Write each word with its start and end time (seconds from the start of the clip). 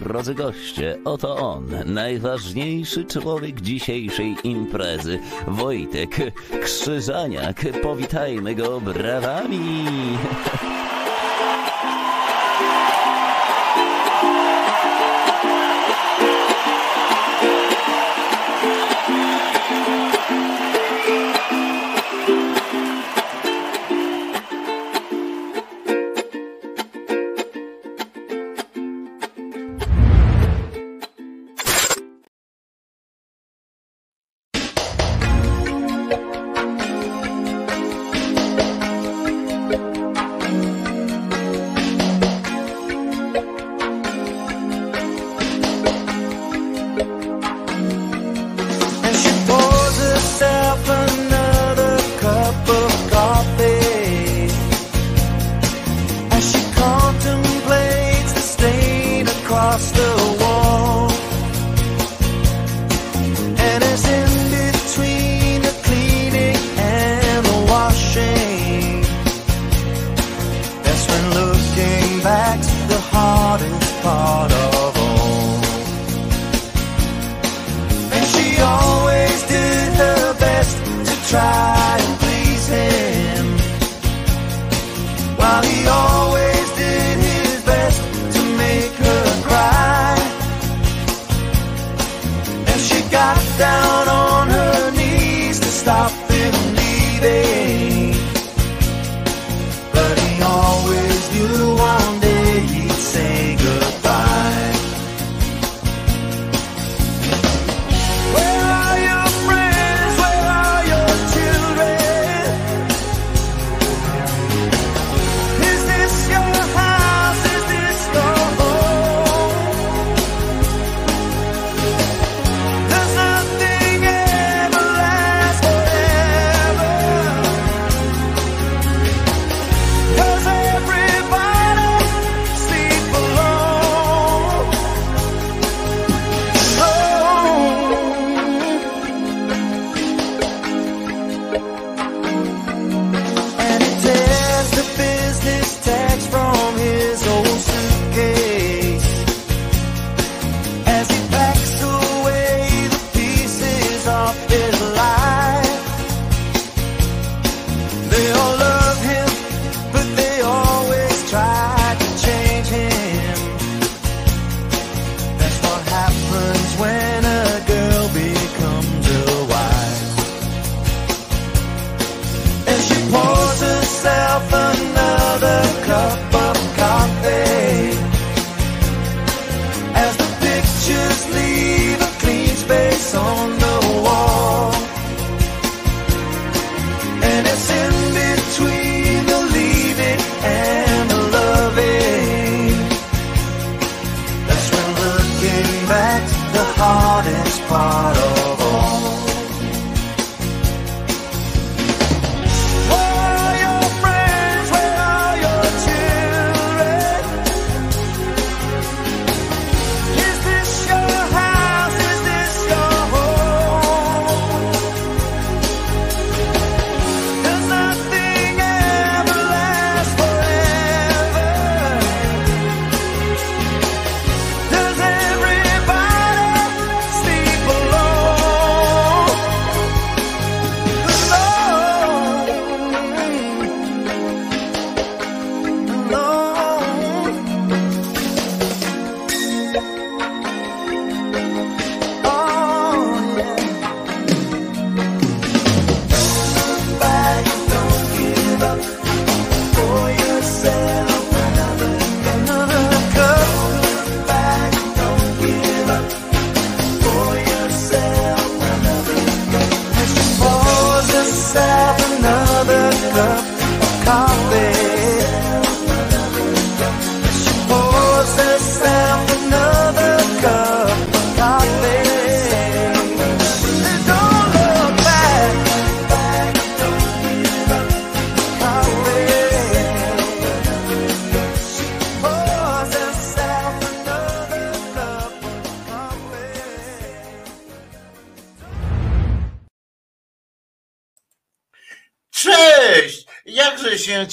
drodzy 0.00 0.34
goście, 0.34 0.98
oto 1.04 1.36
on, 1.36 1.66
najważniejszy 1.86 3.04
człowiek 3.04 3.60
dzisiejszej 3.60 4.36
imprezy, 4.44 5.18
Wojtek 5.46 6.16
Krzyżaniak. 6.62 7.64
Powitajmy 7.82 8.54
go 8.54 8.80
brawami! 8.80 9.84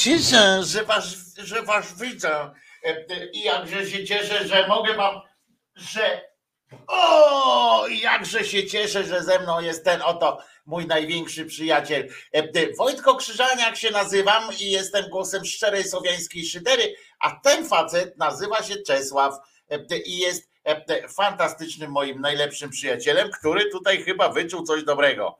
cieszę, 0.08 0.64
że 0.64 0.84
was, 0.84 1.04
że 1.38 1.62
was 1.62 2.00
widzę. 2.00 2.52
E, 2.84 3.06
e, 3.10 3.30
I 3.34 3.42
jakże 3.44 3.86
się 3.86 4.06
cieszę, 4.06 4.48
że 4.48 4.68
mogę 4.68 4.94
wam, 4.94 5.22
że 5.76 6.22
o, 6.88 7.88
jakże 7.88 8.46
się 8.46 8.68
cieszę, 8.68 9.04
że 9.04 9.24
ze 9.24 9.40
mną 9.40 9.62
jest 9.62 9.84
ten 9.84 10.02
oto 10.02 10.38
mój 10.66 10.86
największy 10.86 11.46
przyjaciel. 11.46 12.10
E, 12.32 12.74
Wojtko 12.78 13.16
Krzyżaniak 13.16 13.78
się 13.78 13.92
nazywam 13.92 14.44
i 14.60 14.72
jestem 14.72 15.10
głosem 15.10 15.46
szczerej 15.46 15.84
słowiańskiej 15.84 16.46
szydery, 16.46 16.96
a 17.20 17.32
ten 17.32 17.70
facet 17.70 18.18
nazywa 18.18 18.64
się 18.64 18.76
Czesław 18.76 19.36
i 20.06 20.18
jest 20.18 20.50
fantastycznym 21.16 21.92
moim 21.92 22.22
najlepszym 22.22 22.70
przyjacielem, 22.70 23.30
który 23.32 23.70
tutaj 23.72 24.04
chyba 24.04 24.30
wyczuł 24.30 24.64
coś 24.64 24.84
dobrego. 24.84 25.40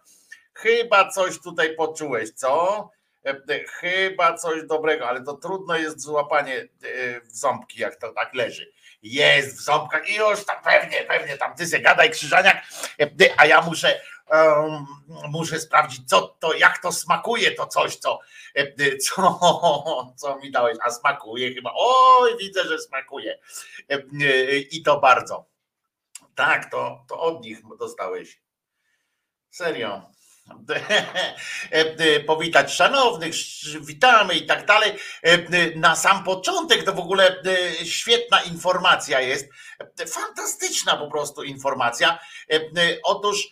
Chyba 0.54 1.10
coś 1.10 1.42
tutaj 1.42 1.76
poczułeś, 1.76 2.32
co? 2.32 2.90
Chyba 3.68 4.34
coś 4.34 4.64
dobrego, 4.64 5.10
ale 5.10 5.24
to 5.24 5.34
trudno 5.34 5.76
jest 5.76 6.02
złapanie 6.02 6.68
w 7.24 7.38
ząbki, 7.38 7.80
jak 7.80 7.96
to 7.96 8.14
tak 8.14 8.34
leży. 8.34 8.72
Jest 9.04 9.58
w 9.58 9.62
ząbkach 9.62 10.10
i 10.10 10.16
już 10.16 10.46
tam 10.46 10.64
pewnie, 10.64 11.04
pewnie 11.04 11.38
tam 11.38 11.56
ty 11.56 11.68
se 11.68 11.80
gadaj 11.80 12.12
krzyżaniak, 12.12 12.64
a 13.38 13.46
ja 13.46 13.62
muszę 13.62 14.02
um, 14.30 14.86
muszę 15.30 15.60
sprawdzić, 15.60 16.10
co 16.10 16.22
to, 16.40 16.54
jak 16.54 16.78
to 16.78 16.92
smakuje, 16.92 17.52
to 17.52 17.68
coś, 17.68 17.96
co, 17.96 18.20
co, 19.02 19.40
co 20.20 20.36
mi 20.38 20.52
dałeś. 20.52 20.78
A 20.82 20.92
smakuje 20.92 21.54
chyba. 21.54 21.72
Oj, 21.76 22.38
widzę, 22.40 22.64
że 22.64 22.80
smakuje. 22.80 23.40
I 24.72 24.84
to 24.84 25.00
bardzo. 25.00 25.46
Tak, 26.36 26.72
to, 26.72 27.06
to 27.08 27.20
od 27.20 27.42
nich 27.42 27.60
dostałeś. 27.80 28.42
Serio. 29.50 30.02
powitać 32.28 32.74
szanownych, 32.74 33.34
witamy 33.82 34.34
i 34.34 34.46
tak 34.46 34.66
dalej. 34.66 34.94
Na 35.76 35.96
sam 35.96 36.24
początek 36.24 36.84
to 36.84 36.94
w 36.94 37.00
ogóle 37.00 37.44
świetna 37.84 38.42
informacja 38.42 39.22
jest, 39.22 39.50
fantastyczna 40.08 40.98
po 40.98 41.12
prostu 41.12 41.44
informacja. 41.44 42.20
Otóż, 43.04 43.48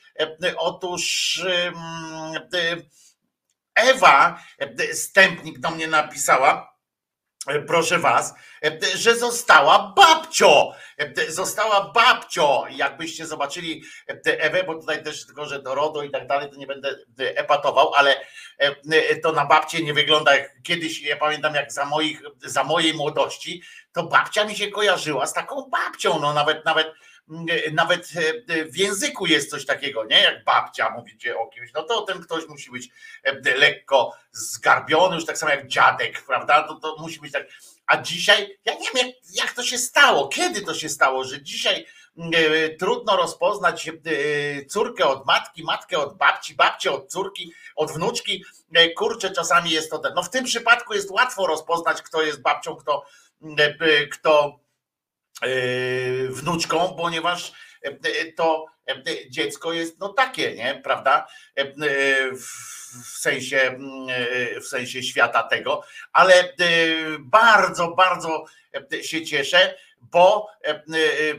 otóż 0.58 1.46
Ewa 3.76 4.44
Stępnik 4.94 5.60
do 5.60 5.72
mnie 5.72 5.88
napisała, 5.88 6.76
E, 7.48 7.62
proszę 7.62 8.00
was, 8.00 8.34
e, 8.66 8.98
że 8.98 9.16
została 9.16 9.94
babcio. 10.36 10.76
E, 10.98 11.32
została 11.32 11.92
babcio. 11.92 12.66
Jakbyście 12.70 13.26
zobaczyli 13.26 13.84
Ewę, 14.26 14.64
bo 14.64 14.76
tutaj 14.76 15.04
też 15.04 15.26
tylko, 15.26 15.46
że 15.46 15.62
do 15.62 15.76
RODO 15.76 16.04
i 16.04 16.12
tak 16.12 16.28
dalej, 16.28 16.50
to 16.50 16.56
nie 16.56 16.68
będę 16.68 16.96
epatował, 17.18 17.94
ale 17.94 18.26
to 19.24 19.32
na 19.32 19.46
babcie 19.46 19.84
nie 19.84 19.94
wygląda 19.94 20.36
jak 20.36 20.62
kiedyś, 20.64 21.02
ja 21.02 21.18
pamiętam 21.18 21.56
jak 21.56 21.72
za, 21.72 21.86
moich, 21.86 22.22
za 22.44 22.64
mojej 22.64 22.94
młodości, 22.94 23.62
to 23.94 24.04
babcia 24.04 24.46
mi 24.46 24.56
się 24.56 24.72
kojarzyła 24.72 25.26
z 25.26 25.34
taką 25.34 25.70
babcią, 25.70 26.20
no 26.20 26.34
nawet, 26.34 26.66
nawet 26.66 26.94
nawet 27.74 28.10
w 28.72 28.78
języku 28.78 29.26
jest 29.26 29.50
coś 29.50 29.66
takiego, 29.66 30.06
nie? 30.06 30.22
Jak 30.22 30.44
babcia 30.44 30.90
mówicie 30.90 31.38
o 31.38 31.48
kimś, 31.48 31.74
no 31.74 31.84
to 31.84 32.02
ten 32.02 32.22
ktoś 32.22 32.48
musi 32.48 32.72
być 32.72 32.90
lekko 33.58 34.14
zgarbiony, 34.32 35.16
już 35.16 35.26
tak 35.26 35.38
samo 35.38 35.52
jak 35.52 35.68
dziadek, 35.68 36.24
prawda? 36.28 36.64
To, 36.64 36.76
to 36.76 36.96
musi 37.00 37.20
być 37.20 37.32
tak. 37.32 37.48
A 37.88 38.02
dzisiaj, 38.02 38.60
ja 38.66 38.74
nie 38.74 38.88
wiem, 38.96 39.12
jak, 39.34 39.54
to 39.54 39.64
się 39.64 39.78
stało, 39.78 40.28
kiedy 40.28 40.62
to 40.62 40.74
się 40.74 40.90
stało, 40.90 41.24
że 41.24 41.42
dzisiaj 41.42 41.86
e, 42.34 42.70
trudno 42.70 43.18
rozpoznać 43.18 43.88
e, 43.88 43.94
córkę 44.66 45.08
od 45.08 45.26
matki, 45.26 45.64
matkę 45.64 45.98
od 45.98 46.18
babci, 46.18 46.56
babcię 46.56 46.92
od 46.92 47.12
córki, 47.12 47.54
od 47.76 47.92
wnuczki. 47.92 48.44
E, 48.74 48.90
kurczę, 48.90 49.32
czasami 49.32 49.72
jest 49.72 49.92
to 49.92 50.00
ten. 50.00 50.14
No 50.16 50.24
w 50.24 50.30
tym 50.30 50.46
przypadku 50.46 50.94
jest 50.94 51.12
łatwo 51.12 51.48
rozpoznać, 51.48 52.02
kto 52.02 52.22
jest 52.22 52.42
babcią, 52.42 52.76
kto, 52.76 53.06
kto 54.12 54.60
wnuczką, 56.30 56.96
ponieważ 56.98 57.52
to 58.36 58.66
dziecko 59.30 59.74
jest 59.74 60.00
no 60.00 60.10
takie, 60.10 60.56
nie, 60.56 60.82
prawda? 60.84 61.28
w 63.04 63.18
sensie, 63.18 63.62
mm, 63.62 64.08
e, 64.10 64.62
w 64.62 64.68
sensie 64.68 65.04
świata 65.04 65.44
tego, 65.44 65.84
ale 66.14 66.34
e, 66.44 66.54
bardzo, 67.20 67.88
bardzo 67.88 68.46
e, 68.94 69.04
się 69.04 69.26
cieszę, 69.26 69.76
bo, 70.02 70.48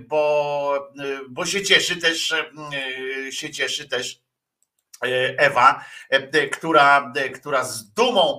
bo, 0.09 0.91
bo 1.29 1.47
się 1.47 1.63
cieszy 1.63 1.97
też, 1.97 2.35
się 3.31 3.51
cieszy 3.51 3.89
też 3.89 4.21
Ewa, 5.39 5.85
która, 6.53 7.13
która 7.35 7.65
z 7.65 7.85
dumą 7.85 8.39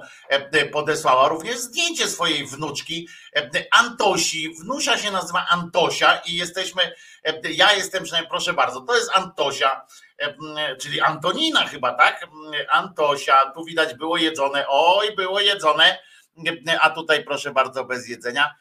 podesłała 0.71 1.27
również 1.27 1.57
zdjęcie 1.57 2.07
swojej 2.07 2.47
wnuczki 2.47 3.07
Antosi. 3.71 4.53
Wnusia 4.61 4.97
się 4.97 5.11
nazywa 5.11 5.45
Antosia 5.49 6.21
i 6.25 6.35
jesteśmy, 6.35 6.91
ja 7.49 7.73
jestem 7.73 8.03
przynajmniej, 8.03 8.29
proszę 8.29 8.53
bardzo, 8.53 8.81
to 8.81 8.95
jest 8.95 9.11
Antosia 9.13 9.81
czyli 10.81 11.01
Antonina 11.01 11.67
chyba, 11.67 11.93
tak? 11.93 12.27
Antosia, 12.71 13.51
tu 13.51 13.65
widać 13.65 13.93
było 13.93 14.17
jedzone, 14.17 14.65
oj, 14.67 15.15
było 15.15 15.39
jedzone, 15.39 15.97
a 16.81 16.89
tutaj 16.89 17.23
proszę 17.23 17.51
bardzo 17.51 17.85
bez 17.85 18.09
jedzenia. 18.09 18.55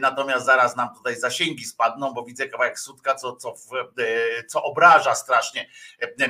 Natomiast 0.00 0.46
zaraz 0.46 0.76
nam 0.76 0.94
tutaj 0.94 1.16
zasięgi 1.16 1.64
spadną, 1.64 2.14
bo 2.14 2.22
widzę 2.22 2.48
kawałek 2.48 2.80
sutka, 2.80 3.14
co, 3.14 3.36
co, 3.36 3.54
co 4.48 4.62
obraża 4.62 5.14
strasznie 5.14 5.68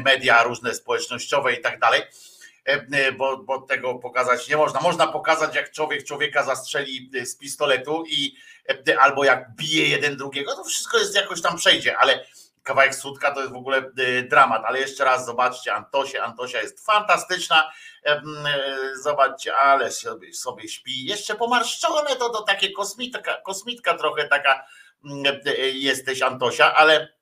media 0.05 0.43
różne 0.43 0.75
społecznościowe 0.75 1.53
i 1.53 1.61
tak 1.61 1.79
dalej. 1.79 2.03
Bo, 3.19 3.37
bo 3.37 3.61
tego 3.61 3.95
pokazać 3.95 4.49
nie 4.49 4.57
można. 4.57 4.81
Można 4.81 5.07
pokazać, 5.07 5.55
jak 5.55 5.73
człowiek 5.73 6.05
człowieka 6.05 6.45
zastrzeli 6.45 7.11
z 7.25 7.37
pistoletu 7.37 8.05
i 8.07 8.37
albo 8.99 9.25
jak 9.25 9.55
bije 9.57 9.89
jeden 9.89 10.17
drugiego, 10.17 10.57
to 10.57 10.65
wszystko 10.65 10.99
jest 10.99 11.15
jakoś 11.15 11.43
tam 11.43 11.57
przejdzie, 11.57 11.99
ale 11.99 12.27
kawałek 12.67 12.95
sutka 12.95 13.31
to 13.31 13.41
jest 13.41 13.53
w 13.53 13.57
ogóle 13.57 13.91
y, 13.99 14.23
dramat, 14.23 14.63
ale 14.65 14.81
jeszcze 14.81 15.05
raz 15.05 15.27
zobaczcie 15.27 15.75
Antosię, 15.75 16.23
Antosia 16.23 16.63
jest 16.63 16.87
fantastyczna, 16.87 17.73
y, 18.07 19.03
zobaczcie, 19.03 19.57
ale 19.57 19.93
sobie, 19.93 20.33
sobie 20.35 20.69
śpi, 20.69 21.05
jeszcze 21.05 21.35
pomarszczone 21.35 22.17
to, 22.17 22.29
to 22.31 22.43
takie 22.43 22.73
kosmitka, 22.73 23.41
kosmitka 23.45 23.95
trochę 23.95 24.29
taka 24.29 24.67
y, 25.47 25.71
jesteś 25.71 26.23
Antosia, 26.23 26.75
ale 26.75 27.17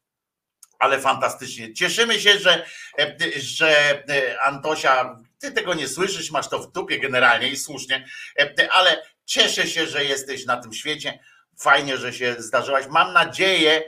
ale 0.78 1.00
fantastycznie. 1.00 1.74
Cieszymy 1.74 2.20
się, 2.20 2.38
że, 2.38 2.66
że 3.36 4.02
Antosia, 4.42 5.20
ty 5.38 5.52
tego 5.52 5.74
nie 5.74 5.88
słyszysz, 5.88 6.30
masz 6.30 6.48
to 6.48 6.58
w 6.58 6.72
dupie 6.72 6.98
generalnie 6.98 7.48
i 7.48 7.56
słusznie, 7.56 8.06
ale 8.70 9.02
cieszę 9.24 9.66
się, 9.66 9.86
że 9.86 10.04
jesteś 10.04 10.46
na 10.46 10.56
tym 10.56 10.72
świecie. 10.72 11.18
Fajnie, 11.58 11.96
że 11.96 12.12
się 12.12 12.36
zdarzyłaś. 12.38 12.86
Mam 12.90 13.12
nadzieję, 13.12 13.82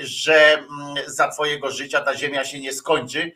że 0.00 0.54
mm, 0.54 0.68
za 1.06 1.28
twojego 1.28 1.70
życia 1.70 2.00
ta 2.00 2.16
ziemia 2.16 2.44
się 2.44 2.60
nie 2.60 2.72
skończy 2.72 3.32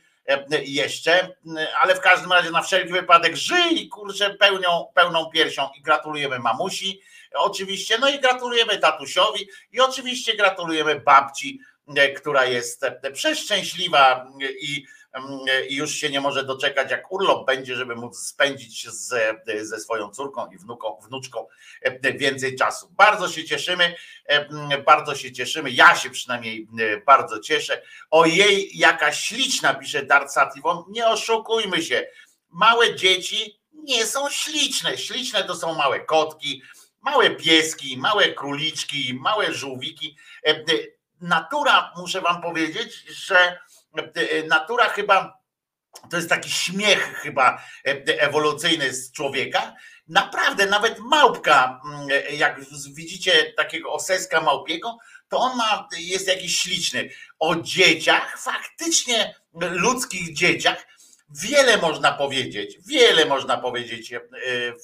jeszcze, 0.64 1.36
ale 1.80 1.94
w 1.94 2.00
każdym 2.00 2.32
razie 2.32 2.50
na 2.50 2.62
wszelki 2.62 2.92
wypadek 2.92 3.36
żyj, 3.36 3.88
kurczę, 3.88 4.34
pełnią, 4.34 4.86
pełną 4.94 5.30
piersią. 5.30 5.68
I 5.78 5.82
gratulujemy 5.82 6.38
mamusi, 6.38 7.00
oczywiście, 7.34 7.98
no 7.98 8.08
i 8.08 8.20
gratulujemy 8.20 8.78
tatusiowi 8.78 9.48
i 9.72 9.80
oczywiście 9.80 10.36
gratulujemy 10.36 11.00
babci, 11.00 11.60
która 12.16 12.44
jest 12.44 12.86
przeszczęśliwa 13.12 14.26
i 14.60 14.84
i 15.68 15.76
już 15.76 15.94
się 15.94 16.10
nie 16.10 16.20
może 16.20 16.44
doczekać, 16.44 16.90
jak 16.90 17.12
urlop 17.12 17.46
będzie, 17.46 17.76
żeby 17.76 17.96
móc 17.96 18.18
spędzić 18.18 18.90
ze, 18.90 19.42
ze 19.62 19.80
swoją 19.80 20.10
córką 20.10 20.50
i 20.50 20.58
wnuką, 20.58 20.98
wnuczką 21.08 21.46
więcej 22.14 22.56
czasu. 22.56 22.88
Bardzo 22.90 23.28
się 23.28 23.44
cieszymy, 23.44 23.94
bardzo 24.86 25.14
się 25.14 25.32
cieszymy. 25.32 25.70
Ja 25.70 25.96
się 25.96 26.10
przynajmniej 26.10 26.68
bardzo 27.06 27.40
cieszę. 27.40 27.82
Ojej, 28.10 28.78
jaka 28.78 29.12
śliczna, 29.12 29.74
pisze 29.74 30.02
Dart 30.02 30.32
Sativon. 30.32 30.84
Nie 30.88 31.06
oszukujmy 31.06 31.82
się. 31.82 32.06
Małe 32.50 32.94
dzieci 32.94 33.60
nie 33.72 34.06
są 34.06 34.30
śliczne. 34.30 34.98
Śliczne 34.98 35.44
to 35.44 35.54
są 35.54 35.74
małe 35.74 36.00
kotki, 36.00 36.62
małe 37.00 37.30
pieski, 37.30 37.98
małe 37.98 38.32
króliczki, 38.32 39.14
małe 39.20 39.54
żółwiki. 39.54 40.16
Natura, 41.20 41.92
muszę 41.96 42.20
wam 42.20 42.42
powiedzieć, 42.42 43.04
że 43.08 43.58
natura 44.48 44.88
chyba 44.88 45.40
to 46.10 46.16
jest 46.16 46.28
taki 46.28 46.50
śmiech 46.50 47.20
chyba 47.22 47.62
ewolucyjny 48.18 48.94
z 48.94 49.12
człowieka. 49.12 49.74
Naprawdę, 50.08 50.66
nawet 50.66 50.98
małpka, 50.98 51.80
mm, 51.84 52.08
jak 52.30 52.60
widzicie 52.94 53.52
takiego 53.56 53.92
oseska 53.92 54.40
małpiego, 54.40 54.98
to 55.28 55.38
on 55.38 55.56
ma, 55.56 55.88
jest 55.98 56.28
jakiś 56.28 56.58
śliczny. 56.58 57.10
O 57.38 57.56
dzieciach, 57.56 58.38
faktycznie 58.38 59.34
ludzkich 59.54 60.34
dzieciach, 60.34 60.86
wiele 61.30 61.76
można 61.76 62.12
powiedzieć, 62.12 62.78
wiele 62.86 63.26
można 63.26 63.56
powiedzieć 63.56 64.12
e, 64.12 64.20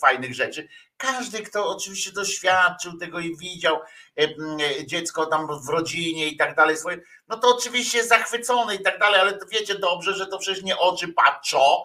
fajnych 0.01 0.35
rzeczy. 0.35 0.69
Każdy, 0.97 1.43
kto 1.43 1.69
oczywiście 1.69 2.13
doświadczył 2.13 2.99
tego 2.99 3.21
i 3.21 3.37
widział 3.37 3.77
e, 3.77 4.23
e, 4.23 4.87
dziecko 4.87 5.27
tam 5.27 5.49
w 5.67 5.69
rodzinie 5.69 6.29
i 6.29 6.37
tak 6.37 6.55
dalej, 6.55 6.77
swoje, 6.77 6.99
no 7.29 7.37
to 7.37 7.57
oczywiście 7.57 7.99
jest 7.99 8.11
zachwycony 8.11 8.75
i 8.75 8.83
tak 8.83 8.99
dalej, 8.99 9.21
ale 9.21 9.39
wiecie 9.53 9.79
dobrze, 9.79 10.15
że 10.15 10.27
to 10.27 10.39
przecież 10.39 10.65
nie 10.65 10.79
oczy 10.79 11.09
patrzą, 11.09 11.83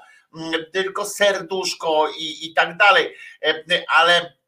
tylko 0.74 1.06
serduszko 1.06 2.10
i, 2.18 2.46
i 2.46 2.54
tak 2.54 2.78
dalej. 2.78 3.16
Ale 3.88 4.42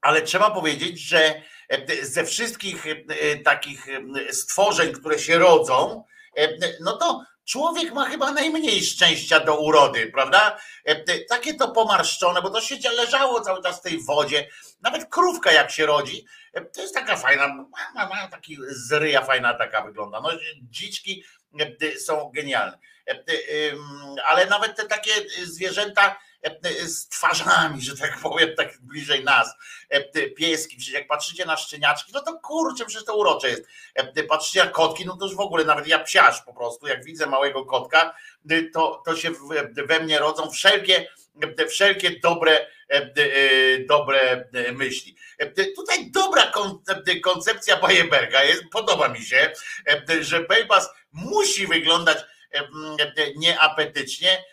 ale 0.00 0.22
trzeba 0.22 0.50
powiedzieć, 0.50 1.00
że 1.00 1.42
ze 2.02 2.24
wszystkich 2.24 2.84
takich 3.44 3.86
stworzeń, 4.30 4.92
które 4.92 5.18
się 5.18 5.38
rodzą, 5.38 6.04
no 6.80 6.96
to 6.96 7.24
człowiek 7.44 7.92
ma 7.92 8.04
chyba 8.04 8.32
najmniej 8.32 8.84
szczęścia 8.84 9.40
do 9.40 9.60
urody, 9.60 10.10
prawda? 10.14 10.58
Takie 11.28 11.54
to 11.54 11.68
pomarszczone, 11.68 12.42
bo 12.42 12.50
to 12.50 12.60
się 12.60 12.76
leżało 12.96 13.40
cały 13.40 13.62
czas 13.62 13.78
w 13.78 13.82
tej 13.82 14.04
wodzie. 14.04 14.48
Nawet 14.80 15.08
krówka 15.10 15.52
jak 15.52 15.70
się 15.70 15.86
rodzi, 15.86 16.26
to 16.72 16.82
jest 16.82 16.94
taka 16.94 17.16
fajna, 17.16 17.48
ma, 17.94 18.08
ma 18.08 18.28
taki 18.28 18.56
zryja 18.68 19.22
fajna 19.24 19.54
taka 19.54 19.82
wygląda. 19.82 20.20
No 20.20 20.30
dziczki 20.62 21.24
są 21.98 22.30
genialne. 22.34 22.78
Ale 24.26 24.46
nawet 24.46 24.76
te 24.76 24.84
takie 24.84 25.12
zwierzęta, 25.44 26.18
z 26.86 27.08
twarzami, 27.08 27.82
że 27.82 27.96
tak 27.96 28.18
powiem, 28.22 28.56
tak 28.56 28.78
bliżej 28.80 29.24
nas. 29.24 29.54
Pieski, 30.36 30.76
przecież 30.76 30.94
jak 30.94 31.08
patrzycie 31.08 31.44
na 31.44 31.56
szczeniaczki, 31.56 32.12
no 32.14 32.20
to 32.20 32.38
kurczę, 32.38 32.84
przecież 32.84 33.04
to 33.04 33.16
urocze 33.16 33.48
jest. 33.48 33.62
Patrzycie 34.28 34.64
na 34.64 34.70
kotki, 34.70 35.06
no 35.06 35.16
to 35.16 35.26
już 35.26 35.34
w 35.36 35.40
ogóle, 35.40 35.64
nawet 35.64 35.86
ja 35.86 35.98
psiarz 35.98 36.42
po 36.42 36.54
prostu, 36.54 36.86
jak 36.86 37.04
widzę 37.04 37.26
małego 37.26 37.64
kotka, 37.64 38.14
to, 38.74 39.02
to 39.04 39.16
się 39.16 39.30
we 39.86 40.00
mnie 40.00 40.18
rodzą 40.18 40.50
wszelkie, 40.50 41.08
wszelkie 41.68 42.20
dobre, 42.20 42.66
dobre 43.88 44.44
myśli. 44.72 45.16
Tutaj 45.76 46.10
dobra 46.10 46.52
koncepcja 47.22 47.76
Bajeberga 47.76 48.44
jest, 48.44 48.62
podoba 48.72 49.08
mi 49.08 49.22
się, 49.22 49.52
że 50.20 50.40
Bejbas 50.40 50.88
musi 51.12 51.66
wyglądać 51.66 52.18
nieapetycznie, 53.36 54.44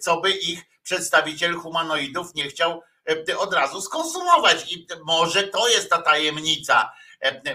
co 0.00 0.20
by 0.20 0.30
ich 0.30 0.62
przedstawiciel 0.82 1.54
humanoidów 1.54 2.34
nie 2.34 2.48
chciał 2.48 2.82
y, 3.28 3.38
od 3.38 3.54
razu 3.54 3.80
skonsumować. 3.80 4.72
I 4.72 4.86
może 5.04 5.42
to 5.42 5.68
jest 5.68 5.90
ta 5.90 6.02
tajemnica, 6.02 6.92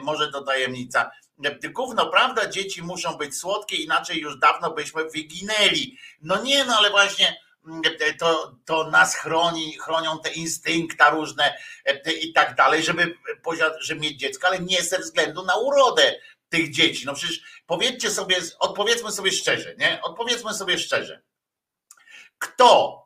może 0.01 0.31
to 0.31 0.41
tajemnica. 0.41 1.11
Gówno, 1.63 2.05
prawda, 2.05 2.49
dzieci 2.49 2.83
muszą 2.83 3.17
być 3.17 3.37
słodkie, 3.37 3.75
inaczej 3.75 4.19
już 4.19 4.39
dawno 4.39 4.71
byśmy 4.71 5.09
wyginęli. 5.09 5.97
No 6.21 6.41
nie, 6.43 6.65
no 6.65 6.77
ale 6.77 6.89
właśnie 6.89 7.39
to, 8.19 8.55
to 8.65 8.89
nas 8.89 9.15
chroni, 9.15 9.77
chronią 9.77 10.19
te 10.19 10.31
instynkta 10.31 11.09
różne 11.09 11.57
i 12.21 12.33
tak 12.33 12.55
dalej, 12.55 12.83
żeby, 12.83 13.15
żeby 13.79 14.01
mieć 14.01 14.19
dziecko, 14.19 14.47
ale 14.47 14.59
nie 14.59 14.83
ze 14.83 14.99
względu 14.99 15.45
na 15.45 15.55
urodę 15.55 16.15
tych 16.49 16.71
dzieci. 16.71 17.05
No 17.05 17.13
przecież 17.13 17.41
powiedzcie 17.65 18.11
sobie, 18.11 18.35
odpowiedzmy 18.59 19.11
sobie 19.11 19.31
szczerze, 19.31 19.75
nie? 19.77 20.01
Odpowiedzmy 20.01 20.53
sobie 20.53 20.77
szczerze. 20.77 21.21
Kto, 22.37 22.99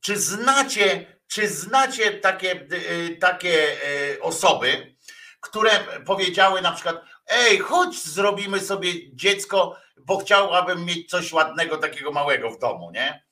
czy 0.00 0.18
znacie, 0.18 1.16
czy 1.26 1.48
znacie 1.48 2.12
takie, 2.12 2.66
y, 2.72 3.16
takie 3.20 3.76
y, 4.14 4.22
osoby, 4.22 4.96
które 5.40 5.70
powiedziały 6.06 6.62
na 6.62 6.72
przykład, 6.72 7.04
ej, 7.26 7.58
chodź 7.58 8.02
zrobimy 8.02 8.60
sobie 8.60 9.16
dziecko, 9.16 9.76
bo 9.96 10.18
chciałabym 10.18 10.84
mieć 10.84 11.10
coś 11.10 11.32
ładnego, 11.32 11.78
takiego 11.78 12.12
małego 12.12 12.50
w 12.50 12.58
domu, 12.58 12.90
nie? 12.90 13.24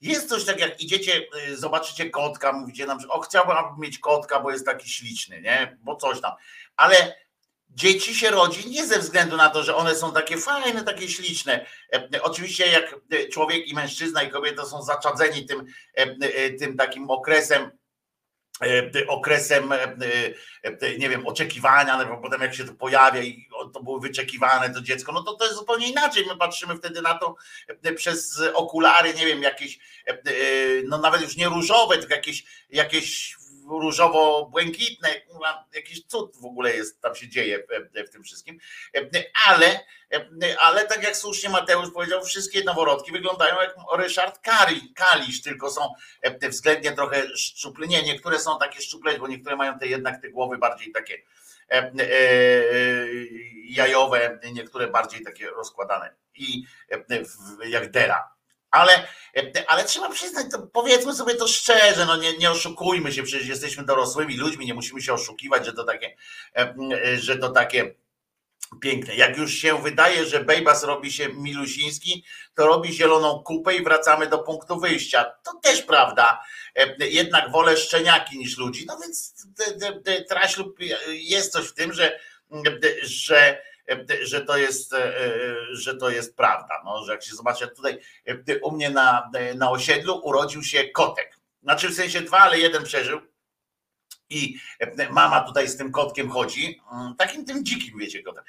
Jest 0.00 0.28
coś 0.28 0.44
tak, 0.44 0.60
jak 0.60 0.80
idziecie, 0.80 1.26
y, 1.48 1.56
zobaczycie 1.56 2.10
kotka, 2.10 2.52
mówicie 2.52 2.86
nam, 2.86 3.00
że 3.00 3.08
o, 3.08 3.20
chciałbym 3.20 3.56
mieć 3.78 3.98
kotka, 3.98 4.40
bo 4.40 4.50
jest 4.50 4.66
taki 4.66 4.88
śliczny, 4.88 5.40
nie? 5.40 5.78
Bo 5.80 5.96
coś 5.96 6.20
tam. 6.20 6.32
Ale 6.76 7.16
dzieci 7.70 8.14
się 8.14 8.30
rodzi 8.30 8.70
nie 8.70 8.86
ze 8.86 8.98
względu 8.98 9.36
na 9.36 9.50
to, 9.50 9.62
że 9.62 9.76
one 9.76 9.94
są 9.94 10.12
takie 10.12 10.38
fajne, 10.38 10.82
takie 10.82 11.08
śliczne. 11.08 11.66
E, 11.92 12.22
oczywiście 12.22 12.66
jak 12.66 12.96
człowiek 13.32 13.68
i 13.68 13.74
mężczyzna 13.74 14.22
i 14.22 14.30
kobieta 14.30 14.64
są 14.64 14.82
zaczadzeni 14.82 15.46
tym, 15.46 15.64
e, 15.98 16.16
e, 16.20 16.50
tym 16.50 16.76
takim 16.76 17.10
okresem, 17.10 17.70
okresem, 19.08 19.74
nie 20.98 21.08
wiem, 21.08 21.26
oczekiwania, 21.26 22.04
no 22.04 22.16
potem 22.16 22.40
jak 22.40 22.54
się 22.54 22.64
to 22.64 22.74
pojawia 22.74 23.22
i 23.22 23.48
to 23.74 23.82
było 23.82 24.00
wyczekiwane 24.00 24.70
to 24.70 24.80
dziecko, 24.80 25.12
no 25.12 25.22
to 25.22 25.34
to 25.34 25.44
jest 25.44 25.56
zupełnie 25.56 25.90
inaczej. 25.90 26.24
My 26.28 26.36
patrzymy 26.36 26.76
wtedy 26.76 27.02
na 27.02 27.18
to 27.18 27.36
przez 27.96 28.42
okulary, 28.54 29.14
nie 29.14 29.26
wiem, 29.26 29.42
jakieś, 29.42 29.78
no 30.84 30.98
nawet 30.98 31.22
już 31.22 31.36
nie 31.36 31.48
różowe, 31.48 31.98
tylko 31.98 32.14
jakieś, 32.14 32.44
jakieś 32.70 33.36
różowo-błękitne, 33.68 35.08
jakiś 35.74 36.06
cud 36.06 36.36
w 36.36 36.44
ogóle 36.44 36.76
jest, 36.76 37.00
tam 37.00 37.14
się 37.14 37.28
dzieje 37.28 37.66
w 38.06 38.10
tym 38.10 38.22
wszystkim, 38.22 38.58
ale, 39.48 39.80
ale 40.60 40.86
tak 40.86 41.02
jak 41.02 41.16
słusznie 41.16 41.48
Mateusz 41.48 41.90
powiedział, 41.90 42.24
wszystkie 42.24 42.64
noworodki 42.64 43.12
wyglądają 43.12 43.60
jak 43.60 43.74
Ryszard 43.98 44.40
Kalisz, 44.94 45.42
tylko 45.42 45.70
są 45.70 45.94
względnie 46.48 46.92
trochę 46.92 47.36
szczuple, 47.36 47.86
nie, 47.86 48.02
niektóre 48.02 48.38
są 48.38 48.58
takie 48.58 48.80
szczuple, 48.80 49.18
bo 49.18 49.28
niektóre 49.28 49.56
mają 49.56 49.78
te 49.78 49.86
jednak 49.86 50.22
te 50.22 50.30
głowy 50.30 50.58
bardziej 50.58 50.92
takie 50.92 51.22
jajowe, 53.64 54.38
niektóre 54.52 54.86
bardziej 54.86 55.24
takie 55.24 55.46
rozkładane. 55.50 56.14
I 56.34 56.64
jak 57.68 57.90
dera 57.90 58.35
ale, 58.76 59.08
ale 59.66 59.84
trzeba 59.84 60.08
przyznać, 60.10 60.46
powiedzmy 60.72 61.14
sobie 61.14 61.34
to 61.34 61.48
szczerze, 61.48 62.06
no 62.06 62.16
nie, 62.16 62.38
nie 62.38 62.50
oszukujmy 62.50 63.12
się, 63.12 63.22
przecież 63.22 63.48
jesteśmy 63.48 63.84
dorosłymi 63.84 64.36
ludźmi, 64.36 64.66
nie 64.66 64.74
musimy 64.74 65.02
się 65.02 65.12
oszukiwać, 65.12 65.66
że 65.66 65.72
to 65.72 65.84
takie, 65.84 66.16
że 67.18 67.36
to 67.36 67.48
takie 67.48 67.94
piękne. 68.80 69.14
Jak 69.14 69.36
już 69.36 69.54
się 69.54 69.82
wydaje, 69.82 70.24
że 70.24 70.44
Bejbas 70.44 70.84
robi 70.84 71.12
się 71.12 71.28
milusiński, 71.28 72.24
to 72.54 72.66
robi 72.66 72.92
zieloną 72.92 73.42
kupę 73.42 73.76
i 73.76 73.84
wracamy 73.84 74.26
do 74.26 74.38
punktu 74.38 74.80
wyjścia. 74.80 75.24
To 75.44 75.52
też 75.62 75.82
prawda. 75.82 76.42
Jednak 76.98 77.50
wolę 77.50 77.76
szczeniaki 77.76 78.38
niż 78.38 78.58
ludzi. 78.58 78.84
No 78.88 78.98
więc 79.02 79.34
traślub 80.28 80.76
jest 81.08 81.52
coś 81.52 81.66
w 81.66 81.74
tym, 81.74 81.92
że, 81.92 82.18
że 83.02 83.62
że 84.22 84.40
to 84.40 84.56
jest, 84.56 84.92
e, 84.92 85.14
że 85.72 85.96
to 85.96 86.10
jest 86.10 86.36
prawda. 86.36 86.82
No, 86.84 87.04
że 87.04 87.12
jak 87.12 87.24
się 87.24 87.34
zobaczy 87.34 87.68
tutaj 87.68 87.98
e, 88.26 88.58
u 88.58 88.72
mnie 88.72 88.90
na, 88.90 89.30
na 89.56 89.70
osiedlu 89.70 90.20
urodził 90.24 90.62
się 90.62 90.88
kotek. 90.88 91.36
Znaczy 91.62 91.88
w 91.88 91.94
sensie 91.94 92.20
dwa, 92.20 92.38
ale 92.38 92.58
jeden 92.58 92.84
przeżył. 92.84 93.20
I 94.30 94.56
e, 94.80 95.10
mama 95.10 95.40
tutaj 95.40 95.68
z 95.68 95.76
tym 95.76 95.92
kotkiem 95.92 96.30
chodzi, 96.30 96.80
mm, 96.92 97.16
takim 97.16 97.44
tym 97.44 97.64
dzikim, 97.64 97.98
wiecie, 97.98 98.22
kotem. 98.22 98.44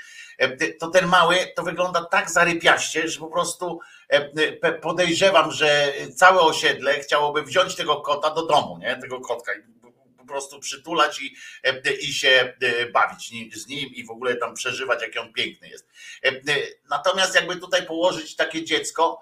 To 0.80 0.88
ten 0.88 1.08
mały 1.08 1.38
to 1.56 1.64
wygląda 1.64 2.06
tak 2.06 2.32
zarypiaście, 2.32 3.08
że 3.08 3.20
po 3.20 3.28
prostu 3.28 3.80
podejrzewam, 4.82 5.52
że 5.52 5.94
całe 6.16 6.42
osiedle 6.42 7.00
chciałoby 7.00 7.44
wziąć 7.44 7.76
tego 7.76 8.02
kota 8.02 8.30
do 8.30 8.46
domu, 8.46 8.78
nie? 8.78 8.98
Tego 8.98 9.22
kotka 9.22 9.52
prostu 10.28 10.60
przytulać 10.60 11.22
i, 11.22 11.36
e, 11.64 11.94
i 11.94 12.14
się 12.14 12.54
e, 12.62 12.86
bawić 12.86 13.54
z 13.56 13.68
nim 13.68 13.90
i 13.90 14.06
w 14.06 14.12
ogóle 14.12 14.36
tam 14.36 14.54
przeżywać, 14.54 15.02
jaki 15.02 15.20
on 15.20 15.34
piękny 15.34 15.70
jest. 15.70 15.88
E, 16.24 16.32
natomiast 16.90 17.36
jakby 17.36 17.56
tutaj 17.56 17.86
położyć 17.86 18.36
takie 18.36 18.64
dziecko, 18.64 19.22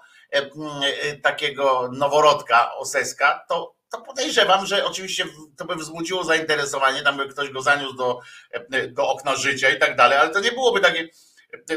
takiego 1.22 1.90
noworodka, 1.92 2.74
oseska, 2.74 3.44
to 3.48 3.76
to 3.90 4.00
podejrzewam, 4.00 4.66
że 4.66 4.84
oczywiście 4.84 5.24
to 5.56 5.64
by 5.64 5.74
wzbudziło 5.74 6.24
zainteresowanie, 6.24 7.02
tam 7.02 7.16
by 7.16 7.28
ktoś 7.28 7.50
go 7.50 7.62
zaniósł 7.62 7.96
do, 7.96 8.20
do 8.88 9.08
okna 9.08 9.36
życia 9.36 9.70
i 9.70 9.78
tak 9.78 9.96
dalej, 9.96 10.18
ale 10.18 10.30
to 10.30 10.40
nie 10.40 10.52
byłoby 10.52 10.80
takie, 10.80 11.08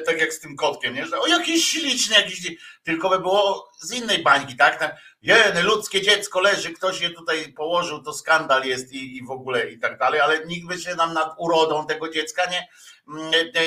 tak 0.05 0.19
jak 0.19 0.33
z 0.33 0.39
tym 0.39 0.55
kotkiem, 0.55 0.95
nie? 0.95 1.05
że 1.05 1.19
o 1.19 1.27
jakiś 1.27 1.69
śliczny, 1.69 2.15
jakiś, 2.15 2.47
tylko 2.83 3.09
by 3.09 3.19
było 3.19 3.71
z 3.81 3.93
innej 3.93 4.23
bańki, 4.23 4.55
tak? 4.55 4.95
Jeny, 5.21 5.63
ludzkie 5.63 6.01
dziecko 6.01 6.39
leży, 6.39 6.73
ktoś 6.73 7.01
je 7.01 7.09
tutaj 7.09 7.53
położył, 7.53 8.03
to 8.03 8.13
skandal 8.13 8.63
jest 8.63 8.91
i, 8.91 9.17
i 9.17 9.25
w 9.25 9.31
ogóle 9.31 9.71
i 9.71 9.79
tak 9.79 9.97
dalej, 9.97 10.19
ale 10.19 10.45
nikt 10.45 10.67
by 10.67 10.79
się 10.79 10.95
nam 10.95 11.13
nad 11.13 11.33
urodą 11.37 11.85
tego 11.87 12.09
dziecka 12.09 12.45
nie, 12.45 12.67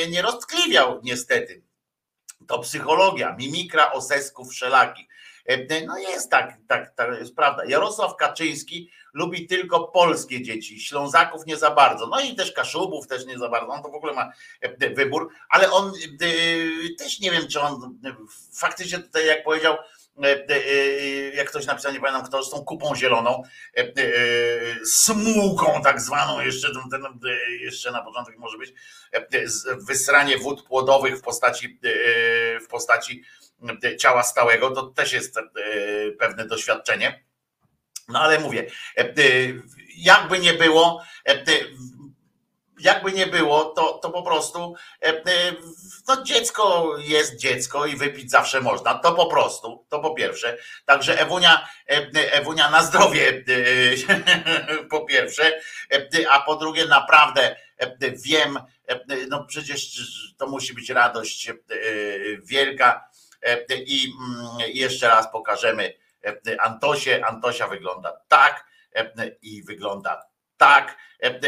nie 0.09 0.23
roztkliwiał 0.23 1.01
niestety. 1.03 1.63
To 2.49 2.59
psychologia, 2.59 3.37
mimikra 3.39 3.93
osesków 3.93 4.51
wszelakich. 4.51 5.12
E, 5.47 5.85
no 5.87 5.99
jest 5.99 6.31
tak, 6.31 6.57
tak, 6.69 6.95
tak 6.95 7.19
jest 7.19 7.37
prawda. 7.37 7.65
Jarosław 7.65 8.17
Kaczyński 8.17 8.91
lubi 9.15 9.47
tylko 9.47 9.89
polskie 9.89 10.43
dzieci, 10.43 10.81
Ślązaków 10.81 11.47
nie 11.47 11.57
za 11.57 11.71
bardzo. 11.71 12.07
No 12.07 12.21
i 12.21 12.35
też 12.35 12.53
Kaszubów 12.53 13.07
też 13.07 13.27
nie 13.27 13.39
za 13.39 13.49
bardzo. 13.49 13.69
On 13.69 13.83
to 13.83 13.89
w 13.89 13.95
ogóle 13.95 14.13
ma 14.13 14.33
e, 14.61 14.95
wybór, 14.95 15.29
ale 15.49 15.71
on 15.71 15.93
e, 16.21 16.95
też 16.99 17.21
nie 17.21 17.31
wiem, 17.31 17.49
czy 17.49 17.61
on 17.61 17.99
faktycznie 18.53 18.99
tutaj, 18.99 19.27
jak 19.27 19.45
powiedział, 19.45 19.77
jak 21.35 21.49
ktoś 21.49 21.67
napisał, 21.67 21.93
nie 21.93 22.01
pamiętam 22.01 22.27
kto, 22.27 22.43
z 22.43 22.51
tą 22.51 22.65
kupą 22.65 22.97
zieloną, 22.97 23.43
smułką 24.85 25.83
tak 25.83 26.01
zwaną, 26.01 26.41
jeszcze, 26.41 26.69
ten, 26.91 27.03
jeszcze 27.61 27.91
na 27.91 28.03
początek 28.03 28.39
może 28.39 28.59
być, 28.59 28.75
wysranie 29.79 30.39
wód 30.39 30.63
płodowych 30.63 31.19
w 31.19 31.23
postaci, 31.23 31.79
w 32.65 32.69
postaci 32.69 33.23
ciała 33.99 34.23
stałego, 34.23 34.71
to 34.71 34.83
też 34.83 35.13
jest 35.13 35.37
e, 35.37 35.43
pewne 36.19 36.47
doświadczenie. 36.47 37.25
No 38.09 38.21
ale 38.21 38.39
mówię, 38.39 38.67
e, 38.99 39.15
jakby 39.97 40.39
nie 40.39 40.55
było, 40.55 41.03
e, 41.29 41.45
jakby 42.81 43.13
nie 43.13 43.27
było, 43.27 43.65
to, 43.65 43.93
to 43.93 44.11
po 44.11 44.23
prostu 44.23 44.75
no 46.09 46.23
dziecko 46.23 46.95
jest 46.99 47.37
dziecko 47.37 47.87
i 47.87 47.97
wypić 47.97 48.31
zawsze 48.31 48.61
można. 48.61 48.95
To 48.95 49.13
po 49.13 49.27
prostu, 49.27 49.87
to 49.89 49.99
po 49.99 50.15
pierwsze. 50.15 50.59
Także 50.85 51.21
Ewunia, 51.21 51.69
Ewunia 52.31 52.71
na 52.71 52.83
zdrowie 52.83 53.45
po 54.91 55.01
pierwsze, 55.01 55.61
a 56.31 56.41
po 56.41 56.57
drugie 56.57 56.87
naprawdę 56.87 57.57
wiem, 58.27 58.59
no 59.29 59.45
przecież 59.45 59.91
to 60.39 60.47
musi 60.47 60.75
być 60.75 60.91
radość 60.91 61.51
wielka 62.45 63.12
i 63.87 64.13
mm, 64.21 64.71
jeszcze 64.75 65.09
raz 65.09 65.33
pokażemy 65.33 65.95
Antosie. 66.59 67.23
Antosia 67.27 67.69
wygląda 67.69 68.21
tak 68.29 68.67
i 69.43 69.63
wygląda 69.63 70.23
tak. 70.57 70.97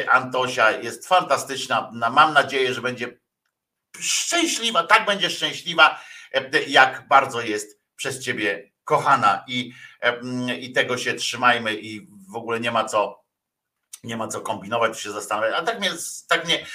Antosia 0.09 0.71
jest 0.71 1.09
fantastyczna. 1.09 1.91
Mam 1.93 2.33
nadzieję, 2.33 2.75
że 2.75 2.81
będzie 2.81 3.19
szczęśliwa, 4.01 4.83
tak 4.83 5.07
będzie 5.07 5.31
szczęśliwa, 5.31 6.01
jak 6.67 7.09
bardzo 7.09 7.41
jest 7.41 7.81
przez 7.97 8.21
ciebie 8.21 8.71
kochana 8.85 9.45
i, 9.49 9.73
i 10.61 10.73
tego 10.73 10.99
się 10.99 11.15
trzymajmy 11.15 11.75
i 11.75 12.09
w 12.33 12.37
ogóle 12.37 12.61
nie 12.61 12.71
ma 12.71 12.85
co 12.85 13.25
nie 14.05 14.17
ma 14.17 14.29
co 14.29 14.41
kombinować, 14.41 15.01
się 15.01 15.11
zastanawiać, 15.11 15.55
a 15.55 15.63
tak 15.63 15.79
mnie, 15.81 15.91
tak 16.29 16.45
mnie, 16.45 16.67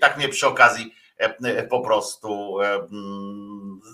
tak 0.00 0.16
mnie 0.16 0.28
przy 0.28 0.46
okazji 0.46 0.94
po 1.70 1.80
prostu 1.80 2.58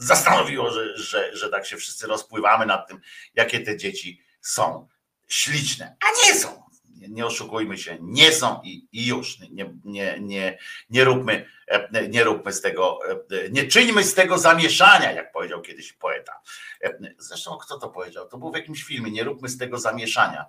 zastanowiło, 0.00 0.70
że, 0.70 0.96
że, 0.96 1.36
że 1.36 1.48
tak 1.48 1.66
się 1.66 1.76
wszyscy 1.76 2.06
rozpływamy 2.06 2.66
nad 2.66 2.88
tym, 2.88 3.00
jakie 3.34 3.60
te 3.60 3.76
dzieci 3.76 4.22
są 4.40 4.88
śliczne, 5.28 5.96
a 6.04 6.26
nie 6.26 6.34
są. 6.34 6.62
Nie, 6.96 7.08
nie 7.08 7.26
oszukujmy 7.26 7.78
się, 7.78 7.98
nie 8.00 8.32
są 8.32 8.60
i, 8.64 8.88
i 8.92 9.06
już. 9.06 9.38
Nie, 9.38 9.74
nie, 9.84 10.18
nie, 10.20 10.58
nie, 10.90 11.04
róbmy, 11.04 11.46
nie 12.08 12.24
róbmy 12.24 12.52
z 12.52 12.60
tego, 12.60 12.98
nie 13.50 13.64
czyńmy 13.64 14.04
z 14.04 14.14
tego 14.14 14.38
zamieszania, 14.38 15.12
jak 15.12 15.32
powiedział 15.32 15.62
kiedyś 15.62 15.92
poeta. 15.92 16.32
Zresztą 17.18 17.58
kto 17.58 17.78
to 17.78 17.88
powiedział? 17.88 18.28
To 18.28 18.38
był 18.38 18.52
w 18.52 18.56
jakimś 18.56 18.84
filmie, 18.84 19.10
nie 19.10 19.24
róbmy 19.24 19.48
z 19.48 19.58
tego 19.58 19.78
zamieszania. 19.78 20.44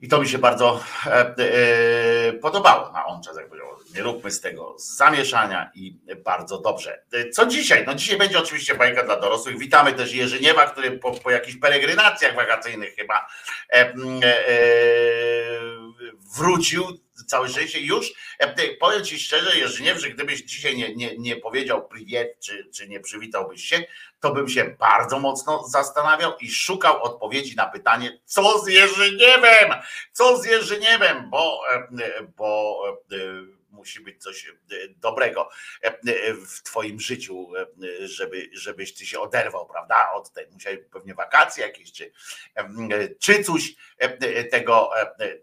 I 0.00 0.08
to 0.08 0.20
mi 0.20 0.28
się 0.28 0.38
bardzo 0.38 0.80
e, 1.06 1.10
e, 1.10 2.32
podobało 2.32 2.92
na 2.92 3.06
on 3.06 3.22
czas, 3.22 3.36
jak 3.36 3.48
powiedział. 3.48 3.68
Nie 3.94 4.02
róbmy 4.02 4.30
z 4.30 4.40
tego 4.40 4.76
zamieszania 4.78 5.70
i 5.74 5.98
bardzo 6.24 6.58
dobrze. 6.58 7.02
E, 7.12 7.30
co 7.30 7.46
dzisiaj? 7.46 7.84
No 7.86 7.94
dzisiaj 7.94 8.18
będzie 8.18 8.38
oczywiście 8.38 8.74
bajka 8.74 9.02
dla 9.02 9.20
dorosłych. 9.20 9.58
Witamy 9.58 9.92
też 9.92 10.14
Jerzyniewa, 10.14 10.66
który 10.66 10.98
po, 10.98 11.12
po 11.12 11.30
jakichś 11.30 11.56
peregrinacjach 11.56 12.34
wakacyjnych 12.34 12.94
chyba 12.94 13.26
wrócił 16.36 17.03
całe 17.26 17.48
szczęście 17.48 17.80
już. 17.80 18.12
Powiem 18.80 19.04
Ci 19.04 19.18
szczerze, 19.18 19.58
Jerzyniew, 19.58 19.98
że 19.98 20.10
gdybyś 20.10 20.42
dzisiaj 20.42 20.76
nie, 20.76 20.94
nie, 20.94 21.18
nie 21.18 21.36
powiedział 21.36 21.88
priwiet, 21.88 22.40
czy, 22.40 22.70
czy 22.74 22.88
nie 22.88 23.00
przywitałbyś 23.00 23.64
się, 23.64 23.84
to 24.20 24.32
bym 24.32 24.48
się 24.48 24.64
bardzo 24.78 25.18
mocno 25.18 25.68
zastanawiał 25.68 26.32
i 26.40 26.50
szukał 26.50 27.02
odpowiedzi 27.02 27.56
na 27.56 27.66
pytanie, 27.66 28.20
co 28.24 28.58
z 28.58 28.68
Jerzyniewem, 28.68 29.74
co 30.12 30.42
z 30.42 30.46
Jerzyniewem, 30.46 31.30
bo, 31.30 31.60
bo 32.36 32.82
musi 33.74 34.00
być 34.00 34.22
coś 34.22 34.52
dobrego 34.96 35.48
w 36.46 36.62
twoim 36.62 37.00
życiu, 37.00 37.52
żeby, 38.00 38.50
żebyś 38.52 38.94
ty 38.94 39.06
się 39.06 39.20
oderwał, 39.20 39.66
prawda? 39.66 40.12
Od 40.12 40.32
tej, 40.32 40.46
musiałeś 40.50 40.78
pewnie 40.92 41.14
wakacje 41.14 41.66
jakieś, 41.66 41.92
czy, 41.92 42.12
czy 43.20 43.44
coś 43.44 43.74
tego, 44.50 44.90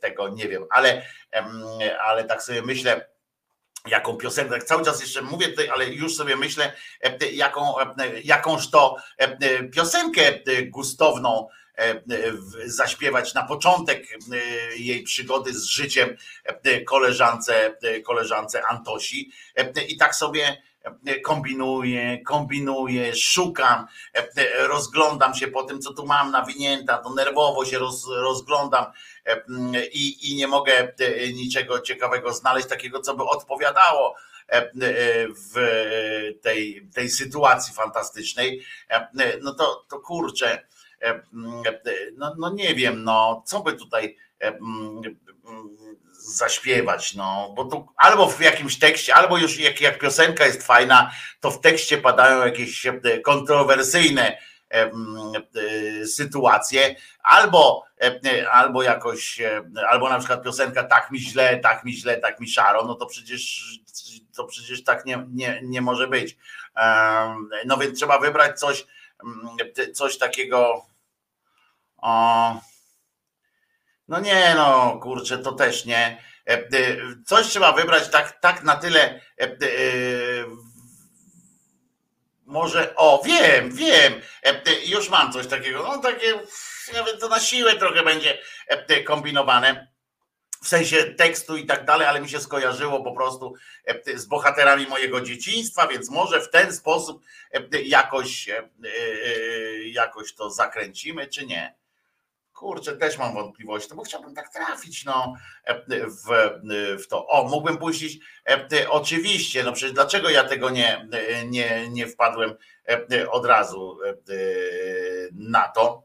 tego 0.02 0.30
nie 0.30 0.48
wiem, 0.48 0.66
ale, 0.70 1.06
ale 2.04 2.24
tak 2.24 2.44
sobie 2.44 2.62
myślę, 2.62 3.12
jaką 3.88 4.18
piosenkę, 4.18 4.52
tak 4.52 4.64
cały 4.64 4.86
czas 4.86 5.02
jeszcze 5.02 5.22
mówię 5.22 5.48
tutaj, 5.48 5.70
ale 5.70 5.86
już 5.86 6.16
sobie 6.16 6.36
myślę, 6.36 6.74
jaką, 7.32 7.76
jakąż 8.24 8.70
to 8.70 8.96
piosenkę 9.74 10.22
gustowną 10.66 11.48
zaśpiewać 12.66 13.34
na 13.34 13.44
początek 13.44 14.08
jej 14.76 15.04
przygody 15.04 15.54
z 15.54 15.66
życiem 15.66 16.18
koleżance, 16.86 17.78
koleżance 18.06 18.62
Antosi. 18.70 19.32
I 19.88 19.98
tak 19.98 20.16
sobie 20.16 20.62
kombinuję, 21.24 22.24
kombinuję, 22.26 23.16
szukam, 23.16 23.88
rozglądam 24.60 25.36
się 25.36 25.48
po 25.48 25.64
tym, 25.64 25.82
co 25.82 25.94
tu 25.94 26.06
mam 26.06 26.32
nawinięta, 26.32 26.98
to 26.98 27.14
nerwowo 27.14 27.66
się 27.66 27.80
roz, 27.80 28.08
rozglądam 28.08 28.86
i, 29.94 30.32
i 30.32 30.36
nie 30.36 30.48
mogę 30.48 30.94
niczego 31.34 31.80
ciekawego 31.80 32.34
znaleźć, 32.34 32.68
takiego, 32.68 33.00
co 33.00 33.16
by 33.16 33.24
odpowiadało 33.24 34.16
w 35.54 35.56
tej, 36.42 36.88
tej 36.94 37.10
sytuacji 37.10 37.74
fantastycznej, 37.74 38.66
no 39.42 39.54
to, 39.54 39.86
to 39.90 40.00
kurczę, 40.00 40.68
no, 42.18 42.36
no 42.38 42.54
nie 42.54 42.76
wiem, 42.76 43.04
no 43.04 43.44
co 43.46 43.60
by 43.60 43.74
tutaj 43.74 44.18
zaśpiewać, 46.12 47.16
no, 47.16 47.54
bo 47.56 47.66
tu 47.66 47.88
albo 47.98 48.30
w 48.30 48.42
jakimś 48.42 48.80
tekście, 48.80 49.16
albo 49.16 49.38
już 49.38 49.60
jak, 49.60 49.82
jak 49.82 50.00
piosenka 50.00 50.46
jest 50.46 50.64
fajna, 50.64 51.12
to 51.40 51.52
w 51.52 51.62
tekście 51.62 51.98
padają 51.98 52.46
jakieś 52.46 52.88
kontrowersyjne 53.24 54.38
e, 54.70 54.92
sytuacje, 56.06 56.96
albo, 57.24 57.84
albo 58.52 58.84
jakoś, 58.84 59.40
albo 59.90 60.10
na 60.10 60.20
przykład 60.20 60.44
piosenka 60.44 60.84
tak 60.84 61.12
mi 61.12 61.20
źle, 61.20 61.58
tak 61.58 61.84
mi 61.84 61.94
źle, 61.94 62.18
tak 62.18 62.40
mi 62.40 62.50
szaro, 62.50 62.86
no 62.86 62.96
to 62.96 63.06
przecież 63.06 63.64
to 64.36 64.46
przecież 64.46 64.84
tak 64.84 65.06
nie, 65.06 65.26
nie, 65.30 65.60
nie 65.64 65.82
może 65.82 66.08
być. 66.08 66.38
No 67.66 67.78
więc 67.78 67.98
trzeba 67.98 68.20
wybrać 68.20 68.60
coś, 68.60 68.86
coś 69.94 70.18
takiego. 70.18 70.86
O, 72.02 72.62
no 74.08 74.20
nie, 74.20 74.54
no 74.56 75.00
kurczę, 75.02 75.38
to 75.38 75.52
też 75.52 75.86
nie. 75.86 76.32
E, 76.50 76.54
e, 76.54 76.68
coś 77.26 77.48
trzeba 77.48 77.72
wybrać 77.72 78.10
tak, 78.10 78.40
tak 78.40 78.64
na 78.64 78.76
tyle. 78.76 79.22
E, 79.42 79.48
może, 82.46 82.96
o, 82.96 83.24
wiem, 83.26 83.72
wiem, 83.76 84.22
już 84.86 85.10
mam 85.10 85.34
coś 85.34 85.48
takiego. 85.48 85.84
No 85.84 85.98
takie, 85.98 86.40
nawet 86.94 87.20
to 87.20 87.30
na 87.30 87.40
siłę 87.40 87.76
trochę 87.76 88.04
będzie 88.04 88.38
kombinowane 89.06 89.88
w 90.64 90.68
sensie 90.68 91.04
tekstu 91.04 91.58
i 91.58 91.66
tak 91.66 91.86
dalej, 91.86 92.08
ale 92.08 92.22
mi 92.22 92.30
się 92.30 92.40
skojarzyło 92.40 93.04
po 93.04 93.16
prostu 93.16 93.54
z 94.16 94.26
bohaterami 94.26 94.88
mojego 94.88 95.22
dzieciństwa, 95.22 95.88
więc 95.88 96.10
może 96.10 96.42
w 96.42 96.50
ten 96.50 96.74
sposób 96.74 97.24
jakoś, 97.84 98.50
jakoś 99.86 100.34
to 100.34 100.50
zakręcimy, 100.50 101.28
czy 101.28 101.46
nie 101.46 101.81
kurczę, 102.62 102.98
też 102.98 103.18
mam 103.18 103.34
wątpliwości, 103.34 103.90
no 103.90 103.96
bo 103.96 104.04
chciałbym 104.04 104.36
tak 104.36 104.54
trafić 104.54 105.06
no, 105.06 105.34
w, 105.88 106.60
w 107.04 107.08
to. 107.08 107.28
O, 107.28 107.48
mógłbym 107.48 107.78
puścić, 107.78 108.20
oczywiście, 108.90 109.64
no 109.64 109.72
przecież 109.72 109.94
dlaczego 109.94 110.30
ja 110.30 110.44
tego 110.44 110.70
nie, 110.70 111.08
nie, 111.46 111.90
nie 111.90 112.08
wpadłem 112.08 112.56
od 113.30 113.46
razu 113.46 113.98
na 115.34 115.68
to, 115.68 116.04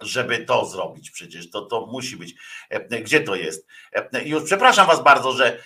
żeby 0.00 0.38
to 0.38 0.66
zrobić 0.66 1.10
przecież, 1.10 1.50
to, 1.50 1.62
to 1.62 1.86
musi 1.86 2.16
być. 2.16 2.34
Gdzie 3.02 3.20
to 3.20 3.34
jest? 3.34 3.66
Już 4.24 4.44
przepraszam 4.44 4.86
was 4.86 5.02
bardzo, 5.02 5.32
że, 5.32 5.58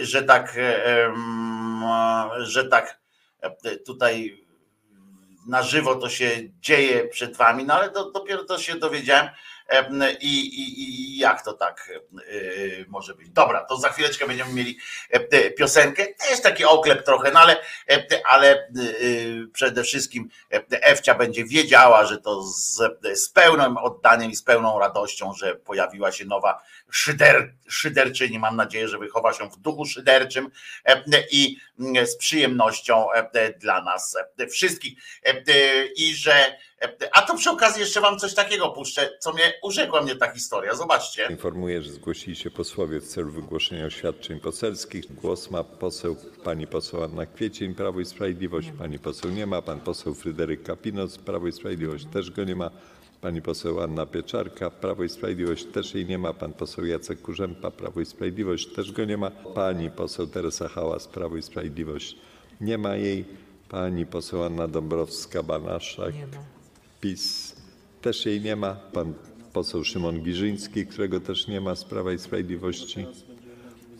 że 0.00 0.22
tak, 0.22 0.58
że 2.38 2.64
tak 2.68 3.00
tutaj 3.86 4.45
na 5.46 5.62
żywo 5.62 5.94
to 5.94 6.08
się 6.08 6.30
dzieje 6.60 7.08
przed 7.08 7.36
wami, 7.36 7.64
no 7.64 7.74
ale 7.74 7.90
to, 7.90 8.10
dopiero 8.10 8.44
to 8.44 8.58
się 8.58 8.74
dowiedziałem 8.74 9.28
i, 10.20 10.40
i, 10.40 10.82
i 10.82 11.18
jak 11.18 11.44
to 11.44 11.52
tak 11.52 11.90
y, 12.28 12.84
może 12.88 13.14
być. 13.14 13.30
Dobra, 13.30 13.64
to 13.64 13.76
za 13.76 13.88
chwileczkę 13.88 14.26
będziemy 14.26 14.52
mieli 14.52 14.78
piosenkę, 15.58 16.06
też 16.06 16.40
taki 16.40 16.64
oklep 16.64 17.04
trochę, 17.04 17.30
no 17.32 17.40
ale, 17.40 17.56
ale 18.24 18.68
y, 18.76 19.48
przede 19.52 19.82
wszystkim 19.82 20.28
Ewcia 20.70 21.14
będzie 21.14 21.44
wiedziała, 21.44 22.04
że 22.04 22.18
to 22.18 22.42
z, 22.42 22.80
z 23.14 23.28
pełnym 23.28 23.76
oddaniem 23.76 24.30
i 24.30 24.36
z 24.36 24.42
pełną 24.42 24.78
radością, 24.78 25.32
że 25.34 25.54
pojawiła 25.54 26.12
się 26.12 26.24
nowa 26.24 26.62
szyder, 26.90 27.54
szyderczyni. 27.68 28.38
Mam 28.38 28.56
nadzieję, 28.56 28.88
że 28.88 28.98
wychowa 28.98 29.32
się 29.32 29.50
w 29.50 29.56
duchu 29.56 29.84
szyderczym 29.84 30.50
i 31.30 31.56
z 32.06 32.16
przyjemnością 32.16 33.06
dla 33.58 33.82
nas 33.82 34.16
wszystkich. 34.50 34.98
I 35.96 36.14
że 36.14 36.56
E, 36.82 36.88
a 37.12 37.22
to 37.22 37.36
przy 37.36 37.50
okazji 37.50 37.80
jeszcze 37.80 38.00
wam 38.00 38.18
coś 38.18 38.34
takiego 38.34 38.68
puszczę, 38.68 39.10
co 39.20 39.32
mnie 39.32 39.52
urzekła 39.62 40.02
mnie 40.02 40.16
ta 40.16 40.32
historia. 40.32 40.74
Zobaczcie. 40.74 41.26
Informuję, 41.30 41.82
że 41.82 41.92
zgłosili 41.92 42.36
się 42.36 42.50
posłowie 42.50 43.00
w 43.00 43.08
celu 43.08 43.32
wygłoszenia 43.32 43.86
oświadczeń 43.86 44.40
poselskich. 44.40 45.14
Głos 45.14 45.50
ma 45.50 45.64
poseł, 45.64 46.16
pani 46.44 46.66
poseł 46.66 47.04
Anna 47.04 47.26
Kwiecień, 47.26 47.74
Prawo 47.74 48.00
i 48.00 48.04
Sprawiedliwość. 48.04 48.72
Pani 48.78 48.98
poseł 48.98 49.30
nie 49.30 49.46
ma. 49.46 49.62
Pan 49.62 49.80
poseł 49.80 50.14
Fryderyk 50.14 50.62
Kapinos, 50.62 51.18
Prawo 51.18 51.46
i 51.46 51.52
Sprawiedliwość 51.52 52.06
też 52.12 52.30
go 52.30 52.44
nie 52.44 52.56
ma. 52.56 52.70
Pani 53.20 53.42
poseł 53.42 53.80
Anna 53.80 54.06
Pieczarka, 54.06 54.70
Prawo 54.70 55.04
i 55.04 55.08
Sprawiedliwość 55.08 55.64
też 55.64 55.94
jej 55.94 56.06
nie 56.06 56.18
ma. 56.18 56.32
Pan 56.32 56.52
poseł 56.52 56.86
Jacek 56.86 57.22
Kurzępa, 57.22 57.70
Prawo 57.70 58.00
i 58.00 58.06
Sprawiedliwość 58.06 58.66
też 58.66 58.92
go 58.92 59.04
nie 59.04 59.16
ma. 59.16 59.30
Pani 59.30 59.90
poseł 59.90 60.26
Teresa 60.26 60.68
Hałas, 60.68 61.06
Prawo 61.08 61.36
i 61.36 61.42
Sprawiedliwość 61.42 62.16
nie 62.60 62.78
ma 62.78 62.96
jej. 62.96 63.24
Pani 63.68 64.06
poseł 64.06 64.44
Anna 64.44 64.68
Dąbrowska-Banaszak. 64.68 66.14
Nie 66.14 66.26
ma. 66.26 66.55
PiS. 67.06 67.56
Też 68.02 68.26
jej 68.26 68.40
nie 68.40 68.56
ma, 68.56 68.74
pan 68.74 69.14
poseł 69.52 69.84
Szymon 69.84 70.22
Giżyński, 70.22 70.86
którego 70.86 71.20
też 71.20 71.48
nie 71.48 71.60
ma 71.60 71.74
z 71.74 71.84
Prawa 71.84 72.12
i 72.12 72.18
Sprawiedliwości, 72.18 73.06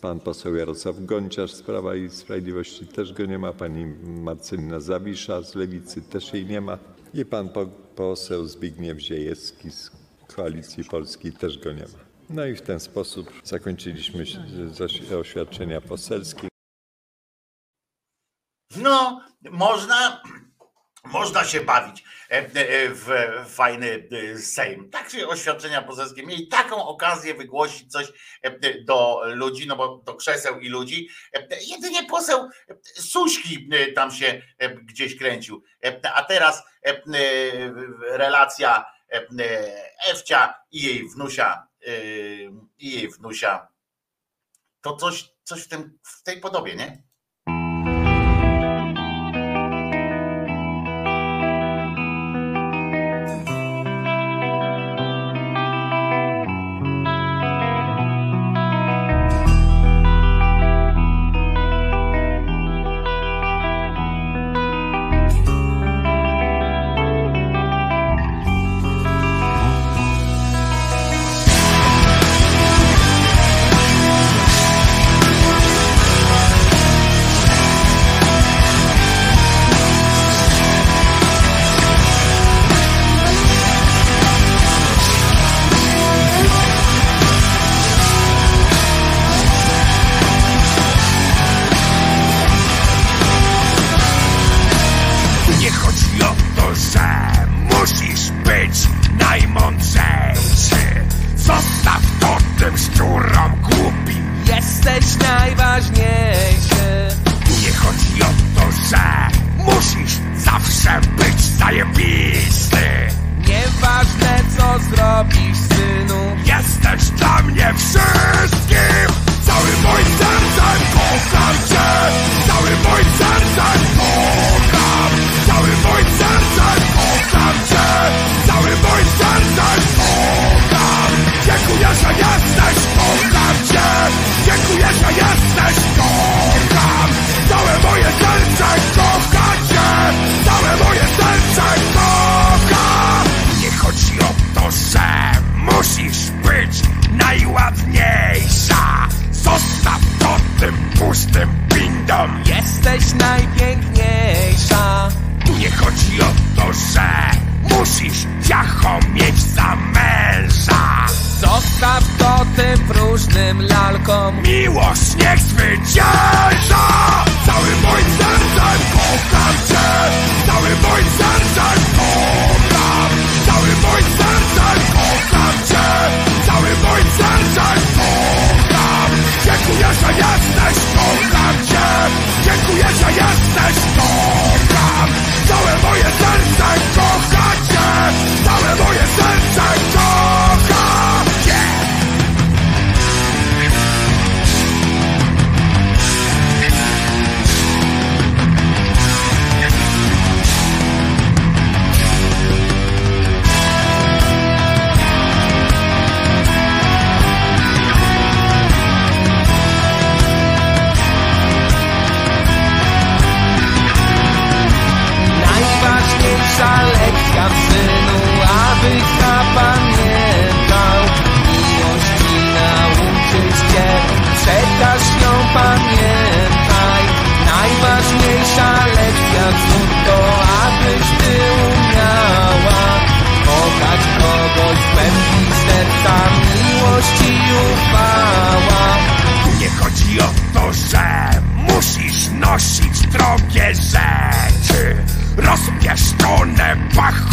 pan 0.00 0.20
poseł 0.20 0.54
Jarosław 0.54 1.04
Gonciarz 1.04 1.52
z 1.52 1.62
Prawa 1.62 1.94
i 1.94 2.10
Sprawiedliwości 2.10 2.86
też 2.86 3.12
go 3.12 3.26
nie 3.26 3.38
ma, 3.38 3.52
pani 3.52 3.86
Marcelina 4.04 4.80
Zawisza 4.80 5.42
z 5.42 5.54
Lewicy 5.54 6.02
też 6.02 6.34
jej 6.34 6.46
nie 6.46 6.60
ma. 6.60 6.78
I 7.14 7.24
pan 7.24 7.48
poseł 7.96 8.46
Zbigniew 8.46 8.98
Ziejewski 8.98 9.70
z 9.70 9.90
Koalicji 10.36 10.84
Polskiej 10.84 11.32
też 11.32 11.58
go 11.58 11.72
nie 11.72 11.82
ma. 11.82 11.98
No 12.30 12.46
i 12.46 12.54
w 12.54 12.62
ten 12.62 12.80
sposób 12.80 13.32
zakończyliśmy 13.44 14.24
oświadczenia 15.20 15.80
poselskie. 15.80 16.48
No, 18.76 19.20
można 19.50 20.22
można 21.12 21.44
się 21.44 21.60
bawić 21.60 22.04
e, 22.30 22.32
e, 22.32 22.46
w 22.88 23.08
fajny 23.48 24.08
e, 24.32 24.38
Sejm. 24.38 24.90
Tak 24.90 25.10
się 25.10 25.28
oświadczenia 25.28 25.82
poselskie 25.82 26.26
mieli 26.26 26.48
taką 26.48 26.86
okazję 26.86 27.34
wygłosić 27.34 27.92
coś 27.92 28.06
do 28.84 29.22
ludzi, 29.26 29.66
no 29.66 29.76
bo 29.76 29.96
do 29.98 30.14
krzeseł 30.14 30.60
i 30.60 30.68
ludzi. 30.68 31.08
Jedynie 31.66 32.04
poseł 32.04 32.48
Suśki 32.82 33.68
tam 33.94 34.10
się 34.10 34.42
gdzieś 34.82 35.18
kręcił. 35.18 35.62
A 36.14 36.22
teraz 36.22 36.62
relacja 38.10 38.84
Ewcia 40.08 40.54
i 40.70 40.82
jej 40.82 41.08
wnusia 41.08 41.66
i 42.78 42.92
jej 42.92 43.08
wnusia. 43.08 43.68
To 44.80 44.96
coś, 44.96 45.24
coś 45.42 45.62
w, 45.62 45.68
tym, 45.68 45.98
w 46.02 46.22
tej 46.22 46.40
podobie, 46.40 46.76
nie? 46.76 47.05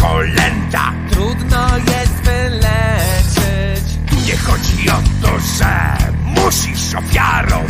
kolenda. 0.04 0.92
Trudno 1.10 1.78
jest 1.78 2.14
wyleczyć. 2.24 3.84
Nie 4.26 4.36
chodzi 4.36 4.90
o 4.90 5.02
to, 5.22 5.38
że 5.58 5.96
musisz 6.24 6.94
ofiarą 6.94 7.63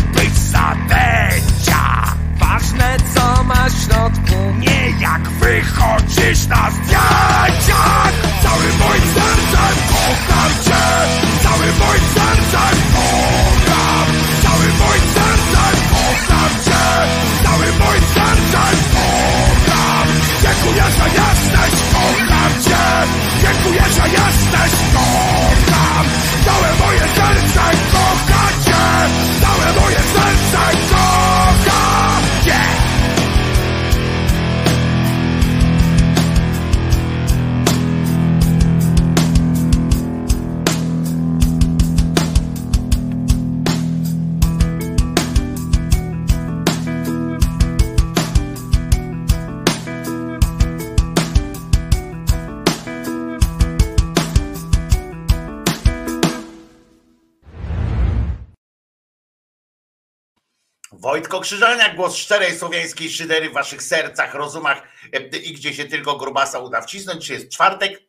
Wojtko 61.44 61.56
Krzyżaniak, 61.56 61.96
głos 61.96 62.16
szczerej 62.16 62.58
słowiańskiej 62.58 63.10
szydery 63.10 63.50
w 63.50 63.52
waszych 63.52 63.82
sercach, 63.82 64.34
rozumach 64.34 64.82
e, 65.12 65.36
i 65.36 65.52
gdzie 65.52 65.74
się 65.74 65.84
tylko 65.84 66.16
grubasa 66.16 66.58
uda 66.58 66.80
wcisnąć. 66.80 67.26
Czy 67.26 67.32
jest 67.32 67.48
czwartek, 67.48 68.02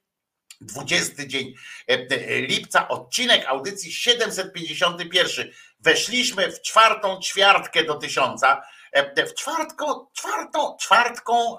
20 0.62 1.26
dzień 1.26 1.54
e, 1.88 2.42
lipca, 2.42 2.88
odcinek 2.88 3.46
audycji 3.46 3.94
751. 3.94 5.52
Weszliśmy 5.80 6.52
w 6.52 6.62
czwartą 6.62 7.20
ćwiartkę 7.22 7.84
do 7.84 7.96
tysiąca. 7.96 8.62
E, 8.92 9.26
W 9.26 9.34
czwartką, 9.34 10.08
czwartą, 10.18 10.78
czwartką, 10.80 11.58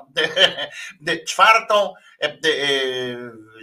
czwartą, 1.26 1.94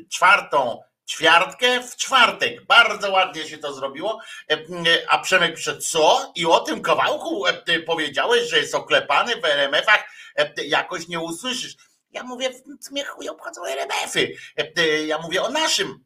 czwartą 0.10 0.82
ćwiartkę 1.09 1.83
w 1.83 1.95
czwartek. 1.95 2.65
Bardzo 2.65 3.11
ładnie 3.11 3.47
się 3.47 3.57
to 3.57 3.73
zrobiło. 3.73 4.19
E, 4.51 4.57
A 5.09 5.19
Przemek 5.19 5.55
pisze, 5.55 5.77
co? 5.77 6.31
I 6.35 6.45
o 6.45 6.59
tym 6.59 6.81
kawałku 6.81 7.47
e, 7.47 7.79
powiedziałeś, 7.79 8.49
że 8.49 8.59
jest 8.59 8.75
oklepany 8.75 9.35
w 9.35 9.45
RMF-ach, 9.45 10.03
e, 10.35 10.65
jakoś 10.65 11.07
nie 11.07 11.19
usłyszysz. 11.19 11.75
Ja 12.11 12.23
mówię, 12.23 12.49
mnie 12.91 13.05
chuj 13.05 13.29
obchodzą 13.29 13.65
RMF-y. 13.65 14.35
E, 14.57 15.03
Ja 15.05 15.17
mówię 15.17 15.43
o 15.43 15.49
naszym 15.49 16.05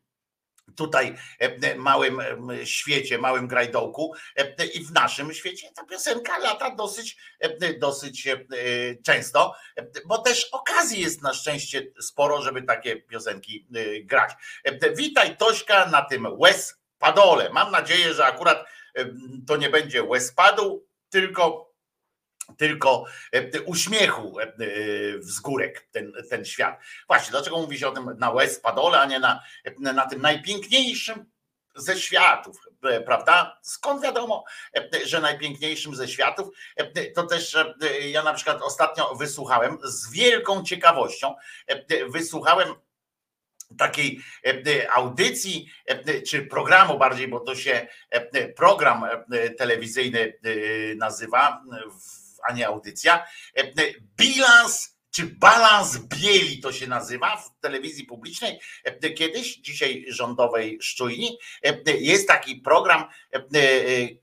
tutaj 0.78 1.16
e, 1.40 1.76
małym 1.76 2.20
em, 2.20 2.50
świecie, 2.64 3.18
małym 3.18 3.48
grajdołku 3.48 4.14
e, 4.36 4.66
i 4.66 4.86
w 4.86 4.92
naszym 4.92 5.34
świecie 5.34 5.72
ta 5.76 5.86
piosenka 5.86 6.38
lata 6.38 6.76
dosyć, 6.76 7.18
e, 7.40 7.74
dosyć 7.74 8.28
e, 8.28 8.38
często, 9.06 9.54
e, 9.78 9.88
bo 10.06 10.18
też 10.18 10.50
okazji 10.52 11.02
jest 11.02 11.22
na 11.22 11.34
szczęście 11.34 11.88
sporo, 12.02 12.42
żeby 12.42 12.64
takie 12.64 12.96
piosenki 12.96 13.68
e, 13.76 14.04
grać. 14.04 14.32
E, 14.64 14.96
Witaj 14.96 15.38
Tośka 15.38 15.86
na 15.86 16.02
tym 16.02 16.28
Wes 16.42 16.78
Padole. 17.00 17.50
Mam 17.50 17.72
nadzieję, 17.72 18.14
że 18.14 18.26
akurat 18.26 18.66
e, 18.96 19.06
to 19.48 19.58
nie 19.58 19.70
będzie 19.70 20.04
Wes 20.04 20.34
Padł, 20.34 20.88
tylko 21.10 21.67
tylko 22.58 23.06
e, 23.34 23.62
uśmiechu 23.62 24.40
e, 24.40 24.48
wzgórek 25.18 25.88
ten, 25.92 26.14
ten 26.30 26.46
świat. 26.46 26.80
Właśnie, 27.08 27.32
dlaczego 27.32 27.58
mówi 27.58 27.80
się 27.80 27.88
o 27.88 27.92
tym 27.92 28.16
na 28.18 28.32
West 28.32 28.64
Padole, 28.64 29.00
a 29.00 29.06
nie 29.06 29.20
na, 29.20 29.44
na 29.80 30.06
tym 30.06 30.22
najpiękniejszym 30.22 31.26
ze 31.76 32.00
światów, 32.00 32.58
e, 32.84 33.02
prawda? 33.02 33.60
Skąd 33.62 34.04
wiadomo, 34.04 34.44
e, 34.76 35.06
że 35.06 35.22
najpiękniejszym 35.22 35.96
ze 35.96 36.08
światów? 36.08 36.48
E, 36.76 37.12
To 37.12 37.24
też 37.24 37.56
e, 37.56 37.76
ja 38.10 38.24
na 38.24 38.34
przykład 38.34 38.62
ostatnio 38.62 39.16
wysłuchałem 39.16 39.78
z 39.84 40.12
wielką 40.12 40.64
ciekawością, 40.64 41.36
e, 41.68 42.06
wysłuchałem 42.10 42.76
takiej 43.78 44.20
e, 44.46 44.92
audycji, 44.92 45.72
e, 45.86 46.22
czy 46.22 46.42
programu 46.46 46.98
bardziej, 46.98 47.28
bo 47.28 47.40
to 47.40 47.56
się 47.56 47.88
e, 48.10 48.48
program 48.48 49.04
e, 49.04 49.50
telewizyjny 49.50 50.20
e, 50.44 50.96
nazywa, 50.96 51.64
a 52.50 52.54
nie 52.54 52.68
audycja. 52.68 53.26
E, 53.58 53.64
Bilans 54.18 54.98
czy 55.12 55.26
balans 55.26 55.98
bieli 55.98 56.60
to 56.60 56.72
się 56.72 56.88
nazywa 56.88 57.38
w 57.38 57.60
telewizji 57.62 58.06
publicznej 58.06 58.60
e, 58.84 59.10
kiedyś, 59.10 59.56
dzisiaj 59.58 60.06
rządowej 60.08 60.78
Szczujni. 60.82 61.38
E, 61.64 61.92
Jest 61.92 62.28
taki 62.28 62.56
program 62.56 63.02
e, 63.34 63.38
e, 63.38 63.42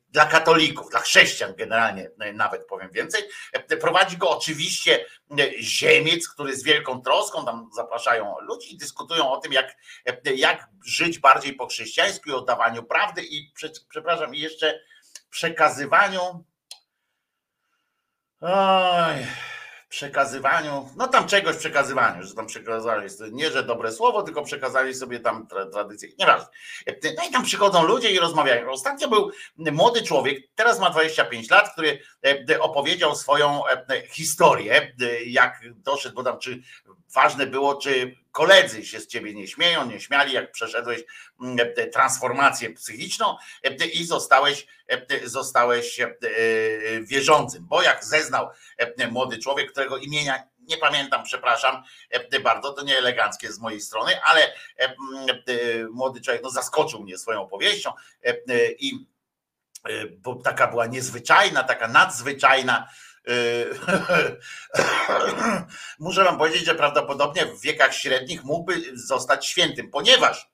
dla 0.08 0.26
katolików, 0.26 0.90
dla 0.90 1.00
chrześcijan 1.00 1.54
generalnie, 1.54 2.10
e, 2.20 2.32
nawet 2.32 2.66
powiem 2.66 2.90
więcej. 2.92 3.22
E, 3.52 3.76
Prowadzi 3.76 4.16
go 4.16 4.30
oczywiście 4.30 5.04
e, 5.38 5.62
Ziemiec, 5.62 6.28
który 6.28 6.56
z 6.56 6.62
wielką 6.64 7.00
troską, 7.02 7.44
tam 7.44 7.70
zapraszają 7.76 8.34
ludzi 8.40 8.74
i 8.74 8.78
dyskutują 8.78 9.30
o 9.30 9.36
tym, 9.40 9.52
jak, 9.52 9.76
e, 10.06 10.34
jak 10.34 10.68
żyć 10.84 11.18
bardziej 11.18 11.52
po 11.54 11.66
chrześcijańsku 11.66 12.30
i 12.30 12.32
oddawaniu 12.32 12.82
prawdy 12.82 13.22
i, 13.22 13.52
prze- 13.54 13.86
przepraszam, 13.88 14.34
i 14.34 14.40
jeszcze 14.40 14.80
przekazywaniu 15.30 16.44
Oj, 18.46 19.26
przekazywaniu, 19.88 20.90
no 20.96 21.08
tam 21.08 21.26
czegoś 21.26 21.56
przekazywaniu, 21.56 22.22
że 22.22 22.34
tam 22.34 22.46
przekazali, 22.46 23.08
nie 23.32 23.50
że 23.50 23.62
dobre 23.62 23.92
słowo, 23.92 24.22
tylko 24.22 24.42
przekazali 24.42 24.94
sobie 24.94 25.20
tam 25.20 25.46
tra, 25.46 25.66
tradycję, 25.66 26.08
nieważne. 26.18 26.46
No 27.16 27.28
i 27.28 27.32
tam 27.32 27.44
przychodzą 27.44 27.82
ludzie 27.82 28.10
i 28.10 28.18
rozmawiają. 28.18 28.70
Ostatnio 28.70 29.08
był 29.08 29.30
młody 29.56 30.02
człowiek, 30.02 30.38
teraz 30.54 30.80
ma 30.80 30.90
25 30.90 31.50
lat, 31.50 31.72
który 31.72 31.98
e, 32.50 32.60
opowiedział 32.60 33.16
swoją 33.16 33.66
e, 33.66 34.08
historię, 34.08 34.94
jak 35.26 35.60
doszedł, 35.76 36.14
bo 36.14 36.22
tam 36.22 36.38
czy 36.38 36.62
ważne 37.14 37.46
było, 37.46 37.74
czy 37.74 38.16
koledzy 38.32 38.86
się 38.86 39.00
z 39.00 39.06
ciebie 39.06 39.34
nie 39.34 39.46
śmieją, 39.46 39.86
nie 39.86 40.00
śmiali, 40.00 40.32
jak 40.32 40.52
przeszedłeś 40.52 41.04
mm, 41.40 41.56
e, 41.76 41.86
transformację 41.86 42.70
psychiczną 42.70 43.36
e, 43.62 43.86
i 43.86 44.04
zostałeś, 44.04 44.66
e, 44.88 45.28
zostałeś 45.28 46.00
wierzącym, 47.02 47.66
bo 47.68 47.82
jak 47.82 48.04
zeznał 48.04 48.50
młody 49.10 49.38
człowiek, 49.38 49.72
którego 49.72 49.96
imienia 49.96 50.42
nie 50.58 50.76
pamiętam, 50.76 51.24
przepraszam 51.24 51.82
bardzo, 52.42 52.72
to 52.72 52.84
nie 52.84 52.98
eleganckie 52.98 53.52
z 53.52 53.58
mojej 53.58 53.80
strony, 53.80 54.22
ale 54.22 54.52
m, 54.76 54.90
e, 55.28 55.34
młody 55.90 56.20
człowiek 56.20 56.42
no, 56.42 56.50
zaskoczył 56.50 57.02
mnie 57.02 57.18
swoją 57.18 57.42
opowieścią 57.42 57.92
i 58.78 59.06
bo 60.18 60.34
taka 60.34 60.66
była 60.66 60.86
niezwyczajna, 60.86 61.62
taka 61.62 61.88
nadzwyczajna. 61.88 62.88
E, 63.28 63.34
Muszę 65.98 66.24
wam 66.24 66.38
powiedzieć, 66.38 66.64
że 66.64 66.74
prawdopodobnie 66.74 67.46
w 67.46 67.60
wiekach 67.60 67.94
średnich 67.94 68.44
mógłby 68.44 68.82
zostać 68.94 69.46
świętym, 69.46 69.90
ponieważ 69.90 70.53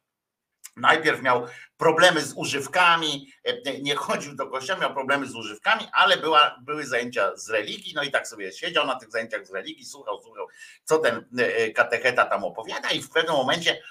najpierw 0.80 1.22
miał 1.22 1.46
problemy 1.76 2.20
z 2.20 2.32
używkami, 2.32 3.32
e, 3.44 3.80
nie 3.80 3.94
chodził 3.94 4.36
do 4.36 4.46
kościoła, 4.46 4.80
miał 4.80 4.94
problemy 4.94 5.26
z 5.26 5.34
używkami, 5.34 5.88
ale 5.92 6.16
była, 6.16 6.56
były 6.62 6.86
zajęcia 6.86 7.36
z 7.36 7.50
religii, 7.50 7.92
no 7.94 8.02
i 8.02 8.10
tak 8.10 8.28
sobie 8.28 8.52
siedział 8.52 8.86
na 8.86 8.94
tych 8.94 9.10
zajęciach 9.10 9.46
z 9.46 9.50
religii, 9.50 9.84
słuchał, 9.84 10.22
słuchał, 10.22 10.46
co 10.84 10.98
ten 10.98 11.26
e, 11.38 11.70
katecheta 11.70 12.24
tam 12.24 12.44
opowiada 12.44 12.90
i 12.90 13.02
w 13.02 13.10
pewnym 13.10 13.34
momencie 13.34 13.82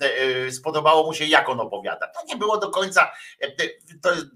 e, 0.00 0.52
spodobało 0.52 1.06
mu 1.06 1.14
się, 1.14 1.24
jak 1.24 1.48
on 1.48 1.60
opowiada. 1.60 2.06
To 2.06 2.26
nie 2.26 2.36
było 2.36 2.58
do 2.58 2.70
końca, 2.70 3.12
e, 3.42 3.46
e, 3.46 3.68
to 4.02 4.14
jest, 4.14 4.26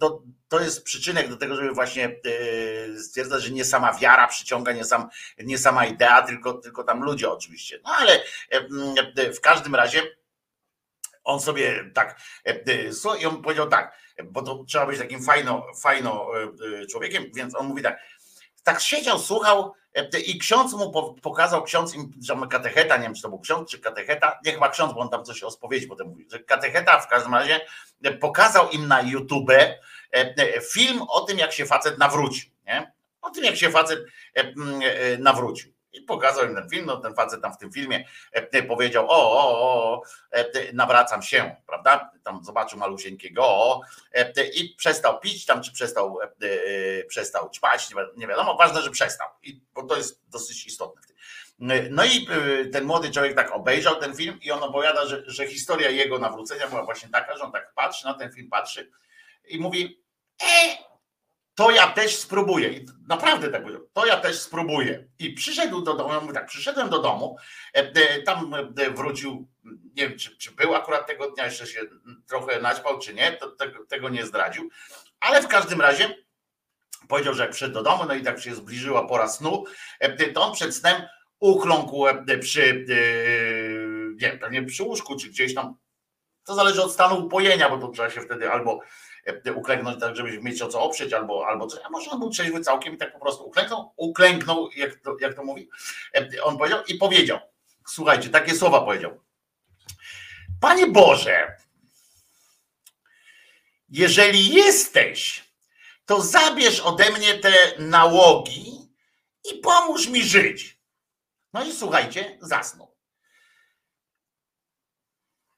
to 0.48 0.60
jest 0.60 0.84
przyczynek 0.84 1.28
do 1.28 1.36
tego, 1.36 1.56
żeby 1.56 1.72
właśnie 1.72 2.04
e, 2.04 2.98
stwierdzać, 2.98 3.42
że 3.42 3.50
nie 3.50 3.64
sama 3.64 3.92
wiara 3.92 4.28
przyciąga, 4.28 4.72
nie, 4.72 4.84
sam, 4.84 5.08
nie 5.38 5.58
sama 5.58 5.86
idea, 5.86 6.22
tylko, 6.22 6.54
tylko 6.54 6.84
tam 6.84 7.02
ludzie 7.02 7.30
oczywiście. 7.30 7.80
No 7.84 7.90
ale 7.98 8.12
e, 8.14 8.68
e, 9.16 9.32
w 9.32 9.40
każdym 9.40 9.74
razie 9.74 10.02
on 11.26 11.40
sobie 11.40 11.90
tak, 11.94 12.20
e, 12.46 12.50
e, 12.50 13.18
i 13.20 13.26
on 13.26 13.42
powiedział 13.42 13.68
tak, 13.68 13.98
bo 14.24 14.42
to 14.42 14.64
trzeba 14.68 14.86
być 14.86 14.98
takim 14.98 15.22
fajno, 15.22 15.66
fajno 15.82 16.26
e, 16.38 16.42
e, 16.82 16.86
człowiekiem, 16.86 17.24
więc 17.34 17.56
on 17.56 17.66
mówi 17.66 17.82
tak, 17.82 18.00
tak 18.62 18.80
siedział, 18.80 19.18
słuchał 19.18 19.72
e, 19.94 20.20
i 20.20 20.38
ksiądz 20.38 20.72
mu 20.72 20.90
po- 20.90 21.14
pokazał, 21.22 21.62
ksiądz 21.62 21.94
im, 21.94 22.12
że 22.22 22.36
katecheta, 22.50 22.96
nie 22.96 23.02
wiem 23.02 23.14
czy 23.14 23.22
to 23.22 23.28
był 23.28 23.38
ksiądz 23.38 23.70
czy 23.70 23.78
katecheta, 23.78 24.38
nie 24.44 24.52
chyba 24.52 24.68
ksiądz, 24.68 24.94
bo 24.94 25.00
on 25.00 25.08
tam 25.08 25.24
coś 25.24 25.42
o 25.42 25.50
spowiedzi 25.50 25.86
potem 25.86 26.08
mówi, 26.08 26.26
że 26.30 26.38
katecheta 26.38 27.00
w 27.00 27.08
każdym 27.08 27.34
razie 27.34 27.60
e, 28.04 28.12
pokazał 28.12 28.70
im 28.70 28.88
na 28.88 29.02
YouTube 29.02 29.50
e, 29.50 29.78
e, 30.12 30.60
film 30.60 31.02
o 31.08 31.20
tym, 31.20 31.38
jak 31.38 31.52
się 31.52 31.66
facet 31.66 31.98
nawrócił, 31.98 32.50
nie? 32.66 32.92
O 33.22 33.30
tym, 33.30 33.44
jak 33.44 33.56
się 33.56 33.70
facet 33.70 34.04
e, 34.36 34.40
e, 34.40 35.18
nawrócił. 35.18 35.75
I 35.96 36.02
pokazał 36.02 36.44
im 36.48 36.54
ten 36.54 36.70
film, 36.70 36.86
no 36.86 36.96
ten 36.96 37.14
facet 37.14 37.42
tam 37.42 37.52
w 37.52 37.58
tym 37.58 37.72
filmie 37.72 38.04
e, 38.32 38.62
powiedział, 38.62 39.06
o, 39.10 39.32
o, 39.32 39.60
o, 39.60 40.02
e, 40.30 40.72
nawracam 40.72 41.22
się, 41.22 41.56
prawda? 41.66 42.10
Tam 42.24 42.44
zobaczył 42.44 42.78
malusieńkiego 42.78 43.80
e, 44.12 44.46
i 44.54 44.74
przestał 44.74 45.20
pić 45.20 45.46
tam, 45.46 45.62
czy 45.62 45.72
przestał, 45.72 46.18
e, 46.20 46.24
e, 46.24 47.04
przestał 47.04 47.50
ćpać, 47.50 47.90
nie 47.90 47.96
wi- 47.96 48.20
nie 48.20 48.26
wiadomo, 48.26 48.56
ważne, 48.56 48.82
że 48.82 48.90
przestał, 48.90 49.28
I, 49.42 49.60
bo 49.74 49.82
to 49.82 49.96
jest 49.96 50.22
dosyć 50.28 50.66
istotne. 50.66 51.02
tym. 51.02 51.16
No 51.90 52.04
i 52.04 52.28
e, 52.30 52.64
ten 52.64 52.84
młody 52.84 53.10
człowiek 53.10 53.36
tak 53.36 53.52
obejrzał 53.52 53.96
ten 54.00 54.16
film 54.16 54.38
i 54.42 54.50
on 54.50 54.62
opowiada, 54.62 55.06
że, 55.06 55.22
że 55.26 55.46
historia 55.46 55.90
jego 55.90 56.18
nawrócenia 56.18 56.68
była 56.68 56.84
właśnie 56.84 57.08
taka, 57.08 57.36
że 57.36 57.44
on 57.44 57.52
tak 57.52 57.72
patrzy 57.74 58.04
na 58.04 58.14
ten 58.14 58.32
film, 58.32 58.48
patrzy 58.50 58.90
i 59.48 59.58
mówi, 59.58 60.02
e, 60.42 60.46
to 61.56 61.70
ja 61.70 61.86
też 61.86 62.16
spróbuję. 62.16 62.68
I 62.68 62.86
naprawdę 63.08 63.48
tak 63.48 63.62
powiedział, 63.62 63.88
to 63.92 64.06
ja 64.06 64.16
też 64.16 64.40
spróbuję. 64.40 65.08
I 65.18 65.32
przyszedł 65.32 65.82
do 65.82 65.94
domu, 65.94 66.14
ja 66.14 66.20
mówię 66.20 66.34
tak, 66.34 66.46
przyszedłem 66.46 66.88
do 66.88 66.98
domu, 66.98 67.36
e, 67.74 67.78
e, 67.78 68.22
tam 68.22 68.54
e, 68.54 68.90
wrócił, 68.90 69.48
nie 69.64 70.08
wiem, 70.08 70.18
czy, 70.18 70.38
czy 70.38 70.52
był 70.52 70.74
akurat 70.74 71.06
tego 71.06 71.30
dnia, 71.30 71.44
jeszcze 71.44 71.66
się 71.66 71.80
trochę 72.26 72.60
naćpał, 72.60 72.98
czy 72.98 73.14
nie, 73.14 73.32
to 73.32 73.50
tego, 73.50 73.86
tego 73.86 74.08
nie 74.08 74.26
zdradził, 74.26 74.68
ale 75.20 75.42
w 75.42 75.48
każdym 75.48 75.80
razie 75.80 76.16
powiedział, 77.08 77.34
że 77.34 77.42
jak 77.42 77.50
przyszedł 77.50 77.74
do 77.74 77.82
domu, 77.82 78.04
no 78.08 78.14
i 78.14 78.22
tak 78.22 78.40
się 78.40 78.54
zbliżyła 78.54 79.06
pora 79.06 79.28
snu, 79.28 79.64
to 80.34 80.42
on 80.42 80.54
przed 80.54 80.74
snem 80.74 81.02
ukląkł 81.40 82.04
przy, 82.40 82.86
nie 84.22 84.38
pewnie 84.38 84.62
przy 84.62 84.82
łóżku, 84.82 85.16
czy 85.16 85.28
gdzieś 85.28 85.54
tam, 85.54 85.76
to 86.44 86.54
zależy 86.54 86.82
od 86.82 86.92
stanu 86.92 87.26
upojenia, 87.26 87.70
bo 87.70 87.78
to 87.78 87.88
trzeba 87.88 88.10
się 88.10 88.20
wtedy 88.20 88.50
albo 88.50 88.80
uklęknąć 89.54 90.00
tak, 90.00 90.16
żeby 90.16 90.42
mieć 90.42 90.62
o 90.62 90.68
co 90.68 90.82
oprzeć 90.82 91.12
albo, 91.12 91.46
albo 91.46 91.66
coś, 91.66 91.80
a 91.84 91.90
może 91.90 92.10
on 92.10 92.18
był 92.18 92.30
trzeźwy 92.30 92.60
całkiem 92.60 92.94
i 92.94 92.98
tak 92.98 93.12
po 93.12 93.18
prostu 93.18 93.44
uklęknął, 93.44 93.92
uklęknął, 93.96 94.70
jak 94.76 94.96
to, 94.96 95.16
jak 95.20 95.34
to 95.34 95.44
mówi, 95.44 95.68
e, 96.14 96.42
on 96.42 96.58
powiedział 96.58 96.84
i 96.88 96.94
powiedział, 96.94 97.38
słuchajcie, 97.86 98.28
takie 98.28 98.54
słowa 98.54 98.80
powiedział, 98.80 99.20
Panie 100.60 100.86
Boże, 100.86 101.56
jeżeli 103.88 104.48
jesteś, 104.48 105.44
to 106.06 106.20
zabierz 106.20 106.80
ode 106.80 107.10
mnie 107.10 107.34
te 107.34 107.52
nałogi 107.78 108.88
i 109.44 109.58
pomóż 109.58 110.08
mi 110.08 110.24
żyć. 110.24 110.78
No 111.52 111.64
i 111.64 111.72
słuchajcie, 111.72 112.38
zasnął. 112.40 112.85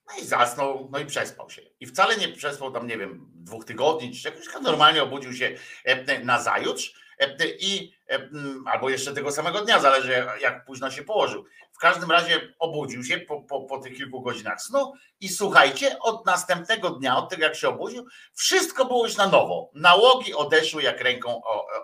No 0.08 0.22
i 0.22 0.26
zasnął, 0.26 0.88
no 0.92 0.98
i 0.98 1.06
przespał 1.06 1.50
się. 1.50 1.62
I 1.80 1.86
wcale 1.86 2.16
nie 2.16 2.28
przespał 2.28 2.72
tam, 2.72 2.86
nie 2.86 2.98
wiem, 2.98 3.30
dwóch 3.34 3.64
tygodni 3.64 4.14
czy 4.14 4.22
czegoś, 4.22 4.44
tylko 4.44 4.60
normalnie 4.60 5.02
obudził 5.02 5.32
się 5.32 5.54
e, 5.84 6.24
na 6.24 6.42
zajutrz 6.42 6.94
e, 7.18 7.36
i 7.58 7.92
e, 8.10 8.28
albo 8.66 8.90
jeszcze 8.90 9.14
tego 9.14 9.32
samego 9.32 9.60
dnia, 9.60 9.80
zależy 9.80 10.26
jak 10.40 10.64
późno 10.64 10.90
się 10.90 11.02
położył. 11.02 11.44
W 11.72 11.78
każdym 11.78 12.10
razie 12.10 12.54
obudził 12.58 13.04
się 13.04 13.18
po, 13.18 13.42
po, 13.42 13.60
po 13.60 13.78
tych 13.78 13.96
kilku 13.96 14.22
godzinach 14.22 14.62
snu 14.62 14.92
i 15.20 15.28
słuchajcie, 15.28 15.98
od 15.98 16.26
następnego 16.26 16.90
dnia, 16.90 17.16
od 17.16 17.30
tego 17.30 17.42
jak 17.42 17.56
się 17.56 17.68
obudził, 17.68 18.06
wszystko 18.34 18.84
było 18.84 19.06
już 19.06 19.16
na 19.16 19.26
nowo. 19.26 19.70
Nałogi 19.74 20.34
odeszły 20.34 20.82
jak 20.82 21.00
ręką 21.00 21.42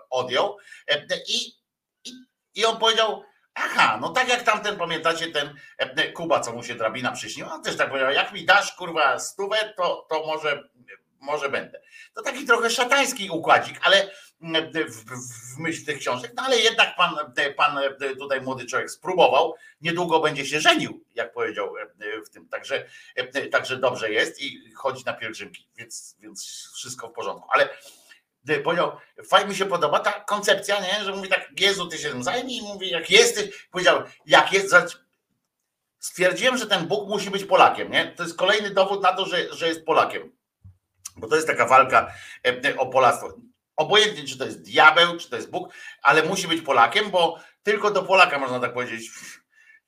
odjął 0.09 0.57
i, 1.27 1.51
i, 2.05 2.11
i 2.55 2.65
on 2.65 2.77
powiedział, 2.77 3.23
Aha, 3.55 3.97
no 4.01 4.09
tak 4.09 4.29
jak 4.29 4.43
tamten, 4.43 4.77
pamiętacie, 4.77 5.27
ten 5.27 5.55
e, 5.77 6.11
Kuba, 6.11 6.39
co 6.39 6.53
mu 6.53 6.63
się 6.63 6.75
drabina 6.75 7.11
przyśniła, 7.11 7.53
on 7.53 7.63
też 7.63 7.77
tak 7.77 7.89
powiedział, 7.89 8.11
jak 8.11 8.33
mi 8.33 8.45
dasz 8.45 8.75
kurwa 8.75 9.19
stówę, 9.19 9.73
to, 9.77 10.07
to 10.09 10.25
może, 10.27 10.63
może 11.19 11.49
będę. 11.49 11.81
To 12.13 12.21
taki 12.21 12.45
trochę 12.45 12.69
szatański 12.69 13.29
układzik, 13.29 13.79
ale 13.83 14.09
w, 14.87 15.03
w 15.55 15.57
myśl 15.57 15.85
tych 15.85 15.99
książek, 15.99 16.31
no 16.35 16.43
ale 16.43 16.57
jednak 16.57 16.95
pan, 16.95 17.15
pan 17.57 17.79
tutaj 18.19 18.41
młody 18.41 18.65
człowiek 18.65 18.91
spróbował, 18.91 19.55
niedługo 19.81 20.19
będzie 20.19 20.45
się 20.45 20.59
żenił, 20.59 21.03
jak 21.15 21.33
powiedział 21.33 21.73
w 22.25 22.29
tym, 22.29 22.49
także, 22.49 22.85
także 23.51 23.77
dobrze 23.77 24.11
jest 24.11 24.41
i 24.41 24.71
chodzi 24.73 25.05
na 25.05 25.13
pielgrzymki, 25.13 25.67
więc, 25.77 26.15
więc 26.19 26.71
wszystko 26.75 27.07
w 27.07 27.13
porządku, 27.13 27.47
ale 27.51 27.69
powiedział, 28.63 28.97
fajnie 29.27 29.49
mi 29.49 29.55
się 29.55 29.65
podoba 29.65 29.99
ta 29.99 30.11
koncepcja, 30.11 30.79
nie? 30.79 31.03
że 31.03 31.15
mówi 31.15 31.29
tak, 31.29 31.49
Jezu, 31.59 31.87
ty 31.87 31.97
się 31.97 32.09
tym 32.09 32.23
zajmij 32.23 32.61
mówi, 32.61 32.89
jak 32.89 33.09
jesteś, 33.09 33.67
powiedział, 33.71 34.03
jak 34.25 34.53
jest, 34.53 34.75
stwierdziłem, 35.99 36.57
że 36.57 36.67
ten 36.67 36.87
Bóg 36.87 37.09
musi 37.09 37.29
być 37.29 37.45
Polakiem, 37.45 37.91
nie? 37.91 38.07
To 38.07 38.23
jest 38.23 38.37
kolejny 38.37 38.69
dowód 38.69 39.03
na 39.03 39.13
to, 39.13 39.25
że, 39.25 39.53
że 39.53 39.67
jest 39.67 39.85
Polakiem, 39.85 40.31
bo 41.17 41.27
to 41.27 41.35
jest 41.35 41.47
taka 41.47 41.65
walka 41.65 42.13
e, 42.47 42.77
o 42.77 42.85
Polactwo. 42.85 43.33
Obojętnie, 43.75 44.23
czy 44.23 44.37
to 44.37 44.45
jest 44.45 44.61
diabeł, 44.61 45.17
czy 45.17 45.29
to 45.29 45.35
jest 45.35 45.51
Bóg, 45.51 45.73
ale 46.01 46.23
musi 46.23 46.47
być 46.47 46.61
Polakiem, 46.61 47.11
bo 47.11 47.39
tylko 47.63 47.91
do 47.91 48.03
Polaka 48.03 48.39
można 48.39 48.59
tak 48.59 48.73
powiedzieć. 48.73 49.09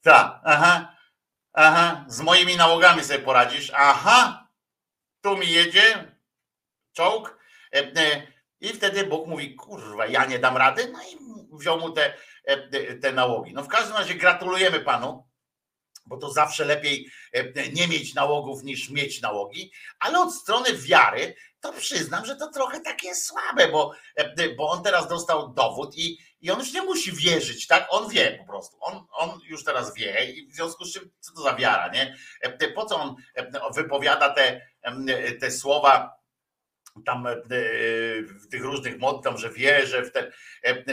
Tak, 0.01 0.39
aha, 0.43 0.95
aha, 1.53 2.05
z 2.07 2.21
moimi 2.21 2.57
nałogami 2.57 3.03
sobie 3.03 3.19
poradzisz, 3.19 3.71
aha, 3.75 4.47
tu 5.21 5.37
mi 5.37 5.51
jedzie 5.51 6.11
czołg, 6.93 7.37
e, 7.73 7.79
e, 7.79 8.27
i 8.61 8.69
wtedy 8.69 9.03
Bóg 9.03 9.27
mówi, 9.27 9.55
kurwa, 9.55 10.07
ja 10.07 10.25
nie 10.25 10.39
dam 10.39 10.57
rady, 10.57 10.91
no 10.93 10.99
i 11.03 11.17
wziął 11.57 11.79
mu 11.79 11.91
te, 11.91 12.13
e, 12.43 12.95
te 12.95 13.11
nałogi. 13.11 13.53
No 13.53 13.63
w 13.63 13.67
każdym 13.67 13.97
razie 13.97 14.15
gratulujemy 14.15 14.79
panu, 14.79 15.27
bo 16.05 16.17
to 16.17 16.31
zawsze 16.31 16.65
lepiej 16.65 17.09
e, 17.33 17.69
nie 17.69 17.87
mieć 17.87 18.13
nałogów 18.13 18.63
niż 18.63 18.89
mieć 18.89 19.21
nałogi, 19.21 19.71
ale 19.99 20.19
od 20.19 20.33
strony 20.35 20.73
wiary 20.73 21.35
to 21.59 21.73
przyznam, 21.73 22.25
że 22.25 22.35
to 22.35 22.51
trochę 22.51 22.79
takie 22.79 23.15
słabe, 23.15 23.67
bo, 23.67 23.91
e, 24.15 24.55
bo 24.55 24.69
on 24.69 24.83
teraz 24.83 25.07
dostał 25.07 25.53
dowód 25.53 25.97
i, 25.97 26.17
i 26.41 26.51
on 26.51 26.59
już 26.59 26.73
nie 26.73 26.81
musi 26.81 27.11
wierzyć, 27.11 27.67
tak? 27.67 27.87
On 27.89 28.09
wie 28.09 28.37
po 28.39 28.51
prostu. 28.51 28.77
On, 28.81 29.05
on 29.11 29.39
już 29.43 29.63
teraz 29.63 29.93
wie 29.93 30.31
i 30.31 30.47
w 30.47 30.53
związku 30.53 30.85
z 30.85 30.93
czym, 30.93 31.11
co 31.19 31.33
to 31.33 31.41
za 31.41 31.55
wiara, 31.55 31.87
nie? 31.87 32.15
Po 32.75 32.85
co 32.85 33.01
on 33.01 33.15
wypowiada 33.75 34.33
te, 34.33 34.61
te 35.39 35.51
słowa 35.51 36.17
tam 37.05 37.27
e, 37.27 37.35
w 38.21 38.47
tych 38.51 38.63
różnych 38.63 38.99
modlitwach, 38.99 39.37
że 39.37 39.49
wierzę 39.49 40.03
w 40.03 40.11
ten 40.11 40.31
e, 40.63 40.75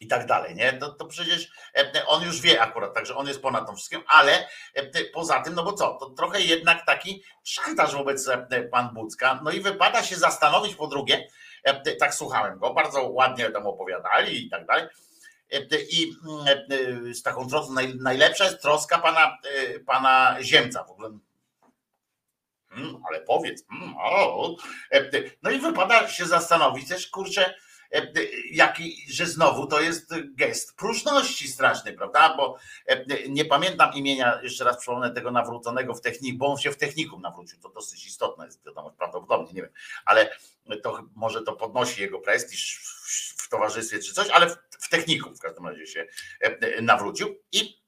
i 0.00 0.06
tak 0.06 0.26
dalej, 0.26 0.54
nie? 0.54 0.72
To, 0.72 0.92
to 0.92 1.06
przecież 1.06 1.50
e, 1.74 2.06
on 2.06 2.22
już 2.22 2.40
wie 2.40 2.62
akurat, 2.62 2.94
także 2.94 3.16
on 3.16 3.26
jest 3.26 3.42
ponad 3.42 3.66
tym 3.66 3.76
wszystkim, 3.76 4.02
ale 4.06 4.48
poza 5.14 5.42
tym, 5.42 5.54
no 5.54 5.62
bo 5.62 5.72
co, 5.72 5.94
to 5.94 6.10
trochę 6.10 6.40
jednak 6.40 6.86
taki 6.86 7.22
szantaż 7.44 7.94
wobec 7.94 8.30
pan 8.70 8.94
Bucka, 8.94 9.40
no 9.44 9.50
i 9.50 9.60
wypada 9.60 10.02
się 10.02 10.16
zastanowić 10.16 10.74
po 10.74 10.86
drugie, 10.86 11.28
tak 11.98 12.14
słuchałem 12.14 12.58
go, 12.58 12.74
bardzo 12.74 13.08
ładnie 13.08 13.50
tam 13.50 13.66
opowiadali 13.66 14.46
i 14.46 14.50
tak 14.50 14.66
dalej, 14.66 14.88
i 15.90 16.12
mm, 16.28 17.14
z 17.14 17.22
taką 17.22 17.48
troską, 17.48 17.74
najlepsza 18.00 18.44
jest 18.44 18.62
troska 18.62 18.98
pana, 18.98 19.38
pana 19.86 20.36
Ziemca, 20.42 20.84
w 20.84 20.90
ogóle 20.90 21.18
mm, 22.76 23.02
ale 23.08 23.20
powiedz, 23.20 23.64
mm. 23.70 23.94
E, 24.92 25.10
no 25.42 25.50
i 25.50 25.58
wypada 25.58 26.08
się 26.08 26.26
zastanowić 26.26 26.88
też, 26.88 27.06
kurczę, 27.06 27.54
e, 27.92 28.12
jaki, 28.50 29.06
że 29.10 29.26
znowu 29.26 29.66
to 29.66 29.80
jest 29.80 30.14
gest 30.34 30.76
próżności 30.76 31.48
straszny, 31.48 31.92
prawda? 31.92 32.36
Bo 32.36 32.56
e, 32.86 33.28
nie 33.28 33.44
pamiętam 33.44 33.92
imienia, 33.92 34.40
jeszcze 34.42 34.64
raz 34.64 34.76
przypomnę 34.76 35.10
tego 35.10 35.30
nawróconego 35.30 35.94
w 35.94 36.00
techniku, 36.00 36.38
bo 36.38 36.46
on 36.46 36.58
się 36.58 36.70
w 36.70 36.76
technikum 36.76 37.22
nawrócił, 37.22 37.60
to 37.60 37.68
dosyć 37.68 38.06
istotne 38.06 38.44
jest, 38.44 38.66
wiadomo, 38.66 38.90
prawdopodobnie, 38.90 39.52
nie 39.52 39.62
wiem, 39.62 39.72
ale 40.04 40.30
to 40.82 41.02
może 41.14 41.42
to 41.42 41.52
podnosi 41.52 42.00
jego 42.02 42.18
prestiż 42.18 42.80
w 43.36 43.48
towarzystwie 43.48 43.98
czy 43.98 44.14
coś, 44.14 44.28
ale 44.30 44.50
w, 44.50 44.56
w 44.70 44.88
technikum 44.88 45.36
w 45.36 45.40
każdym 45.40 45.66
razie 45.66 45.86
się 45.86 46.06
nawrócił 46.82 47.36
i 47.52 47.86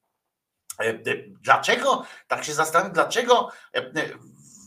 Dlaczego, 1.43 2.05
tak 2.29 2.45
się 2.45 2.55
zastanawiam, 2.55 2.93
dlaczego 2.93 3.51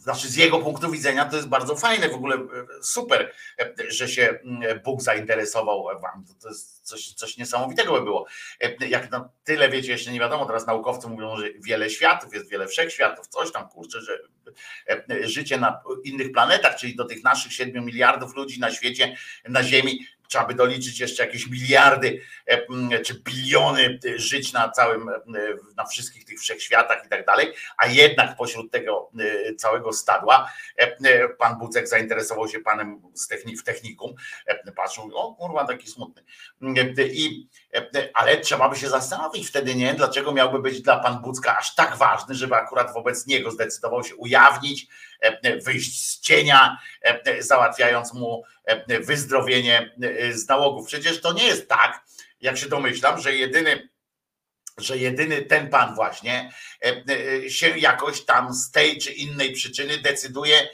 znaczy 0.02 0.28
z 0.28 0.36
jego 0.36 0.60
punktu 0.60 0.92
widzenia 0.92 1.26
to 1.26 1.36
jest 1.36 1.48
bardzo 1.48 1.76
fajne, 1.76 2.10
w 2.10 2.14
ogóle 2.14 2.36
e, 2.36 2.48
super, 2.82 3.34
e, 3.60 3.74
że 3.88 4.08
się 4.08 4.40
mm, 4.44 4.80
Bóg 4.84 5.02
zainteresował 5.02 5.84
wam. 5.84 6.26
To 6.42 6.50
jest 6.50 6.80
coś, 6.88 7.14
coś 7.14 7.38
niesamowitego 7.38 7.94
by 7.94 8.02
było. 8.02 8.26
E, 8.60 8.88
jak 8.88 9.12
na 9.12 9.30
tyle 9.44 9.70
wiecie, 9.70 9.92
jeszcze 9.92 10.12
nie 10.12 10.20
wiadomo, 10.20 10.46
teraz 10.46 10.68
naukowcy 10.68 11.08
mówią, 11.08 11.38
że 11.38 11.46
wiele 11.64 11.90
światów, 11.90 12.34
jest 12.34 12.50
wiele 12.50 12.68
wszechświatów, 12.68 13.28
coś 13.28 13.52
tam 13.52 13.70
kurczę, 13.70 14.02
że 14.02 14.20
życie 15.22 15.58
na 15.58 15.82
innych 16.04 16.32
planetach, 16.32 16.76
czyli 16.76 16.96
do 16.96 17.06
tych 17.06 17.24
naszych 17.24 17.54
7 17.54 17.86
miliardów 17.86 18.36
ludzi 18.36 18.60
na 18.60 18.72
świecie, 18.72 19.16
na 19.50 19.64
Ziemi, 19.64 20.08
trzeba 20.32 20.46
by 20.46 20.54
doliczyć 20.54 21.00
jeszcze 21.00 21.26
jakieś 21.26 21.48
miliardy 21.48 22.22
e, 22.46 23.00
czy 23.00 23.22
biliony 23.24 24.00
e, 24.06 24.20
żyć 24.20 24.54
na 24.54 24.70
całym, 24.70 25.10
e, 25.10 25.16
na 25.78 25.86
wszystkich 25.86 26.26
tych 26.26 26.40
wszechświatach 26.40 27.06
i 27.06 27.10
tak 27.10 27.26
dalej, 27.26 27.54
a 27.78 27.88
jednak 27.88 28.38
pośród 28.38 28.72
tego 28.72 29.12
całego 29.58 29.94
stadła 29.94 30.52
pan 31.38 31.58
Bucek 31.58 31.88
zainteresował 31.88 32.48
się 32.48 32.60
panem 32.60 33.02
w 33.60 33.64
technikum, 33.64 34.14
patrzył, 34.76 35.12
o 35.14 35.36
kurwa, 35.36 35.66
taki 35.66 35.88
smutny. 35.88 36.24
I, 37.12 37.48
ale 38.14 38.38
trzeba 38.38 38.70
by 38.70 38.76
się 38.76 38.90
zastanowić 38.90 39.48
wtedy, 39.48 39.76
nie, 39.76 39.94
dlaczego 39.94 40.32
miałby 40.32 40.60
być 40.60 40.82
dla 40.82 41.00
pan 41.00 41.22
Bucka 41.22 41.58
aż 41.58 41.76
tak 41.76 41.98
ważny, 41.98 42.36
żeby 42.36 42.56
akurat 42.56 42.94
wobec 42.94 43.28
niego 43.28 43.52
zdecydował 43.52 44.04
się 44.04 44.16
ujawnić, 44.16 44.88
wyjść 45.64 46.08
z 46.08 46.20
cienia, 46.20 46.78
załatwiając 47.40 48.14
mu 48.14 48.44
wyzdrowienie 48.88 49.96
z 50.32 50.48
nałogów. 50.48 50.88
Przecież 50.88 51.22
to 51.22 51.34
nie 51.34 51.44
jest 51.44 51.70
tak, 51.70 52.04
jak 52.42 52.58
się 52.58 52.70
domyślam, 52.70 53.22
że 53.22 53.36
jedyny 53.36 53.90
że 54.78 54.98
jedyny 54.98 55.42
ten 55.42 55.70
pan 55.70 55.96
właśnie 55.96 56.52
się 57.50 57.78
jakoś 57.78 58.26
tam 58.26 58.54
z 58.54 58.72
tej 58.72 58.98
czy 58.98 59.12
innej 59.12 59.54
przyczyny 59.54 59.98
decyduje 59.98 60.70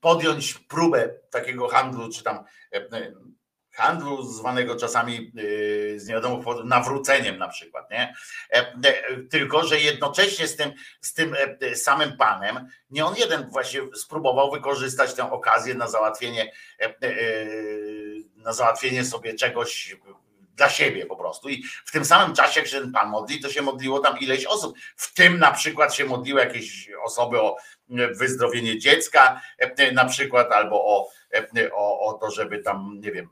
podjąć 0.00 0.54
próbę 0.54 1.08
takiego 1.30 1.68
handlu, 1.68 2.12
czy 2.12 2.22
tam 2.22 2.44
handlu 3.76 4.22
zwanego 4.22 4.76
czasami 4.76 5.32
yy, 5.34 6.00
z 6.00 6.08
nie 6.08 6.14
wiadomo 6.14 6.36
powodów 6.36 6.64
nawróceniem 6.64 7.38
na 7.38 7.48
przykład, 7.48 7.90
nie? 7.90 8.14
E, 8.50 8.74
e, 8.84 9.16
Tylko, 9.30 9.64
że 9.64 9.80
jednocześnie 9.80 10.48
z 10.48 10.56
tym, 10.56 10.72
z 11.00 11.14
tym 11.14 11.36
e, 11.60 11.76
samym 11.76 12.16
panem, 12.16 12.68
nie 12.90 13.04
on 13.04 13.16
jeden 13.16 13.50
właśnie 13.50 13.80
spróbował 13.94 14.50
wykorzystać 14.50 15.14
tę 15.14 15.32
okazję 15.32 15.74
na 15.74 15.88
załatwienie, 15.88 16.52
na 18.36 18.52
załatwienie 18.52 19.04
sobie 19.04 19.34
czegoś 19.34 19.96
dla 20.54 20.68
siebie 20.68 21.06
po 21.06 21.16
prostu. 21.16 21.48
I 21.48 21.62
w 21.84 21.92
tym 21.92 22.04
samym 22.04 22.34
czasie, 22.34 22.60
jak 22.60 22.68
się 22.68 22.80
ten 22.80 22.92
pan 22.92 23.08
modli, 23.08 23.40
to 23.40 23.48
się 23.48 23.62
modliło 23.62 23.98
tam 23.98 24.18
ileś 24.18 24.44
osób. 24.44 24.78
W 24.96 25.14
tym 25.14 25.38
na 25.38 25.52
przykład 25.52 25.94
się 25.94 26.04
modliły 26.04 26.40
jakieś 26.40 26.90
osoby 27.04 27.40
o 27.40 27.56
wyzdrowienie 28.12 28.78
dziecka, 28.78 29.40
na 29.92 30.04
przykład, 30.04 30.52
albo 30.52 30.84
o, 30.84 31.08
o, 31.72 32.00
o 32.00 32.12
to, 32.12 32.30
żeby 32.30 32.58
tam, 32.58 33.00
nie 33.00 33.12
wiem, 33.12 33.28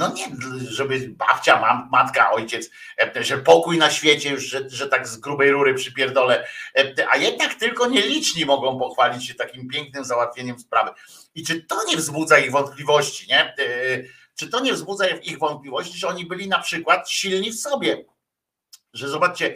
no 0.00 0.12
nie, 0.14 0.26
żeby 0.70 1.08
babcia, 1.08 1.60
mam, 1.60 1.88
matka, 1.92 2.30
ojciec, 2.30 2.70
e, 3.16 3.24
że 3.24 3.38
pokój 3.38 3.78
na 3.78 3.90
świecie 3.90 4.30
już, 4.30 4.44
że, 4.44 4.70
że 4.70 4.88
tak 4.88 5.08
z 5.08 5.16
grubej 5.16 5.50
rury 5.50 5.74
przypierdolę, 5.74 6.46
e, 6.78 6.94
a 7.10 7.16
jednak 7.16 7.54
tylko 7.54 7.86
nieliczni 7.86 8.46
mogą 8.46 8.78
pochwalić 8.78 9.26
się 9.26 9.34
takim 9.34 9.68
pięknym 9.68 10.04
załatwieniem 10.04 10.58
sprawy. 10.58 10.90
I 11.34 11.44
czy 11.46 11.62
to 11.62 11.84
nie 11.88 11.96
wzbudza 11.96 12.38
ich 12.38 12.50
wątpliwości, 12.50 13.28
nie? 13.28 13.40
E, 13.40 13.54
Czy 14.36 14.48
to 14.48 14.60
nie 14.60 14.72
wzbudza 14.72 15.08
ich 15.08 15.38
wątpliwości, 15.38 15.98
że 15.98 16.08
oni 16.08 16.26
byli 16.26 16.48
na 16.48 16.58
przykład 16.58 17.10
silni 17.10 17.50
w 17.50 17.60
sobie? 17.60 18.04
Że 18.92 19.08
zobaczcie, 19.08 19.54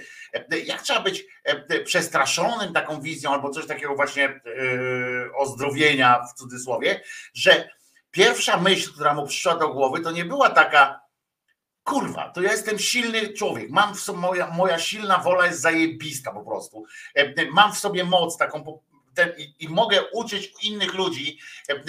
jak 0.66 0.82
trzeba 0.82 1.01
być 1.01 1.24
przestraszonym 1.84 2.72
taką 2.72 3.01
wizją 3.01 3.30
albo 3.30 3.51
coś 3.51 3.66
takiego 3.66 3.95
właśnie 3.95 4.40
ozdrowienia 5.36 6.20
w 6.24 6.38
cudzysłowie, 6.38 7.01
że 7.34 7.68
pierwsza 8.15 8.57
myśl, 8.57 8.93
która 8.93 9.15
mu 9.15 9.27
przyszła 9.27 9.57
do 9.57 9.69
głowy, 9.69 10.01
to 10.01 10.11
nie 10.11 10.25
była 10.25 10.51
taka, 10.51 11.01
kurwa, 11.85 12.31
to 12.31 12.43
ja 12.43 12.53
jestem 12.53 12.79
silny 12.79 13.33
człowiek, 13.33 13.71
mam 13.71 13.95
w 13.95 14.01
sobie, 14.01 14.19
moja, 14.19 14.51
moja 14.51 14.79
silna 14.79 15.19
wola 15.19 15.47
jest 15.47 15.61
zajebista 15.61 16.33
po 16.33 16.45
prostu, 16.45 16.85
mam 17.53 17.73
w 17.73 17.79
sobie 17.79 18.05
moc 18.05 18.37
taką 18.37 18.81
ten, 19.15 19.33
i, 19.39 19.55
i 19.65 19.69
mogę 19.69 20.03
uczyć 20.12 20.53
innych 20.62 20.95
ludzi, 20.95 21.39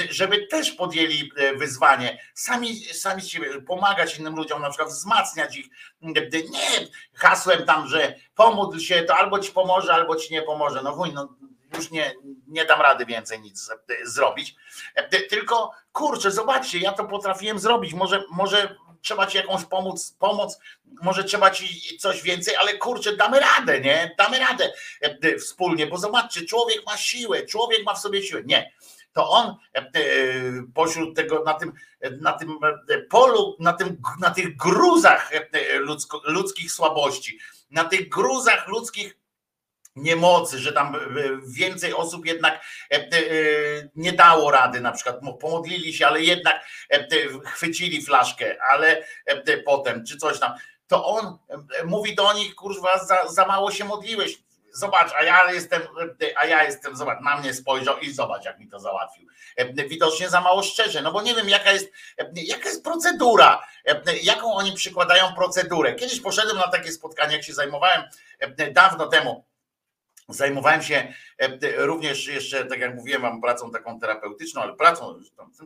żeby 0.09 0.47
też 0.47 0.71
podjęli 0.71 1.32
e, 1.38 1.55
wyzwanie, 1.55 2.21
sami, 2.34 2.76
sami 2.76 3.21
siebie, 3.21 3.61
pomagać 3.61 4.19
innym 4.19 4.36
ludziom, 4.36 4.61
na 4.61 4.69
przykład 4.69 4.89
wzmacniać 4.89 5.57
ich, 5.57 5.65
nie 6.01 6.88
hasłem 7.13 7.65
tam, 7.65 7.88
że 7.88 8.15
pomódl 8.36 8.80
się, 8.80 9.03
to 9.03 9.15
albo 9.15 9.39
ci 9.39 9.51
pomoże, 9.51 9.93
albo 9.93 10.15
ci 10.15 10.34
nie 10.34 10.41
pomoże, 10.41 10.82
no 10.84 10.95
no 11.13 11.30
już 11.74 11.91
nie, 11.91 12.13
nie 12.47 12.66
dam 12.66 12.82
rady 12.82 13.05
więcej 13.05 13.41
nic 13.41 13.70
zrobić, 14.03 14.55
E, 14.95 15.22
tylko 15.22 15.72
kurczę, 15.91 16.32
zobaczcie, 16.32 16.80
ja 16.80 16.91
to 16.91 17.05
potrafiłem 17.05 17.59
zrobić, 17.59 17.93
może, 17.93 18.24
może 18.32 18.76
trzeba 19.01 19.28
ci 19.28 19.38
jakąś 19.38 19.66
pomóc, 19.66 20.16
pomoc, 20.20 20.59
może 21.01 21.24
trzeba 21.24 21.51
ci 21.51 21.97
coś 21.97 22.22
więcej, 22.22 22.55
ale 22.55 22.78
kurczę, 22.78 23.16
damy 23.16 23.39
radę, 23.39 23.82
nie? 23.82 24.16
Damy 24.18 24.39
radę 24.39 24.74
e, 25.01 25.38
wspólnie, 25.38 25.88
bo 25.88 25.97
zobaczcie, 25.97 26.45
człowiek 26.45 26.86
ma 26.86 26.97
siłę, 26.97 27.45
człowiek 27.45 27.86
ma 27.86 27.93
w 27.93 27.99
sobie 27.99 28.24
siłę. 28.24 28.41
Nie. 28.45 28.72
To 29.13 29.30
on 29.30 29.55
e, 29.74 29.84
pośród 30.74 31.16
tego, 31.16 31.43
na 31.43 31.53
tym, 31.53 31.74
na 32.22 32.34
tym 32.34 32.59
polu, 33.09 33.55
na, 33.59 33.74
tym, 33.74 34.01
na 34.20 34.32
tych 34.32 34.55
gruzach 34.55 35.32
ludzko, 35.80 36.22
ludzkich 36.24 36.72
słabości, 36.72 37.39
na 37.72 37.84
tych 37.84 38.09
gruzach 38.09 38.68
ludzkich 38.68 39.18
niemocy, 39.95 40.59
że 40.59 40.73
tam 40.73 40.95
e, 40.95 40.99
więcej 41.47 41.93
osób 41.93 42.25
jednak 42.25 42.61
e, 42.91 42.95
e, 42.95 43.09
nie 43.95 44.13
dało 44.13 44.51
rady, 44.51 44.81
na 44.81 44.91
przykład 44.91 45.21
mo- 45.21 45.33
pomodlili 45.33 45.93
się, 45.93 46.07
ale 46.07 46.21
jednak 46.21 46.65
e, 46.89 47.07
chwycili 47.45 48.01
flaszkę, 48.05 48.57
ale 48.69 49.03
e, 49.25 49.57
potem, 49.57 50.05
czy 50.05 50.17
coś 50.17 50.39
tam, 50.39 50.53
to 50.87 51.05
on 51.05 51.37
e, 51.79 51.83
mówi 51.85 52.15
do 52.15 52.33
nich, 52.33 52.55
kurwa, 52.55 53.05
za, 53.05 53.27
za 53.27 53.45
mało 53.45 53.71
się 53.71 53.85
modliłeś. 53.85 54.45
Zobacz, 54.73 55.11
a 55.19 55.23
ja 55.23 55.51
jestem, 55.51 55.81
e, 55.81 56.37
a 56.37 56.45
ja 56.45 56.63
jestem, 56.63 56.95
zobacz, 56.95 57.19
na 57.21 57.37
mnie 57.37 57.53
spojrzał 57.53 57.99
i 57.99 58.11
zobacz, 58.13 58.45
jak 58.45 58.59
mi 58.59 58.67
to 58.69 58.79
załatwił. 58.79 59.27
E, 59.55 59.65
Widocznie 59.87 60.29
za 60.29 60.41
mało 60.41 60.63
szczerze, 60.63 61.01
no 61.01 61.11
bo 61.11 61.21
nie 61.21 61.35
wiem, 61.35 61.49
jaka 61.49 61.71
jest, 61.71 61.91
e, 62.17 62.31
jaka 62.35 62.69
jest 62.69 62.83
procedura, 62.83 63.63
e, 63.85 64.17
jaką 64.23 64.53
oni 64.53 64.73
przykładają 64.73 65.33
procedurę. 65.35 65.95
Kiedyś 65.95 66.21
poszedłem 66.21 66.57
na 66.57 66.67
takie 66.67 66.91
spotkanie, 66.91 67.35
jak 67.35 67.45
się 67.45 67.53
zajmowałem 67.53 68.03
e, 68.39 68.71
dawno 68.71 69.07
temu, 69.07 69.45
Zajmowałem 70.30 70.82
się 70.82 71.13
e, 71.38 71.86
również 71.86 72.28
jeszcze, 72.28 72.65
tak 72.65 72.80
jak 72.80 72.95
mówiłem 72.95 73.21
wam, 73.21 73.41
pracą 73.41 73.71
taką 73.71 73.99
terapeutyczną, 73.99 74.61
ale 74.61 74.76
pracą, 74.76 75.19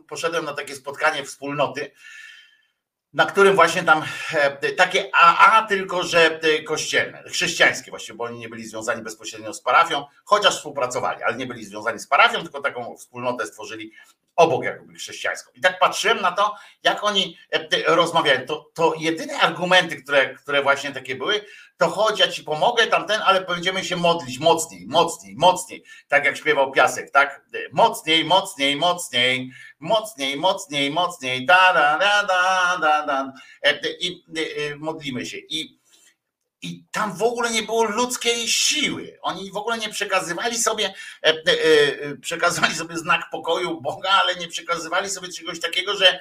poszedłem 0.08 0.44
na 0.44 0.54
takie 0.54 0.74
spotkanie 0.74 1.24
wspólnoty, 1.24 1.90
na 3.12 3.26
którym 3.26 3.54
właśnie 3.54 3.82
tam 3.82 4.02
e, 4.32 4.72
takie 4.72 5.10
AA, 5.14 5.66
tylko 5.66 6.02
że 6.02 6.40
e, 6.40 6.62
kościelne, 6.62 7.22
chrześcijańskie 7.26 7.90
właśnie, 7.90 8.14
bo 8.14 8.24
oni 8.24 8.38
nie 8.38 8.48
byli 8.48 8.66
związani 8.66 9.02
bezpośrednio 9.02 9.54
z 9.54 9.62
parafią, 9.62 10.04
chociaż 10.24 10.56
współpracowali, 10.56 11.22
ale 11.22 11.36
nie 11.36 11.46
byli 11.46 11.64
związani 11.64 11.98
z 11.98 12.06
parafią, 12.06 12.42
tylko 12.42 12.60
taką 12.60 12.96
wspólnotę 12.96 13.46
stworzyli 13.46 13.92
obok 14.36 14.64
jakby 14.64 14.94
chrześcijańską. 14.94 15.50
I 15.54 15.60
tak 15.60 15.78
patrzyłem 15.78 16.20
na 16.20 16.32
to, 16.32 16.54
jak 16.82 17.04
oni 17.04 17.36
e, 17.50 17.94
rozmawiają. 17.94 18.46
To, 18.46 18.70
to 18.74 18.94
jedyne 18.98 19.38
argumenty, 19.38 20.02
które, 20.02 20.34
które 20.34 20.62
właśnie 20.62 20.92
takie 20.92 21.14
były, 21.16 21.44
to 21.76 21.88
chodź, 21.88 22.20
ja 22.20 22.28
ci 22.28 22.44
pomogę, 22.44 22.86
tamten, 22.86 23.20
ale 23.24 23.40
będziemy 23.40 23.84
się 23.84 23.96
modlić 23.96 24.38
mocniej, 24.38 24.86
mocniej, 24.86 25.34
mocniej, 25.38 25.84
tak 26.08 26.24
jak 26.24 26.36
śpiewał 26.36 26.72
Piasek, 26.72 27.10
tak? 27.10 27.44
Mocniej, 27.72 28.24
mocniej, 28.24 28.76
mocniej, 28.76 29.50
mocniej, 29.80 30.36
mocniej, 30.36 30.90
mocniej, 30.90 31.46
da, 31.46 31.72
da, 31.72 31.98
da, 31.98 32.24
da, 32.24 32.78
da, 32.80 33.06
da. 33.06 33.32
E, 33.62 33.80
I 34.00 34.24
e, 34.36 34.76
modlimy 34.76 35.26
się. 35.26 35.38
I 35.38 35.79
i 36.62 36.84
tam 36.90 37.16
w 37.16 37.22
ogóle 37.22 37.50
nie 37.50 37.62
było 37.62 37.84
ludzkiej 37.84 38.48
siły. 38.48 39.18
Oni 39.22 39.50
w 39.50 39.56
ogóle 39.56 39.78
nie 39.78 39.88
przekazywali 39.88 40.58
sobie, 40.58 40.94
e, 41.22 41.28
e, 41.28 41.34
e, 42.02 42.16
przekazywali 42.16 42.74
sobie 42.74 42.98
znak 42.98 43.30
pokoju 43.30 43.80
Boga, 43.80 44.10
ale 44.10 44.34
nie 44.34 44.48
przekazywali 44.48 45.10
sobie 45.10 45.28
czegoś 45.28 45.60
takiego, 45.60 45.96
że, 45.96 46.20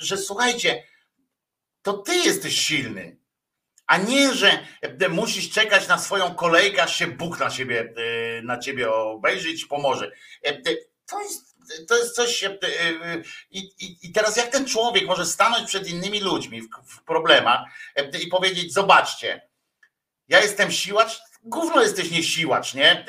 że 0.00 0.16
słuchajcie, 0.16 0.84
to 1.82 1.92
ty 1.92 2.16
jesteś 2.16 2.60
silny, 2.60 3.16
a 3.86 3.96
nie, 3.96 4.34
że 4.34 4.66
musisz 5.10 5.50
czekać 5.50 5.88
na 5.88 5.98
swoją 5.98 6.34
kolejkę, 6.34 6.82
aż 6.82 6.96
się 6.96 7.06
Bóg 7.06 7.38
na 7.38 7.50
ciebie, 7.50 7.94
na 8.42 8.58
ciebie 8.58 8.92
obejrzy 8.92 9.50
i 9.50 9.58
ci 9.58 9.66
pomoże. 9.66 10.12
To 11.06 11.22
jest, 11.22 11.56
to 11.88 11.98
jest 11.98 12.14
coś. 12.14 12.44
I, 13.50 13.58
i, 13.58 13.96
I 14.02 14.12
teraz 14.12 14.36
jak 14.36 14.48
ten 14.48 14.66
człowiek 14.66 15.06
może 15.06 15.26
stanąć 15.26 15.68
przed 15.68 15.88
innymi 15.88 16.20
ludźmi 16.20 16.62
w, 16.62 16.68
w 16.86 17.02
problemach 17.04 17.60
i 18.22 18.26
powiedzieć: 18.26 18.72
Zobaczcie, 18.72 19.49
ja 20.30 20.40
jestem 20.40 20.70
siłacz, 20.70 21.20
gówno 21.42 21.82
jesteś 21.82 22.10
nie 22.10 22.22
siłacz, 22.22 22.74
nie? 22.74 22.90
E, 22.90 23.04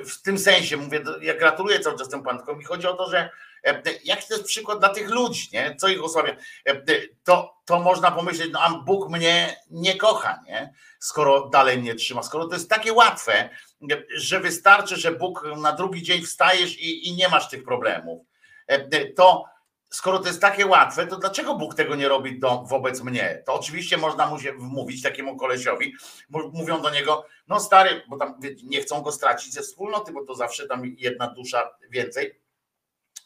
e, 0.00 0.04
W 0.04 0.22
tym 0.22 0.38
sensie 0.38 0.76
mówię, 0.76 1.04
ja 1.22 1.34
gratuluję 1.34 1.80
cały 1.80 1.98
czas 1.98 2.08
temu 2.08 2.22
panu, 2.22 2.42
chodzi 2.66 2.86
o 2.86 2.94
to, 2.94 3.10
że 3.10 3.30
e, 3.64 3.82
jaki 4.04 4.28
to 4.28 4.34
jest 4.34 4.46
przykład 4.46 4.78
dla 4.78 4.88
tych 4.88 5.10
ludzi, 5.10 5.48
nie? 5.52 5.76
Co 5.76 5.88
ich 5.88 6.04
osłabia? 6.04 6.36
To, 7.24 7.54
to 7.64 7.80
można 7.80 8.10
pomyśleć, 8.10 8.50
no 8.52 8.60
a 8.60 8.70
Bóg 8.70 9.10
mnie 9.10 9.56
nie 9.70 9.96
kocha, 9.96 10.42
nie? 10.46 10.74
Skoro 10.98 11.48
dalej 11.48 11.78
mnie 11.78 11.94
trzyma, 11.94 12.22
skoro 12.22 12.46
to 12.46 12.54
jest 12.54 12.70
takie 12.70 12.92
łatwe, 12.92 13.50
że 14.14 14.40
wystarczy, 14.40 14.96
że 14.96 15.12
Bóg 15.12 15.44
na 15.56 15.72
drugi 15.72 16.02
dzień 16.02 16.22
wstajesz 16.22 16.78
i, 16.78 17.08
i 17.08 17.16
nie 17.16 17.28
masz 17.28 17.48
tych 17.48 17.64
problemów, 17.64 18.26
to 19.16 19.51
skoro 19.92 20.18
to 20.18 20.26
jest 20.26 20.40
takie 20.40 20.66
łatwe, 20.66 21.06
to 21.06 21.16
dlaczego 21.16 21.54
Bóg 21.54 21.74
tego 21.74 21.94
nie 21.94 22.08
robi 22.08 22.38
do, 22.38 22.62
wobec 22.68 23.02
mnie? 23.02 23.42
To 23.46 23.54
oczywiście 23.54 23.96
można 23.96 24.26
mu 24.26 24.40
się 24.40 24.52
wmówić 24.52 25.02
takiemu 25.02 25.36
kolesiowi, 25.36 25.94
mówią 26.52 26.82
do 26.82 26.90
niego, 26.90 27.26
no 27.48 27.60
stary, 27.60 28.02
bo 28.08 28.16
tam 28.16 28.40
nie 28.64 28.80
chcą 28.80 29.02
go 29.02 29.12
stracić 29.12 29.52
ze 29.52 29.62
wspólnoty, 29.62 30.12
bo 30.12 30.24
to 30.24 30.34
zawsze 30.34 30.68
tam 30.68 30.82
jedna 30.98 31.26
dusza 31.26 31.70
więcej 31.90 32.40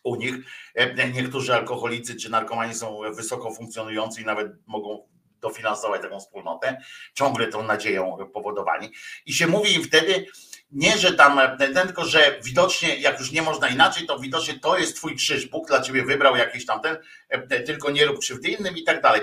u 0.05 0.17
nich. 0.17 0.35
E, 0.75 1.09
Niektórzy 1.09 1.55
alkoholicy 1.55 2.17
czy 2.17 2.31
narkomani 2.31 2.75
są 2.75 3.01
wysoko 3.15 3.55
funkcjonujący 3.55 4.23
i 4.23 4.25
nawet 4.25 4.53
mogą 4.67 5.09
dofinansować 5.41 6.03
taką 6.03 6.21
wspólnotę, 6.21 6.77
ciągle 7.15 7.47
tą 7.49 7.63
nadzieją 7.63 8.17
powodowani. 8.33 8.93
I 9.27 9.33
się 9.33 9.47
mówi 9.47 9.75
im 9.75 9.83
wtedy, 9.83 10.27
nie, 10.71 10.99
że 10.99 11.13
tam, 11.13 11.39
e, 11.39 11.57
tylko 11.59 12.05
że 12.05 12.39
widocznie, 12.43 12.97
jak 12.97 13.19
już 13.19 13.33
nie 13.33 13.43
można 13.43 13.69
inaczej, 13.69 14.07
to 14.07 14.19
widocznie 14.19 14.61
to 14.61 14.79
jest 14.79 14.97
twój 14.97 15.17
krzyż. 15.17 15.47
Bóg 15.47 15.69
dla 15.69 15.81
ciebie 15.81 16.05
wybrał 16.05 16.37
jakiś 16.37 16.67
tamten, 16.67 16.97
e, 17.29 17.61
tylko 17.61 17.91
nie 17.91 18.07
rób 18.07 18.21
krzywdy 18.21 18.49
innym 18.49 18.77
i 18.77 18.85
tak 18.85 19.03
dalej. 19.03 19.23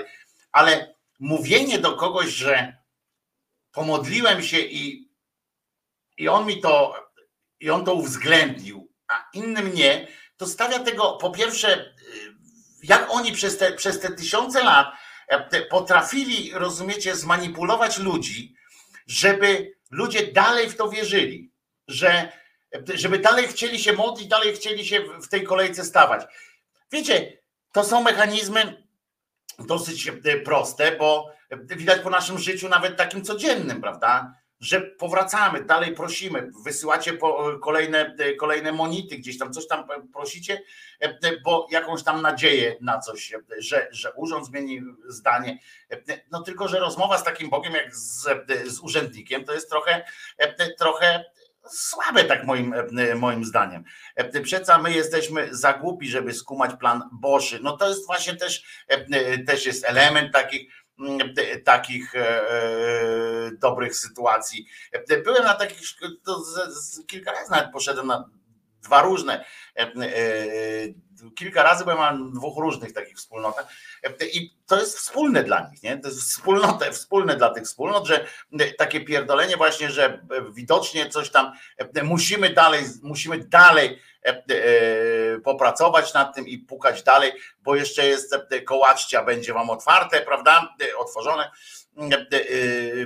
Ale 0.52 0.94
mówienie 1.18 1.78
do 1.78 1.96
kogoś, 1.96 2.28
że 2.28 2.76
pomodliłem 3.72 4.42
się 4.42 4.58
i, 4.58 5.10
i 6.16 6.28
on 6.28 6.46
mi 6.46 6.60
to, 6.60 6.94
i 7.60 7.70
on 7.70 7.84
to 7.84 7.94
uwzględnił, 7.94 8.92
a 9.08 9.28
innym 9.32 9.74
nie, 9.74 10.08
to 10.36 10.46
stawia 10.46 10.78
tego, 10.78 11.12
po 11.12 11.30
pierwsze, 11.30 11.78
y, 11.78 11.94
jak 12.82 13.10
oni 13.10 13.32
przez 13.32 13.58
te, 13.58 13.72
przez 13.72 14.00
te 14.00 14.10
tysiące 14.10 14.64
lat 14.64 14.86
e, 15.28 15.62
potrafili, 15.62 16.50
rozumiecie, 16.52 17.16
zmanipulować 17.16 17.98
ludzi, 17.98 18.54
żeby 19.06 19.74
ludzie 19.90 20.32
dalej 20.32 20.70
w 20.70 20.76
to 20.76 20.88
wierzyli, 20.88 21.52
że, 21.88 22.32
e, 22.74 22.82
żeby 22.94 23.18
dalej 23.18 23.48
chcieli 23.48 23.78
się 23.78 23.92
modlić, 23.92 24.28
dalej 24.28 24.54
chcieli 24.54 24.86
się 24.86 25.00
w- 25.00 25.26
w 25.26 25.28
tej 25.28 25.44
kolejce 25.44 25.84
stawać. 25.84 26.26
Wiecie, 26.92 27.38
to 27.72 27.84
są 27.84 28.02
mechanizmy 28.02 28.86
dosyć 29.58 30.10
proste, 30.44 30.96
bo 30.96 31.32
widać 31.60 32.00
po 32.02 32.10
naszym 32.10 32.38
życiu, 32.38 32.68
nawet 32.68 32.96
takim 32.96 33.24
codziennym, 33.24 33.80
prawda? 33.80 34.34
Że 34.64 34.80
powracamy, 34.80 35.64
dalej 35.64 35.94
prosimy, 35.94 36.50
wysyłacie 36.64 37.18
kolejne, 37.62 38.16
kolejne 38.38 38.72
monity, 38.72 39.16
gdzieś 39.16 39.38
tam 39.38 39.52
coś 39.52 39.66
tam 39.66 39.84
prosicie, 40.12 40.62
bo 41.44 41.66
jakąś 41.70 42.02
tam 42.02 42.22
nadzieję 42.22 42.76
na 42.80 42.98
coś, 42.98 43.32
że, 43.58 43.88
że 43.90 44.12
urząd 44.12 44.46
zmieni 44.46 44.80
zdanie. 45.08 45.58
No 46.30 46.42
tylko, 46.42 46.68
że 46.68 46.78
rozmowa 46.78 47.18
z 47.18 47.24
takim 47.24 47.50
Bogiem 47.50 47.74
jak 47.74 47.96
z, 47.96 48.26
z 48.66 48.80
urzędnikiem 48.80 49.44
to 49.44 49.52
jest 49.52 49.70
trochę, 49.70 50.04
trochę 50.78 51.24
słabe, 51.70 52.24
tak 52.24 52.44
moim, 52.44 52.74
moim 53.16 53.44
zdaniem. 53.44 53.84
Przeca 54.42 54.78
my 54.78 54.92
jesteśmy 54.92 55.48
za 55.56 55.72
głupi, 55.72 56.08
żeby 56.08 56.32
skumać 56.32 56.70
plan 56.80 57.02
Boszy. 57.12 57.58
No 57.62 57.76
to 57.76 57.88
jest 57.88 58.06
właśnie 58.06 58.36
też, 58.36 58.84
też 59.46 59.66
jest 59.66 59.84
element 59.84 60.32
takich 60.32 60.72
takich 61.64 62.14
e, 62.14 62.18
e, 62.18 63.50
dobrych 63.52 63.96
sytuacji. 63.96 64.66
Byłem 65.24 65.44
na 65.44 65.54
takich, 65.54 65.80
kilka 67.06 67.32
razy 67.32 67.50
nawet 67.50 67.72
poszedłem 67.72 68.06
na 68.06 68.30
dwa 68.82 69.02
różne 69.02 69.44
kilka 71.36 71.62
razy 71.62 71.84
byłem 71.84 71.98
na 71.98 72.30
dwóch 72.40 72.58
różnych 72.58 72.92
takich 72.92 73.16
wspólnotach 73.16 73.66
i 74.32 74.54
to 74.66 74.80
jest 74.80 74.98
wspólne 74.98 75.44
dla 75.44 75.68
nich, 75.70 75.82
nie? 75.82 75.98
To 75.98 76.08
jest 76.08 76.20
wspólnota, 76.20 76.90
wspólne 76.90 77.36
dla 77.36 77.50
tych 77.50 77.64
wspólnot, 77.64 78.06
że 78.06 78.26
takie 78.78 79.00
pierdolenie 79.00 79.56
właśnie, 79.56 79.90
że 79.90 80.26
widocznie 80.52 81.08
coś 81.08 81.30
tam 81.30 81.52
musimy 82.02 82.50
dalej, 82.50 82.84
musimy 83.02 83.38
dalej 83.38 83.98
e, 84.22 84.42
popracować 85.44 86.14
nad 86.14 86.34
tym 86.34 86.48
i 86.48 86.58
pukać 86.58 87.02
dalej, 87.02 87.32
bo 87.62 87.76
jeszcze 87.76 88.06
jest 88.06 88.36
kołaczcia 88.66 89.24
będzie 89.24 89.54
wam 89.54 89.70
otwarte, 89.70 90.20
prawda? 90.20 90.74
Otworzone, 90.98 91.50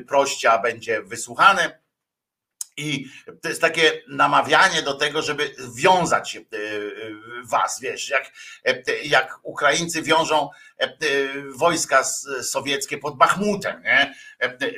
prościa 0.07 0.59
będzie 0.59 1.03
wysłuchane 1.03 1.79
i 2.79 3.11
to 3.43 3.49
jest 3.49 3.61
takie 3.61 4.03
namawianie 4.09 4.83
do 4.83 4.95
tego, 4.95 5.23
żeby 5.23 5.55
wiązać 5.75 6.37
e, 6.37 6.41
was, 7.45 7.81
wiesz, 7.81 8.09
jak, 8.09 8.33
e, 8.65 8.83
jak 9.05 9.39
Ukraińcy 9.43 10.03
wiążą 10.03 10.51
e, 10.79 10.89
wojska 11.57 12.05
sowieckie 12.43 12.99
pod 12.99 13.17
Bachmutem, 13.17 13.83
nie? 13.83 14.15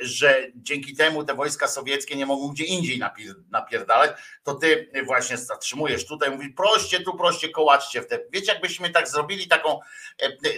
że 0.01 0.47
dzięki 0.55 0.95
temu 0.95 1.23
te 1.23 1.35
wojska 1.35 1.67
sowieckie 1.67 2.15
nie 2.15 2.25
mogą 2.25 2.47
gdzie 2.47 2.63
indziej 2.63 3.01
napierdalać, 3.49 4.11
to 4.43 4.55
ty 4.55 4.91
właśnie 5.05 5.37
zatrzymujesz 5.37 6.05
tutaj, 6.05 6.31
mówisz 6.31 6.49
proście 6.55 6.99
tu, 6.99 7.17
proście 7.17 7.49
kołaczcie 7.49 8.01
w 8.01 8.07
te. 8.07 8.19
Wiecie, 8.31 8.51
jakbyśmy 8.51 8.89
tak 8.89 9.07
zrobili 9.07 9.47
taką, 9.47 9.79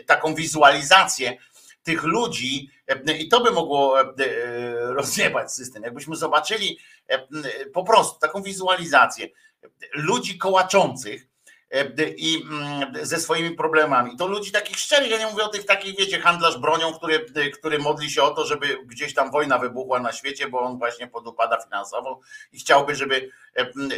taką 0.06 0.36
wizualizację, 0.36 1.38
tych 1.84 2.04
ludzi 2.04 2.70
i 3.20 3.28
to 3.28 3.39
by 3.39 3.51
mogło 3.51 3.97
rozjebać 4.74 5.54
system. 5.54 5.84
Jakbyśmy 5.84 6.16
zobaczyli 6.16 6.80
po 7.74 7.84
prostu 7.84 8.20
taką 8.20 8.41
wizualizację 8.41 9.28
ludzi 9.93 10.38
kołaczących 10.38 11.28
i 12.17 12.43
mm, 12.43 13.05
ze 13.05 13.19
swoimi 13.19 13.51
problemami. 13.51 14.17
To 14.17 14.28
ludzi 14.28 14.51
takich 14.51 14.78
szczerych, 14.80 15.11
ja 15.11 15.17
nie 15.17 15.28
mówię 15.28 15.43
o 15.43 15.47
tych 15.47 15.65
takich, 15.65 15.97
wiecie, 15.97 16.19
handlarz 16.19 16.57
bronią, 16.57 16.93
który, 16.93 17.26
który 17.51 17.80
modli 17.80 18.09
się 18.09 18.24
o 18.24 18.32
to, 18.32 18.45
żeby 18.45 18.78
gdzieś 18.86 19.13
tam 19.13 19.32
wojna 19.32 19.57
wybuchła 19.57 19.99
na 19.99 20.11
świecie, 20.11 20.47
bo 20.47 20.59
on 20.59 20.78
właśnie 20.78 21.07
podupada 21.07 21.61
finansowo 21.61 22.19
i 22.51 22.59
chciałby, 22.59 22.95
żeby, 22.95 23.30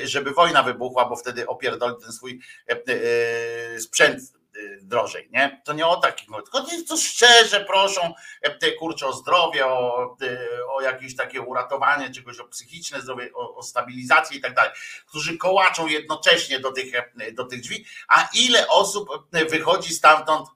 żeby 0.03 0.32
wojna 0.32 0.63
wybuchła, 0.63 1.09
bo 1.09 1.15
wtedy 1.15 1.47
opierdoli 1.47 1.95
ten 2.03 2.11
swój 2.11 2.39
sprzęt 3.80 4.19
Y, 4.19 4.45
drożej, 4.82 5.30
nie? 5.32 5.62
To 5.66 5.74
nie 5.74 5.88
o 5.88 5.95
takich, 5.95 6.28
tylko 6.28 6.68
co 6.88 6.97
szczerze 6.97 7.66
proszą, 7.66 8.14
e, 8.41 8.72
kurczę, 8.72 9.08
o 9.08 9.14
zdrowie, 9.14 9.66
o, 9.66 10.18
y, 10.22 10.68
o 10.68 10.82
jakieś 10.82 11.16
takie 11.16 11.41
uratowanie 11.41 12.10
czegoś, 12.10 12.39
o 12.39 12.47
psychiczne 12.47 13.01
zdrowie, 13.01 13.34
o, 13.34 13.56
o 13.56 13.64
stabilizację 13.64 14.38
i 14.38 14.41
tak 14.41 14.53
dalej, 14.53 14.72
którzy 15.08 15.38
kołaczą 15.38 15.88
jednocześnie 15.88 16.60
do 16.60 16.72
tych, 16.72 16.95
e, 16.95 17.32
do 17.32 17.45
tych 17.45 17.62
drzwi, 17.62 17.86
a 18.08 18.30
ile 18.34 18.68
osób 18.68 19.10
e, 19.34 19.45
wychodzi 19.45 19.93
stamtąd 19.93 20.47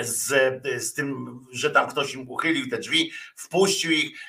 z, 0.00 0.26
z 0.84 0.94
tym, 0.94 1.40
że 1.52 1.70
tam 1.70 1.90
ktoś 1.90 2.14
im 2.14 2.30
uchylił 2.30 2.70
te 2.70 2.78
drzwi, 2.78 3.12
wpuścił 3.36 3.90
ich, 3.90 4.20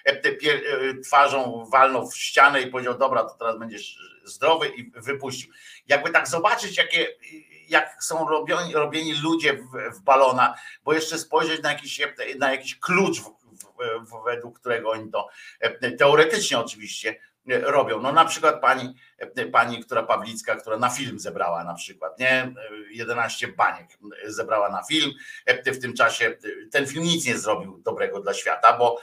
twarzą 1.06 1.66
walnął 1.72 2.10
w 2.10 2.18
ścianę 2.18 2.62
i 2.62 2.68
powiedział, 2.68 2.98
dobra, 2.98 3.24
to 3.24 3.36
teraz 3.40 3.60
będziesz 3.60 3.98
zdrowy 4.24 4.68
i 4.68 4.92
wypuścił. 4.92 5.52
Jakby 5.88 6.10
tak 6.10 6.28
zobaczyć, 6.28 6.78
jakie 6.78 7.08
jak 7.70 8.04
są 8.04 8.28
robieni, 8.28 8.74
robieni 8.74 9.14
ludzie 9.14 9.54
w, 9.54 9.96
w 9.98 10.02
balona, 10.02 10.56
bo 10.84 10.94
jeszcze 10.94 11.18
spojrzeć 11.18 11.64
na 11.64 11.72
jakiś, 11.72 12.02
na 12.40 12.52
jakiś 12.52 12.80
klucz, 12.80 13.18
według 14.26 14.60
którego 14.60 14.90
oni 14.90 15.12
to 15.12 15.30
teoretycznie 15.98 16.60
oczywiście 16.60 17.20
robią. 17.46 18.02
No 18.02 18.12
na 18.12 18.26
przykład 18.26 18.62
pani, 18.62 18.96
pani, 19.52 19.84
która 19.84 20.04
Pawlicka, 20.04 20.56
która 20.56 20.78
na 20.78 20.90
film 20.90 21.20
zebrała 21.20 21.64
na 21.64 21.74
przykład, 21.74 22.20
nie? 22.20 22.54
11 22.92 23.48
baniek 23.48 23.88
zebrała 24.26 24.70
na 24.70 24.84
film. 24.84 25.12
W 25.66 25.82
tym 25.82 25.94
czasie 25.94 26.38
ten 26.72 26.88
film 26.88 27.04
nic 27.04 27.26
nie 27.26 27.38
zrobił 27.38 27.82
dobrego 27.86 28.20
dla 28.20 28.34
świata, 28.34 28.78
bo 28.78 29.02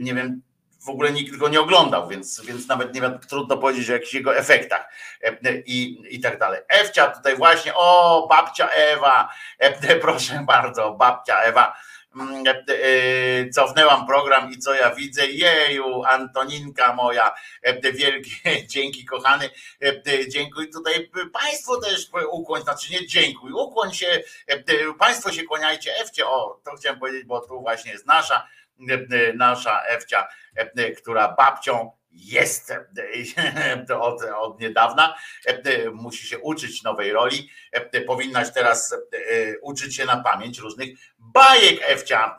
nie 0.00 0.14
wiem, 0.14 0.42
w 0.84 0.88
ogóle 0.88 1.12
nikt 1.12 1.36
go 1.36 1.48
nie 1.48 1.60
oglądał, 1.60 2.08
więc, 2.08 2.40
więc 2.40 2.68
nawet 2.68 2.94
nie 2.94 3.00
trudno 3.28 3.56
powiedzieć 3.56 3.90
o 3.90 3.92
jakichś 3.92 4.14
jego 4.14 4.36
efektach. 4.36 4.88
E, 5.24 5.56
i, 5.66 6.02
i 6.10 6.20
tak 6.20 6.38
dalej. 6.38 6.60
Ewcia 6.68 7.06
tutaj 7.06 7.36
właśnie, 7.36 7.74
o 7.74 8.26
babcia 8.30 8.68
Ewa, 8.68 9.28
e, 9.58 9.96
proszę 9.96 10.44
bardzo, 10.46 10.92
babcia 10.92 11.40
Ewa, 11.40 11.76
mm, 12.16 12.44
e, 12.46 13.50
cofnęłam 13.50 14.06
program 14.06 14.50
i 14.50 14.58
co 14.58 14.74
ja 14.74 14.94
widzę, 14.94 15.26
jeju, 15.26 16.04
Antoninka 16.04 16.94
moja, 16.94 17.34
wielkie 17.94 18.30
dzięki 18.72 19.04
kochany, 19.04 19.50
dziękuję 20.28 20.68
tutaj. 20.68 21.10
Państwu 21.32 21.80
też 21.80 22.08
ukłoń, 22.30 22.62
znaczy 22.62 22.92
nie 22.92 23.06
dziękuj, 23.06 23.52
ukłoń 23.52 23.94
się, 23.94 24.22
Państwo 24.98 25.32
się 25.32 25.42
kłaniajcie. 25.42 25.96
Ewcie, 25.96 26.26
o, 26.26 26.60
to 26.64 26.70
chciałem 26.76 26.98
powiedzieć, 26.98 27.24
bo 27.24 27.40
tu 27.40 27.60
właśnie 27.60 27.92
jest 27.92 28.06
nasza, 28.06 28.48
nasza 29.34 29.82
Ewcia, 29.82 30.28
która 30.96 31.28
babcią 31.28 31.90
jest 32.14 32.72
od, 34.00 34.22
od 34.22 34.60
niedawna, 34.60 35.14
musi 35.92 36.26
się 36.26 36.38
uczyć 36.38 36.82
nowej 36.82 37.12
roli, 37.12 37.50
powinnaś 38.06 38.52
teraz 38.52 38.96
uczyć 39.62 39.96
się 39.96 40.04
na 40.04 40.16
pamięć 40.16 40.58
różnych 40.58 40.88
bajek 41.18 41.80
Ewcia 41.82 42.36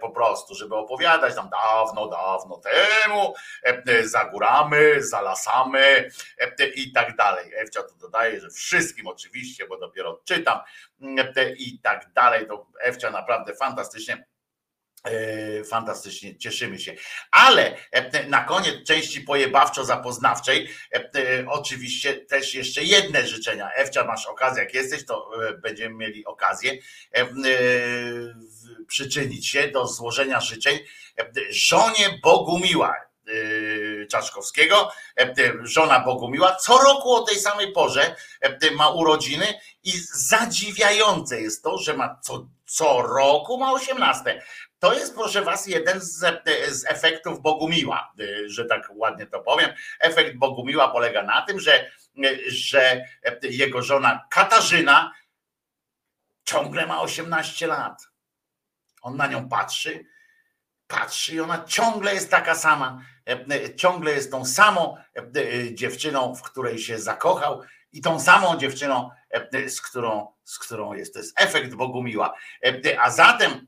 po 0.00 0.10
prostu, 0.10 0.54
żeby 0.54 0.76
opowiadać 0.76 1.34
tam 1.34 1.48
dawno, 1.48 2.08
dawno 2.08 2.60
temu, 2.60 3.34
za 4.04 4.24
górami, 4.24 4.76
za 4.98 5.20
lasami 5.20 5.78
i 6.74 6.92
tak 6.92 7.16
dalej. 7.16 7.52
Ewcia 7.54 7.82
tu 7.82 7.96
dodaje, 7.96 8.40
że 8.40 8.50
wszystkim 8.50 9.06
oczywiście, 9.06 9.66
bo 9.66 9.78
dopiero 9.78 10.20
czytam 10.24 10.58
i 11.58 11.80
tak 11.82 12.12
dalej, 12.12 12.46
to 12.46 12.66
Ewcia 12.80 13.10
naprawdę 13.10 13.54
fantastycznie 13.54 14.16
E, 14.16 14.29
fantastycznie, 15.70 16.36
cieszymy 16.36 16.78
się. 16.78 16.94
Ale 17.30 17.76
e, 17.90 18.26
na 18.26 18.44
koniec 18.44 18.86
części 18.86 19.24
pojebawczo-zapoznawczej 19.24 20.68
e, 20.94 21.44
oczywiście 21.48 22.14
też 22.14 22.54
jeszcze 22.54 22.84
jedne 22.84 23.26
życzenia. 23.26 23.70
Ewcia, 23.74 24.04
masz 24.04 24.26
okazję, 24.26 24.62
jak 24.62 24.74
jesteś, 24.74 25.06
to 25.06 25.30
będziemy 25.62 25.94
mieli 25.94 26.26
okazję 26.26 26.78
przyczynić 28.86 29.48
się 29.48 29.68
do 29.68 29.86
złożenia 29.86 30.40
życzeń 30.40 30.78
żonie 31.50 32.18
Bogumiła 32.22 32.94
Czaszkowskiego, 34.10 34.92
żona 35.62 36.00
Bogumiła, 36.00 36.56
co 36.56 36.78
roku 36.78 37.12
o 37.14 37.22
tej 37.22 37.38
samej 37.38 37.72
porze 37.72 38.16
ma 38.76 38.88
urodziny 38.88 39.46
i 39.84 39.92
zadziwiające 40.12 41.40
jest 41.40 41.62
to, 41.62 41.78
że 41.78 41.96
ma 41.96 42.18
co, 42.22 42.46
co 42.66 43.02
roku 43.02 43.58
ma 43.58 43.72
18. 43.72 44.42
To 44.80 44.94
jest, 44.94 45.14
proszę 45.14 45.42
Was, 45.42 45.66
jeden 45.66 46.00
z, 46.00 46.26
z, 46.68 46.84
efektów 46.86 47.42
Bogumiła, 47.42 48.12
że 48.46 48.64
tak 48.64 48.88
ładnie 48.90 49.26
to 49.26 49.40
powiem. 49.40 49.70
Efekt 50.00 50.36
Bogumiła 50.36 50.88
polega 50.88 51.22
na 51.22 51.42
tym, 51.42 51.60
że, 51.60 51.90
że 52.46 53.04
jego 53.42 53.82
żona 53.82 54.26
Katarzyna 54.30 55.12
ciągle 56.44 56.86
ma 56.86 57.00
18 57.00 57.66
lat. 57.66 58.08
On 59.02 59.16
na 59.16 59.26
nią 59.26 59.48
patrzy, 59.48 60.04
patrzy 60.86 61.34
i 61.34 61.40
ona 61.40 61.64
ciągle 61.64 62.14
jest 62.14 62.30
taka 62.30 62.54
sama, 62.54 63.02
ciągle 63.76 64.12
jest 64.12 64.30
tą 64.30 64.44
samą 64.44 64.96
dziewczyną, 65.72 66.34
w 66.34 66.42
której 66.42 66.78
się 66.78 66.98
zakochał 66.98 67.62
i 67.92 68.00
tą 68.00 68.20
samą 68.20 68.56
dziewczyną, 68.56 69.10
z 69.68 69.80
którą, 69.80 70.32
z 70.44 70.58
którą 70.58 70.92
jest. 70.92 71.12
To 71.12 71.18
jest 71.18 71.40
efekt 71.40 71.74
Bogumiła. 71.74 72.34
A 73.00 73.10
zatem 73.10 73.66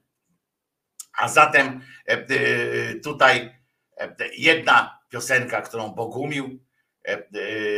a 1.19 1.29
zatem 1.29 1.81
e, 2.09 2.13
e, 2.13 2.95
tutaj 2.95 3.55
e, 3.97 4.17
jedna 4.37 4.99
piosenka, 5.09 5.63
którą 5.63 5.89
Bogumił 5.89 6.59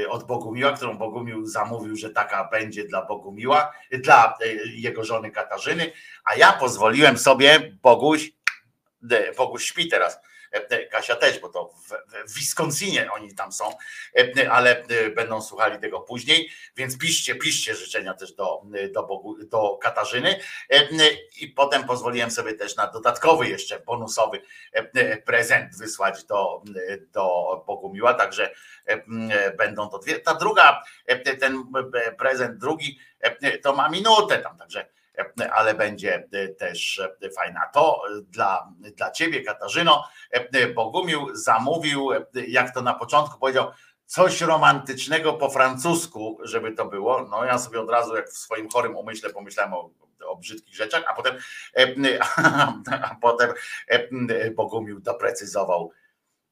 od 0.09 0.27
Bogumiła, 0.27 0.73
którą 0.73 0.99
Bogumił 0.99 1.47
zamówił, 1.47 1.97
że 1.97 2.11
taka 2.11 2.49
będzie 2.53 2.85
dla 2.85 3.07
Bogumiła, 3.07 3.73
dla 3.93 4.39
jego 4.67 5.05
żony 5.05 5.31
Katarzyny, 5.31 5.93
a 6.25 6.35
ja 6.35 6.53
pozwoliłem 6.53 7.19
sobie, 7.19 7.77
Boguś, 7.83 8.33
Boguś 9.37 9.65
śpi 9.65 9.89
teraz, 9.89 10.19
Kasia 10.91 11.17
też, 11.17 11.39
bo 11.39 11.49
to 11.49 11.69
w, 11.69 11.89
w- 11.89 12.35
Wisconsinie 12.35 13.13
oni 13.13 13.35
tam 13.35 13.53
są, 13.53 13.73
e, 14.17 14.51
ale 14.51 14.83
e, 14.83 15.11
będą 15.11 15.43
słuchali 15.43 15.79
tego 15.79 16.01
później, 16.01 16.51
więc 16.77 16.99
piszcie, 16.99 17.35
piszcie 17.35 17.75
życzenia 17.75 18.15
też 18.15 18.33
do, 18.33 18.63
do, 18.93 19.03
Bogu, 19.03 19.45
do 19.45 19.77
Katarzyny 19.83 20.41
E, 20.71 20.89
i 21.41 21.49
potem 21.49 21.85
pozwoliłem 21.85 22.31
sobie 22.31 22.55
też 22.55 22.77
na 22.77 22.87
dodatkowy 22.87 23.49
jeszcze 23.49 23.81
bonusowy 23.81 24.43
e, 24.73 25.17
prezent 25.17 25.77
wysłać 25.79 26.25
do, 26.25 26.63
do 27.13 27.65
Bogumiła, 27.67 28.15
także 28.15 28.55
e, 28.87 29.51
będą 29.57 29.89
to 29.89 29.99
dwie. 29.99 30.21
Ta 30.21 30.35
druga, 30.35 30.83
e, 31.07 31.37
ten 31.37 31.65
e, 31.95 32.13
prezent 32.13 32.59
drugi 32.59 32.99
e, 33.21 33.59
to 33.59 33.73
ma 33.73 33.89
minutę 33.89 34.39
tam, 34.39 34.59
także 34.59 34.81
e, 34.81 34.87
ale 35.53 35.75
będzie 35.75 36.29
e, 36.33 36.49
też 36.49 36.99
e, 36.99 37.31
fajna. 37.31 37.61
To 37.75 38.03
e, 38.09 38.23
dla, 38.23 38.73
dla 38.97 39.11
ciebie, 39.11 39.43
Katarzyno, 39.43 40.05
Bogumił 40.75 41.37
zamówił, 41.37 42.11
jak 42.49 42.75
to 42.75 42.83
na 42.83 42.95
początku 42.95 43.39
powiedział, 43.39 43.71
coś 44.07 44.41
romantycznego 44.41 45.33
po 45.33 45.51
francusku, 45.51 46.39
żeby 46.43 46.73
to 46.73 46.85
było. 46.85 47.23
No 47.23 47.45
ja 47.45 47.59
sobie 47.59 47.81
od 47.81 47.91
razu, 47.91 48.17
jak 48.17 48.29
w 48.29 48.39
swoim 48.39 48.69
chorym 48.69 48.97
umyśle 48.97 49.31
pomyślałem 49.31 49.73
o, 49.73 49.91
o 50.27 50.37
brzydkich 50.37 50.75
rzeczach, 50.75 51.05
a 51.11 51.15
potem, 51.15 51.37
a 53.03 53.17
potem 53.21 53.53
Bogumił 54.55 55.01
doprecyzował, 55.01 55.91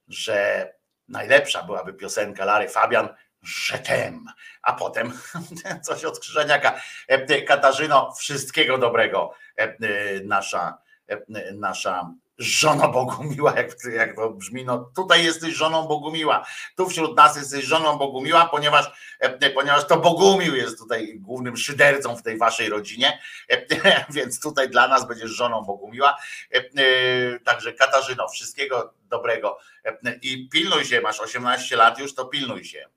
że 0.09 0.69
najlepsza 1.09 1.63
byłaby 1.63 1.95
piosenka 1.95 2.45
Lary 2.45 2.69
Fabian, 2.69 3.09
Żetem, 3.43 4.27
a 4.63 4.73
potem 4.73 5.13
coś 5.87 6.05
od 6.05 6.19
Krzyżaniaka. 6.19 6.81
E, 7.09 7.43
Katarzyno, 7.43 8.13
wszystkiego 8.19 8.79
dobrego, 8.79 9.33
e, 9.57 9.77
nasza, 10.25 10.79
e, 11.09 11.53
nasza 11.55 12.15
żona 12.39 12.89
Bogumiła, 12.89 13.55
jak, 13.57 13.71
jak 13.95 14.17
to 14.17 14.31
brzmi, 14.31 14.65
no 14.65 14.91
tutaj 14.95 15.25
jesteś 15.25 15.55
żoną 15.55 15.87
Bogumiła, 15.87 16.47
tu 16.77 16.89
wśród 16.89 17.17
nas 17.17 17.37
jesteś 17.37 17.65
żoną 17.65 17.99
Bogumiła, 17.99 18.47
ponieważ, 18.47 19.17
e, 19.21 19.51
ponieważ 19.51 19.87
to 19.87 19.97
Bogumił 19.97 20.57
jest 20.57 20.79
tutaj 20.79 21.19
głównym 21.19 21.57
szydercą 21.57 22.17
w 22.17 22.23
tej 22.23 22.39
waszej 22.39 22.69
rodzinie, 22.69 23.19
e, 23.51 24.05
więc 24.15 24.41
tutaj 24.41 24.71
dla 24.71 24.89
nas 24.89 25.09
będziesz 25.09 25.31
żoną 25.31 25.63
Bogumiła. 25.63 26.17
E, 26.55 26.57
e, 26.57 27.41
Także 27.41 27.73
Katarzyno, 27.73 28.29
wszystkiego 28.29 28.95
dobrego 29.11 29.59
e, 29.85 30.19
i 30.23 30.49
pilnuj 30.49 30.85
się, 30.85 31.01
masz 31.01 31.21
18 31.21 31.77
lat 31.77 31.99
już, 31.99 32.15
to 32.15 32.25
pilnuj 32.25 32.65
się. 32.65 32.89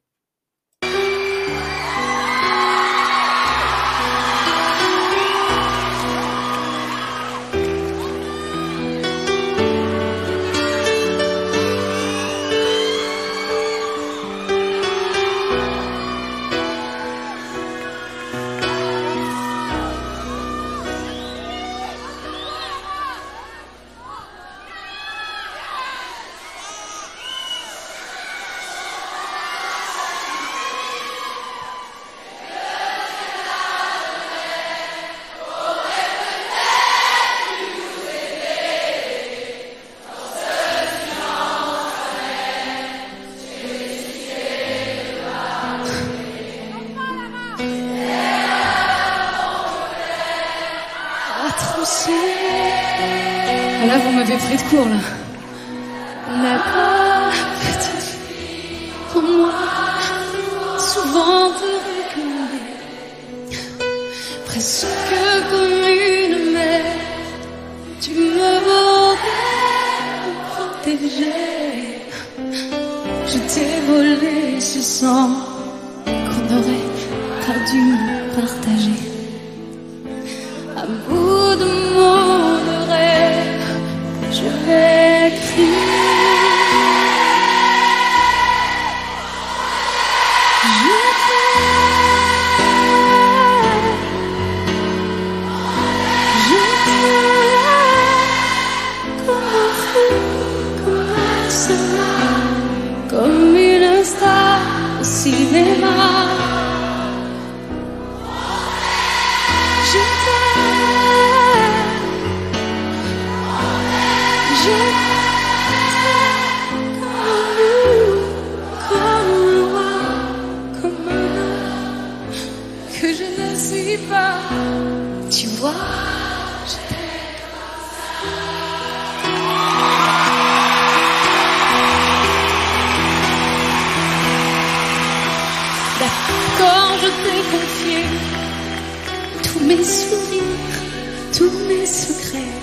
Tous 141.38 141.52
mes 141.68 141.86
secrets, 141.86 142.56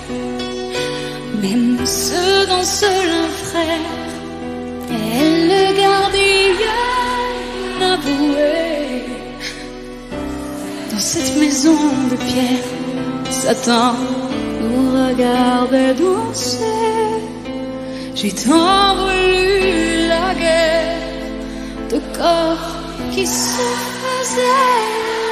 même 1.41 1.85
ceux 1.85 2.47
dont 2.47 2.63
seul 2.63 3.07
un 3.23 3.29
frère 3.45 3.89
est 4.89 5.47
le 5.51 5.63
gardien 5.77 6.83
avoué. 7.93 9.05
Dans 10.91 10.99
cette 10.99 11.35
maison 11.37 11.77
de 12.09 12.15
pierre, 12.15 12.67
Satan 13.29 13.95
nous 14.61 15.07
regardait 15.07 15.93
danser. 15.93 16.57
J'ai 18.15 18.31
tant 18.31 18.95
la 20.13 20.33
guerre 20.33 20.97
de 21.91 21.99
corps 22.17 22.75
qui 23.13 23.25
se 23.27 23.67
faisaient 24.01 25.22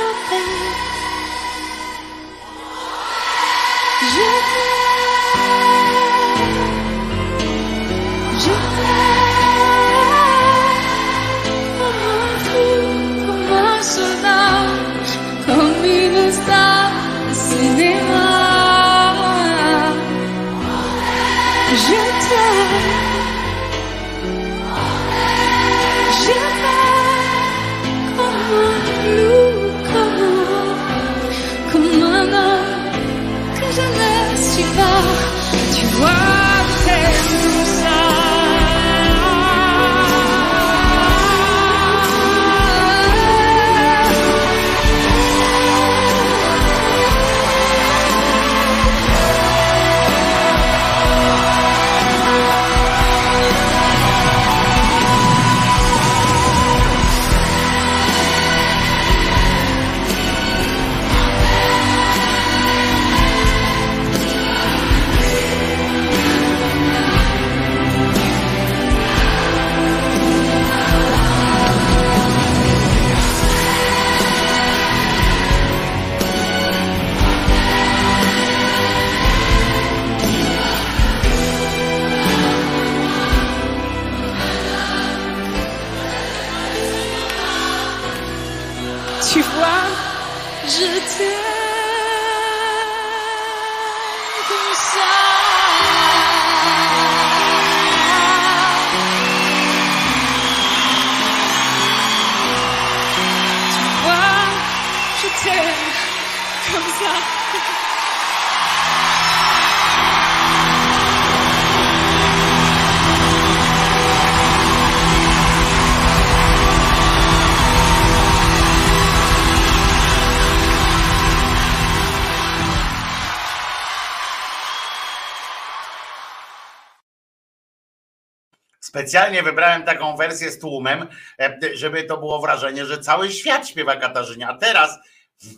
Specjalnie 129.02 129.44
wybrałem 129.44 129.84
taką 129.84 130.18
wersję 130.18 130.52
z 130.52 130.60
tłumem, 130.60 131.08
e, 131.40 131.60
żeby 131.74 132.04
to 132.04 132.18
było 132.18 132.42
wrażenie, 132.42 132.86
że 132.86 132.98
cały 132.98 133.32
świat 133.32 133.68
śpiewa 133.68 133.96
Katarzynie. 133.96 134.48
A 134.48 134.58
teraz 134.58 135.00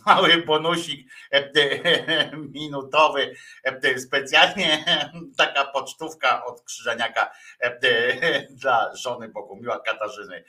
mały 0.06 0.42
bonusik 0.42 1.10
e, 1.30 2.36
minutowy, 2.36 3.34
e, 3.64 3.98
specjalnie 3.98 4.84
taka 5.38 5.64
pocztówka 5.64 6.44
od 6.44 6.62
Krzyżaniaka 6.62 7.30
dla 8.50 8.96
żony 8.96 9.28
Bogumiła 9.28 9.80
Katarzyny. 9.80 10.44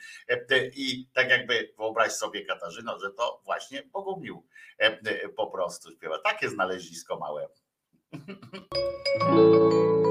I 0.76 1.08
tak 1.14 1.30
jakby 1.30 1.72
wyobraź 1.78 2.12
sobie 2.12 2.44
Katarzyno, 2.44 2.98
że 2.98 3.10
to 3.10 3.40
właśnie 3.44 3.82
Bogumił 3.82 4.46
po 5.36 5.46
prostu 5.46 5.92
śpiewa. 5.92 6.18
Takie 6.18 6.48
znalezisko 6.48 7.18
małe. 7.18 7.48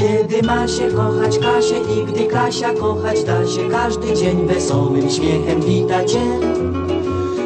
Kiedy 0.00 0.42
ma 0.42 0.68
się 0.68 0.88
kochać 0.88 1.38
Kasię 1.38 1.80
i 1.96 2.04
gdy 2.04 2.24
Kasia 2.26 2.74
kochać 2.74 3.24
da 3.24 3.46
się 3.46 3.68
Każdy 3.70 4.14
dzień 4.14 4.46
wesołym 4.46 5.10
śmiechem 5.10 5.60
wita 5.60 6.04
cię. 6.04 6.20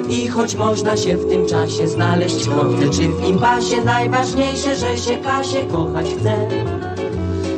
I 0.09 0.29
choć 0.29 0.55
można 0.55 0.97
się 0.97 1.17
w 1.17 1.29
tym 1.29 1.47
czasie 1.47 1.89
znaleźć 1.89 2.37
w 2.37 2.55
kropce 2.55 2.91
czy 2.91 3.09
w 3.09 3.29
impasie 3.29 3.85
Najważniejsze, 3.85 4.77
że 4.77 4.99
się 4.99 5.17
Kasię 5.17 5.65
kochać 5.73 6.07
chce. 6.07 6.49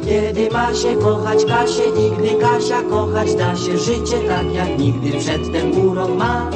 Kiedy 0.04 0.50
ma 0.50 0.74
się 0.74 0.96
kochać 0.96 1.44
Kasię 1.44 1.84
i 1.84 2.10
gdy 2.18 2.40
Kasia 2.40 2.82
kochać 2.82 3.34
da 3.34 3.56
się 3.56 3.78
Życie 3.78 4.18
tak 4.28 4.54
jak 4.54 4.78
nigdy 4.78 5.18
przedtem 5.18 5.88
urok 5.88 6.16
ma. 6.16 6.50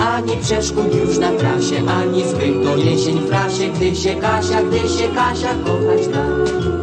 Ani 0.00 0.36
przeszkód 0.36 0.94
już 0.94 1.18
na 1.18 1.32
trasie, 1.32 1.76
ani 1.88 2.28
złych 2.28 2.64
doniesień 2.64 3.18
w 3.18 3.28
prasie 3.28 3.68
Gdy 3.68 3.96
się 3.96 4.14
Kasia, 4.14 4.62
gdy 4.62 4.78
się 4.78 5.08
Kasia 5.14 5.54
kochać 5.64 6.08
da 6.08 6.79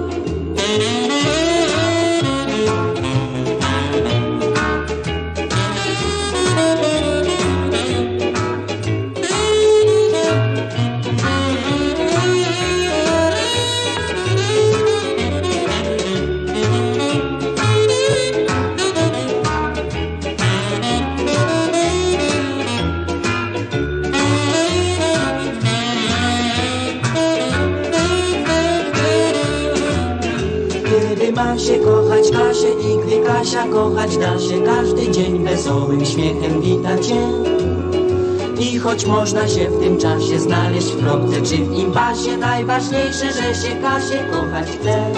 Kiedy 0.68 1.07
Kasia 33.47 33.67
kochać 33.67 34.17
da 34.17 34.39
się 34.39 34.61
Każdy 34.65 35.11
dzień 35.11 35.43
wesołym 35.43 36.05
śmiechem 36.05 36.61
wita 36.61 36.97
cię 36.97 37.21
I 38.59 38.79
choć 38.79 39.05
można 39.05 39.47
się 39.47 39.69
w 39.69 39.79
tym 39.79 39.97
czasie 39.97 40.39
znaleźć 40.39 40.87
w 40.87 41.03
kropce 41.03 41.41
czy 41.41 41.55
w 41.55 41.73
impasie 41.79 42.37
Najważniejsze, 42.37 43.25
że 43.25 43.55
się 43.55 43.75
Kasię 43.81 44.25
kochać 44.31 44.67
chce. 44.67 45.11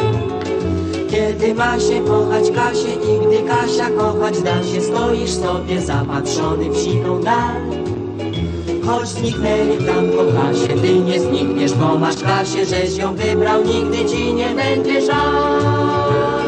Kiedy 1.11 1.53
ma 1.53 1.79
się 1.79 2.01
kochać 2.01 2.51
Kasię 2.51 2.93
i 2.93 3.27
gdy 3.27 3.49
Kasia 3.49 3.89
kochać 3.89 4.41
da 4.41 4.63
się 4.63 4.81
Stoisz 4.81 5.31
sobie 5.31 5.81
zapatrzony 5.81 6.69
w 6.69 6.77
siną 6.77 7.21
dal. 7.21 7.61
Choć 8.85 9.07
zniknęli 9.07 9.77
tam 9.85 10.09
po 10.09 10.31
klasie, 10.31 10.81
ty 10.81 10.99
nie 10.99 11.19
znikniesz, 11.19 11.73
bo 11.73 11.97
masz 11.97 12.23
Kasię, 12.23 12.65
żeś 12.65 12.97
ją 12.97 13.15
wybrał, 13.15 13.63
nigdy 13.63 14.05
ci 14.05 14.33
nie 14.33 14.49
będzie 14.49 15.01
żal. 15.01 16.38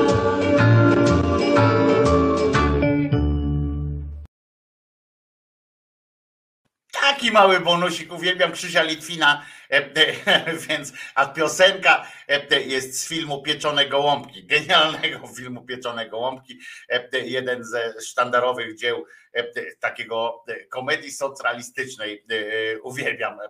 Mały 7.32 7.59
bonusik, 7.59 8.13
uwielbiam 8.13 8.51
Krzysia 8.51 8.84
Litwina, 8.84 9.41
więc, 10.67 10.93
a 11.15 11.26
piosenka 11.26 12.07
e, 12.28 12.61
jest 12.61 12.99
z 13.01 13.07
filmu 13.07 13.41
Pieczone 13.41 13.86
Gołąbki, 13.86 14.45
genialnego 14.53 15.28
filmu 15.28 15.61
Pieczone 15.65 16.09
Gołąbki, 16.09 16.59
e, 16.89 17.19
jeden 17.19 17.63
ze 17.63 17.93
sztandarowych 18.01 18.78
dzieł 18.78 19.05
e, 19.34 19.43
takiego 19.80 20.43
e, 20.47 20.65
komedii 20.65 21.11
socjalistycznej, 21.11 22.26
e, 22.30 22.80
uwielbiam 22.82 23.39
e, 23.39 23.47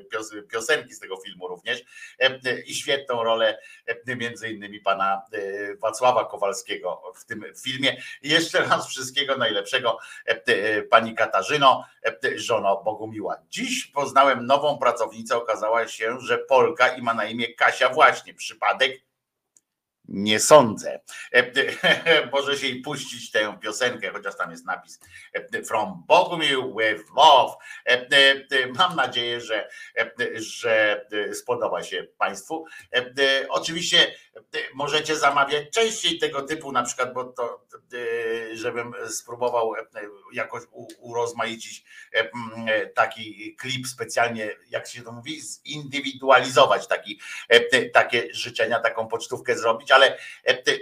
pios- 0.00 0.46
piosenki 0.50 0.94
z 0.94 1.00
tego 1.00 1.16
filmu 1.16 1.48
również 1.48 1.82
e, 2.18 2.60
i 2.60 2.74
świetną 2.74 3.24
rolę 3.24 3.58
e, 3.86 4.16
między 4.16 4.50
innymi 4.50 4.80
pana 4.80 5.22
e, 5.32 5.76
Wacława 5.76 6.24
Kowalskiego 6.24 7.12
w 7.16 7.24
tym 7.24 7.44
filmie. 7.62 7.96
Jeszcze 8.22 8.60
raz 8.64 8.88
wszystkiego 8.88 9.36
najlepszego 9.36 9.98
e, 10.26 10.42
e, 10.46 10.82
pani 10.82 11.14
Katarzyno, 11.14 11.84
e, 12.04 12.38
żono 12.38 12.82
Bogumiła. 12.84 13.36
Dziś 13.48 13.86
poznałem 13.86 14.46
nową 14.46 14.78
pracownicę, 14.78 15.36
okazała 15.48 15.88
się, 15.88 16.20
że 16.20 16.38
Polka 16.38 16.88
i 16.88 17.02
ma 17.02 17.14
na 17.14 17.24
imię 17.24 17.54
Kasia 17.54 17.88
właśnie. 17.88 18.34
Przypadek? 18.34 19.00
Nie 20.08 20.40
sądzę. 20.40 21.00
E, 21.32 21.52
Może 22.32 22.56
się 22.56 22.66
jej 22.66 22.80
puścić 22.80 23.30
tę 23.30 23.58
piosenkę, 23.60 24.10
chociaż 24.10 24.36
tam 24.36 24.50
jest 24.50 24.66
napis 24.66 25.00
e, 25.32 25.62
From 25.62 26.04
Bogumił 26.06 26.76
with 26.78 27.04
Love. 27.16 27.54
E, 27.84 28.68
Mam 28.78 28.96
nadzieję, 28.96 29.40
że, 29.40 29.68
że 30.36 31.06
spodoba 31.32 31.82
się 31.82 32.06
Państwu. 32.18 32.64
Oczywiście 33.48 34.14
możecie 34.74 35.16
zamawiać 35.16 35.64
częściej 35.70 36.18
tego 36.18 36.42
typu, 36.42 36.72
na 36.72 36.82
przykład, 36.82 37.12
bo 37.14 37.24
to, 37.24 37.66
e, 37.94 38.56
żebym 38.56 38.94
spróbował 39.08 39.74
e, 39.74 39.86
jakoś 40.32 40.62
urozmaicić 40.98 41.84
e, 42.14 42.30
e, 42.66 42.86
taki 42.86 43.56
klip 43.56 43.86
specjalnie, 43.86 44.50
jak 44.70 44.86
się 44.86 45.02
to 45.02 45.12
mówi, 45.12 45.40
zindywidualizować 45.40 46.86
taki, 46.86 47.20
takie 47.92 48.28
życzenia, 48.34 48.80
taką 48.80 49.08
pocztówkę 49.08 49.58
zrobić, 49.58 49.90
ale 49.90 50.18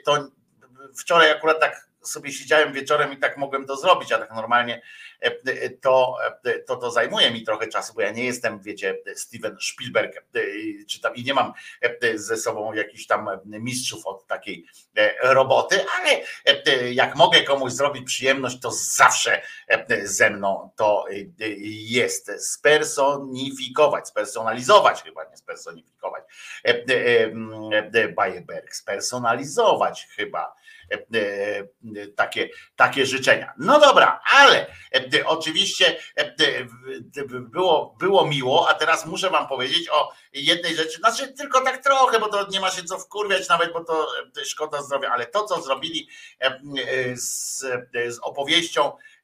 to 0.04 0.28
wczoraj 0.96 1.30
akurat 1.30 1.60
tak 1.60 1.85
sobie 2.08 2.32
siedziałem 2.32 2.72
wieczorem 2.72 3.12
i 3.12 3.16
tak 3.16 3.36
mogłem 3.36 3.66
to 3.66 3.76
zrobić, 3.76 4.12
a 4.12 4.18
tak 4.18 4.30
normalnie 4.34 4.82
e, 5.22 5.26
e, 5.46 5.70
to, 5.70 6.16
e, 6.44 6.58
to 6.58 6.76
to 6.76 6.90
zajmuje 6.90 7.30
mi 7.30 7.42
trochę 7.42 7.66
czasu, 7.66 7.94
bo 7.94 8.00
ja 8.00 8.10
nie 8.10 8.24
jestem, 8.24 8.60
wiecie, 8.60 8.98
Steven 9.14 9.56
Spielberg, 9.60 10.24
czy 10.88 11.00
tam 11.00 11.14
i 11.14 11.24
nie 11.24 11.34
mam 11.34 11.52
ze 12.14 12.36
sobą 12.36 12.72
jakichś 12.72 13.06
tam 13.06 13.28
mistrzów 13.44 14.06
od 14.06 14.26
takiej 14.26 14.66
roboty, 15.22 15.84
ale 15.96 16.20
jak 16.92 17.16
mogę 17.16 17.42
komuś 17.42 17.72
zrobić 17.72 18.06
przyjemność, 18.06 18.60
to 18.60 18.70
zawsze 18.70 19.42
ze 20.02 20.30
mną 20.30 20.70
to 20.76 21.04
jest 21.66 22.50
spersonifikować, 22.52 24.08
spersonalizować 24.08 25.02
chyba, 25.02 25.24
nie 25.24 25.36
spersonifikować. 25.36 26.22
Bayeberg, 28.16 28.74
spersonalizować 28.74 30.08
chyba 30.16 30.56
takie, 32.16 32.48
takie 32.76 33.06
życzenia. 33.06 33.52
No 33.58 33.80
dobra, 33.80 34.20
ale 34.34 34.66
e, 34.94 35.26
oczywiście 35.26 35.96
e, 36.16 36.34
było, 37.40 37.96
było 37.98 38.26
miło, 38.26 38.68
a 38.68 38.74
teraz 38.74 39.06
muszę 39.06 39.30
wam 39.30 39.48
powiedzieć 39.48 39.88
o 39.92 40.12
jednej 40.32 40.76
rzeczy, 40.76 40.98
znaczy 40.98 41.32
tylko 41.32 41.60
tak 41.60 41.82
trochę, 41.84 42.20
bo 42.20 42.28
to 42.28 42.46
nie 42.50 42.60
ma 42.60 42.70
się 42.70 42.84
co 42.84 42.98
wkurwiać 42.98 43.48
nawet, 43.48 43.72
bo 43.72 43.84
to 43.84 44.06
e, 44.40 44.44
szkoda 44.44 44.82
zdrowia, 44.82 45.10
ale 45.10 45.26
to, 45.26 45.44
co 45.44 45.62
zrobili 45.62 46.08
e, 46.40 46.46
e, 46.46 47.16
z, 47.16 47.64
e, 47.94 48.10
z 48.12 48.18
opowieścią 48.22 48.92
e, 48.92 48.92
e, 48.92 49.15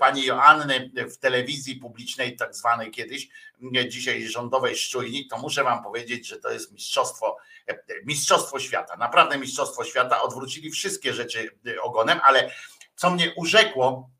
pani 0.00 0.24
Joanny 0.24 0.90
w 1.10 1.16
telewizji 1.16 1.76
publicznej, 1.76 2.36
tak 2.36 2.54
zwanej 2.54 2.90
kiedyś, 2.90 3.28
e, 3.76 3.88
dzisiaj 3.88 4.28
rządowej 4.28 4.76
szczujni, 4.76 5.26
to 5.26 5.38
muszę 5.38 5.64
wam 5.64 5.82
powiedzieć, 5.82 6.26
że 6.26 6.36
to 6.36 6.50
jest 6.50 6.72
mistrzostwo, 6.72 7.36
e, 7.68 7.78
mistrzostwo 8.04 8.58
świata, 8.58 8.96
naprawdę 8.96 9.38
mistrzostwo 9.38 9.84
świata, 9.84 10.22
odwrócili 10.22 10.70
wszystkie 10.70 11.14
rzeczy 11.14 11.50
e, 11.66 11.82
ogonem, 11.82 12.20
ale 12.24 12.50
co 12.96 13.10
mnie 13.10 13.32
urzekło, 13.36 14.10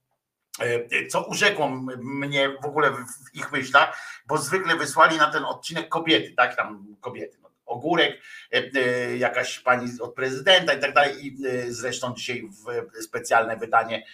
e, 0.61 1.07
co 1.07 1.25
urzekło 1.25 1.69
mnie 1.99 2.57
w 2.63 2.67
ogóle 2.67 2.91
w 2.91 3.35
ich 3.35 3.53
myślach, 3.53 3.99
bo 4.27 4.39
zwykle 4.39 4.77
wysłali 4.77 5.17
na 5.17 5.33
ten 5.33 5.45
odcinek 5.45 5.89
kobiety, 5.89 6.35
tak, 6.37 6.57
tam 6.57 6.97
kobiety, 7.01 7.39
ogórek, 7.75 8.21
e, 8.53 8.71
e, 8.75 9.17
jakaś 9.17 9.59
pani 9.59 10.01
od 10.01 10.15
prezydenta 10.15 10.73
i 10.73 10.81
tak 10.81 10.95
dalej 10.95 11.27
i 11.27 11.47
e, 11.47 11.73
zresztą 11.73 12.15
dzisiaj 12.15 12.49
specjalne 13.01 13.57
wydanie, 13.57 14.07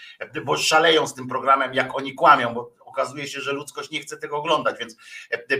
bo 0.44 0.56
szaleją 0.56 1.06
z 1.06 1.14
tym 1.14 1.28
programem, 1.28 1.74
jak 1.74 1.96
oni 1.96 2.14
kłamią, 2.14 2.54
bo 2.54 2.74
okazuje 2.84 3.28
się, 3.28 3.40
że 3.40 3.52
ludzkość 3.52 3.90
nie 3.90 4.00
chce 4.00 4.16
tego 4.16 4.36
oglądać, 4.36 4.78
więc 4.78 4.96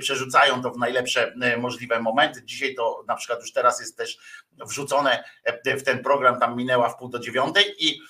przerzucają 0.01 0.63
to 0.63 0.71
w 0.71 0.79
najlepsze 0.79 1.35
możliwe 1.59 2.01
momenty. 2.01 2.43
Dzisiaj 2.45 2.75
to 2.75 3.05
na 3.09 3.17
przykład 3.17 3.41
już 3.41 3.53
teraz 3.53 3.81
jest 3.81 3.97
też 3.97 4.19
wrzucone 4.67 5.25
w 5.65 5.83
ten 5.83 6.03
program, 6.03 6.41
tam 6.41 6.57
minęła 6.57 6.89
w 6.89 6.97
pół 6.97 7.09
do 7.09 7.19
dziewiątej 7.19 7.65
i 7.79 8.01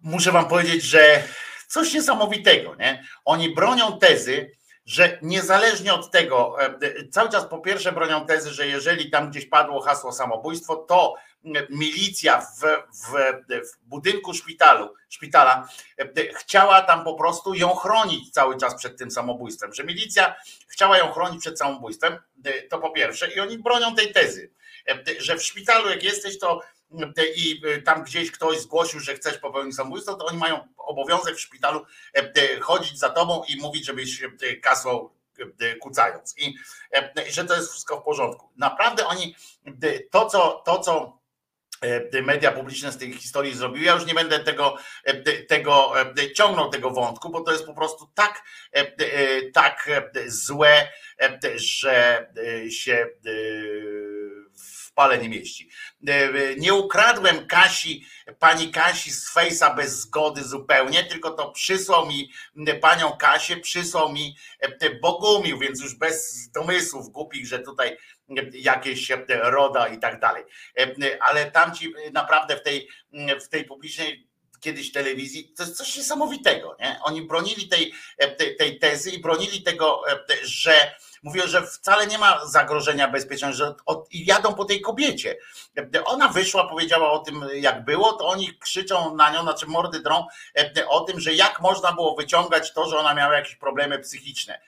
muszę 0.00 0.32
wam 0.32 0.48
powiedzieć, 0.48 0.82
że 0.82 1.22
coś 1.68 1.94
niesamowitego, 1.94 2.74
nie? 2.74 3.04
Oni 3.24 3.54
bronią 3.54 3.98
tezy, 3.98 4.50
że 4.86 5.18
niezależnie 5.22 5.94
od 5.94 6.10
tego, 6.10 6.56
e, 6.62 7.08
cały 7.10 7.28
czas 7.28 7.46
po 7.46 7.58
pierwsze 7.58 7.92
bronią 7.92 8.26
tezy, 8.26 8.50
że 8.50 8.66
jeżeli 8.66 9.10
tam 9.10 9.30
gdzieś 9.30 9.46
padło 9.46 9.80
hasło 9.80 10.12
samobójstwo, 10.12 10.76
to 10.76 11.14
milicja 11.70 12.40
w, 12.40 12.60
w, 12.60 13.12
w 13.48 13.88
budynku 13.88 14.34
szpitalu, 14.34 14.94
szpitala 15.08 15.68
chciała 16.34 16.82
tam 16.82 17.04
po 17.04 17.14
prostu 17.14 17.54
ją 17.54 17.74
chronić 17.74 18.30
cały 18.30 18.56
czas 18.56 18.74
przed 18.74 18.98
tym 18.98 19.10
samobójstwem, 19.10 19.72
że 19.74 19.84
milicja 19.84 20.34
chciała 20.68 20.98
ją 20.98 21.12
chronić 21.12 21.40
przed 21.40 21.58
samobójstwem, 21.58 22.18
to 22.70 22.78
po 22.78 22.90
pierwsze, 22.90 23.34
i 23.34 23.40
oni 23.40 23.58
bronią 23.58 23.94
tej 23.94 24.12
tezy, 24.12 24.50
że 25.18 25.36
w 25.36 25.42
szpitalu 25.42 25.90
jak 25.90 26.02
jesteś, 26.02 26.38
to 26.38 26.60
i 27.36 27.62
tam 27.84 28.04
gdzieś 28.04 28.30
ktoś 28.30 28.60
zgłosił, 28.60 29.00
że 29.00 29.14
chcesz 29.14 29.38
popełnić 29.38 29.76
samobójstwo, 29.76 30.14
to 30.14 30.26
oni 30.26 30.38
mają 30.38 30.68
obowiązek 30.76 31.36
w 31.36 31.40
szpitalu 31.40 31.86
chodzić 32.60 32.98
za 32.98 33.10
tobą 33.10 33.42
i 33.48 33.60
mówić, 33.60 33.86
żebyś 33.86 34.22
kasłał 34.62 35.16
kucając 35.80 36.38
i 36.38 36.54
że 37.30 37.44
to 37.44 37.54
jest 37.54 37.70
wszystko 37.70 38.00
w 38.00 38.04
porządku. 38.04 38.52
Naprawdę 38.56 39.06
oni 39.06 39.36
to, 40.10 40.26
co, 40.26 40.62
to, 40.66 40.78
co 40.78 41.20
media 42.22 42.52
publiczne 42.52 42.92
z 42.92 42.98
tej 42.98 43.12
historii 43.12 43.54
zrobiły. 43.54 43.84
Ja 43.84 43.94
już 43.94 44.06
nie 44.06 44.14
będę 44.14 44.38
tego, 44.38 44.76
tego 45.48 45.92
ciągnął 46.34 46.70
tego 46.70 46.90
wątku, 46.90 47.30
bo 47.30 47.40
to 47.40 47.52
jest 47.52 47.66
po 47.66 47.74
prostu 47.74 48.10
tak, 48.14 48.42
tak 49.54 49.90
złe, 50.26 50.88
że 51.56 52.26
się 52.70 53.08
pale 54.96 55.18
nie 55.18 55.28
mieści. 55.28 55.70
Nie 56.56 56.74
ukradłem 56.74 57.46
Kasi, 57.46 58.06
pani 58.38 58.70
Kasi 58.70 59.10
z 59.10 59.32
fejsa 59.32 59.74
bez 59.74 60.00
zgody 60.00 60.44
zupełnie, 60.44 61.04
tylko 61.04 61.30
to 61.30 61.50
przysłał 61.50 62.06
mi 62.06 62.32
panią 62.80 63.16
Kasię, 63.16 63.56
przysłał 63.56 64.12
mi 64.12 64.36
Bogumił, 65.02 65.58
więc 65.58 65.80
już 65.82 65.94
bez 65.94 66.48
domysłów 66.50 67.08
głupich, 67.08 67.46
że 67.46 67.58
tutaj 67.58 67.96
jakieś 68.52 69.12
roda 69.28 69.88
i 69.88 69.98
tak 69.98 70.20
dalej. 70.20 70.44
Ale 71.20 71.50
tamci 71.50 71.92
naprawdę 72.12 72.56
w 72.56 72.62
tej, 72.62 72.88
w 73.44 73.48
tej 73.48 73.64
publicznej 73.64 74.25
kiedyś 74.66 74.92
telewizji, 74.92 75.52
to 75.56 75.62
jest 75.62 75.76
coś 75.76 75.96
niesamowitego. 75.96 76.76
Nie? 76.80 77.00
Oni 77.02 77.22
bronili 77.22 77.68
tej, 77.68 77.92
tej, 78.38 78.56
tej 78.56 78.78
tezy 78.78 79.10
i 79.10 79.20
bronili 79.20 79.62
tego, 79.62 80.02
że 80.42 80.94
mówią, 81.22 81.46
że 81.46 81.66
wcale 81.66 82.06
nie 82.06 82.18
ma 82.18 82.46
zagrożenia 82.46 83.08
bezpieczeństwa, 83.08 83.64
że 83.64 83.74
od, 83.86 84.08
jadą 84.10 84.54
po 84.54 84.64
tej 84.64 84.80
kobiecie. 84.80 85.36
Ona 86.04 86.28
wyszła, 86.28 86.68
powiedziała 86.68 87.12
o 87.12 87.18
tym, 87.18 87.44
jak 87.54 87.84
było, 87.84 88.12
to 88.12 88.28
oni 88.28 88.58
krzyczą 88.58 89.14
na 89.14 89.30
nią, 89.30 89.42
znaczy 89.42 89.66
mordy 89.66 90.00
drą 90.00 90.26
o 90.88 91.00
tym, 91.00 91.20
że 91.20 91.34
jak 91.34 91.60
można 91.60 91.92
było 91.92 92.16
wyciągać 92.16 92.72
to, 92.72 92.88
że 92.90 92.98
ona 92.98 93.14
miała 93.14 93.36
jakieś 93.36 93.56
problemy 93.56 93.98
psychiczne 93.98 94.60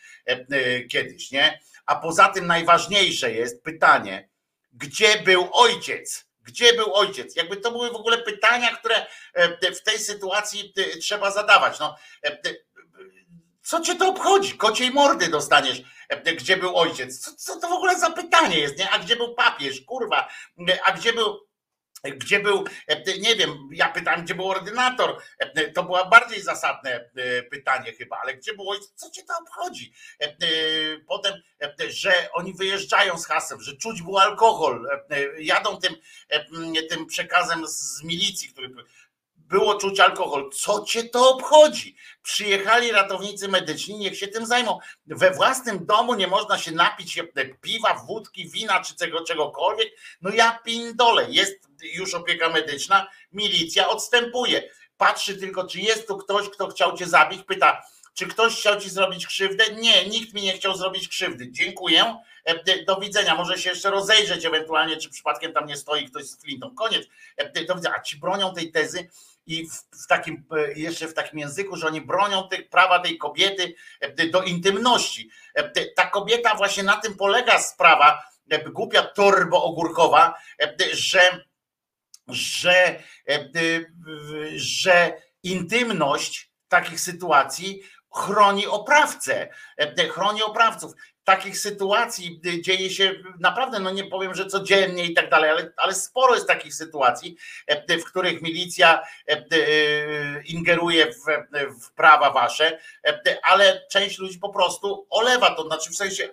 kiedyś, 0.90 1.30
nie? 1.30 1.61
A 1.86 1.96
poza 1.96 2.28
tym 2.28 2.46
najważniejsze 2.46 3.32
jest 3.32 3.62
pytanie, 3.62 4.28
gdzie 4.72 5.22
był 5.22 5.49
ojciec? 5.53 6.27
Gdzie 6.49 6.72
był 6.72 6.94
ojciec? 6.94 7.36
Jakby 7.36 7.57
to 7.57 7.70
były 7.70 7.90
w 7.90 7.96
ogóle 7.96 8.18
pytania, 8.18 8.76
które 8.76 9.07
w 9.76 9.82
tej 9.82 9.99
sytuacji 9.99 10.72
trzeba 11.03 11.30
zadawać. 11.30 11.78
No, 11.78 11.96
co 13.62 13.80
cię 13.80 13.94
to 13.94 14.09
obchodzi? 14.09 14.57
Kociej 14.57 14.90
mordy 14.90 15.28
dostaniesz 15.28 15.82
gdzie 16.36 16.57
był 16.57 16.76
ojciec. 16.76 17.20
Co, 17.20 17.34
co 17.34 17.61
to 17.61 17.68
w 17.68 17.72
ogóle 17.72 17.99
za 17.99 18.11
pytanie 18.11 18.59
jest, 18.59 18.78
nie? 18.78 18.90
A 18.90 18.99
gdzie 18.99 19.16
był 19.16 19.34
papież, 19.34 19.80
kurwa? 19.80 20.28
A 20.84 20.92
gdzie 20.92 21.12
był 21.12 21.47
gdzie 22.05 22.40
był, 22.40 22.64
nie 23.20 23.36
wiem, 23.36 23.68
ja 23.72 23.88
pytam, 23.88 24.24
gdzie 24.24 24.34
był 24.34 24.51
ordynator, 24.51 25.22
to 25.74 25.82
było 25.82 26.07
bardziej 26.07 26.42
zasadne 26.42 27.11
pytanie 27.51 27.92
chyba, 27.92 28.20
ale 28.22 28.34
gdzie 28.34 28.55
był 28.55 28.70
ojciec, 28.70 28.92
co 28.94 29.11
cię 29.11 29.22
to 29.22 29.34
obchodzi? 29.40 29.92
Potem, 31.07 31.42
że 31.88 32.28
oni 32.32 32.55
wyjeżdżają 32.55 33.18
z 33.18 33.26
hasem, 33.26 33.61
że 33.61 33.76
czuć 33.76 34.03
był 34.03 34.18
alkohol, 34.18 34.88
jadą 35.38 35.76
tym, 35.76 35.94
tym 36.88 37.07
przekazem 37.07 37.66
z 37.66 38.03
milicji, 38.03 38.49
który 38.49 38.70
było 39.49 39.74
czuć 39.74 40.01
alkohol. 40.01 40.51
Co 40.55 40.84
cię 40.84 41.05
to 41.05 41.30
obchodzi? 41.34 41.96
Przyjechali 42.22 42.92
ratownicy 42.92 43.49
medyczni, 43.49 43.99
niech 43.99 44.18
się 44.18 44.28
tym 44.28 44.46
zajmą. 44.46 44.78
We 45.07 45.30
własnym 45.30 45.86
domu 45.86 46.14
nie 46.14 46.26
można 46.26 46.59
się 46.59 46.72
napić 46.72 47.22
piwa, 47.61 47.94
wódki, 47.94 48.49
wina 48.49 48.80
czy 48.80 48.96
czego, 48.96 49.24
czegokolwiek. 49.24 49.88
No 50.20 50.30
ja 50.30 50.59
pindole, 50.64 51.26
jest 51.30 51.68
już 51.82 52.14
opieka 52.14 52.49
medyczna, 52.49 53.09
milicja 53.32 53.88
odstępuje. 53.88 54.70
Patrzy 54.96 55.36
tylko, 55.36 55.66
czy 55.66 55.80
jest 55.80 56.09
tu 56.09 56.16
ktoś, 56.16 56.49
kto 56.49 56.68
chciał 56.68 56.96
cię 56.96 57.07
zabić, 57.07 57.42
pyta, 57.42 57.82
czy 58.14 58.26
ktoś 58.26 58.57
chciał 58.57 58.80
ci 58.80 58.90
zrobić 58.90 59.26
krzywdę? 59.26 59.64
Nie, 59.74 60.09
nikt 60.09 60.34
mi 60.34 60.42
nie 60.42 60.53
chciał 60.53 60.76
zrobić 60.76 61.09
krzywdy. 61.09 61.51
Dziękuję. 61.51 62.16
Do 62.86 62.96
widzenia. 62.96 63.34
Może 63.34 63.59
się 63.59 63.70
jeszcze 63.70 63.90
rozejrzeć 63.90 64.44
ewentualnie, 64.44 64.96
czy 64.96 65.11
przypadkiem 65.11 65.53
tam 65.53 65.66
nie 65.66 65.76
stoi 65.76 66.11
ktoś 66.11 66.24
z 66.24 66.40
flintą. 66.40 66.74
Koniec. 66.74 67.07
Do 67.68 67.74
widzenia. 67.74 67.94
A 67.99 68.03
ci 68.03 68.16
bronią 68.16 68.55
tej 68.55 68.72
tezy, 68.72 69.09
i 69.49 69.68
w, 70.03 70.07
takim, 70.09 70.44
e, 70.57 70.72
jeszcze 70.72 71.09
w 71.09 71.14
takim 71.14 71.38
języku, 71.38 71.76
że 71.76 71.86
oni 71.86 72.01
bronią 72.01 72.42
tych, 72.42 72.68
prawa 72.68 72.99
tej 72.99 73.18
kobiety 73.18 73.74
e, 74.01 74.26
do 74.26 74.42
intymności. 74.42 75.30
E, 75.55 75.86
ta 75.86 76.07
kobieta 76.07 76.55
właśnie 76.55 76.82
na 76.82 76.96
tym 76.96 77.16
polega 77.16 77.61
sprawa, 77.61 78.22
głupia 78.66 79.03
torbo 79.03 79.64
ogórkowa, 79.64 80.34
że, 80.92 81.44
że, 82.28 83.03
że 84.57 85.12
intymność 85.42 86.51
takich 86.68 87.01
sytuacji 87.01 87.82
chroni 88.14 88.66
oprawcę, 88.66 89.49
chroni 90.11 90.42
oprawców 90.42 90.92
takich 91.28 91.58
sytuacji 91.58 92.40
dzieje 92.60 92.90
się 92.90 93.14
naprawdę, 93.40 93.80
no 93.80 93.90
nie 93.90 94.04
powiem, 94.04 94.34
że 94.34 94.46
codziennie 94.46 95.04
i 95.04 95.14
tak 95.14 95.30
dalej, 95.30 95.50
ale, 95.50 95.72
ale 95.76 95.94
sporo 95.94 96.34
jest 96.34 96.46
takich 96.46 96.74
sytuacji, 96.74 97.36
w 97.88 98.04
których 98.04 98.42
milicja 98.42 99.02
ingeruje 100.44 101.12
w, 101.12 101.18
w 101.84 101.92
prawa 101.92 102.30
wasze, 102.30 102.78
ale 103.42 103.86
część 103.90 104.18
ludzi 104.18 104.38
po 104.38 104.48
prostu 104.48 105.06
olewa 105.10 105.54
to, 105.54 105.62
znaczy 105.66 105.90
w 105.90 105.96
sensie 105.96 106.28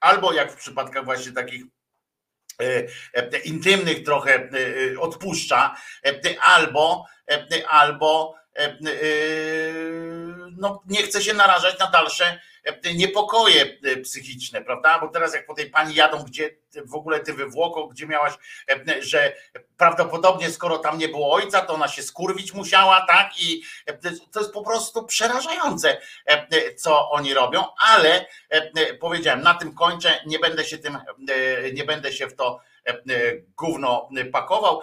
albo 0.00 0.32
jak 0.32 0.52
w 0.52 0.56
przypadkach 0.56 1.04
właśnie 1.04 1.32
takich 1.32 1.62
intymnych 3.44 4.04
trochę 4.04 4.48
odpuszcza, 5.00 5.76
albo 6.40 7.06
albo 7.68 8.41
no, 10.58 10.82
nie 10.86 11.02
chce 11.02 11.22
się 11.22 11.34
narażać 11.34 11.78
na 11.78 11.90
dalsze 11.90 12.38
niepokoje 12.94 13.78
e, 13.84 13.96
psychiczne, 13.96 14.62
prawda? 14.62 14.98
Bo 15.00 15.08
teraz 15.08 15.34
jak 15.34 15.46
po 15.46 15.54
tej 15.54 15.70
pani 15.70 15.94
jadą, 15.94 16.22
gdzie 16.22 16.56
w 16.84 16.94
ogóle 16.94 17.20
ty 17.20 17.32
wywłoko, 17.32 17.86
gdzie 17.86 18.06
miałaś, 18.06 18.32
e, 18.70 19.02
że 19.02 19.32
prawdopodobnie 19.76 20.50
skoro 20.50 20.78
tam 20.78 20.98
nie 20.98 21.08
było 21.08 21.32
ojca, 21.32 21.60
to 21.60 21.74
ona 21.74 21.88
się 21.88 22.02
skurwić 22.02 22.54
musiała, 22.54 23.06
tak? 23.06 23.40
I 23.40 23.62
e, 23.86 23.98
to 24.32 24.40
jest 24.40 24.52
po 24.52 24.62
prostu 24.62 25.04
przerażające, 25.04 26.00
co 26.76 27.10
oni 27.10 27.34
robią, 27.34 27.64
ale 27.78 28.26
powiedziałem, 29.00 29.42
na 29.42 29.54
tym 29.54 29.74
kończę, 29.74 30.20
nie 30.26 30.38
będę 30.38 30.64
się 30.64 30.78
tym, 30.78 30.98
nie 31.72 31.84
będę 31.84 32.12
się 32.12 32.26
w 32.26 32.34
to 32.34 32.60
gówno 33.56 34.08
pakował. 34.32 34.80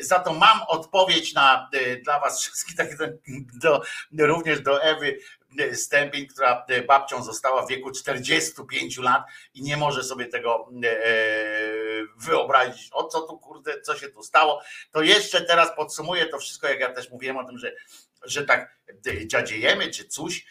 Za 0.00 0.18
to 0.18 0.34
mam 0.34 0.60
odpowiedź 0.68 1.34
na, 1.34 1.70
dla 2.04 2.20
was 2.20 2.40
wszystkich, 2.40 2.76
tak 2.76 2.88
do, 3.62 3.82
również 4.18 4.60
do 4.60 4.82
Ewy 4.82 5.18
Stępień, 5.74 6.26
która 6.26 6.64
e, 6.68 6.82
babcią 6.82 7.22
została 7.22 7.66
w 7.66 7.68
wieku 7.68 7.90
45 7.90 8.98
lat 8.98 9.22
i 9.54 9.62
nie 9.62 9.76
może 9.76 10.02
sobie 10.02 10.26
tego 10.26 10.68
e, 10.84 10.96
wyobrazić, 12.16 12.88
o 12.92 13.04
co 13.04 13.20
tu 13.20 13.38
kurde, 13.38 13.80
co 13.80 13.96
się 13.96 14.08
tu 14.08 14.22
stało. 14.22 14.62
To 14.92 15.02
jeszcze 15.02 15.40
teraz 15.40 15.76
podsumuję 15.76 16.26
to 16.26 16.38
wszystko, 16.38 16.68
jak 16.68 16.80
ja 16.80 16.92
też 16.92 17.10
mówiłem 17.10 17.36
o 17.36 17.44
tym, 17.44 17.58
że 17.58 17.72
że 18.26 18.44
tak 18.44 18.76
dziadziejemy 19.26 19.90
czy 19.90 20.08
coś, 20.08 20.46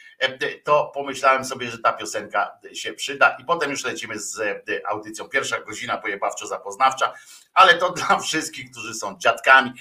to 0.64 0.92
pomyślałem 0.94 1.46
sobie, 1.46 1.72
że 1.72 1.78
ta 1.80 1.94
piosenka 1.94 2.60
się 2.74 2.94
przyda 2.94 3.38
i 3.40 3.46
potem 3.46 3.72
już 3.72 3.86
lecimy 3.86 4.20
z 4.20 4.64
audycją. 4.88 5.30
Pierwsza 5.30 5.60
godzina 5.60 6.02
pojebawczo-zapoznawcza, 6.02 7.12
ale 7.54 7.74
to 7.78 7.92
dla 8.08 8.20
wszystkich, 8.20 8.72
którzy 8.72 8.94
są 8.94 9.18
dziadkami, 9.18 9.72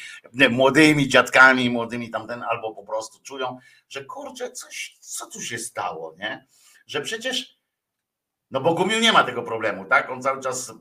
młodymi 0.51 1.09
dziadkami, 1.09 1.71
młodymi 1.71 2.11
tamten, 2.11 2.43
albo 2.43 2.75
po 2.75 2.83
prostu 2.83 3.23
czują, 3.23 3.59
że 3.89 4.05
kurczę, 4.05 4.51
coś, 4.51 4.97
co 5.01 5.27
tu 5.27 5.41
się 5.41 5.59
stało, 5.59 6.15
nie? 6.19 6.47
Że 6.87 7.01
przecież 7.01 7.55
no 8.51 8.61
bo 8.61 8.75
Gumił 8.75 9.01
nie 9.01 9.13
ma 9.13 9.25
tego 9.25 9.43
problemu, 9.43 9.85
tak? 9.85 10.11
On 10.11 10.23
cały 10.23 10.43
czas 10.43 10.73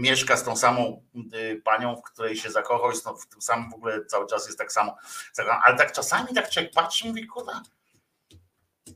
mieszka 0.00 0.36
z 0.36 0.44
tą 0.44 0.56
samą 0.56 1.02
yy, 1.14 1.62
panią, 1.64 1.96
w 1.96 2.02
której 2.02 2.36
się 2.36 2.50
zakochał, 2.50 2.92
w 3.16 3.26
tym 3.26 3.42
samym 3.42 3.70
w 3.70 3.74
ogóle 3.74 4.04
cały 4.04 4.26
czas 4.26 4.46
jest 4.46 4.58
tak 4.58 4.72
samo. 4.72 4.96
Ale 5.64 5.76
tak 5.76 5.92
czasami 5.92 6.34
tak 6.34 6.50
człowiek 6.50 6.72
patrzy 6.72 7.04
i 7.04 7.08
mówi, 7.08 7.26
kurwa, 7.26 7.62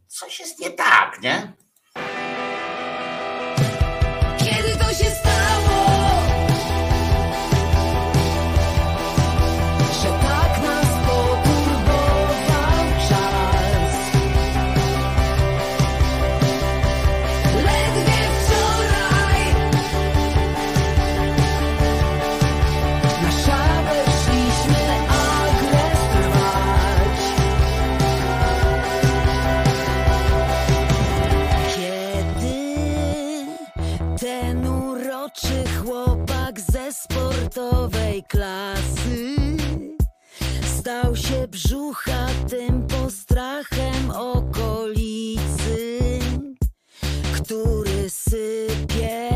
coś 0.06 0.40
jest 0.40 0.58
nie 0.58 0.70
tak, 0.70 1.20
nie? 1.22 1.52
Pierwszej 37.54 38.22
klasy. 38.28 39.36
Stał 40.78 41.16
się 41.16 41.48
brzuchatym 41.48 42.86
postrachem 42.86 44.10
okolicy, 44.10 45.98
który 47.34 48.10
sypie 48.10 49.30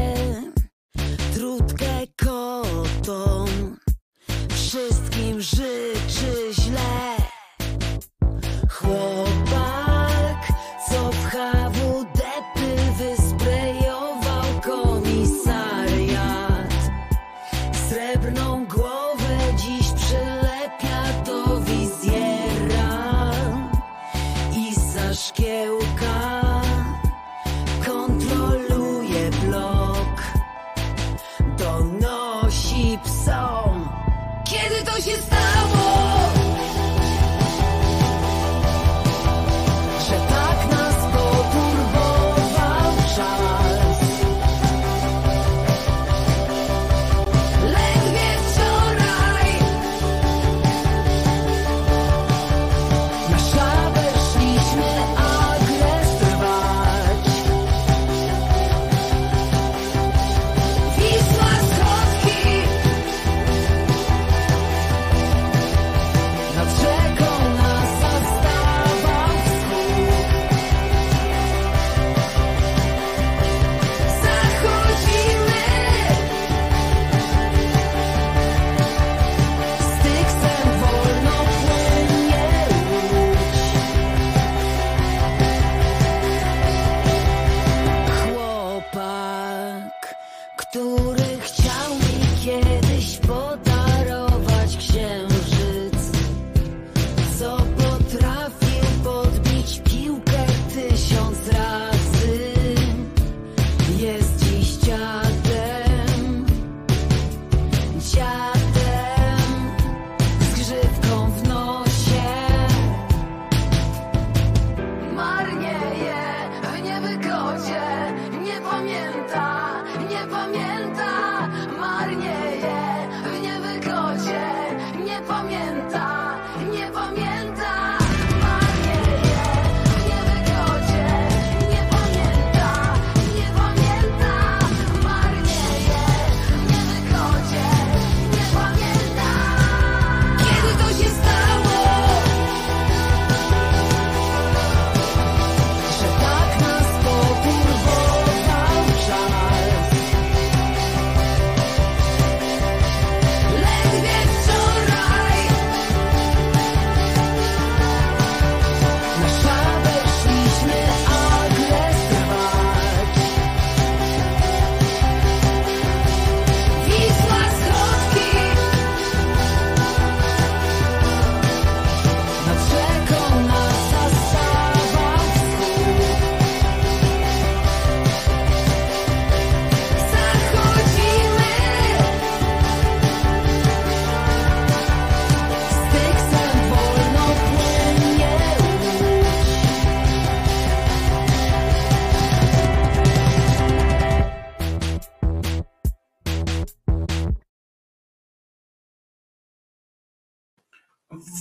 trutkę 1.35 2.07
kotom. 2.17 3.77
Wszystkim 4.49 5.41
życzy 5.41 6.53
źle. 6.53 7.17
Chłopak, 8.71 9.36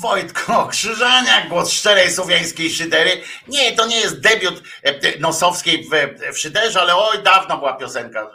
Wojtko 0.01 0.67
Krzyżaniak, 0.67 1.49
głos 1.49 1.71
szczerej 1.71 2.11
słowiańskiej 2.11 2.69
szydery. 2.69 3.21
Nie, 3.47 3.71
to 3.71 3.87
nie 3.87 3.99
jest 3.99 4.19
debiut 4.19 4.63
e, 4.83 4.89
e, 4.89 5.19
Nosowskiej 5.19 5.83
w, 5.83 5.89
w 6.33 6.39
szyderze, 6.39 6.81
ale 6.81 6.95
oj, 6.95 7.23
dawno 7.23 7.57
była 7.57 7.73
piosenka 7.73 8.31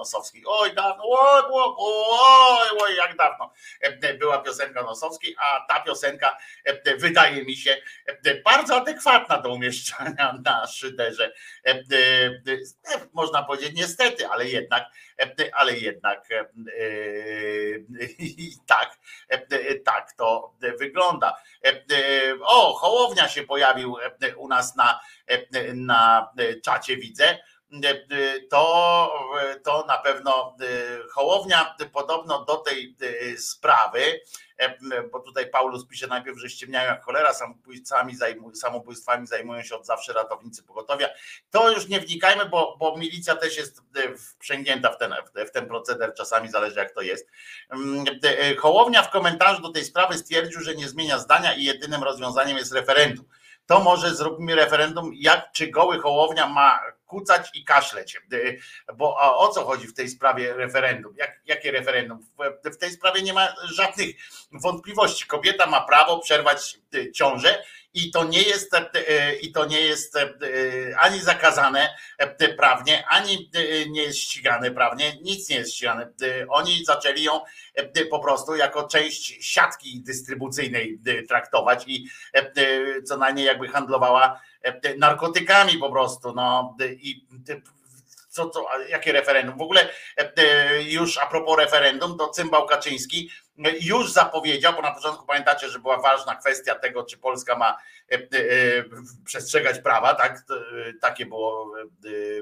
Nosowskiej. 0.00 0.42
Oj, 0.46 0.74
dawno, 0.74 1.04
oj, 1.08 1.42
oj, 1.50 2.68
oj, 2.80 2.96
jak 2.96 3.16
dawno 3.16 3.52
e, 3.80 4.14
była 4.14 4.38
piosenka 4.38 4.82
Nosowskiej, 4.82 5.36
a 5.38 5.66
ta 5.68 5.80
piosenka 5.80 6.36
e, 6.64 6.96
wydaje 6.96 7.44
mi 7.44 7.56
się 7.56 7.76
e, 8.06 8.34
bardzo 8.42 8.76
adekwatna 8.76 9.38
do 9.38 9.52
umieszczania 9.52 10.34
na 10.44 10.66
szyderze. 10.66 11.32
Można 13.12 13.42
powiedzieć 13.42 13.72
niestety, 13.76 14.28
ale 14.28 14.48
jednak, 14.48 14.84
ale 15.52 15.78
jednak 15.78 16.28
i 18.18 18.52
tak, 18.66 18.98
tak 19.84 20.12
to 20.12 20.54
wygląda. 20.78 21.36
O, 22.42 22.74
Hołownia 22.74 23.28
się 23.28 23.42
pojawił 23.42 23.96
u 24.36 24.48
nas 24.48 24.76
na, 24.76 25.00
na 25.74 26.32
czacie, 26.64 26.96
widzę. 26.96 27.38
To, 28.50 29.12
to 29.64 29.84
na 29.88 29.98
pewno 29.98 30.56
e, 30.60 30.66
Hołownia 31.08 31.76
podobno 31.92 32.44
do 32.44 32.56
tej 32.56 32.96
e, 33.00 33.36
sprawy, 33.38 34.20
e, 34.58 35.02
bo 35.02 35.20
tutaj 35.20 35.50
Paulus 35.50 35.86
pisze 35.86 36.06
najpierw, 36.06 36.38
że 36.38 36.50
ściemniają 36.50 36.90
jak 36.90 37.04
cholera, 37.04 37.34
samobójstwami, 37.34 38.16
zajmują, 38.16 38.54
samobójstwami 38.54 39.26
zajmują 39.26 39.62
się 39.62 39.76
od 39.76 39.86
zawsze 39.86 40.12
ratownicy 40.12 40.62
pogotowia. 40.62 41.08
To 41.50 41.70
już 41.70 41.88
nie 41.88 42.00
wnikajmy, 42.00 42.46
bo, 42.46 42.76
bo 42.78 42.96
milicja 42.96 43.36
też 43.36 43.56
jest 43.56 43.82
e, 43.96 44.16
wprzęgnięta 44.16 44.92
w 44.92 44.98
ten, 44.98 45.14
w 45.46 45.50
ten 45.50 45.66
proceder, 45.66 46.14
czasami 46.14 46.48
zależy 46.48 46.78
jak 46.78 46.94
to 46.94 47.00
jest. 47.00 47.26
Mm, 47.70 48.04
Hołownia 48.58 49.02
w 49.02 49.10
komentarzu 49.10 49.62
do 49.62 49.72
tej 49.72 49.84
sprawy 49.84 50.18
stwierdził, 50.18 50.60
że 50.60 50.74
nie 50.74 50.88
zmienia 50.88 51.18
zdania 51.18 51.54
i 51.54 51.64
jedynym 51.64 52.02
rozwiązaniem 52.02 52.56
jest 52.56 52.72
referendum. 52.72 53.24
To 53.66 53.80
może 53.80 54.14
zróbmy 54.14 54.54
referendum, 54.54 55.10
jak 55.14 55.52
czy 55.52 55.66
goły 55.66 55.98
Hołownia 55.98 56.46
ma 56.46 56.80
kucać 57.10 57.50
i 57.54 57.64
kaszleć. 57.64 58.20
Y, 58.32 58.60
Bo 58.96 59.16
a 59.20 59.36
o 59.36 59.48
co 59.48 59.64
chodzi 59.64 59.86
w 59.86 59.94
tej 59.94 60.08
sprawie 60.08 60.54
referendum? 60.54 61.14
Jak, 61.16 61.40
jakie 61.46 61.70
referendum? 61.70 62.26
W, 62.64 62.70
w 62.70 62.76
tej 62.76 62.90
sprawie 62.90 63.22
nie 63.22 63.32
ma 63.32 63.54
żadnych 63.74 64.16
wątpliwości. 64.52 65.26
Kobieta 65.26 65.66
ma 65.66 65.80
prawo 65.80 66.18
przerwać 66.18 66.78
ciążę 67.14 67.62
i 67.94 68.10
to 68.10 68.24
nie 68.24 68.42
jest 68.42 68.70
i 69.42 69.52
to 69.52 69.66
nie 69.66 69.80
jest 69.80 70.18
ani 70.98 71.20
zakazane 71.20 71.94
prawnie, 72.56 73.04
ani 73.08 73.50
nie 73.90 74.02
jest 74.02 74.18
ścigane 74.18 74.70
prawnie, 74.70 75.12
nic 75.22 75.48
nie 75.48 75.56
jest 75.56 75.74
ścigane. 75.74 76.12
Oni 76.48 76.84
zaczęli 76.84 77.22
ją 77.22 77.40
po 78.10 78.18
prostu 78.18 78.56
jako 78.56 78.88
część 78.88 79.38
siatki 79.40 80.02
dystrybucyjnej 80.02 81.00
traktować 81.28 81.84
i 81.86 82.06
co 83.04 83.16
najmniej 83.16 83.46
jakby 83.46 83.68
handlowała 83.68 84.40
narkotykami 84.98 85.78
po 85.78 85.90
prostu. 85.90 86.32
No 86.34 86.76
i 86.80 87.26
co, 88.30 88.50
co, 88.50 88.66
jakie 88.88 89.12
referendum? 89.12 89.58
W 89.58 89.62
ogóle 89.62 89.88
już 90.84 91.18
a 91.18 91.26
propos 91.26 91.58
referendum, 91.58 92.18
to 92.18 92.28
Cymbał 92.28 92.66
Kaczyński 92.66 93.30
już 93.80 94.12
zapowiedział, 94.12 94.72
bo 94.72 94.82
na 94.82 94.94
początku 94.94 95.26
pamiętacie, 95.26 95.68
że 95.68 95.78
była 95.78 95.98
ważna 95.98 96.36
kwestia 96.36 96.74
tego, 96.74 97.04
czy 97.04 97.18
Polska 97.18 97.56
ma 97.56 97.76
przestrzegać 99.24 99.78
prawa, 99.78 100.14
tak? 100.14 100.42
Takie 101.00 101.26
było 101.26 101.74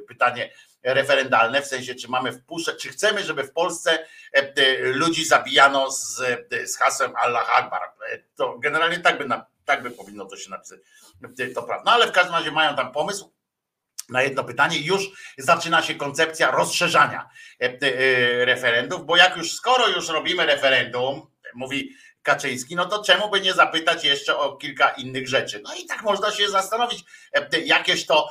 pytanie 0.09 0.53
referendalne, 0.83 1.63
w 1.63 1.67
sensie, 1.67 1.95
czy 1.95 2.09
mamy 2.09 2.33
wpuszczać, 2.33 2.83
czy 2.83 2.89
chcemy, 2.89 3.25
żeby 3.25 3.45
w 3.45 3.53
Polsce 3.53 4.07
ludzi 4.81 5.25
zabijano 5.25 5.91
z, 5.91 6.17
z 6.65 6.79
hasłem 6.79 7.17
Allah 7.17 7.51
Akbar. 7.57 7.83
To 8.37 8.59
generalnie 8.59 8.99
tak 8.99 9.19
by, 9.19 9.29
tak 9.65 9.83
by 9.83 9.91
powinno 9.91 10.25
to 10.25 10.37
się 10.37 10.51
napisać. 10.51 10.79
To 11.55 11.63
prawda. 11.63 11.83
No 11.87 11.93
ale 11.93 12.07
w 12.07 12.13
każdym 12.13 12.35
razie 12.35 12.51
mają 12.51 12.77
tam 12.77 12.93
pomysł 12.93 13.33
na 14.09 14.23
jedno 14.23 14.45
pytanie, 14.45 14.79
już 14.79 15.11
zaczyna 15.39 15.83
się 15.83 15.95
koncepcja 15.95 16.51
rozszerzania 16.51 17.29
referendów, 18.45 19.07
bo 19.07 19.17
jak 19.17 19.37
już, 19.37 19.53
skoro 19.53 19.89
już 19.89 20.09
robimy 20.09 20.47
referendum, 20.47 21.27
mówi 21.55 21.91
Kaczyński, 22.23 22.77
no 22.77 22.87
to 22.87 23.05
czemu 23.05 23.31
by 23.31 23.41
nie 23.41 23.53
zapytać 23.53 24.05
jeszcze 24.05 24.37
o 24.37 24.57
kilka 24.57 24.89
innych 24.89 25.29
rzeczy? 25.29 25.61
No 25.65 25.75
i 25.75 25.87
tak 25.87 26.03
można 26.03 26.31
się 26.33 26.49
zastanowić, 26.49 27.05
jakieś 27.65 28.07
to 28.07 28.29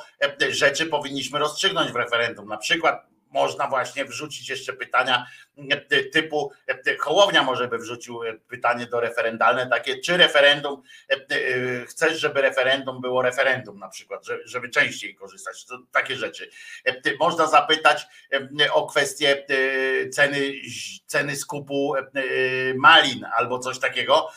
rzeczy 0.48 0.86
powinniśmy 0.86 1.38
rozstrzygnąć 1.38 1.92
w 1.92 1.96
referendum. 1.96 2.48
Na 2.48 2.56
przykład 2.56 3.06
można 3.30 3.68
właśnie 3.68 4.04
wrzucić 4.04 4.48
jeszcze 4.48 4.72
pytania 4.72 5.26
e, 5.70 6.04
typu, 6.04 6.52
e, 6.68 6.96
Hołownia 6.96 7.42
może 7.42 7.68
by 7.68 7.78
wrzucił 7.78 8.24
e, 8.24 8.34
pytanie 8.34 8.86
do 8.86 9.00
referendalne 9.00 9.66
takie, 9.66 9.98
czy 9.98 10.16
referendum, 10.16 10.82
chcesz, 11.86 12.20
żeby 12.20 12.42
referendum 12.42 13.00
było 13.00 13.22
referendum 13.22 13.78
na 13.78 13.88
przykład, 13.88 14.24
żeby 14.44 14.68
częściej 14.68 15.14
korzystać, 15.14 15.66
takie 15.92 16.16
rzeczy. 16.16 16.50
Można 17.20 17.46
zapytać 17.46 18.06
o 18.72 18.86
kwestię 18.86 19.46
ceny, 20.12 20.52
ceny 21.06 21.36
skupu 21.36 21.94
malin 22.76 23.26
albo 23.36 23.58
coś 23.58 23.78
takiego, 23.78 24.30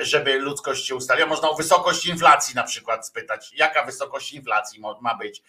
żeby 0.00 0.38
ludzkość 0.38 0.86
się 0.86 0.94
ustaliła. 0.94 1.28
Można 1.28 1.50
o 1.50 1.54
wysokość 1.54 2.06
inflacji 2.06 2.54
na 2.54 2.62
przykład 2.62 3.06
spytać, 3.06 3.52
jaka 3.54 3.84
wysokość 3.84 4.32
inflacji 4.32 4.80
ma 5.00 5.14
być 5.14 5.42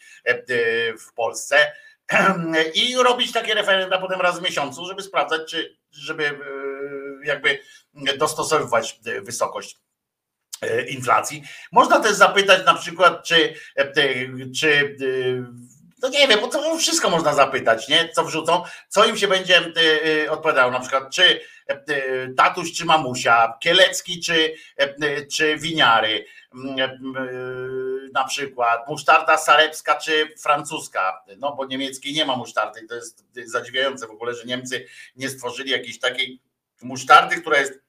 w 0.99 1.13
Polsce 1.13 1.71
i 2.73 2.95
robić 2.95 3.31
takie 3.31 3.53
referenda 3.53 3.97
potem 3.97 4.21
raz 4.21 4.39
w 4.39 4.43
miesiącu, 4.43 4.85
żeby 4.85 5.01
sprawdzać, 5.01 5.41
czy 5.49 5.77
żeby 5.91 6.25
e, 6.27 6.33
jakby 7.25 7.59
dostosowywać 8.17 8.99
wysokość 9.21 9.77
e, 10.61 10.85
inflacji. 10.85 11.43
Można 11.71 11.99
też 11.99 12.13
zapytać 12.13 12.65
na 12.65 12.73
przykład, 12.73 13.23
czy, 13.23 13.53
e, 13.75 13.93
czy 14.59 14.97
no 16.01 16.09
nie 16.09 16.27
wiem, 16.27 16.39
bo 16.41 16.47
to 16.47 16.77
wszystko 16.77 17.09
można 17.09 17.33
zapytać, 17.33 17.87
nie? 17.87 18.09
Co 18.09 18.23
wrzucą, 18.23 18.63
co 18.89 19.05
im 19.05 19.17
się 19.17 19.27
będzie 19.27 19.61
odpowiadało, 20.29 20.71
na 20.71 20.79
przykład 20.79 21.13
czy 21.13 21.41
tatuś 22.37 22.73
czy 22.73 22.85
mamusia, 22.85 23.53
Kielecki 23.59 24.21
czy, 24.21 24.53
czy 25.31 25.57
winiary, 25.57 26.25
na 28.13 28.23
przykład 28.23 28.87
musztarda 28.87 29.37
sarebska 29.37 29.95
czy 29.95 30.33
francuska, 30.37 31.23
no 31.37 31.55
bo 31.55 31.65
niemieckiej 31.65 32.13
nie 32.13 32.25
ma 32.25 32.35
musztardy 32.35 32.87
to 32.87 32.95
jest 32.95 33.25
zadziwiające 33.45 34.07
w 34.07 34.11
ogóle, 34.11 34.33
że 34.33 34.45
Niemcy 34.45 34.85
nie 35.15 35.29
stworzyli 35.29 35.71
jakiejś 35.71 35.99
takiej 35.99 36.41
musztardy, 36.81 37.41
która 37.41 37.57
jest 37.57 37.82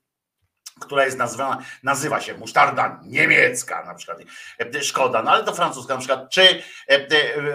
która 0.80 1.04
jest 1.04 1.18
nazywana, 1.18 1.58
nazywa 1.82 2.20
się 2.20 2.34
musztarda 2.34 3.00
niemiecka 3.06 3.84
na 3.84 3.94
przykład, 3.94 4.18
szkoda, 4.82 5.22
no 5.22 5.30
ale 5.30 5.44
to 5.44 5.54
francuska. 5.54 5.94
Na 5.94 5.98
przykład, 5.98 6.30
czy 6.30 6.62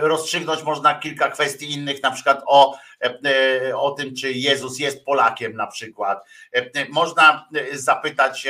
rozstrzygnąć 0.01 0.63
można 0.63 0.99
kilka 0.99 1.29
kwestii 1.29 1.71
innych, 1.73 2.03
na 2.03 2.11
przykład 2.11 2.43
o, 2.47 2.77
o 3.75 3.91
tym, 3.91 4.15
czy 4.15 4.31
Jezus 4.31 4.79
jest 4.79 5.05
Polakiem 5.05 5.55
na 5.55 5.67
przykład, 5.67 6.25
można 6.89 7.47
zapytać 7.73 8.47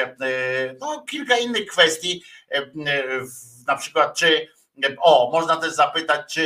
no, 0.80 1.04
kilka 1.10 1.38
innych 1.38 1.66
kwestii, 1.66 2.24
na 3.68 3.76
przykład 3.76 4.18
czy 4.18 4.48
o, 5.02 5.30
można 5.32 5.58
też 5.58 5.74
zapytać, 5.74 6.34
czy 6.34 6.42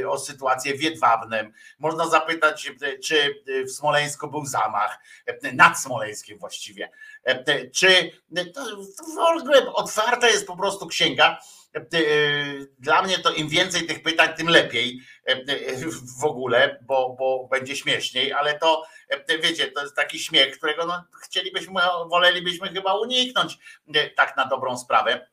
y, 0.00 0.10
o 0.10 0.18
sytuację 0.18 0.74
w 0.74 0.82
Jedwabnem, 0.82 1.52
można 1.78 2.08
zapytać, 2.08 2.66
y, 2.82 2.98
czy 2.98 3.42
w 3.66 3.70
Smoleńsku 3.70 4.30
był 4.30 4.46
zamach, 4.46 4.98
y, 5.44 5.52
nad 5.52 5.80
Smoleńskim 5.80 6.38
właściwie, 6.38 6.90
czy 7.74 8.10
w 9.14 9.18
ogóle 9.18 9.72
otwarta 9.72 10.28
jest 10.28 10.46
po 10.46 10.56
prostu 10.56 10.86
księga. 10.86 11.38
Dla 12.78 13.02
mnie 13.02 13.18
to 13.18 13.32
im 13.32 13.48
więcej 13.48 13.86
tych 13.86 14.02
pytań, 14.02 14.28
tym 14.36 14.48
lepiej 14.48 15.00
w 16.20 16.24
ogóle, 16.24 16.78
bo, 16.82 17.16
bo 17.18 17.48
będzie 17.50 17.76
śmieszniej, 17.76 18.32
ale 18.32 18.58
to 18.58 18.82
wiecie, 19.42 19.70
to 19.70 19.82
jest 19.82 19.96
taki 19.96 20.18
śmiech, 20.18 20.58
którego 20.58 20.86
no, 20.86 21.04
chcielibyśmy, 21.22 21.80
wolelibyśmy 22.10 22.68
chyba 22.68 22.94
uniknąć 23.00 23.58
tak 24.16 24.36
na 24.36 24.44
dobrą 24.46 24.78
sprawę 24.78 25.31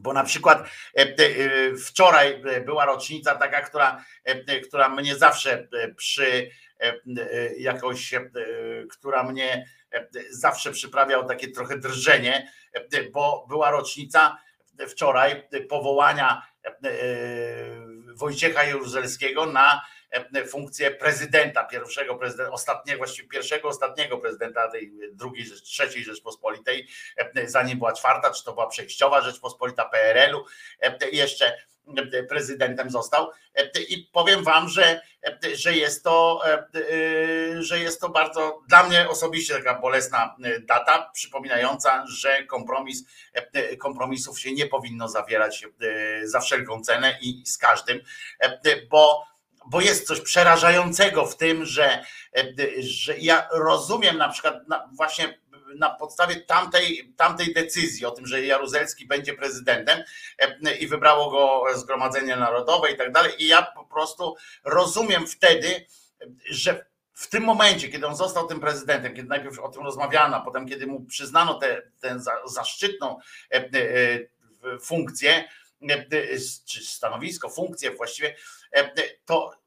bo 0.00 0.12
na 0.12 0.24
przykład 0.24 0.70
e, 0.98 1.02
e, 1.02 1.76
wczoraj 1.76 2.42
była 2.64 2.84
rocznica 2.84 3.34
taka, 3.34 3.60
która, 3.60 4.04
e, 4.24 4.60
która 4.60 4.88
mnie 4.88 5.16
zawsze 5.16 5.68
przy 5.96 6.50
jakoś, 7.58 8.14
która 8.90 9.22
mnie 9.22 9.66
zawsze 10.30 10.72
przyprawiał 10.72 11.28
takie 11.28 11.50
trochę 11.50 11.78
drżenie, 11.78 12.52
bo 13.12 13.46
była 13.48 13.70
rocznica 13.70 14.38
wczoraj 14.88 15.48
powołania 15.68 16.42
Wojciecha 18.16 18.64
Jaruzelskiego 18.64 19.46
na 19.46 19.82
funkcję 20.48 20.90
prezydenta, 20.90 21.64
pierwszego 21.64 22.14
prezydenta, 22.14 22.52
ostatniego, 22.52 22.98
właściwie 22.98 23.28
pierwszego, 23.28 23.68
ostatniego 23.68 24.18
prezydenta 24.18 24.70
tej 24.70 24.92
drugiej, 25.12 25.46
trzeciej 25.64 26.04
Rzeczpospolitej, 26.04 26.88
zanim 27.44 27.78
była 27.78 27.92
czwarta, 27.92 28.30
czy 28.30 28.44
to 28.44 28.52
była 28.52 28.66
przejściowa 28.66 29.20
Rzeczpospolita 29.20 29.84
PRL-u, 29.84 30.44
jeszcze 31.12 31.56
prezydentem 32.28 32.90
został. 32.90 33.30
I 33.88 34.08
powiem 34.12 34.44
wam, 34.44 34.68
że, 34.68 35.00
że, 35.54 35.72
jest 35.72 36.04
to, 36.04 36.42
że 37.58 37.78
jest 37.78 38.00
to 38.00 38.08
bardzo 38.08 38.60
dla 38.68 38.82
mnie 38.82 39.08
osobiście 39.08 39.54
taka 39.54 39.74
bolesna 39.74 40.36
data, 40.60 41.10
przypominająca, 41.14 42.04
że 42.06 42.44
kompromis, 42.44 43.04
kompromisów 43.78 44.40
się 44.40 44.52
nie 44.52 44.66
powinno 44.66 45.08
zawierać 45.08 45.66
za 46.24 46.40
wszelką 46.40 46.80
cenę 46.80 47.18
i 47.20 47.46
z 47.46 47.58
każdym, 47.58 48.00
bo 48.90 49.29
bo 49.66 49.80
jest 49.80 50.06
coś 50.06 50.20
przerażającego 50.20 51.26
w 51.26 51.36
tym, 51.36 51.64
że, 51.64 52.04
że 52.78 53.18
ja 53.18 53.48
rozumiem 53.52 54.18
na 54.18 54.28
przykład 54.28 54.54
właśnie 54.92 55.40
na 55.74 55.90
podstawie 55.90 56.36
tamtej, 56.36 57.14
tamtej 57.16 57.54
decyzji 57.54 58.06
o 58.06 58.10
tym, 58.10 58.26
że 58.26 58.46
Jaruzelski 58.46 59.06
będzie 59.06 59.34
prezydentem 59.34 60.02
i 60.80 60.86
wybrało 60.86 61.30
go 61.30 61.64
Zgromadzenie 61.78 62.36
Narodowe 62.36 62.92
i 62.92 62.96
tak 62.96 63.12
dalej. 63.12 63.32
I 63.38 63.48
ja 63.48 63.62
po 63.62 63.84
prostu 63.84 64.36
rozumiem 64.64 65.26
wtedy, 65.26 65.86
że 66.50 66.90
w 67.20 67.28
tym 67.28 67.44
momencie, 67.44 67.88
kiedy 67.88 68.06
on 68.06 68.16
został 68.16 68.46
tym 68.46 68.60
prezydentem, 68.60 69.14
kiedy 69.14 69.28
najpierw 69.28 69.58
o 69.58 69.68
tym 69.68 69.82
rozmawiano, 69.82 70.42
potem 70.44 70.68
kiedy 70.68 70.86
mu 70.86 71.04
przyznano 71.04 71.60
tę 72.00 72.20
zaszczytną 72.44 73.18
e, 73.50 73.56
e, 73.56 74.78
funkcję, 74.82 75.48
e, 75.90 76.06
czy 76.66 76.84
stanowisko, 76.84 77.48
funkcję 77.48 77.90
właściwie, 77.90 78.36
to 79.24 79.60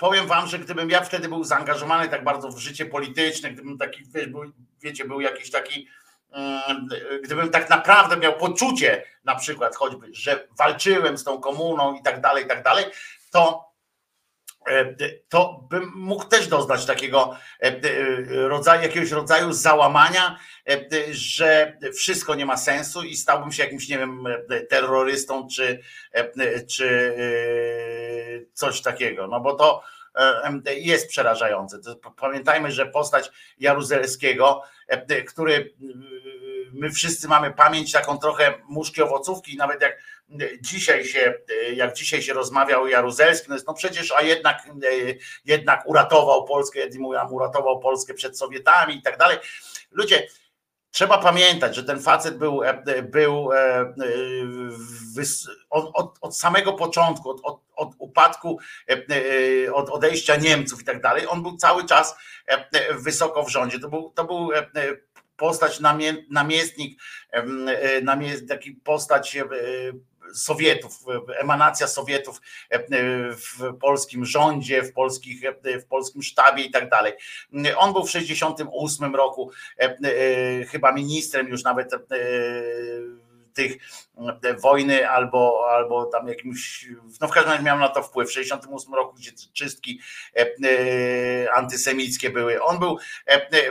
powiem 0.00 0.26
wam, 0.26 0.46
że 0.46 0.58
gdybym 0.58 0.90
ja 0.90 1.00
wtedy 1.00 1.28
był 1.28 1.44
zaangażowany 1.44 2.08
tak 2.08 2.24
bardzo 2.24 2.48
w 2.48 2.58
życie 2.58 2.86
polityczne, 2.86 3.50
gdybym 3.50 3.78
taki, 3.78 4.02
wiecie, 4.82 5.04
był 5.04 5.20
jakiś 5.20 5.50
taki, 5.50 5.88
mm, 6.32 6.88
gdybym 7.24 7.50
tak 7.50 7.70
naprawdę 7.70 8.16
miał 8.16 8.32
poczucie 8.38 9.04
na 9.24 9.34
przykład 9.34 9.76
choćby, 9.76 10.06
że 10.12 10.48
walczyłem 10.58 11.18
z 11.18 11.24
tą 11.24 11.40
komuną 11.40 11.94
i 11.94 12.02
tak 12.02 12.20
dalej, 12.20 12.44
i 12.44 12.48
tak 12.48 12.62
dalej, 12.62 12.84
to 13.30 13.70
e, 14.68 14.94
to 15.28 15.66
bym 15.70 15.92
mógł 15.94 16.24
też 16.24 16.48
doznać 16.48 16.86
takiego 16.86 17.36
e, 17.62 17.80
rodzaju, 18.48 18.82
jakiegoś 18.82 19.10
rodzaju 19.10 19.52
załamania, 19.52 20.38
e, 20.68 20.80
że 21.10 21.78
wszystko 21.94 22.34
nie 22.34 22.46
ma 22.46 22.56
sensu 22.56 23.02
i 23.02 23.16
stałbym 23.16 23.52
się 23.52 23.62
jakimś, 23.62 23.88
nie 23.88 23.98
wiem, 23.98 24.24
terrorystą 24.68 25.48
czy, 25.54 25.80
czy 26.68 27.14
coś 28.60 28.82
takiego. 28.82 29.26
No 29.26 29.40
bo 29.40 29.54
to 29.54 29.82
jest 30.76 31.08
przerażające. 31.08 31.78
Pamiętajmy, 32.16 32.72
że 32.72 32.86
postać 32.86 33.30
Jaruzelskiego, 33.58 34.62
który 35.28 35.74
my 36.72 36.90
wszyscy 36.90 37.28
mamy 37.28 37.50
pamięć 37.52 37.92
taką 37.92 38.18
trochę 38.18 38.54
muszki 38.68 39.02
owocówki, 39.02 39.56
nawet 39.56 39.82
jak 39.82 39.98
dzisiaj 40.60 41.04
się, 41.04 41.34
jak 41.74 41.92
dzisiaj 41.94 42.22
się 42.22 42.32
rozmawia 42.32 42.80
o 42.80 42.86
Jaruzelskim, 42.86 43.54
no, 43.54 43.60
no 43.66 43.74
przecież, 43.74 44.12
a 44.16 44.22
jednak, 44.22 44.62
jednak 45.44 45.86
uratował 45.86 46.44
Polskę, 46.44 46.80
uratował 47.30 47.80
Polskę 47.80 48.14
przed 48.14 48.38
Sowietami 48.38 48.96
i 48.96 49.02
tak 49.02 49.18
dalej. 49.18 49.38
Ludzie, 49.90 50.26
Trzeba 50.90 51.18
pamiętać, 51.18 51.76
że 51.76 51.84
ten 51.84 52.00
facet 52.00 52.38
był, 52.38 52.60
był 53.02 53.48
od, 55.70 56.18
od 56.20 56.36
samego 56.36 56.72
początku, 56.72 57.30
od, 57.30 57.40
od, 57.42 57.60
od 57.76 57.94
upadku, 57.98 58.58
od 59.72 59.90
odejścia 59.90 60.36
Niemców 60.36 60.82
i 60.82 60.84
tak 60.84 61.02
dalej, 61.02 61.26
on 61.28 61.42
był 61.42 61.56
cały 61.56 61.86
czas 61.86 62.16
wysoko 62.94 63.42
w 63.42 63.50
rządzie. 63.50 63.78
To 63.78 63.88
był, 63.88 64.12
to 64.14 64.24
był 64.24 64.50
postać, 65.36 65.80
namiestnik, 66.30 67.00
taki 68.48 68.72
postać 68.72 69.38
Sowietów, 70.34 70.98
emanacja 71.40 71.86
Sowietów 71.86 72.40
w 73.36 73.78
polskim 73.80 74.24
rządzie, 74.24 74.82
w, 74.82 74.92
polskich, 74.92 75.42
w 75.64 75.84
polskim 75.84 76.22
sztabie 76.22 76.64
i 76.64 76.70
tak 76.70 76.90
dalej. 76.90 77.12
On 77.76 77.92
był 77.92 78.02
w 78.02 78.06
1968 78.06 79.14
roku 79.14 79.50
chyba 80.68 80.92
ministrem 80.92 81.48
już 81.48 81.64
nawet 81.64 81.90
tych 83.54 83.76
e, 84.42 84.54
wojny 84.54 85.10
albo, 85.10 85.66
albo 85.70 86.04
tam 86.04 86.28
jakimś, 86.28 86.86
no 87.20 87.28
w 87.28 87.30
każdym 87.30 87.52
razie 87.52 87.64
miał 87.64 87.78
na 87.78 87.88
to 87.88 88.02
wpływ. 88.02 88.28
W 88.28 88.32
68 88.32 88.94
roku, 88.94 89.14
gdzie 89.16 89.30
czystki 89.52 90.00
e, 90.36 90.40
e, 90.40 91.52
antysemickie 91.52 92.30
były. 92.30 92.62
On 92.62 92.78
był, 92.78 92.98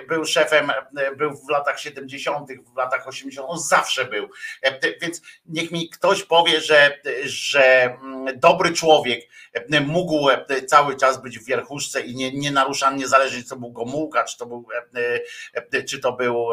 był 0.08 0.26
szefem, 0.26 0.72
był 1.18 1.34
w 1.34 1.50
latach 1.50 1.80
70., 1.80 2.50
w 2.74 2.78
latach 2.78 3.08
80., 3.08 3.48
on 3.50 3.60
zawsze 3.60 4.06
był. 4.06 4.30
Więc 5.02 5.22
niech 5.46 5.72
mi 5.72 5.90
ktoś 5.90 6.24
powie, 6.24 6.62
że, 6.62 7.00
że 7.24 7.84
mm, 7.84 8.40
dobry 8.40 8.74
człowiek 8.74 9.30
mógł 9.82 10.28
cały 10.68 10.96
czas 10.96 11.22
być 11.22 11.40
w 11.40 11.46
wierchuszce 11.46 12.02
i 12.02 12.16
nie, 12.16 12.32
nie 12.32 12.54
niezależnie 12.98 13.44
co 13.44 13.56
był 13.56 13.72
Gomułka, 13.72 14.24
czy 14.24 14.38
to 14.38 14.46
był, 14.46 14.68
czy 15.88 16.00
to 16.00 16.14
był 16.14 16.48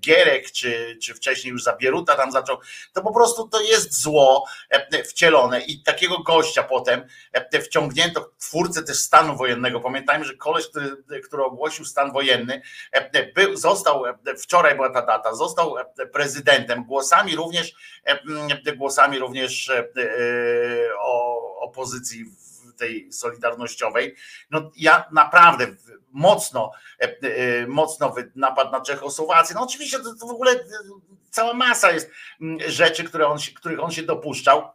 Gierek, 0.00 0.50
czy, 0.50 0.98
czy 1.02 1.14
wcześniej 1.14 1.47
już 1.48 1.62
Zabieruta 1.62 2.16
tam 2.16 2.32
zaczął, 2.32 2.56
to 2.92 3.02
po 3.02 3.14
prostu 3.14 3.48
to 3.48 3.60
jest 3.60 4.02
zło 4.02 4.44
e, 4.70 5.04
wcielone. 5.04 5.60
I 5.60 5.82
takiego 5.82 6.18
gościa 6.18 6.62
potem 6.62 7.06
e, 7.32 7.60
wciągnięto 7.60 8.30
twórcę 8.38 8.82
też 8.82 8.98
stanu 8.98 9.36
wojennego. 9.36 9.80
Pamiętajmy, 9.80 10.24
że 10.24 10.36
koleś, 10.36 10.68
który, 10.68 10.96
który 11.24 11.44
ogłosił 11.44 11.84
stan 11.84 12.12
wojenny, 12.12 12.62
e, 12.92 13.32
był, 13.32 13.56
został, 13.56 14.02
wczoraj 14.42 14.74
była 14.74 14.90
ta 14.90 15.06
data, 15.06 15.34
został 15.34 15.74
prezydentem, 16.12 16.84
głosami 16.84 17.36
również, 17.36 17.74
głosami 18.76 19.18
również 19.18 19.72
o 21.00 21.38
opozycji 21.60 22.24
tej 22.78 23.12
solidarnościowej. 23.12 24.14
No 24.50 24.70
ja 24.76 25.04
naprawdę 25.12 25.66
mocno, 26.10 26.70
mocno 27.68 28.14
napad 28.34 28.72
na 28.72 28.80
Czechosłowację. 28.80 29.54
No 29.54 29.62
oczywiście 29.62 29.98
to, 29.98 30.26
w 30.26 30.30
ogóle 30.30 30.60
cała 31.30 31.54
masa 31.54 31.90
jest 31.90 32.10
mm, 32.40 32.70
rzeczy, 32.70 33.04
które 33.04 33.26
on 33.26 33.38
których 33.54 33.80
on 33.80 33.90
się 33.90 34.02
dopuszczał. 34.02 34.68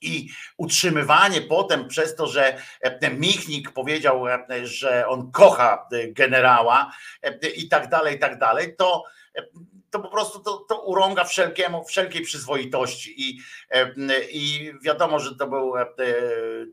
I 0.00 0.28
utrzymywanie 0.56 1.42
potem 1.42 1.88
przez 1.88 2.16
to, 2.16 2.26
że 2.26 2.58
e, 2.80 3.10
Michnik 3.10 3.72
powiedział, 3.72 4.28
e, 4.28 4.46
że 4.62 5.08
on 5.08 5.32
kocha 5.32 5.88
e, 5.92 6.08
generała 6.08 6.92
i 7.56 7.68
tak 7.68 7.88
dalej, 7.88 8.16
i 8.16 8.18
tak 8.18 8.38
dalej, 8.38 8.76
to, 8.76 9.04
to 9.96 10.02
po 10.02 10.08
prostu 10.08 10.40
to, 10.40 10.56
to 10.56 10.82
urąga 10.82 11.24
wszelkiemu, 11.24 11.84
wszelkiej 11.84 12.22
przyzwoitości. 12.22 13.14
I, 13.16 13.40
I 14.30 14.72
wiadomo, 14.82 15.18
że 15.18 15.36
to 15.36 15.46
był, 15.46 15.72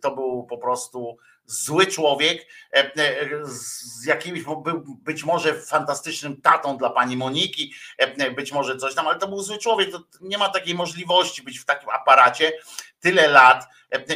to 0.02 0.16
był 0.16 0.44
po 0.44 0.58
prostu 0.58 1.18
zły 1.46 1.88
człowiek, 1.88 2.48
e, 2.74 2.96
e, 2.96 3.46
z 3.46 4.06
jakimś, 4.06 4.44
był 4.44 4.84
być 5.02 5.24
może 5.24 5.54
fantastycznym 5.54 6.42
tatą 6.42 6.78
dla 6.78 6.90
pani 6.90 7.18
Moniki, 7.18 7.74
e, 7.98 8.32
być 8.32 8.52
może 8.52 8.78
coś 8.78 8.96
tam, 8.96 9.08
ale 9.08 9.20
to 9.20 9.28
był 9.28 9.42
zły 9.42 9.58
człowiek, 9.58 9.92
to 9.92 10.04
nie 10.22 10.38
ma 10.38 10.50
takiej 10.50 10.76
możliwości 10.76 11.44
być 11.44 11.60
w 11.60 11.66
takim 11.66 11.90
aparacie 11.90 12.54
tyle 13.00 13.28
lat 13.28 13.66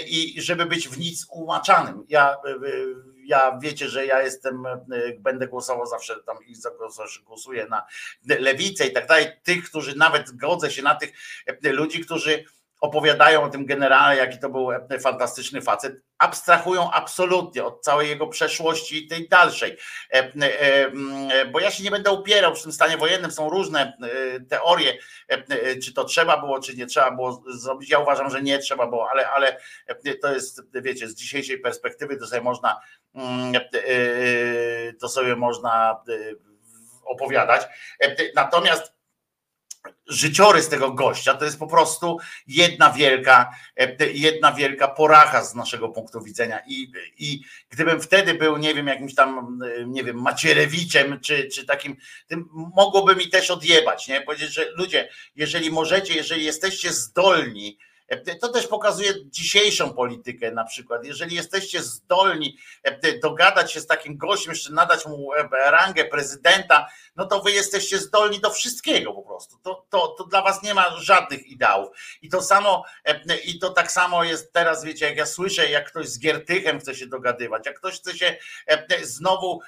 i 0.08 0.42
żeby 0.42 0.66
być 0.66 0.90
w 0.90 1.00
nic 1.00 1.28
umaczanym. 1.32 2.06
Ja, 2.10 2.38
ja 3.28 3.60
wiecie, 3.62 3.90
że 3.90 4.06
ja 4.06 4.22
jestem, 4.22 4.64
będę 5.20 5.48
głosował 5.48 5.86
zawsze 5.86 6.16
tam 6.24 6.38
i 6.46 6.54
głosuję 7.26 7.68
na 7.70 7.86
lewicę 8.26 8.88
i 8.88 8.94
tak 8.94 9.08
dalej, 9.08 9.26
tych, 9.44 9.64
którzy 9.70 9.98
nawet 9.98 10.32
godzę 10.32 10.72
się 10.72 10.82
na 10.82 10.96
tych 10.96 11.12
ludzi, 11.64 12.00
którzy 12.00 12.46
opowiadają 12.80 13.44
o 13.44 13.50
tym 13.50 13.66
generale, 13.66 14.18
jaki 14.18 14.40
to 14.40 14.50
był 14.50 14.72
e, 14.72 15.00
fantastyczny 15.00 15.62
facet, 15.62 16.02
abstrahują 16.18 16.92
absolutnie 16.92 17.64
od 17.64 17.82
całej 17.82 18.10
jego 18.10 18.28
przeszłości 18.28 19.06
i 19.06 19.08
tej 19.08 19.30
dalszej. 19.30 19.78
E, 20.14 20.32
e, 20.42 21.46
bo 21.46 21.60
ja 21.60 21.72
się 21.72 21.84
nie 21.84 21.92
będę 21.92 22.12
upierał, 22.12 22.54
przy 22.54 22.64
tym 22.64 22.72
stanie 22.72 22.98
wojennym 22.98 23.32
są 23.32 23.50
różne 23.50 23.98
teorie, 24.50 24.98
czy 25.84 25.94
to 25.94 26.04
trzeba 26.04 26.38
było, 26.38 26.60
czy 26.60 26.76
nie 26.76 26.86
trzeba 26.86 27.12
było 27.12 27.44
zrobić. 27.48 27.90
Ja 27.90 28.00
uważam, 28.00 28.30
że 28.30 28.42
nie 28.42 28.60
trzeba 28.60 28.88
było, 28.88 29.10
ale, 29.12 29.30
ale 29.30 29.58
to 30.22 30.34
jest, 30.34 30.62
wiecie, 30.74 31.08
z 31.08 31.16
dzisiejszej 31.16 31.60
perspektywy 31.60 32.18
to 32.18 32.28
sobie 32.28 32.42
można 32.42 32.82
mm, 33.16 33.54
to 35.00 35.10
sobie 35.10 35.36
można 35.36 36.04
opowiadać. 37.06 37.62
Natomiast 38.36 38.97
życiorys 40.08 40.70
tego 40.70 40.92
gościa 40.92 41.34
to 41.34 41.46
jest 41.46 41.60
po 41.60 41.68
prostu 41.68 42.18
jedna 42.48 42.90
wielka, 42.90 43.50
jedna 44.14 44.52
wielka 44.52 44.88
poracha 44.88 45.44
z 45.44 45.56
naszego 45.56 45.90
punktu 45.90 46.22
widzenia. 46.22 46.60
I, 46.68 46.92
I 47.18 47.42
gdybym 47.70 48.02
wtedy 48.02 48.34
był, 48.34 48.58
nie 48.58 48.74
wiem, 48.74 48.88
jakimś 48.88 49.16
tam, 49.16 49.60
nie 49.86 50.04
wiem, 50.04 50.22
Macierewiczem, 50.22 51.20
czy, 51.20 51.48
czy 51.48 51.66
takim, 51.66 51.96
tym 52.28 52.50
mogłoby 52.76 53.16
mi 53.16 53.30
też 53.30 53.52
odjebać, 53.52 54.08
nie? 54.08 54.22
Powiedzieć, 54.22 54.54
że 54.54 54.72
ludzie, 54.72 55.10
jeżeli 55.36 55.72
możecie, 55.72 56.14
jeżeli 56.14 56.46
jesteście 56.46 56.94
zdolni, 56.94 57.78
to 58.42 58.50
też 58.50 58.68
pokazuje 58.68 59.14
dzisiejszą 59.26 59.94
politykę 59.94 60.52
na 60.52 60.64
przykład. 60.64 61.06
Jeżeli 61.06 61.36
jesteście 61.36 61.84
zdolni 61.84 62.58
e, 62.84 63.20
dogadać 63.20 63.72
się 63.72 63.82
z 63.82 63.88
takim 63.88 64.18
gościem, 64.18 64.54
jeszcze 64.54 64.74
nadać 64.74 65.06
mu 65.06 65.34
e, 65.34 65.50
rangę 65.72 66.06
prezydenta, 66.06 66.88
no 67.16 67.26
to 67.26 67.42
wy 67.42 67.52
jesteście 67.52 68.00
zdolni 68.00 68.40
do 68.40 68.50
wszystkiego 68.50 69.14
po 69.14 69.22
prostu. 69.22 69.58
To, 69.58 69.86
to, 69.90 70.08
to 70.08 70.24
dla 70.24 70.42
was 70.42 70.64
nie 70.64 70.74
ma 70.74 70.98
żadnych 70.98 71.48
ideałów. 71.48 71.98
I 72.22 72.30
to 72.30 72.42
samo, 72.42 72.84
e, 73.06 73.38
i 73.38 73.60
to 73.60 73.70
tak 73.70 73.92
samo 73.92 74.24
jest 74.24 74.54
teraz, 74.54 74.84
wiecie, 74.84 75.06
jak 75.06 75.18
ja 75.18 75.26
słyszę, 75.26 75.70
jak 75.70 75.90
ktoś 75.90 76.08
z 76.08 76.20
Giertychem 76.20 76.80
chce 76.80 76.96
się 76.96 77.08
dogadywać, 77.08 77.66
jak 77.66 77.78
ktoś 77.78 78.00
chce 78.00 78.18
się 78.18 78.38
znowu 79.02 79.62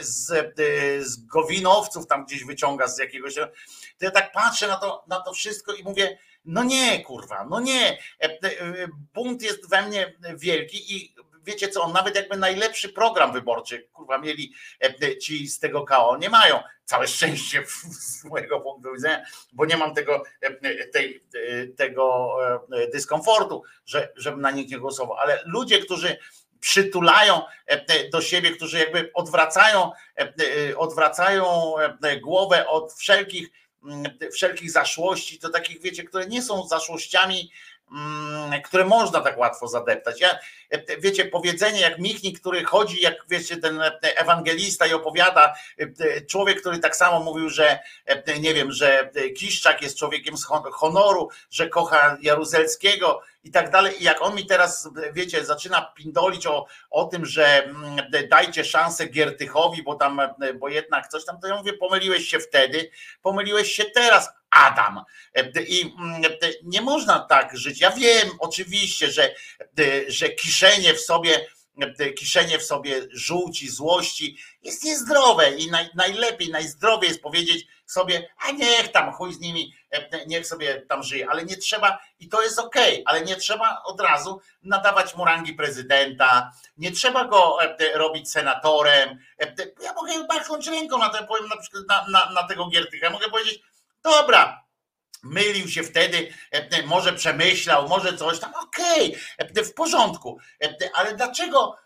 z, 0.00 0.54
z 1.00 1.26
Gowinowców 1.26 2.06
tam 2.06 2.24
gdzieś 2.24 2.44
wyciąga 2.44 2.88
z 2.88 2.98
jakiegoś, 2.98 3.34
to 3.34 3.48
ja 4.00 4.10
tak 4.10 4.32
patrzę 4.32 4.68
na 4.68 4.76
to, 4.76 5.04
na 5.06 5.20
to 5.20 5.32
wszystko 5.32 5.72
i 5.74 5.84
mówię, 5.84 6.18
no 6.44 6.64
nie, 6.64 7.04
kurwa, 7.04 7.44
no 7.44 7.60
nie. 7.60 7.98
E, 8.22 8.24
e, 8.24 8.38
bunt 9.14 9.42
jest 9.42 9.70
we 9.70 9.82
mnie 9.82 10.14
wielki 10.34 10.96
i 10.96 11.14
wiecie 11.44 11.68
co, 11.68 11.88
nawet 11.88 12.16
jakby 12.16 12.36
najlepszy 12.36 12.88
program 12.88 13.32
wyborczy, 13.32 13.88
kurwa, 13.92 14.18
mieli 14.18 14.52
e, 14.80 15.18
ci 15.18 15.48
z 15.48 15.58
tego 15.58 15.84
KO, 15.84 16.16
nie 16.20 16.30
mają. 16.30 16.60
Całe 16.84 17.08
szczęście 17.08 17.64
z 18.00 18.24
mojego 18.24 18.60
punktu 18.60 18.92
widzenia, 18.92 19.24
bo 19.52 19.66
nie 19.66 19.76
mam 19.76 19.94
tego, 19.94 20.22
tej, 20.92 21.24
tego 21.76 22.36
dyskomfortu, 22.92 23.62
że, 23.86 24.12
żebym 24.16 24.40
na 24.40 24.50
nich 24.50 24.70
nie 24.70 24.78
głosował. 24.78 25.16
Ale 25.16 25.42
ludzie, 25.46 25.78
którzy 25.78 26.16
przytulają 26.60 27.42
do 28.12 28.20
siebie, 28.20 28.50
którzy 28.50 28.78
jakby 28.78 29.10
odwracają, 29.14 29.90
odwracają 30.76 31.74
głowę 32.22 32.68
od 32.68 32.92
wszelkich 32.92 33.48
wszelkich 34.32 34.70
zaszłości, 34.70 35.38
to 35.38 35.50
takich 35.50 35.80
wiecie, 35.80 36.04
które 36.04 36.26
nie 36.26 36.42
są 36.42 36.66
zaszłościami, 36.66 37.50
mm, 37.92 38.62
które 38.62 38.84
można 38.84 39.20
tak 39.20 39.38
łatwo 39.38 39.68
zadeptać. 39.68 40.20
Ja, 40.20 40.38
wiecie, 40.98 41.24
powiedzenie 41.24 41.80
jak 41.80 41.98
Michnik, 41.98 42.40
który 42.40 42.64
chodzi, 42.64 43.02
jak 43.02 43.14
wiecie, 43.28 43.56
ten 43.56 43.80
e, 43.80 44.00
ewangelista 44.02 44.86
i 44.86 44.92
opowiada, 44.92 45.54
e, 45.78 46.20
człowiek, 46.20 46.60
który 46.60 46.78
tak 46.78 46.96
samo 46.96 47.20
mówił, 47.20 47.48
że 47.48 47.78
nie 48.40 48.54
wiem, 48.54 48.72
że 48.72 49.10
Kiszczak 49.36 49.82
jest 49.82 49.98
człowiekiem 49.98 50.36
z 50.36 50.44
honoru, 50.72 51.28
że 51.50 51.68
kocha 51.68 52.16
Jaruzelskiego, 52.22 53.22
i 53.44 53.50
tak 53.50 53.70
dalej. 53.70 54.00
I 54.00 54.04
jak 54.04 54.22
on 54.22 54.34
mi 54.34 54.46
teraz, 54.46 54.88
wiecie, 55.12 55.44
zaczyna 55.44 55.92
pindolić 55.96 56.46
o, 56.46 56.66
o 56.90 57.04
tym, 57.04 57.26
że 57.26 57.64
mm, 57.64 57.96
dajcie 58.30 58.64
szansę 58.64 59.06
Giertychowi, 59.06 59.82
bo 59.82 59.94
tam, 59.94 60.20
bo 60.54 60.68
jednak 60.68 61.08
coś 61.08 61.24
tam, 61.24 61.40
to 61.40 61.48
ja 61.48 61.56
mówię, 61.56 61.72
pomyliłeś 61.72 62.28
się 62.28 62.38
wtedy, 62.38 62.90
pomyliłeś 63.22 63.72
się 63.72 63.84
teraz, 63.84 64.30
Adam. 64.50 65.04
I 65.68 65.94
mm, 65.98 66.22
nie 66.62 66.80
można 66.80 67.20
tak 67.20 67.56
żyć. 67.56 67.80
Ja 67.80 67.90
wiem 67.90 68.28
oczywiście, 68.38 69.10
że, 69.10 69.34
że 70.08 70.28
kiszenie 70.64 70.94
w 70.94 71.00
sobie 71.00 71.46
kiszenie 72.16 72.58
w 72.58 72.62
sobie 72.62 73.00
żółci, 73.12 73.70
złości 73.70 74.38
jest 74.62 74.84
niezdrowe 74.84 75.50
i 75.50 75.70
naj, 75.70 75.90
najlepiej, 75.94 76.50
najzdrowiej 76.50 77.08
jest 77.08 77.22
powiedzieć 77.22 77.66
sobie, 77.86 78.28
a 78.46 78.50
niech 78.50 78.92
tam 78.92 79.12
chuj 79.12 79.34
z 79.34 79.40
nimi, 79.40 79.74
niech 80.26 80.46
sobie 80.46 80.80
tam 80.80 81.02
żyje, 81.02 81.30
ale 81.30 81.44
nie 81.44 81.56
trzeba, 81.56 81.98
i 82.20 82.28
to 82.28 82.42
jest 82.42 82.58
okej, 82.58 82.92
okay, 82.92 83.02
ale 83.06 83.24
nie 83.24 83.36
trzeba 83.36 83.82
od 83.84 84.00
razu 84.00 84.40
nadawać 84.62 85.16
mu 85.16 85.24
rangi 85.24 85.52
prezydenta, 85.54 86.52
nie 86.76 86.92
trzeba 86.92 87.24
go 87.24 87.58
robić 87.94 88.30
senatorem. 88.30 89.18
Ja 89.82 89.92
mogę 89.92 90.26
machnąć 90.28 90.66
ręką 90.66 90.98
na 90.98 91.08
ten, 91.08 91.26
powiem 91.26 91.48
na 91.88 92.04
na, 92.10 92.30
na, 92.30 92.48
tego 92.48 92.68
Giertycha, 92.68 93.10
mogę 93.10 93.28
powiedzieć, 93.28 93.60
dobra, 94.02 94.63
mylił 95.24 95.68
się 95.68 95.82
wtedy, 95.82 96.32
może 96.86 97.12
przemyślał, 97.12 97.88
może 97.88 98.16
coś 98.16 98.38
tam, 98.38 98.52
okej, 98.54 99.16
okay, 99.38 99.64
w 99.64 99.74
porządku, 99.74 100.38
ale 100.94 101.14
dlaczego 101.14 101.76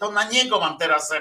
to 0.00 0.10
na 0.10 0.24
niego 0.24 0.60
mam 0.60 0.78
teraz 0.78 1.12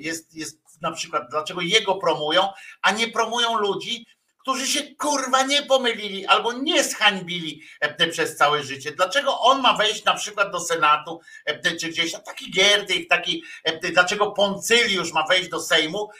jest, 0.00 0.34
jest 0.34 0.58
na 0.80 0.92
przykład, 0.92 1.22
dlaczego 1.30 1.60
jego 1.60 1.94
promują, 1.94 2.48
a 2.82 2.90
nie 2.90 3.08
promują 3.08 3.58
ludzi, 3.58 4.06
którzy 4.38 4.66
się 4.66 4.94
kurwa 4.94 5.42
nie 5.42 5.62
pomylili 5.62 6.26
albo 6.26 6.52
nie 6.52 6.84
zhańbili 6.84 7.62
przez 8.10 8.36
całe 8.36 8.62
życie. 8.62 8.92
Dlaczego 8.92 9.40
on 9.40 9.60
ma 9.60 9.76
wejść 9.76 10.04
na 10.04 10.14
przykład 10.14 10.50
do 10.50 10.60
Senatu 10.60 11.20
czy 11.80 11.88
gdzieś, 11.88 12.12
no 12.12 12.18
taki 12.18 12.50
Gierdych, 12.50 13.08
taki, 13.08 13.44
dlaczego 13.92 14.30
Poncyliusz 14.30 15.12
ma 15.12 15.26
wejść 15.26 15.48
do 15.48 15.60
Sejmu 15.60 16.10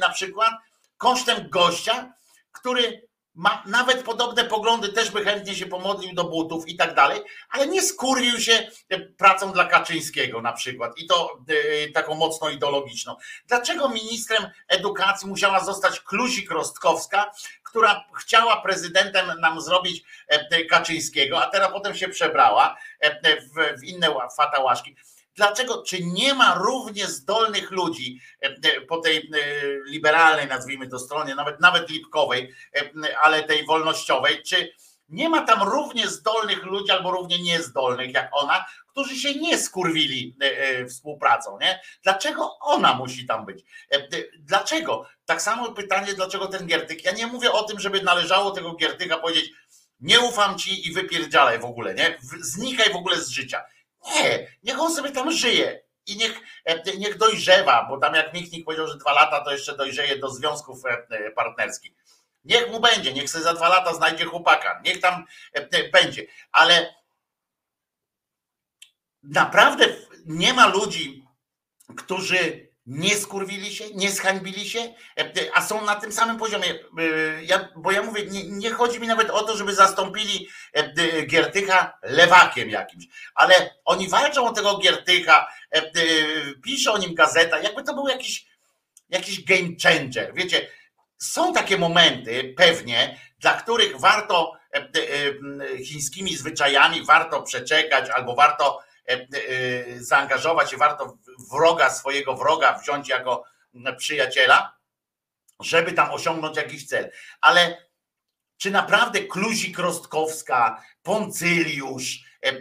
na 0.00 0.08
przykład 0.08 0.50
kosztem 0.96 1.50
gościa, 1.50 2.12
który 2.52 3.07
ma 3.38 3.62
nawet 3.66 4.02
podobne 4.02 4.44
poglądy, 4.44 4.88
też 4.88 5.10
by 5.10 5.24
chętnie 5.24 5.54
się 5.54 5.66
pomodlił 5.66 6.14
do 6.14 6.24
butów 6.24 6.68
i 6.68 6.76
tak 6.76 6.94
dalej, 6.94 7.20
ale 7.50 7.66
nie 7.66 7.82
skurwił 7.82 8.40
się 8.40 8.68
e, 8.88 9.00
pracą 9.00 9.52
dla 9.52 9.64
Kaczyńskiego 9.64 10.42
na 10.42 10.52
przykład 10.52 10.98
i 10.98 11.06
to 11.06 11.38
y, 11.50 11.92
taką 11.94 12.14
mocno 12.14 12.50
ideologiczną. 12.50 13.16
Dlaczego 13.46 13.88
ministrem 13.88 14.50
edukacji 14.68 15.28
musiała 15.28 15.64
zostać 15.64 16.00
Kluzik 16.00 16.50
Rostkowska, 16.50 17.30
która 17.62 18.04
chciała 18.18 18.60
prezydentem 18.60 19.40
nam 19.40 19.60
zrobić 19.60 20.02
e, 20.28 20.64
Kaczyńskiego, 20.64 21.44
a 21.44 21.50
teraz 21.50 21.72
potem 21.72 21.94
się 21.94 22.08
przebrała 22.08 22.76
w, 23.54 23.80
w 23.80 23.84
inne 23.84 24.14
fatałaszki. 24.36 24.96
Dlaczego? 25.38 25.82
Czy 25.82 26.04
nie 26.04 26.34
ma 26.34 26.54
równie 26.54 27.06
zdolnych 27.06 27.70
ludzi 27.70 28.20
e, 28.42 28.46
e, 28.46 28.80
po 28.80 28.98
tej 28.98 29.16
e, 29.16 29.22
liberalnej, 29.86 30.46
nazwijmy 30.46 30.88
to 30.88 30.98
stronie, 30.98 31.34
nawet, 31.34 31.60
nawet 31.60 31.90
lipkowej, 31.90 32.54
ale 33.22 33.42
tej 33.42 33.66
wolnościowej, 33.66 34.42
czy 34.42 34.72
nie 35.08 35.28
ma 35.28 35.42
tam 35.42 35.62
równie 35.62 36.08
zdolnych 36.08 36.64
ludzi 36.64 36.92
albo 36.92 37.10
równie 37.10 37.42
niezdolnych 37.42 38.14
jak 38.14 38.28
ona, 38.32 38.64
którzy 38.88 39.16
się 39.16 39.34
nie 39.34 39.58
skurwili 39.58 40.36
współpracą, 40.88 41.58
nie? 41.60 41.80
Dlaczego 42.02 42.58
ona 42.58 42.94
musi 42.94 43.26
tam 43.26 43.46
być? 43.46 43.64
Dlaczego? 44.38 45.06
Tak 45.24 45.42
samo 45.42 45.72
pytanie, 45.72 46.14
dlaczego 46.14 46.46
ten 46.46 46.66
Giertyk? 46.66 47.04
Ja 47.04 47.12
nie 47.12 47.26
mówię 47.26 47.52
o 47.52 47.62
tym, 47.62 47.80
żeby 47.80 48.02
należało 48.02 48.50
tego 48.50 48.74
Giertyka 48.74 49.16
powiedzieć, 49.16 49.52
nie 50.00 50.20
ufam 50.20 50.58
ci 50.58 50.88
i 50.88 50.92
wypierdzialaj 50.92 51.58
w 51.58 51.64
ogóle, 51.64 51.94
nie? 51.94 52.18
Znikaj 52.40 52.92
w 52.92 52.96
ogóle 52.96 53.20
z 53.20 53.28
życia. 53.28 53.64
Nie, 54.14 54.46
niech 54.62 54.80
on 54.80 54.94
sobie 54.94 55.10
tam 55.10 55.32
żyje 55.32 55.82
i 56.06 56.16
niech, 56.16 56.40
e, 56.64 56.96
niech 56.96 57.18
dojrzewa, 57.18 57.86
bo 57.88 57.98
tam 57.98 58.14
jak 58.14 58.34
Michnik 58.34 58.64
powiedział, 58.64 58.86
że 58.86 58.96
dwa 58.96 59.12
lata 59.12 59.44
to 59.44 59.52
jeszcze 59.52 59.76
dojrzeje 59.76 60.18
do 60.18 60.30
związków 60.30 60.84
e, 60.84 61.06
e, 61.10 61.30
partnerskich. 61.30 61.92
Niech 62.44 62.70
mu 62.70 62.80
będzie, 62.80 63.12
niech 63.12 63.30
sobie 63.30 63.44
za 63.44 63.54
dwa 63.54 63.68
lata 63.68 63.94
znajdzie 63.94 64.24
chłopaka, 64.24 64.80
niech 64.84 65.00
tam 65.00 65.24
będzie, 65.92 66.26
ale 66.52 66.94
naprawdę 69.22 69.84
nie 70.26 70.54
ma 70.54 70.66
ludzi, 70.66 71.26
którzy 71.96 72.67
nie 72.88 73.16
skurwili 73.16 73.74
się, 73.74 73.84
nie 73.94 74.10
zhańbili 74.10 74.70
się, 74.70 74.94
a 75.54 75.62
są 75.62 75.84
na 75.84 75.94
tym 75.94 76.12
samym 76.12 76.36
poziomie. 76.36 76.74
Ja, 77.42 77.68
bo 77.76 77.92
ja 77.92 78.02
mówię, 78.02 78.26
nie, 78.26 78.44
nie, 78.44 78.70
chodzi 78.70 79.00
mi 79.00 79.06
nawet 79.06 79.30
o 79.30 79.42
to, 79.42 79.56
żeby 79.56 79.74
zastąpili 79.74 80.48
Giertycha 81.26 81.98
lewakiem 82.02 82.70
jakimś, 82.70 83.04
ale 83.34 83.74
oni 83.84 84.08
walczą 84.08 84.46
o 84.46 84.52
tego 84.52 84.78
Giertycha, 84.78 85.46
pisze 86.64 86.92
o 86.92 86.98
nim 86.98 87.14
gazeta, 87.14 87.58
jakby 87.58 87.84
to 87.84 87.94
był 87.94 88.08
jakiś, 88.08 88.46
jakiś 89.08 89.44
game 89.44 89.68
changer. 89.82 90.34
Wiecie, 90.34 90.68
są 91.18 91.52
takie 91.52 91.78
momenty 91.78 92.54
pewnie, 92.56 93.20
dla 93.38 93.54
których 93.54 94.00
warto 94.00 94.52
chińskimi 95.84 96.36
zwyczajami 96.36 97.04
warto 97.04 97.42
przeczekać 97.42 98.10
albo 98.10 98.34
warto 98.34 98.80
zaangażować 99.96 100.70
się, 100.70 100.76
warto 100.76 101.18
wroga, 101.52 101.90
swojego 101.90 102.34
wroga 102.34 102.78
wziąć 102.78 103.08
jako 103.08 103.44
przyjaciela, 103.96 104.78
żeby 105.60 105.92
tam 105.92 106.10
osiągnąć 106.10 106.56
jakiś 106.56 106.86
cel. 106.86 107.10
Ale 107.40 107.88
czy 108.58 108.70
naprawdę 108.70 109.20
Kluzik 109.20 109.78
Rostkowska, 109.78 110.82
Poncyliusz, 111.02 112.24
e, 112.42 112.48
e, 112.48 112.54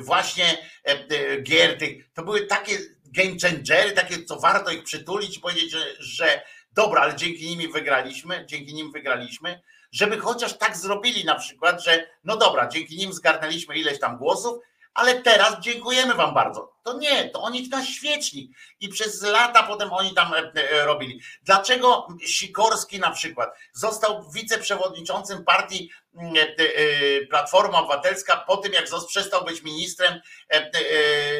właśnie 0.00 0.58
e, 0.84 1.42
Giertych, 1.42 2.10
to 2.14 2.22
były 2.22 2.46
takie 2.46 2.78
game 3.04 3.36
changery, 3.42 3.92
takie, 3.92 4.24
co 4.24 4.40
warto 4.40 4.70
ich 4.70 4.84
przytulić 4.84 5.36
i 5.36 5.40
powiedzieć, 5.40 5.70
że, 5.70 5.84
że 5.98 6.42
dobra, 6.72 7.00
ale 7.00 7.16
dzięki 7.16 7.56
nim 7.56 7.72
wygraliśmy, 7.72 8.44
dzięki 8.46 8.74
nim 8.74 8.92
wygraliśmy, 8.92 9.60
żeby 9.92 10.18
chociaż 10.18 10.58
tak 10.58 10.76
zrobili 10.76 11.24
na 11.24 11.34
przykład, 11.34 11.84
że 11.84 12.06
no 12.24 12.36
dobra, 12.36 12.68
dzięki 12.68 12.96
nim 12.96 13.12
zgarnęliśmy 13.12 13.78
ileś 13.78 14.00
tam 14.00 14.18
głosów, 14.18 14.58
ale 14.94 15.22
teraz 15.22 15.60
dziękujemy 15.60 16.14
wam 16.14 16.34
bardzo. 16.34 16.74
To 16.82 16.98
nie, 16.98 17.30
to 17.30 17.42
oni 17.42 17.68
na 17.68 17.84
świecznik 17.84 18.50
i 18.80 18.88
przez 18.88 19.22
lata 19.22 19.62
potem 19.62 19.92
oni 19.92 20.14
tam 20.14 20.34
e, 20.34 20.52
e, 20.54 20.84
robili. 20.84 21.20
Dlaczego 21.42 22.08
Sikorski 22.26 22.98
na 22.98 23.10
przykład 23.10 23.54
został 23.72 24.30
wiceprzewodniczącym 24.30 25.44
partii 25.44 25.90
mm, 26.14 26.34
e, 26.36 27.26
Platforma 27.26 27.78
Obywatelska 27.78 28.36
po 28.36 28.56
tym, 28.56 28.72
jak 28.72 28.84
przestał 29.08 29.44
być 29.44 29.62
ministrem, 29.62 30.20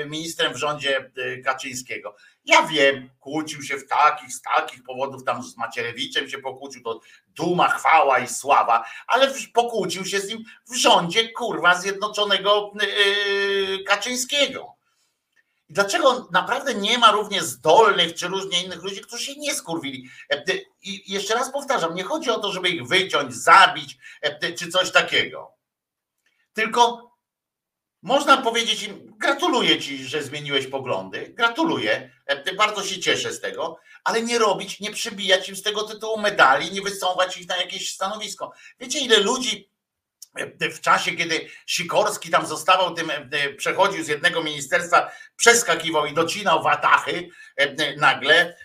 ministrem 0.06 0.54
w 0.54 0.56
rządzie 0.56 1.10
Kaczyńskiego? 1.44 2.16
Ja 2.44 2.66
wiem, 2.66 3.10
kłócił 3.20 3.62
się 3.62 3.76
w 3.76 3.88
takich, 3.88 4.32
z 4.32 4.42
takich 4.42 4.82
powodów, 4.82 5.24
tam 5.24 5.42
z 5.42 5.56
Macierewiczem 5.56 6.28
się 6.28 6.38
pokłócił, 6.38 6.82
to 6.82 7.00
duma, 7.28 7.68
chwała 7.68 8.18
i 8.18 8.28
sława, 8.28 8.84
ale 9.06 9.34
pokłócił 9.52 10.04
się 10.04 10.20
z 10.20 10.28
nim 10.28 10.44
w 10.70 10.74
rządzie, 10.74 11.28
kurwa, 11.28 11.74
Zjednoczonego 11.80 12.72
yy, 12.80 13.84
Kaczyńskiego. 13.84 14.74
Dlaczego 15.68 16.28
naprawdę 16.30 16.74
nie 16.74 16.98
ma 16.98 17.12
równie 17.12 17.42
zdolnych 17.42 18.14
czy 18.14 18.28
różnie 18.28 18.64
innych 18.64 18.82
ludzi, 18.82 19.00
którzy 19.00 19.24
się 19.24 19.34
nie 19.36 19.54
skurwili? 19.54 20.08
E, 20.30 20.44
I 20.82 21.12
jeszcze 21.12 21.34
raz 21.34 21.52
powtarzam, 21.52 21.94
nie 21.94 22.04
chodzi 22.04 22.30
o 22.30 22.38
to, 22.38 22.52
żeby 22.52 22.68
ich 22.68 22.86
wyciąć, 22.86 23.34
zabić 23.34 23.98
e, 24.20 24.52
czy 24.52 24.68
coś 24.68 24.92
takiego. 24.92 25.52
Tylko 26.52 27.10
można 28.04 28.36
powiedzieć 28.36 28.82
im, 28.82 29.14
gratuluję 29.18 29.80
ci, 29.80 30.04
że 30.04 30.22
zmieniłeś 30.22 30.66
poglądy, 30.66 31.28
gratuluję, 31.28 32.10
e, 32.26 32.54
bardzo 32.54 32.84
się 32.84 33.00
cieszę 33.00 33.32
z 33.32 33.40
tego, 33.40 33.78
ale 34.04 34.22
nie 34.22 34.38
robić, 34.38 34.80
nie 34.80 34.90
przybijać 34.90 35.48
im 35.48 35.56
z 35.56 35.62
tego 35.62 35.82
tytułu 35.82 36.20
medali, 36.20 36.72
nie 36.72 36.82
wysuwać 36.82 37.36
ich 37.36 37.48
na 37.48 37.56
jakieś 37.56 37.94
stanowisko. 37.94 38.52
Wiecie, 38.80 38.98
ile 38.98 39.20
ludzi 39.20 39.70
e, 40.60 40.70
w 40.70 40.80
czasie, 40.80 41.12
kiedy 41.12 41.48
Sikorski 41.66 42.30
tam 42.30 42.46
zostawał 42.46 42.94
tym, 42.94 43.10
e, 43.10 43.54
przechodził 43.54 44.04
z 44.04 44.08
jednego 44.08 44.42
ministerstwa, 44.42 45.10
przeskakiwał 45.36 46.06
i 46.06 46.14
docinał 46.14 46.62
watachy 46.62 47.28
nagle, 47.96 48.56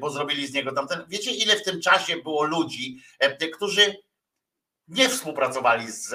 bo 0.00 0.10
zrobili 0.10 0.46
z 0.46 0.52
niego 0.52 0.72
tamten. 0.72 1.04
Wiecie, 1.08 1.30
ile 1.30 1.56
w 1.56 1.64
tym 1.64 1.80
czasie 1.80 2.16
było 2.16 2.44
ludzi, 2.44 3.02
którzy 3.54 3.96
nie 4.92 5.08
współpracowali 5.08 5.90
z, 5.90 6.14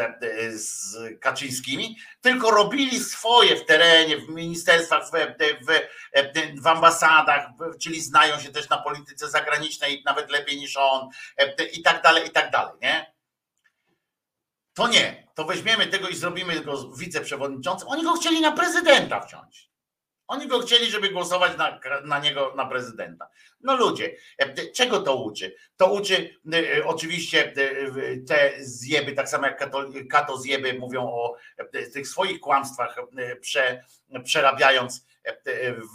z 0.55 0.95
Kaczyńskimi, 1.19 1.97
tylko 2.21 2.51
robili 2.51 2.99
swoje 2.99 3.55
w 3.55 3.65
terenie, 3.65 4.17
w 4.17 4.29
ministerstwach, 4.29 5.03
w, 5.05 5.11
w, 5.67 6.61
w 6.61 6.67
ambasadach, 6.67 7.47
czyli 7.81 8.01
znają 8.01 8.39
się 8.39 8.49
też 8.49 8.69
na 8.69 8.77
polityce 8.77 9.29
zagranicznej 9.29 10.03
nawet 10.05 10.31
lepiej 10.31 10.57
niż 10.57 10.77
on 10.77 11.09
i 11.73 11.81
tak 11.81 12.03
dalej, 12.03 12.27
i 12.27 12.31
tak 12.31 12.51
dalej, 12.51 12.73
nie? 12.81 13.13
To 14.73 14.87
nie, 14.87 15.27
to 15.35 15.45
weźmiemy 15.45 15.87
tego 15.87 16.07
i 16.07 16.15
zrobimy 16.15 16.59
go 16.59 16.91
wiceprzewodniczącym. 16.91 17.87
Oni 17.87 18.03
go 18.03 18.13
chcieli 18.13 18.41
na 18.41 18.51
prezydenta 18.51 19.21
wciąć. 19.21 19.69
Oni 20.27 20.47
go 20.47 20.59
chcieli, 20.59 20.91
żeby 20.91 21.09
głosować 21.09 21.57
na, 21.57 21.79
na 22.03 22.19
niego, 22.19 22.53
na 22.55 22.65
prezydenta. 22.65 23.29
No 23.61 23.75
ludzie, 23.75 24.15
e, 24.37 24.71
czego 24.71 24.99
to 24.99 25.15
uczy? 25.15 25.55
To 25.77 25.91
uczy 25.91 26.39
e, 26.53 26.85
oczywiście 26.85 27.53
e, 27.55 28.17
te 28.17 28.53
zjeby, 28.59 29.13
tak 29.13 29.29
samo 29.29 29.47
jak 29.47 29.59
kato, 29.59 29.85
kato 30.09 30.37
zjeby 30.37 30.73
mówią 30.73 31.01
o 31.01 31.35
tych 31.93 32.07
swoich 32.07 32.39
kłamstwach, 32.39 32.95
prze, 33.41 33.83
przerabiając 34.23 35.07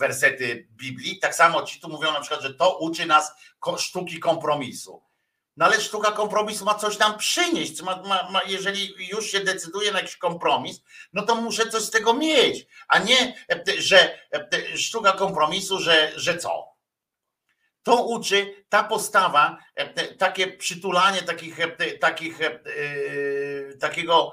wersety 0.00 0.68
Biblii. 0.70 1.18
Tak 1.18 1.34
samo 1.34 1.62
ci 1.62 1.80
tu 1.80 1.88
mówią 1.88 2.12
na 2.12 2.20
przykład, 2.20 2.42
że 2.42 2.54
to 2.54 2.78
uczy 2.78 3.06
nas 3.06 3.32
sztuki 3.76 4.18
kompromisu. 4.18 5.02
No 5.56 5.64
ale 5.64 5.80
sztuka 5.80 6.12
kompromisu 6.12 6.64
ma 6.64 6.74
coś 6.74 6.98
nam 6.98 7.18
przynieść. 7.18 7.82
Ma, 7.82 8.02
ma, 8.02 8.30
ma, 8.30 8.40
jeżeli 8.46 8.94
już 9.08 9.30
się 9.30 9.40
decyduje 9.40 9.92
na 9.92 10.00
jakiś 10.00 10.16
kompromis, 10.16 10.82
no 11.12 11.22
to 11.22 11.34
muszę 11.34 11.70
coś 11.70 11.82
z 11.82 11.90
tego 11.90 12.14
mieć, 12.14 12.66
a 12.88 12.98
nie, 12.98 13.34
że 13.78 14.18
sztuka 14.76 15.12
kompromisu, 15.12 15.78
że, 15.78 16.12
że 16.16 16.38
co? 16.38 16.72
To 17.82 18.04
uczy 18.04 18.64
ta 18.68 18.84
postawa, 18.84 19.58
takie 20.18 20.46
przytulanie 20.46 21.22
takich, 21.22 21.56
takich, 22.00 22.38
takiego, 23.80 24.32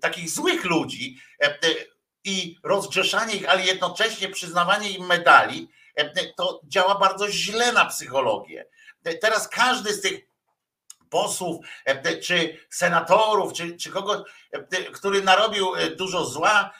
takich 0.00 0.30
złych 0.30 0.64
ludzi 0.64 1.20
i 2.24 2.56
rozgrzeszanie 2.64 3.34
ich, 3.34 3.48
ale 3.48 3.64
jednocześnie 3.64 4.28
przyznawanie 4.28 4.90
im 4.90 5.06
medali, 5.06 5.68
to 6.36 6.60
działa 6.64 6.98
bardzo 6.98 7.30
źle 7.30 7.72
na 7.72 7.84
psychologię. 7.84 8.66
Teraz 9.20 9.48
każdy 9.48 9.94
z 9.94 10.00
tych 10.00 10.27
posłów, 11.10 11.66
czy 12.22 12.58
senatorów, 12.70 13.52
czy, 13.52 13.76
czy 13.76 13.90
kogoś, 13.90 14.18
który 14.92 15.22
narobił 15.22 15.66
dużo 15.96 16.24
zła, 16.24 16.74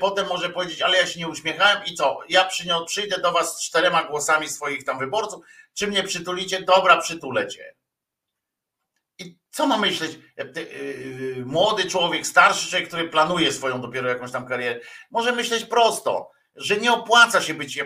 potem 0.00 0.26
może 0.28 0.50
powiedzieć, 0.50 0.82
ale 0.82 0.98
ja 0.98 1.06
się 1.06 1.20
nie 1.20 1.28
uśmiechałem 1.28 1.84
i 1.86 1.94
co? 1.94 2.18
Ja 2.28 2.48
przyjdę 2.86 3.18
do 3.18 3.32
was 3.32 3.58
z 3.58 3.62
czterema 3.62 4.04
głosami 4.04 4.48
swoich 4.48 4.84
tam 4.84 4.98
wyborców, 4.98 5.44
czy 5.74 5.86
mnie 5.86 6.02
przytulicie? 6.02 6.62
Dobra, 6.62 6.96
przytulę 6.96 7.48
cię. 7.48 7.74
I 9.18 9.38
co 9.50 9.66
ma 9.66 9.78
myśleć 9.78 10.18
młody 11.44 11.90
człowiek, 11.90 12.26
starszy 12.26 12.70
człowiek, 12.70 12.88
który 12.88 13.08
planuje 13.08 13.52
swoją 13.52 13.80
dopiero 13.80 14.08
jakąś 14.08 14.32
tam 14.32 14.46
karierę? 14.46 14.80
Może 15.10 15.32
myśleć 15.32 15.64
prosto, 15.64 16.30
że 16.56 16.76
nie 16.76 16.92
opłaca 16.92 17.42
się 17.42 17.54
być, 17.54 17.78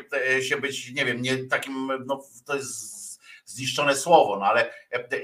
się 0.48 0.56
być 0.60 0.92
nie 0.92 1.04
wiem, 1.04 1.22
nie 1.22 1.36
takim, 1.36 1.90
no 2.06 2.22
to 2.46 2.56
jest 2.56 2.97
zniszczone 3.48 3.96
słowo, 3.96 4.38
no 4.38 4.46
ale 4.46 4.74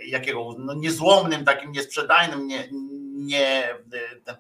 jakiego 0.07 0.57
no 0.59 0.75
niezłomnym, 0.75 1.45
takim 1.45 1.73
niesprzedajnym, 1.73 2.47
nie, 2.47 2.69
nie 3.15 3.75
ten, 4.25 4.37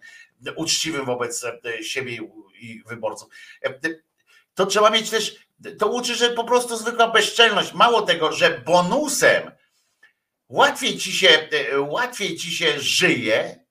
uczciwym 0.56 1.04
wobec 1.04 1.46
siebie 1.82 2.18
i 2.60 2.82
wyborców. 2.86 3.28
To 4.54 4.66
trzeba 4.66 4.90
mieć 4.90 5.10
też, 5.10 5.36
to 5.78 5.86
uczy, 5.86 6.14
że 6.14 6.30
po 6.30 6.44
prostu 6.44 6.76
zwykła 6.76 7.08
bezczelność. 7.08 7.72
Mało 7.72 8.02
tego, 8.02 8.32
że 8.32 8.60
bonusem 8.60 9.50
łatwiej 10.48 10.98
ci 10.98 11.12
się, 11.12 11.48
łatwiej 11.78 12.36
ci 12.36 12.50
się 12.50 12.80
żyje, 12.80 13.64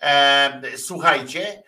e, 0.00 0.78
słuchajcie, 0.78 1.62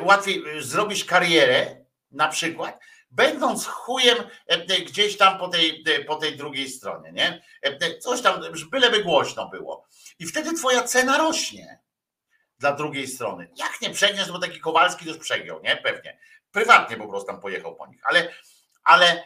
łatwiej 0.00 0.42
zrobisz 0.58 1.04
karierę 1.04 1.76
na 2.10 2.28
przykład, 2.28 2.80
będąc 3.10 3.66
chujem 3.66 4.18
gdzieś 4.86 5.16
tam 5.16 5.38
po 5.38 5.48
tej, 5.48 5.84
po 6.06 6.16
tej 6.16 6.36
drugiej 6.36 6.68
stronie, 6.70 7.12
nie? 7.12 7.42
Coś 8.00 8.22
tam, 8.22 8.42
byleby 8.70 9.04
głośno 9.04 9.48
było. 9.48 9.86
I 10.18 10.26
wtedy 10.26 10.54
twoja 10.54 10.82
cena 10.82 11.18
rośnie 11.18 11.80
dla 12.58 12.72
drugiej 12.72 13.08
strony. 13.08 13.50
Jak 13.56 13.80
nie 13.80 13.90
przegniesz, 13.90 14.32
bo 14.32 14.38
taki 14.38 14.60
Kowalski 14.60 15.04
też 15.04 15.16
przegiął, 15.16 15.62
nie? 15.62 15.76
Pewnie. 15.76 16.18
Prywatnie 16.52 16.96
po 16.96 17.08
prostu 17.08 17.26
tam 17.26 17.40
pojechał 17.40 17.76
po 17.76 17.86
nich, 17.86 18.00
ale, 18.04 18.34
ale 18.84 19.24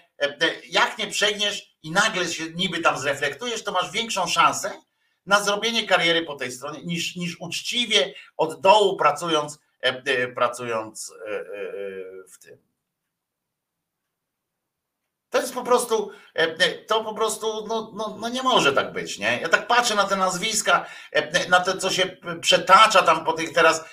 jak 0.69 0.99
nie 0.99 1.07
przegniesz 1.07 1.77
i 1.83 1.91
nagle 1.91 2.29
się 2.29 2.45
niby 2.51 2.79
tam 2.81 2.99
zreflektujesz, 2.99 3.65
to 3.65 3.73
masz 3.73 3.91
większą 3.91 4.27
szansę 4.27 4.83
na 5.27 5.43
zrobienie 5.43 5.87
kariery 5.87 6.23
po 6.23 6.35
tej 6.35 6.53
stronie 6.53 6.85
niż, 6.85 7.17
niż 7.17 7.37
uczciwie 7.41 8.15
od 8.37 8.61
dołu 8.61 8.97
pracując, 8.97 9.59
pracując 10.35 11.13
w 12.33 12.39
tym 12.39 12.72
to 15.33 15.41
jest 15.41 15.55
po 15.55 15.65
prostu, 15.65 16.11
to 16.87 17.05
po 17.05 17.15
prostu, 17.15 17.67
no, 17.67 17.93
no, 17.95 18.17
no, 18.21 18.29
nie 18.29 18.43
może 18.43 18.73
tak 18.73 18.93
być, 18.93 19.19
nie? 19.19 19.41
Ja 19.41 19.49
tak 19.49 19.67
patrzę 19.67 19.95
na 19.95 20.05
te 20.05 20.17
nazwiska, 20.17 20.87
na 21.49 21.61
to, 21.61 21.77
co 21.77 21.91
się 21.91 22.17
przetacza 22.41 23.03
tam 23.03 23.25
po 23.25 23.33
tych 23.33 23.53
teraz, 23.53 23.85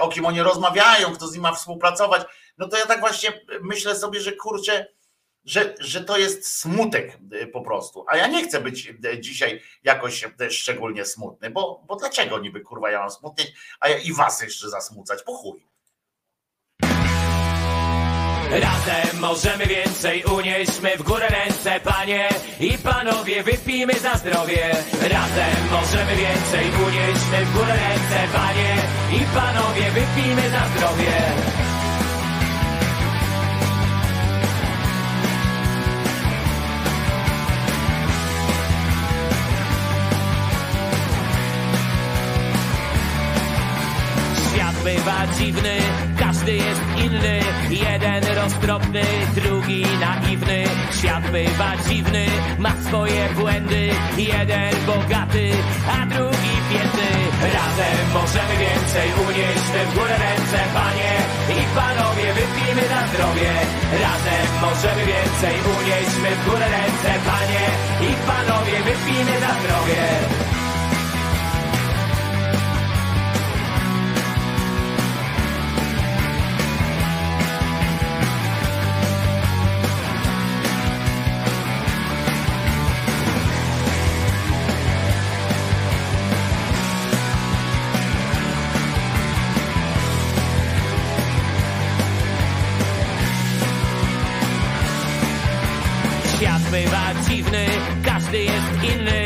o 0.00 0.08
kim 0.08 0.26
oni 0.26 0.42
rozmawiają, 0.42 1.14
kto 1.14 1.26
z 1.26 1.32
nim 1.32 1.42
ma 1.42 1.52
współpracować, 1.52 2.22
no 2.58 2.68
to 2.68 2.76
ja 2.76 2.86
tak 2.86 3.00
właśnie 3.00 3.40
myślę 3.62 3.96
sobie, 3.96 4.20
że 4.20 4.32
kurczę, 4.32 4.86
że, 5.44 5.74
że 5.80 6.04
to 6.04 6.18
jest 6.18 6.58
smutek 6.58 7.18
po 7.52 7.60
prostu. 7.60 8.04
A 8.08 8.16
ja 8.16 8.26
nie 8.26 8.44
chcę 8.44 8.60
być 8.60 8.92
dzisiaj 9.20 9.62
jakoś 9.84 10.24
szczególnie 10.50 11.04
smutny, 11.04 11.50
bo, 11.50 11.84
bo 11.86 11.96
dlaczego 11.96 12.38
niby 12.38 12.60
kurwa 12.60 12.90
ja 12.90 12.98
mam 12.98 13.10
smutnieć, 13.10 13.52
a 13.80 13.88
ja 13.88 13.98
i 13.98 14.12
was 14.12 14.42
jeszcze 14.42 14.70
zasmucać, 14.70 15.22
po 15.22 15.34
chuj. 15.34 15.73
Razem 18.50 19.20
możemy 19.20 19.66
więcej, 19.66 20.24
unieśmy 20.24 20.96
w 20.98 21.02
górę 21.02 21.28
ręce, 21.28 21.80
panie 21.80 22.28
i 22.60 22.78
panowie, 22.78 23.42
wypijmy 23.42 23.94
za 23.94 24.14
zdrowie. 24.14 24.70
Razem 25.00 25.56
możemy 25.72 26.16
więcej, 26.16 26.66
unieśmy 26.86 27.44
w 27.46 27.52
górę 27.52 27.74
ręce, 27.88 28.32
panie 28.34 28.76
i 29.12 29.24
panowie, 29.34 29.90
wypijmy 29.90 30.50
za 30.50 30.68
zdrowie. 30.76 31.12
Świat 44.48 44.74
bywa 44.84 45.26
dziwny, 45.38 45.78
każdy 46.44 46.56
jest 46.56 46.82
inny. 47.04 47.40
Jeden 47.70 48.36
roztropny, 48.36 49.02
drugi 49.34 49.86
naiwny. 50.00 50.64
Świat 50.98 51.30
bywa 51.30 51.70
dziwny, 51.88 52.26
ma 52.58 52.72
swoje 52.88 53.28
błędy. 53.36 53.90
Jeden 54.16 54.74
bogaty, 54.86 55.50
a 55.96 56.06
drugi 56.06 56.54
biedny. 56.70 57.10
Razem 57.56 57.98
możemy 58.14 58.54
więcej, 58.64 59.08
unieśmy 59.26 59.80
w 59.88 59.94
górę 59.94 60.16
ręce 60.26 60.58
Panie. 60.74 61.12
I 61.58 61.60
panowie, 61.78 62.26
wypijmy 62.38 62.84
na 62.94 63.00
zdrowie. 63.08 63.50
Razem 64.04 64.46
możemy 64.66 65.02
więcej, 65.12 65.56
unieśmy 65.76 66.28
w 66.36 66.44
górę 66.50 66.66
ręce 66.78 67.10
Panie. 67.28 67.64
I 68.08 68.10
panowie, 68.26 68.76
wypijmy 68.88 69.40
na 69.40 69.52
zdrowie 69.60 70.53
inny. 98.92 99.20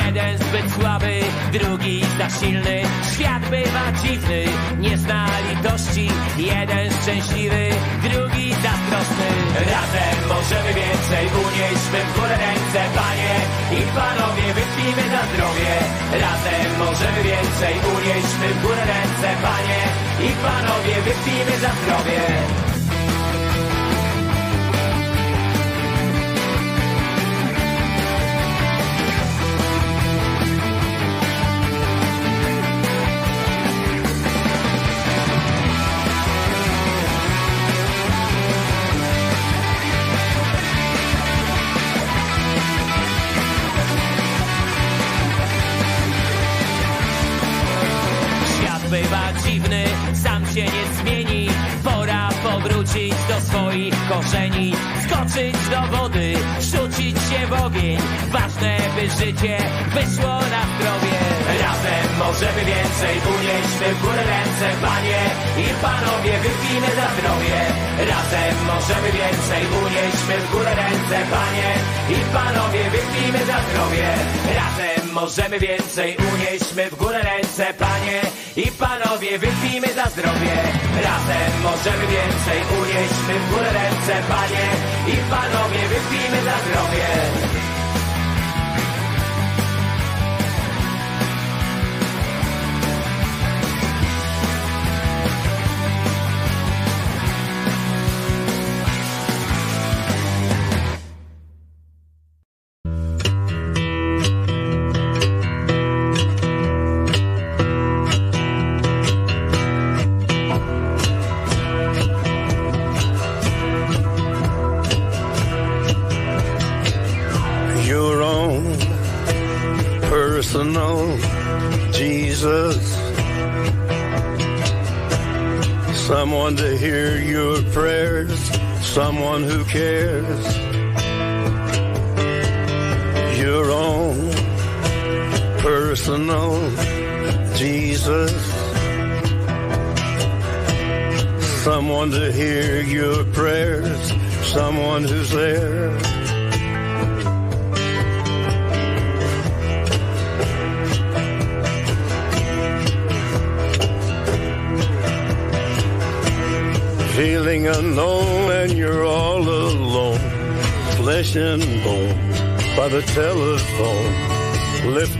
Jeden 0.00 0.38
zbyt 0.38 0.66
słaby, 0.74 1.20
drugi 1.52 2.00
za 2.18 2.28
silny. 2.38 2.82
Świat 3.14 3.42
bywa 3.50 3.84
dziwny, 4.02 4.44
nie 4.78 4.98
zna 4.98 5.26
litości. 5.50 6.08
Jeden 6.38 6.86
szczęśliwy, 7.02 7.68
drugi 8.02 8.46
zazdrosny 8.64 9.30
Razem 9.72 10.16
możemy 10.28 10.70
więcej, 10.82 11.24
unieśmy 11.44 11.98
w 12.06 12.14
górę 12.14 12.36
ręce 12.46 12.80
Panie 12.98 13.34
i 13.78 13.80
panowie, 13.98 14.46
wypijmy 14.58 15.04
za 15.14 15.22
zdrowie. 15.30 15.72
Razem 16.24 16.68
możemy 16.78 17.20
więcej, 17.30 17.74
unieśmy 17.94 18.46
w 18.54 18.62
górę 18.62 18.84
ręce 18.94 19.28
Panie 19.46 19.80
i 20.26 20.30
panowie, 20.46 20.94
wypijmy 21.08 21.54
za 21.60 21.70
zdrowie 21.80 22.63
powrócić 52.94 53.14
do 53.28 53.40
swoich 53.40 53.94
korzeni 54.08 54.72
Skoczyć 55.08 55.56
do 55.70 55.96
wody, 55.96 56.34
rzucić 56.60 57.16
się 57.16 57.46
w 57.46 57.52
ogień. 57.52 57.98
Ważne 58.32 58.73
ważne, 58.94 59.02
by 59.02 59.10
życie 59.10 59.56
wyszło 59.94 60.34
na 60.54 60.62
zdrowie. 60.72 61.18
Razem 61.62 62.06
możemy 62.18 62.64
więcej, 62.64 63.14
unieśmy 63.34 63.94
w 63.94 64.02
górę 64.02 64.22
ręce, 64.34 64.66
panie 64.82 65.20
i 65.58 65.82
panowie, 65.82 66.32
wypijmy 66.38 66.86
za 66.86 67.06
zdrowie. 67.14 67.56
Razem 67.98 68.54
możemy 68.66 69.12
więcej, 69.12 69.62
unieśmy 69.82 70.34
w 70.38 70.50
górę 70.52 70.74
ręce, 70.74 71.16
panie 71.30 71.70
i 72.10 72.34
panowie, 72.34 72.82
wypijmy 72.90 73.38
za 73.46 73.58
zdrowie. 73.66 74.08
Razem 74.60 75.12
możemy 75.12 75.58
więcej, 75.58 76.16
unieśmy 76.32 76.90
w 76.90 76.94
górę 76.96 77.20
ręce, 77.22 77.74
panie 77.74 78.20
i 78.56 78.70
panowie, 78.70 79.38
wypijmy 79.38 79.88
za 79.98 80.06
zdrowie. 80.14 80.54
Razem 81.08 81.50
możemy 81.62 82.04
więcej, 82.16 82.58
unieśmy 82.80 83.34
w 83.40 83.50
górę 83.50 83.70
ręce, 83.80 84.14
panie 84.34 84.66
i 85.12 85.16
panowie, 85.30 85.80
wypijmy 85.94 86.38
za 86.48 86.56
zdrowie. 86.64 87.43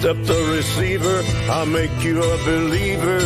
Up 0.05 0.23
the 0.27 0.53
receiver, 0.55 1.23
I'll 1.51 1.65
make 1.65 2.05
you 2.05 2.23
a 2.23 2.37
believer. 2.45 3.21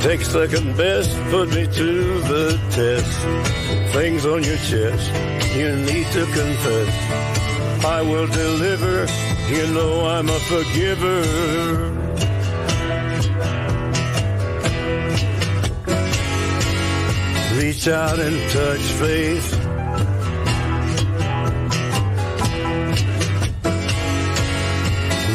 Take 0.00 0.22
second 0.22 0.76
best, 0.76 1.16
put 1.30 1.48
me 1.50 1.68
to 1.68 2.20
the 2.32 2.60
test. 2.70 3.92
Things 3.94 4.26
on 4.26 4.42
your 4.42 4.56
chest, 4.56 5.14
you 5.54 5.76
need 5.76 6.06
to 6.08 6.24
confess. 6.26 7.84
I 7.84 8.02
will 8.02 8.26
deliver, 8.26 9.06
you 9.48 9.66
know 9.72 10.06
I'm 10.06 10.28
a 10.28 10.40
forgiver. 10.50 11.20
Reach 17.60 17.86
out 17.86 18.18
and 18.18 18.50
touch 18.50 18.80
faith. 18.98 19.59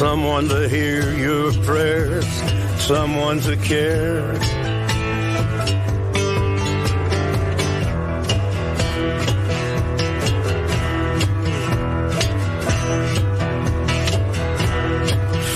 Someone 0.00 0.48
to 0.48 0.66
hear 0.66 1.12
your 1.12 1.52
prayers, 1.62 2.26
someone 2.78 3.38
to 3.40 3.54
care. 3.58 4.32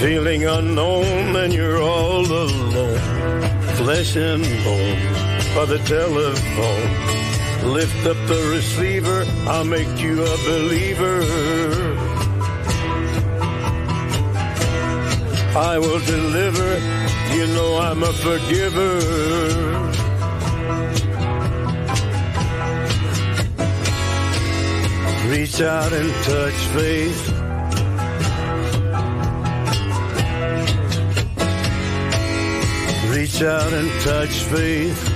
Feeling 0.02 0.44
unknown 0.44 1.36
and 1.36 1.54
you're 1.54 1.80
all 1.80 2.26
alone, 2.26 2.98
flesh 3.78 4.14
and 4.16 4.44
bone 4.62 5.54
by 5.54 5.64
the 5.64 5.80
telephone. 5.86 7.72
Lift 7.72 8.06
up 8.06 8.18
the 8.28 8.50
receiver, 8.54 9.24
I'll 9.48 9.64
make 9.64 9.98
you 9.98 10.22
a 10.22 10.36
believer. 10.44 12.13
I 15.56 15.78
will 15.78 16.00
deliver, 16.00 16.78
you 17.36 17.46
know 17.54 17.78
I'm 17.78 18.02
a 18.02 18.12
forgiver. 18.12 18.98
Reach 25.30 25.60
out 25.60 25.92
and 25.92 26.10
touch 26.24 26.54
faith. 26.74 27.28
Reach 33.14 33.42
out 33.42 33.72
and 33.72 33.90
touch 34.02 34.42
faith. 34.50 35.08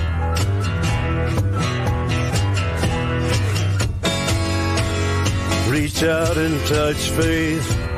Reach 5.69 6.03
out 6.03 6.37
and 6.37 6.59
touch 6.65 7.09
faith. 7.09 7.88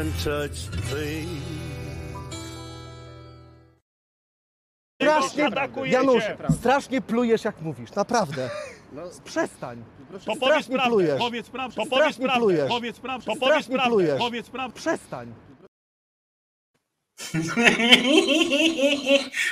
And 0.00 0.12
touch. 0.24 0.68
Strasznie, 5.02 5.50
Janusz, 5.84 6.22
strasznie 6.58 7.00
plujesz 7.00 7.44
jak 7.44 7.60
mówisz, 7.60 7.94
naprawdę. 7.94 8.50
Przestań. 9.24 9.84
To 10.12 10.16
powiedz 10.18 10.36
Strasznie 10.36 10.74
prawdę, 10.74 10.90
plujesz. 10.90 11.18
powiedz 11.18 11.50
prawdę, 11.50 11.74
to 11.76 11.82
powiedz 11.82 11.94
Strasznie 12.04 12.24
prawdę, 12.24 12.40
plujesz. 12.40 12.68
powiedz 12.68 13.00
prawdę, 13.00 13.24
to 13.24 13.32
powiedz 13.32 13.46
Strasznie 13.54 13.74
prawdę, 13.74 13.90
plujesz. 13.90 14.18
powiedz 14.18 14.50
prawdę. 14.50 14.76
Przestań. 14.76 15.34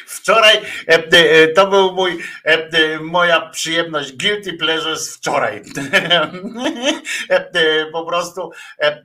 Wczoraj 0.06 0.56
e, 0.88 0.94
e, 0.94 1.48
to 1.48 1.66
był 1.66 1.92
mój, 1.92 2.18
e, 2.44 2.48
e, 2.48 2.98
moja 3.00 3.40
przyjemność, 3.50 4.16
guilty 4.16 4.52
pleasures 4.52 5.16
wczoraj. 5.16 5.62
E, 7.30 7.50
e, 7.54 7.86
Po 7.92 8.06
prostu 8.06 8.50
e, 8.78 8.86
e, 8.86 9.02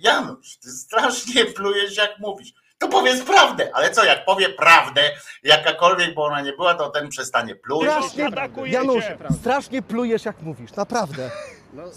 Janusz, 0.00 0.56
ty 0.56 0.70
strasznie 0.70 1.44
plujesz 1.44 1.96
jak 1.96 2.18
mówisz. 2.18 2.48
To 2.78 2.88
powiedz 2.88 3.22
prawdę, 3.22 3.70
ale 3.74 3.90
co, 3.90 4.04
jak 4.04 4.24
powie 4.24 4.48
prawdę, 4.48 5.00
jakakolwiek, 5.42 6.14
bo 6.14 6.24
ona 6.24 6.40
nie 6.40 6.52
była, 6.52 6.74
to 6.74 6.90
ten 6.90 7.08
przestanie 7.08 7.54
pluć. 7.56 7.84
Strasznie. 8.00 8.24
Janusz, 8.72 9.04
strasznie 9.40 9.82
plujesz 9.82 10.24
jak 10.24 10.42
mówisz, 10.42 10.72
naprawdę. 10.72 11.30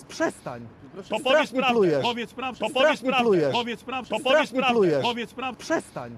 Przestań. 0.08 0.68
To 1.10 1.20
powiedz 1.20 1.52
prawdę, 1.52 2.02
powiedz 2.02 2.34
prawdę, 2.34 2.60
powiedz 2.74 3.02
prawdę, 3.02 3.52
powiedz 3.52 3.84
prawdę, 3.84 4.16
powiedz 4.24 4.52
prawdę, 4.52 5.02
powiedz 5.02 5.34
prawdę. 5.34 5.60
Przestań. 5.60 6.18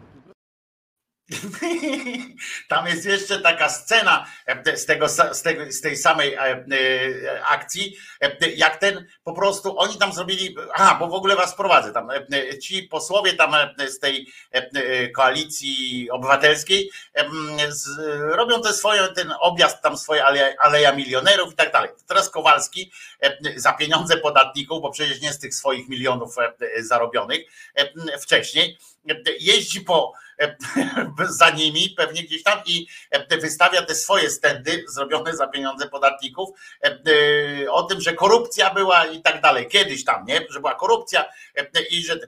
Tam 2.69 2.88
jest 2.88 3.06
jeszcze 3.06 3.39
taka 3.39 3.69
scena 3.69 4.26
e, 4.45 4.77
z, 4.77 4.85
tego, 4.85 5.10
z, 5.10 5.41
tego, 5.41 5.72
z 5.72 5.81
tej 5.81 5.97
samej 5.97 6.34
e, 6.34 6.39
e, 6.39 6.65
akcji, 7.45 7.97
jak 8.56 8.77
ten 8.77 9.07
po 9.23 9.34
prostu 9.34 9.80
oni 9.80 9.97
tam 9.97 10.14
zrobili, 10.14 10.56
a 10.76 10.95
bo 10.95 11.07
w 11.07 11.14
ogóle 11.14 11.35
was 11.35 11.56
prowadzę 11.56 11.91
tam, 11.91 12.10
ci 12.61 12.84
posłowie 12.84 13.34
tam 13.34 13.56
z 13.88 13.99
tej 13.99 14.27
koalicji 15.15 16.10
obywatelskiej 16.11 16.91
robią 18.19 18.61
te 18.61 18.73
swoje, 18.73 19.07
ten 19.07 19.34
objazd 19.39 19.81
tam 19.81 19.97
swoje 19.97 20.26
aleja 20.60 20.93
milionerów 20.95 21.53
i 21.53 21.56
tak 21.56 21.72
dalej. 21.72 21.89
Teraz 22.07 22.30
Kowalski 22.30 22.91
za 23.56 23.73
pieniądze 23.73 24.18
podatników, 24.18 24.81
bo 24.81 24.91
przecież 24.91 25.22
nie 25.22 25.34
z 25.34 25.39
tych 25.39 25.56
swoich 25.56 25.89
milionów 25.89 26.35
zarobionych 26.80 27.41
wcześniej, 28.22 28.77
jeździ 29.39 29.81
po 29.81 30.14
za 31.30 31.49
nimi, 31.49 31.90
pewnie 31.98 32.24
gdzieś 32.24 32.44
tam 32.44 32.60
i 32.66 32.88
wystawia 33.41 33.82
te 33.82 33.95
swoje 33.95 34.30
stędy 34.30 34.86
zrobione 34.88 35.36
za 35.36 35.48
pieniądze 35.48 35.90
podatników 35.90 36.49
o 37.70 37.84
tym, 37.84 38.02
że 38.02 38.14
korupcja 38.14 38.74
była 38.74 39.06
i 39.06 39.22
tak 39.22 39.41
dalej. 39.41 39.68
Kiedyś 39.68 40.06
tam, 40.06 40.26
nie? 40.26 40.41
Że 40.49 40.60
była 40.60 40.76
korupcja 40.76 41.26
i 41.90 42.03
że 42.03 42.20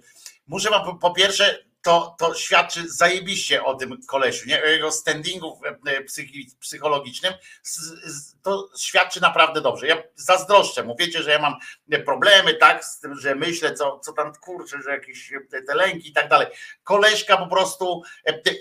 muszę 0.48 0.70
wam 0.70 1.00
po 1.00 1.12
pierwsze 1.12 1.67
to, 1.88 2.16
to 2.20 2.34
świadczy 2.34 2.90
zajebiście 2.90 3.64
o 3.64 3.76
tym 3.76 3.98
kolesiu, 4.08 4.48
nie? 4.50 4.64
o 4.64 4.66
jego 4.66 4.92
standingu 4.92 5.60
psychologicznym. 6.60 7.34
To 8.44 8.70
świadczy 8.78 9.22
naprawdę 9.22 9.62
dobrze. 9.62 9.88
Ja 9.88 10.04
zazdroszczę 10.16 10.84
mu. 10.84 10.96
Wiecie, 11.00 11.24
że 11.24 11.32
ja 11.32 11.40
mam 11.40 11.56
problemy, 12.06 12.54
tak, 12.54 12.86
z 12.86 13.00
tym, 13.00 13.20
że 13.20 13.36
myślę, 13.36 13.74
co, 13.74 14.00
co 14.00 14.14
tam 14.14 14.34
kurczę, 14.36 14.82
że 14.82 14.92
jakieś 14.92 15.34
te, 15.52 15.62
te 15.62 15.76
lęki 15.76 16.10
i 16.10 16.14
tak 16.14 16.30
dalej. 16.30 16.48
Koleżka 16.84 17.38
po 17.38 17.48
prostu 17.48 18.02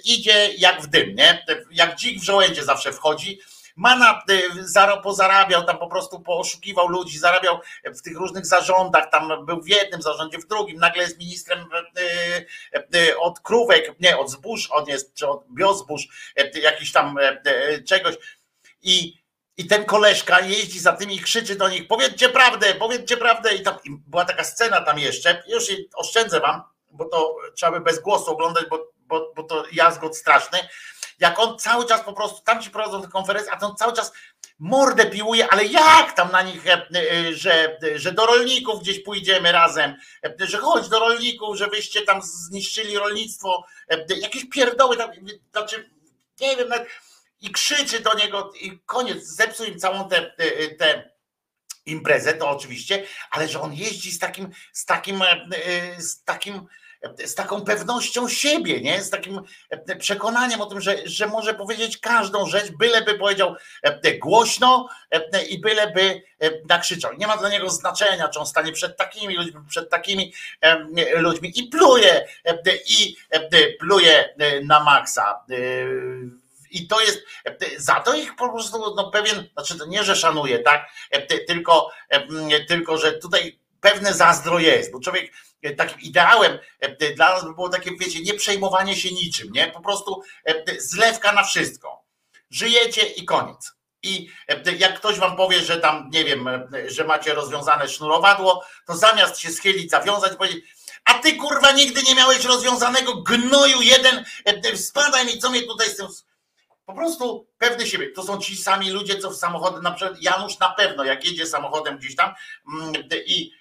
idzie 0.04 0.48
jak 0.58 0.82
w 0.82 0.86
dym, 0.86 1.14
nie? 1.14 1.44
Jak 1.70 1.96
dzik 1.96 2.20
w 2.20 2.24
żołędzie 2.24 2.64
zawsze 2.64 2.92
wchodzi 2.92 3.40
Mana 3.76 4.22
y, 4.30 5.02
pozarabiał, 5.02 5.64
tam 5.64 5.78
po 5.78 5.86
prostu 5.86 6.20
poszukiwał 6.20 6.88
ludzi, 6.88 7.18
zarabiał 7.18 7.60
w 7.84 8.02
tych 8.02 8.16
różnych 8.16 8.46
zarządach, 8.46 9.10
tam 9.10 9.46
był 9.46 9.62
w 9.62 9.68
jednym 9.68 10.02
zarządzie, 10.02 10.38
w 10.38 10.46
drugim, 10.46 10.78
nagle 10.78 11.02
jest 11.02 11.18
ministrem 11.18 11.68
y, 11.98 12.98
y, 12.98 13.18
od 13.18 13.40
krówek, 13.40 14.00
nie, 14.00 14.18
od 14.18 14.30
zbóż, 14.30 14.68
on 14.70 14.86
jest, 14.86 15.14
czy 15.14 15.28
od 15.28 15.44
biozbóż, 15.50 16.32
jakiś 16.62 16.92
tam 16.92 17.18
czegoś 17.86 18.14
i 18.82 19.26
i 19.56 19.66
ten 19.66 19.84
koleżka 19.84 20.40
jeździ 20.40 20.80
za 20.80 20.92
tymi 20.92 21.16
i 21.16 21.20
krzyczy 21.20 21.56
do 21.56 21.68
nich, 21.68 21.88
powiedzcie 21.88 22.28
prawdę, 22.28 22.74
powiedzcie 22.74 23.16
prawdę. 23.16 23.54
I 23.54 23.62
tam 23.62 23.74
i 23.84 23.90
była 24.06 24.24
taka 24.24 24.44
scena 24.44 24.80
tam 24.80 24.98
jeszcze, 24.98 25.42
już 25.48 25.64
oszczędzę 25.94 26.40
wam, 26.40 26.62
bo 26.90 27.04
to 27.04 27.36
trzeba 27.54 27.72
by 27.72 27.80
bez 27.80 28.00
głosu 28.00 28.30
oglądać, 28.30 28.64
bo, 28.70 28.92
bo, 28.98 29.32
bo 29.36 29.42
to 29.42 29.64
jazgot 29.72 30.16
straszny 30.16 30.58
jak 31.18 31.38
on 31.38 31.58
cały 31.58 31.86
czas 31.86 32.00
po 32.00 32.12
prostu, 32.12 32.42
tam 32.44 32.62
ci 32.62 32.70
prowadzą 32.70 33.02
te 33.02 33.08
konferencje, 33.08 33.52
a 33.52 33.66
on 33.66 33.76
cały 33.76 33.92
czas 33.92 34.12
mordę 34.58 35.06
piłuje, 35.06 35.48
ale 35.48 35.64
jak 35.64 36.12
tam 36.12 36.32
na 36.32 36.42
nich, 36.42 36.66
e, 36.66 36.86
e, 36.94 37.34
że, 37.34 37.78
że 37.94 38.12
do 38.12 38.26
rolników 38.26 38.80
gdzieś 38.80 39.00
pójdziemy 39.02 39.52
razem, 39.52 39.96
e, 40.24 40.46
że 40.46 40.58
chodź 40.58 40.88
do 40.88 40.98
rolników, 40.98 41.56
że 41.56 41.66
wyście 41.66 42.02
tam 42.02 42.22
zniszczyli 42.22 42.98
rolnictwo, 42.98 43.66
jakieś 44.16 44.48
pierdoły 44.48 44.96
tam, 44.96 45.10
znaczy, 45.52 45.90
nie 46.40 46.56
wiem, 46.56 46.68
i 47.40 47.50
krzyczy 47.50 48.00
do 48.00 48.14
niego 48.14 48.52
i 48.60 48.78
koniec, 48.86 49.24
zepsuł 49.24 49.66
im 49.66 49.78
całą 49.78 50.08
tę 50.08 50.32
te, 50.78 51.10
imprezę, 51.86 52.34
to 52.34 52.50
oczywiście, 52.50 53.06
ale 53.30 53.48
że 53.48 53.60
on 53.60 53.74
jeździ 53.74 54.12
z 54.12 54.18
takim, 54.18 54.50
z 54.72 54.84
takim, 54.84 55.22
z 55.98 56.24
takim 56.24 56.66
z 57.24 57.34
taką 57.34 57.60
pewnością 57.60 58.28
siebie, 58.28 58.80
nie? 58.80 59.02
z 59.02 59.10
takim 59.10 59.40
e, 59.70 59.96
przekonaniem 59.96 60.60
o 60.60 60.66
tym, 60.66 60.80
że, 60.80 60.96
że 61.04 61.26
może 61.26 61.54
powiedzieć 61.54 61.98
każdą 61.98 62.46
rzecz, 62.46 62.70
byleby 62.70 63.14
powiedział 63.14 63.54
e, 63.82 64.18
głośno 64.18 64.88
e, 65.10 65.44
i 65.44 65.60
byleby 65.60 66.22
nakrzyczał. 66.68 67.12
Nie 67.18 67.26
ma 67.26 67.36
dla 67.36 67.48
niego 67.48 67.70
znaczenia, 67.70 68.28
czy 68.28 68.38
on 68.38 68.46
stanie 68.46 68.72
przed 68.72 68.96
takimi 68.96 69.36
ludźmi, 69.36 69.60
przed 69.68 69.90
takimi 69.90 70.32
ludźmi 71.16 71.52
i 71.56 71.68
pluje, 71.68 72.26
i 72.86 73.16
pluje 73.80 74.34
na 74.64 74.84
maksa. 74.84 75.44
I 76.70 76.86
to 76.86 77.00
jest, 77.00 77.22
za 77.76 77.94
to 77.94 78.14
ich 78.14 78.36
po 78.36 78.52
prostu 78.52 78.94
no 78.94 79.10
pewien, 79.10 79.48
znaczy 79.52 79.78
to 79.78 79.86
nie, 79.86 80.04
że 80.04 80.16
szanuje, 80.16 80.58
tak? 80.58 80.88
Tylko, 81.46 81.90
tylko 82.68 82.98
że 82.98 83.12
tutaj 83.12 83.58
pewne 83.90 84.14
zazdro 84.14 84.58
jest, 84.58 84.92
bo 84.92 85.00
człowiek 85.00 85.32
E, 85.62 85.74
takim 85.74 86.00
ideałem 86.00 86.58
e, 86.80 87.14
dla 87.14 87.34
nas 87.34 87.44
by 87.44 87.54
było 87.54 87.68
takie, 87.68 87.90
wiecie, 88.00 88.20
nie 88.20 88.34
przejmowanie 88.34 88.96
się 88.96 89.14
niczym, 89.14 89.52
nie? 89.52 89.66
Po 89.66 89.80
prostu 89.80 90.22
e, 90.44 90.80
zlewka 90.80 91.32
na 91.32 91.44
wszystko. 91.44 92.04
Żyjecie 92.50 93.06
i 93.06 93.24
koniec. 93.24 93.72
I 94.02 94.30
jak 94.78 94.98
ktoś 94.98 95.18
wam 95.18 95.36
powie, 95.36 95.60
że 95.60 95.76
tam, 95.80 96.10
nie 96.12 96.24
wiem, 96.24 96.48
że 96.86 97.04
macie 97.04 97.34
rozwiązane 97.34 97.88
sznurowadło, 97.88 98.64
to 98.86 98.96
zamiast 98.96 99.38
się 99.38 99.50
schylić, 99.50 99.90
zawiązać, 99.90 100.36
powiedzieć, 100.36 100.64
a 101.04 101.14
ty 101.14 101.36
kurwa 101.36 101.72
nigdy 101.72 102.02
nie 102.02 102.14
miałeś 102.14 102.44
rozwiązanego 102.44 103.14
gnoju 103.14 103.82
jeden, 103.82 104.24
spadaj 104.74 105.26
mi, 105.26 105.38
co 105.38 105.50
mnie 105.50 105.62
tutaj 105.62 105.88
z 105.88 105.96
tym... 105.96 106.06
Po 106.86 106.94
prostu 106.94 107.48
pewny 107.58 107.86
siebie. 107.86 108.12
To 108.12 108.22
są 108.22 108.38
ci 108.38 108.56
sami 108.56 108.90
ludzie, 108.90 109.18
co 109.18 109.30
w 109.30 109.36
samochody, 109.36 109.82
na 109.82 109.90
przykład 109.90 110.22
Janusz 110.22 110.58
na 110.58 110.70
pewno, 110.70 111.04
jak 111.04 111.24
jedzie 111.24 111.46
samochodem 111.46 111.98
gdzieś 111.98 112.16
tam 112.16 112.34
mm, 112.72 112.92
i 113.26 113.52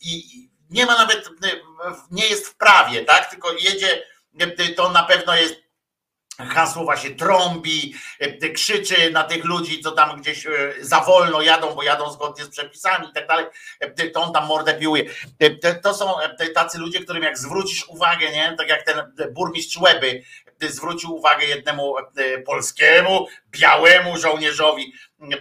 i 0.00 0.48
nie 0.70 0.86
ma 0.86 0.98
nawet, 0.98 1.30
nie 2.10 2.26
jest 2.26 2.46
w 2.46 2.56
prawie, 2.56 3.04
tak? 3.04 3.30
Tylko 3.30 3.52
jedzie, 3.52 4.02
to 4.76 4.90
na 4.90 5.02
pewno 5.02 5.36
jest 5.36 5.64
hasło 6.38 6.84
właśnie 6.84 7.10
trąbi, 7.10 7.94
krzyczy 8.54 9.10
na 9.10 9.24
tych 9.24 9.44
ludzi, 9.44 9.80
co 9.80 9.92
tam 9.92 10.20
gdzieś 10.20 10.46
e, 10.46 10.50
za 10.80 11.00
wolno 11.00 11.42
jadą, 11.42 11.74
bo 11.74 11.82
jadą 11.82 12.12
zgodnie 12.12 12.44
z 12.44 12.48
przepisami 12.48 13.08
i 13.08 13.12
tak 13.12 13.26
dalej, 13.26 13.46
to 14.14 14.22
on 14.22 14.32
tam 14.32 14.46
mordę 14.46 14.74
piłuje. 14.74 15.04
To 15.82 15.94
są 15.94 16.14
tacy 16.54 16.78
ludzie, 16.78 17.00
którym 17.00 17.22
jak 17.22 17.38
zwrócisz 17.38 17.88
uwagę, 17.88 18.32
nie? 18.32 18.54
tak 18.58 18.68
jak 18.68 18.82
ten 18.82 19.14
burmistrz 19.30 19.76
Łeby 19.76 20.22
zwrócił 20.70 21.14
uwagę 21.14 21.46
jednemu 21.46 21.94
polskiemu, 22.46 23.26
białemu 23.50 24.18
żołnierzowi 24.18 24.92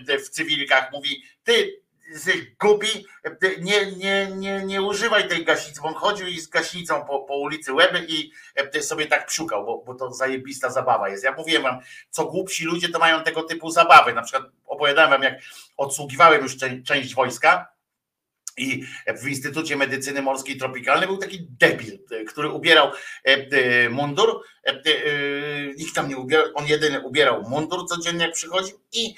w 0.07 0.29
cywilkach, 0.29 0.91
mówi, 0.91 1.23
ty 1.43 1.83
jesteś 2.13 2.35
głupi, 2.59 3.05
nie, 3.61 3.91
nie, 3.91 4.27
nie, 4.27 4.65
nie 4.65 4.81
używaj 4.81 5.27
tej 5.27 5.45
gaśnicy, 5.45 5.81
bo 5.81 5.87
on 5.87 5.93
chodził 5.93 6.27
i 6.27 6.39
z 6.39 6.47
gaśnicą 6.47 7.05
po, 7.05 7.19
po 7.19 7.37
ulicy 7.37 7.73
Łeby 7.73 8.05
i 8.07 8.31
e, 8.55 8.81
sobie 8.81 9.05
tak 9.05 9.25
pszukał, 9.25 9.65
bo, 9.65 9.83
bo 9.85 9.95
to 9.95 10.13
zajebista 10.13 10.69
zabawa 10.69 11.09
jest. 11.09 11.23
Ja 11.23 11.31
mówiłem 11.31 11.63
wam, 11.63 11.79
co 12.09 12.25
głupsi 12.25 12.65
ludzie 12.65 12.89
to 12.89 12.99
mają 12.99 13.23
tego 13.23 13.43
typu 13.43 13.71
zabawy. 13.71 14.13
Na 14.13 14.21
przykład 14.21 14.51
opowiadałem 14.65 15.09
wam, 15.11 15.23
jak 15.23 15.33
odsługiwałem 15.77 16.41
już 16.41 16.57
część 16.85 17.15
wojska, 17.15 17.72
i 18.57 18.83
w 19.21 19.27
Instytucie 19.27 19.75
Medycyny 19.75 20.21
Morskiej 20.21 20.57
Tropikalnej 20.57 21.07
był 21.07 21.17
taki 21.17 21.47
debil, 21.59 21.99
który 22.27 22.49
ubierał 22.49 22.87
e, 22.87 22.91
e, 23.25 23.89
mundur. 23.89 24.41
E, 24.63 24.73
nikt 25.77 25.95
tam 25.95 26.09
nie 26.09 26.17
ubierał, 26.17 26.45
on 26.53 26.67
jedyny 26.67 27.01
ubierał 27.01 27.49
mundur 27.49 27.87
codziennie, 27.87 28.25
jak 28.25 28.33
przychodził 28.33 28.79
i 28.91 29.15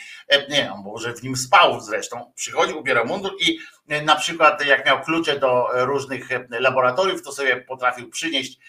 nie, 0.50 0.74
on 0.74 0.84
może 0.84 1.14
w 1.14 1.24
nim 1.24 1.36
spał 1.36 1.82
zresztą. 1.82 2.32
Przychodził, 2.36 2.80
ubierał 2.80 3.06
mundur 3.06 3.32
i 3.40 3.60
na 4.06 4.16
przykład 4.16 4.66
jak 4.66 4.86
miał 4.86 5.02
klucze 5.02 5.40
do 5.40 5.68
różnych 5.74 6.30
laboratoriów, 6.50 7.22
to 7.22 7.32
sobie 7.32 7.58
potrafił 7.58 8.10
przynieść 8.10 8.60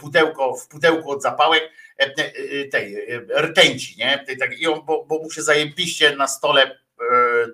pudełko, 0.00 0.56
w 0.56 0.68
pudełku 0.68 1.10
od 1.10 1.22
zapałek 1.22 1.72
tej 2.70 2.96
rtęci, 3.40 3.94
nie? 3.98 4.24
I 4.58 4.66
on, 4.66 4.84
bo, 4.84 5.04
bo 5.04 5.18
mu 5.18 5.30
się 5.30 5.42
zajebiście 5.42 6.16
na 6.16 6.28
stole 6.28 6.78
E, 6.87 6.87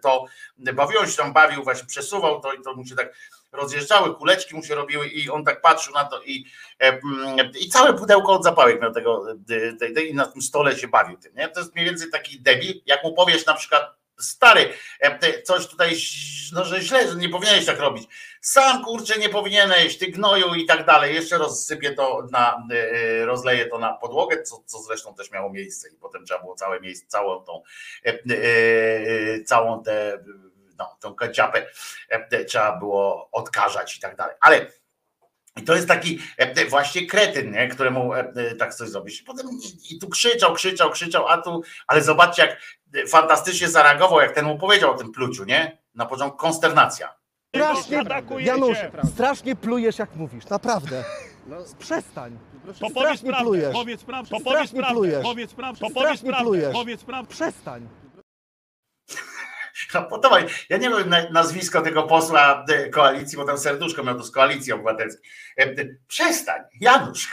to 0.02 0.24
bawiło 0.58 1.06
się 1.06 1.16
tam, 1.16 1.32
bawił, 1.32 1.64
właśnie 1.64 1.86
przesuwał 1.86 2.40
to 2.40 2.52
i 2.52 2.62
to 2.62 2.74
mu 2.74 2.86
się 2.86 2.94
tak 2.96 3.14
rozjeżdżały, 3.54 4.14
kuleczki 4.14 4.54
mu 4.54 4.62
się 4.62 4.74
robiły 4.74 5.06
i 5.08 5.30
on 5.30 5.44
tak 5.44 5.60
patrzył 5.60 5.94
na 5.94 6.04
to 6.04 6.22
i, 6.22 6.44
e, 6.80 6.88
mm, 6.88 7.52
i 7.60 7.68
całe 7.68 7.94
pudełko 7.94 8.32
od 8.32 8.44
zapałek 8.44 8.80
miał 8.80 8.92
tego 8.92 9.26
e, 9.90 10.02
i 10.02 10.14
na 10.14 10.26
tym 10.26 10.42
stole 10.42 10.76
się 10.76 10.88
bawił 10.88 11.18
tym, 11.18 11.34
nie? 11.34 11.48
To 11.48 11.60
jest 11.60 11.74
mniej 11.74 11.86
więcej 11.86 12.10
taki 12.10 12.40
debil, 12.40 12.80
jak 12.86 13.04
mu 13.04 13.14
powiesz 13.14 13.46
na 13.46 13.54
przykład 13.54 14.03
stary, 14.20 14.72
coś 15.44 15.66
tutaj, 15.66 15.96
no 16.52 16.64
że 16.64 16.80
źle, 16.80 17.08
że 17.08 17.16
nie 17.16 17.28
powinieneś 17.28 17.66
tak 17.66 17.78
robić. 17.78 18.08
Sam 18.40 18.84
kurczę 18.84 19.18
nie 19.18 19.28
powinieneś, 19.28 19.98
ty 19.98 20.06
gnoju 20.06 20.54
i 20.54 20.66
tak 20.66 20.86
dalej. 20.86 21.14
Jeszcze 21.14 21.38
rozsypię 21.38 21.92
to 21.92 22.26
na, 22.30 22.66
e, 22.72 23.24
rozleję 23.24 23.66
to 23.66 23.78
na 23.78 23.92
podłogę, 23.92 24.42
co, 24.42 24.62
co 24.66 24.78
zresztą 24.78 25.14
też 25.14 25.30
miało 25.30 25.50
miejsce 25.50 25.88
i 25.88 25.96
potem 25.96 26.24
trzeba 26.24 26.40
było 26.40 26.54
całe 26.54 26.80
miejsce, 26.80 27.06
całą 27.06 27.44
tą, 27.44 27.62
e, 28.06 28.08
e, 28.10 29.44
całą 29.44 29.82
tę, 29.82 30.24
no, 30.78 30.96
tą 31.00 31.14
kaciapę 31.14 31.66
trzeba 32.48 32.76
było 32.76 33.28
odkażać 33.32 33.96
i 33.96 34.00
tak 34.00 34.16
dalej. 34.16 34.36
Ale 34.40 34.66
i 35.56 35.62
to 35.62 35.74
jest 35.74 35.88
taki 35.88 36.18
właśnie 36.70 37.06
kretyn, 37.06 37.52
nie? 37.52 37.68
któremu 37.68 38.10
tak 38.58 38.74
coś 38.74 38.88
zrobić. 38.88 39.22
Potem 39.22 39.46
i 39.90 39.98
tu 39.98 40.08
krzyczał, 40.08 40.54
krzyczał, 40.54 40.90
krzyczał, 40.90 41.28
a 41.28 41.38
tu, 41.38 41.62
ale 41.86 42.02
zobaczcie, 42.02 42.42
jak 42.42 42.60
fantastycznie 43.08 43.68
zareagował, 43.68 44.20
jak 44.20 44.32
ten 44.32 44.44
mu 44.44 44.58
powiedział 44.58 44.90
o 44.90 44.94
tym 44.94 45.12
pluciu, 45.12 45.44
nie? 45.44 45.78
Na 45.94 46.06
początku 46.06 46.38
konsternacja. 46.38 47.14
Strasznie, 47.54 48.02
Janusz, 48.38 48.78
strasznie 49.14 49.56
plujesz 49.56 49.98
jak 49.98 50.16
mówisz, 50.16 50.46
naprawdę. 50.48 51.04
Przestań. 51.78 52.38
To 52.80 52.90
powiedz 52.94 53.22
prawdę, 53.22 53.44
plujesz. 53.44 53.72
powiedz 53.72 54.04
prawdę, 54.04 54.36
powiedz 54.44 54.72
prawdę, 54.72 54.94
plujesz. 54.94 55.22
powiedz 55.22 55.54
prawdę, 55.54 55.86
powiedz 55.94 56.22
prawdę, 56.22 56.44
plujesz. 56.44 56.72
powiedz 56.72 57.04
prawdę. 57.04 57.30
Przestań. 57.30 57.88
No, 59.94 60.02
podoba 60.02 60.40
mi- 60.40 60.46
Ja 60.68 60.76
nie 60.76 60.90
wiem 60.90 61.08
na- 61.08 61.30
nazwisko 61.30 61.82
tego 61.82 62.02
posła 62.02 62.64
e, 62.68 62.88
koalicji, 62.88 63.38
bo 63.38 63.44
tam 63.44 63.58
serduszko 63.58 64.02
miał 64.04 64.18
to 64.18 64.24
z 64.24 64.30
koalicji 64.30 64.72
obywatelskiej. 64.72 65.30
E, 65.58 65.62
e, 65.62 65.74
Przestań, 66.08 66.62
Janusz. 66.80 67.28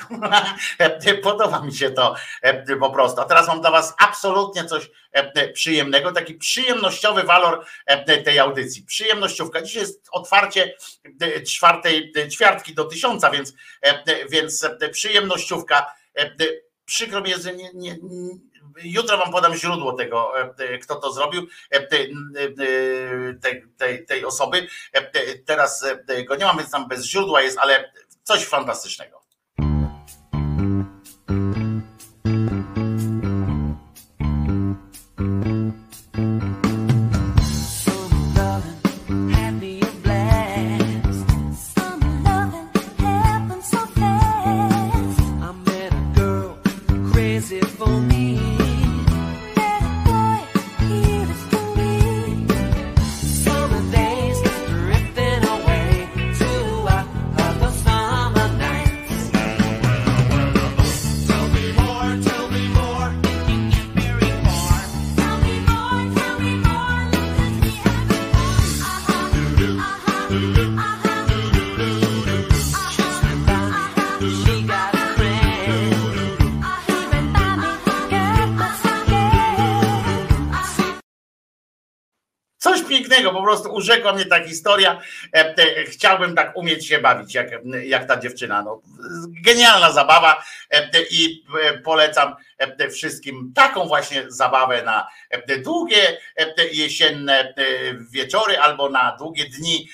Podoba 1.23 1.61
mi 1.61 1.73
się 1.73 1.91
to 1.91 2.15
po 2.79 2.89
prostu. 2.89 3.21
A 3.21 3.25
teraz 3.25 3.47
mam 3.47 3.61
dla 3.61 3.71
Was 3.71 3.95
absolutnie 3.99 4.65
coś 4.65 4.89
przyjemnego, 5.53 6.11
taki 6.11 6.33
przyjemnościowy 6.35 7.23
walor 7.23 7.65
tej 8.25 8.39
audycji. 8.39 8.83
Przyjemnościówka. 8.83 9.61
Dzisiaj 9.61 9.81
jest 9.81 10.07
otwarcie 10.11 10.73
czwartej 11.47 12.13
ćwiartki 12.31 12.73
do 12.73 12.85
tysiąca, 12.85 13.29
więc, 13.31 13.53
więc 14.29 14.67
przyjemnościówka. 14.91 15.85
Przykro 16.85 17.21
mi 17.21 17.29
jest, 17.29 17.43
że 17.43 17.55
nie, 17.55 17.69
nie, 17.73 17.95
jutro 18.83 19.17
wam 19.17 19.31
podam 19.31 19.55
źródło 19.55 19.93
tego, 19.93 20.33
e, 20.59 20.77
kto 20.77 20.95
to 20.95 21.13
zrobił, 21.13 21.47
e, 21.69 21.81
te- 21.87 21.97
e, 21.97 23.33
tej, 23.41 23.63
tej, 23.77 24.05
tej 24.05 24.25
osoby. 24.25 24.67
E, 24.93 25.01
te- 25.01 25.35
Teraz 25.45 25.83
e, 26.07 26.23
go 26.23 26.35
nie 26.35 26.45
mam, 26.45 26.57
więc 26.57 26.71
tam 26.71 26.87
bez 26.87 27.05
źródła 27.05 27.41
jest, 27.41 27.57
ale 27.57 27.91
coś 28.23 28.45
fantastycznego. 28.45 29.20
Po 83.29 83.43
prostu 83.43 83.73
urzekła 83.73 84.13
mnie 84.13 84.25
ta 84.25 84.43
historia. 84.43 85.01
E, 85.33 85.55
Chciałbym 85.85 86.35
tak 86.35 86.57
umieć 86.57 86.87
się 86.87 86.99
bawić, 86.99 87.35
jak, 87.35 87.47
jak 87.83 88.07
ta 88.07 88.19
dziewczyna. 88.19 88.61
No, 88.61 88.81
genialna 89.45 89.91
zabawa 89.91 90.43
e, 90.69 90.89
i 91.09 91.43
e, 91.63 91.77
polecam 91.77 92.35
wszystkim 92.91 93.51
taką 93.55 93.87
właśnie 93.87 94.23
zabawę 94.27 94.83
na 94.83 95.07
długie 95.63 96.17
jesienne 96.71 97.53
wieczory 98.11 98.59
albo 98.59 98.89
na 98.89 99.15
długie 99.17 99.45
dni 99.49 99.89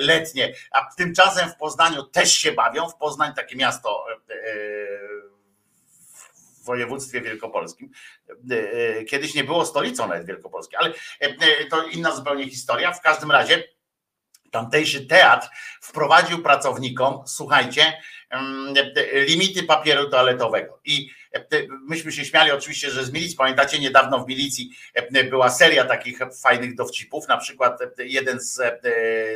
letnie. 0.00 0.52
A 0.70 0.88
tymczasem 0.96 1.50
w 1.50 1.56
Poznaniu 1.56 2.02
też 2.02 2.32
się 2.32 2.52
bawią. 2.52 2.88
W 2.88 2.96
Poznań 2.96 3.34
takie 3.34 3.56
miasto 3.56 4.04
w 6.62 6.64
województwie 6.64 7.20
wielkopolskim. 7.20 7.90
E, 8.50 8.54
e, 8.54 9.04
Kiedyś 9.04 9.34
nie 9.34 9.44
było 9.44 9.66
stolicą 9.66 10.08
nawet 10.08 10.26
Wielkopolskiej, 10.26 10.78
ale 10.78 10.92
e, 11.20 11.66
to 11.66 11.86
inna 11.86 12.16
zupełnie 12.16 12.50
historia. 12.50 12.92
W 12.92 13.00
każdym 13.00 13.30
razie 13.30 13.64
tamtejszy 14.50 15.06
teatr 15.06 15.48
wprowadził 15.80 16.42
pracownikom, 16.42 17.22
słuchajcie, 17.26 17.92
mm, 18.30 18.74
limity 19.28 19.62
papieru 19.62 20.10
toaletowego. 20.10 20.80
I 20.84 21.10
myśmy 21.88 22.12
się 22.12 22.24
śmiali 22.24 22.50
oczywiście, 22.50 22.90
że 22.90 23.04
z 23.04 23.12
milicji, 23.12 23.36
pamiętacie, 23.36 23.78
niedawno 23.78 24.24
w 24.24 24.28
milicji 24.28 24.70
e, 24.94 25.24
była 25.24 25.50
seria 25.50 25.84
takich 25.84 26.18
fajnych 26.42 26.74
dowcipów, 26.74 27.28
na 27.28 27.36
przykład 27.36 27.82
e, 27.82 27.88
jeden 27.98 28.40
z, 28.40 28.60
e, 28.60 28.80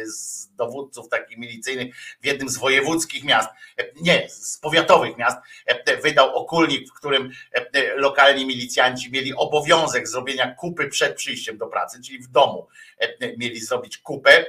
z 0.07 0.49
dowódców 0.57 1.09
takich 1.09 1.39
milicyjnych 1.39 1.97
w 2.23 2.27
jednym 2.27 2.49
z 2.49 2.59
wojewódzkich 2.59 3.25
miast, 3.25 3.49
e, 3.79 3.85
nie, 4.01 4.29
z 4.29 4.59
powiatowych 4.59 5.17
miast, 5.17 5.39
e, 5.67 5.97
wydał 5.97 6.35
okulnik, 6.35 6.89
w 6.89 6.93
którym 6.93 7.31
e, 7.53 7.95
lokalni 7.95 8.47
milicjanci 8.47 9.13
mieli 9.13 9.35
obowiązek 9.35 10.09
zrobienia 10.09 10.55
kupy 10.55 10.89
przed 10.89 11.17
przyjściem 11.17 11.59
do 11.59 11.67
pracy, 11.67 12.01
czyli 12.07 12.19
w 12.19 12.29
domu 12.29 12.67
e, 12.99 13.37
mieli 13.37 13.61
zrobić 13.61 13.99
kupę, 13.99 14.47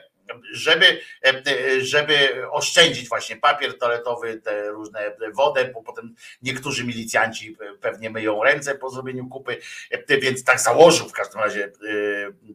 żeby, 0.52 1.02
e, 1.26 1.82
żeby 1.82 2.44
oszczędzić 2.52 3.10
właśnie 3.10 3.38
papier 3.38 3.78
toaletowy, 3.78 4.42
te 4.42 4.70
różne 4.70 5.12
wodę, 5.34 5.66
bo 5.74 5.84
potem 5.84 6.16
niektórzy 6.42 6.84
milicjanci 6.84 7.58
pewnie 7.82 8.10
myją 8.10 8.44
ręce 8.44 8.76
po 8.76 8.90
zrobieniu 8.90 9.28
kupy, 9.28 9.58
e, 9.92 10.18
więc 10.18 10.44
tak 10.44 10.60
założył 10.60 11.10
w 11.10 11.12
każdym 11.12 11.42
razie 11.42 11.66
e, 11.66 11.72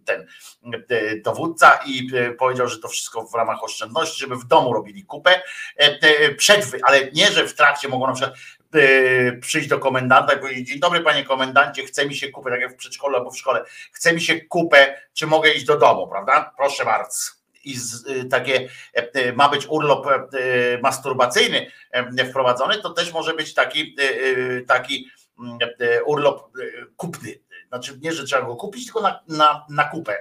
ten 0.05 0.27
e, 0.89 1.17
dowódca 1.17 1.81
i 1.87 2.11
e, 2.15 2.33
powiedział, 2.33 2.69
że 2.69 2.79
to 2.79 2.89
wszystko 2.89 3.27
w 3.27 3.35
ramach 3.35 3.65
oszczędności, 3.65 4.21
żeby 4.21 4.37
w 4.37 4.45
domu 4.45 4.73
robili 4.73 5.05
kupę, 5.05 5.43
e, 5.77 6.35
przed, 6.35 6.73
ale 6.83 7.11
nie, 7.13 7.33
że 7.33 7.47
w 7.47 7.55
trakcie 7.55 7.89
mogą 7.89 8.07
na 8.07 8.13
przykład 8.13 8.39
e, 8.75 9.33
przyjść 9.33 9.69
do 9.69 9.79
komendanta 9.79 10.33
i 10.33 10.39
powiedzieć, 10.39 10.69
dzień 10.69 10.81
dobry 10.81 11.01
panie 11.01 11.25
komendancie, 11.25 11.87
chce 11.87 12.07
mi 12.07 12.15
się 12.15 12.29
kupę, 12.29 12.51
tak 12.51 12.61
jak 12.61 12.73
w 12.73 12.77
przedszkolu 12.77 13.17
albo 13.17 13.31
w 13.31 13.39
szkole, 13.39 13.65
chce 13.93 14.13
mi 14.13 14.21
się 14.21 14.41
kupę, 14.41 15.01
czy 15.15 15.27
mogę 15.27 15.53
iść 15.53 15.65
do 15.65 15.79
domu, 15.79 16.09
prawda? 16.09 16.55
Proszę 16.57 16.85
bardzo 16.85 17.42
i 17.65 17.77
z, 17.77 18.07
y, 18.07 18.25
takie 18.25 18.69
e, 18.95 19.33
ma 19.33 19.49
być 19.49 19.67
urlop 19.69 20.07
e, 20.07 20.21
masturbacyjny 20.83 21.71
e, 21.91 22.25
wprowadzony, 22.25 22.79
to 22.79 22.91
też 22.91 23.13
może 23.13 23.35
być 23.35 23.55
taki, 23.55 23.97
taki 24.67 25.11
mm, 25.39 25.59
urlop 26.07 26.51
kupny. 26.97 27.39
Znaczy 27.69 27.99
nie, 28.03 28.13
że 28.13 28.25
trzeba 28.25 28.47
go 28.47 28.57
kupić, 28.57 28.85
tylko 28.85 29.01
na, 29.01 29.21
na, 29.29 29.67
na 29.71 29.85
kupę. 29.85 30.19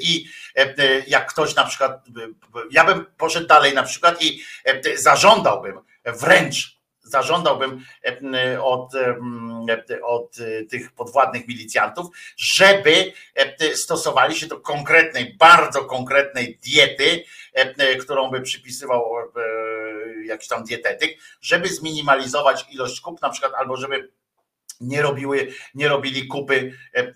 I 0.00 0.24
jak 1.06 1.30
ktoś 1.30 1.54
na 1.54 1.64
przykład, 1.64 2.04
ja 2.70 2.84
bym 2.84 3.06
poszedł 3.16 3.46
dalej 3.46 3.74
na 3.74 3.82
przykład 3.82 4.22
i 4.22 4.42
zażądałbym 4.94 5.80
wręcz 6.04 6.79
zażądałbym 7.10 7.84
e, 8.04 8.62
od, 8.62 8.94
e, 8.94 10.02
od 10.02 10.36
e, 10.40 10.64
tych 10.64 10.92
podwładnych 10.92 11.48
milicjantów, 11.48 12.06
żeby 12.36 13.12
stosowali 13.74 14.36
się 14.36 14.46
do 14.46 14.60
konkretnej, 14.60 15.36
bardzo 15.38 15.84
konkretnej 15.84 16.58
diety, 16.64 17.24
którą 18.00 18.30
by 18.30 18.40
przypisywał 18.40 19.04
jakiś 20.24 20.48
tam 20.48 20.64
dietetyk, 20.64 21.18
żeby 21.40 21.68
zminimalizować 21.68 22.66
ilość 22.70 23.00
kup, 23.00 23.22
na 23.22 23.30
przykład, 23.30 23.52
albo 23.54 23.76
żeby 23.76 24.10
nie 24.80 25.02
robiły, 25.02 25.48
nie 25.74 25.88
robili 25.88 26.26
kupy 26.26 26.72
e, 26.94 26.98
e, 26.98 27.12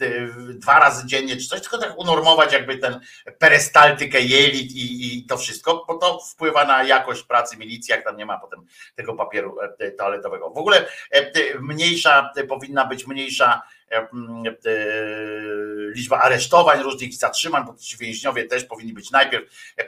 dwa 0.55 0.78
razy 0.78 1.07
dziennie 1.07 1.36
czy 1.36 1.47
coś, 1.47 1.61
tylko 1.61 1.78
tak 1.78 1.99
unormować 1.99 2.53
jakby 2.53 2.78
ten 2.78 3.01
perystaltykę 3.39 4.20
jelit 4.20 4.73
i, 4.73 5.19
i 5.19 5.27
to 5.27 5.36
wszystko, 5.36 5.85
bo 5.89 5.99
to 5.99 6.20
wpływa 6.20 6.65
na 6.65 6.82
jakość 6.82 7.23
pracy 7.23 7.57
milicji, 7.57 7.93
jak 7.93 8.05
tam 8.05 8.16
nie 8.16 8.27
ma 8.27 8.39
potem 8.39 8.66
tego 8.95 9.15
papieru 9.15 9.57
e, 9.78 9.91
toaletowego. 9.91 10.51
W 10.51 10.59
ogóle 10.59 10.86
mniejsza, 11.61 12.32
powinna 12.49 12.85
być 12.85 13.07
mniejsza 13.07 13.62
liczba 15.95 16.19
aresztowań, 16.19 16.82
różnych 16.82 17.15
zatrzymań, 17.15 17.65
bo 17.66 17.74
ci 17.74 17.97
więźniowie 17.97 18.45
też 18.45 18.65
powinni 18.65 18.93
być 18.93 19.11
najpierw, 19.11 19.45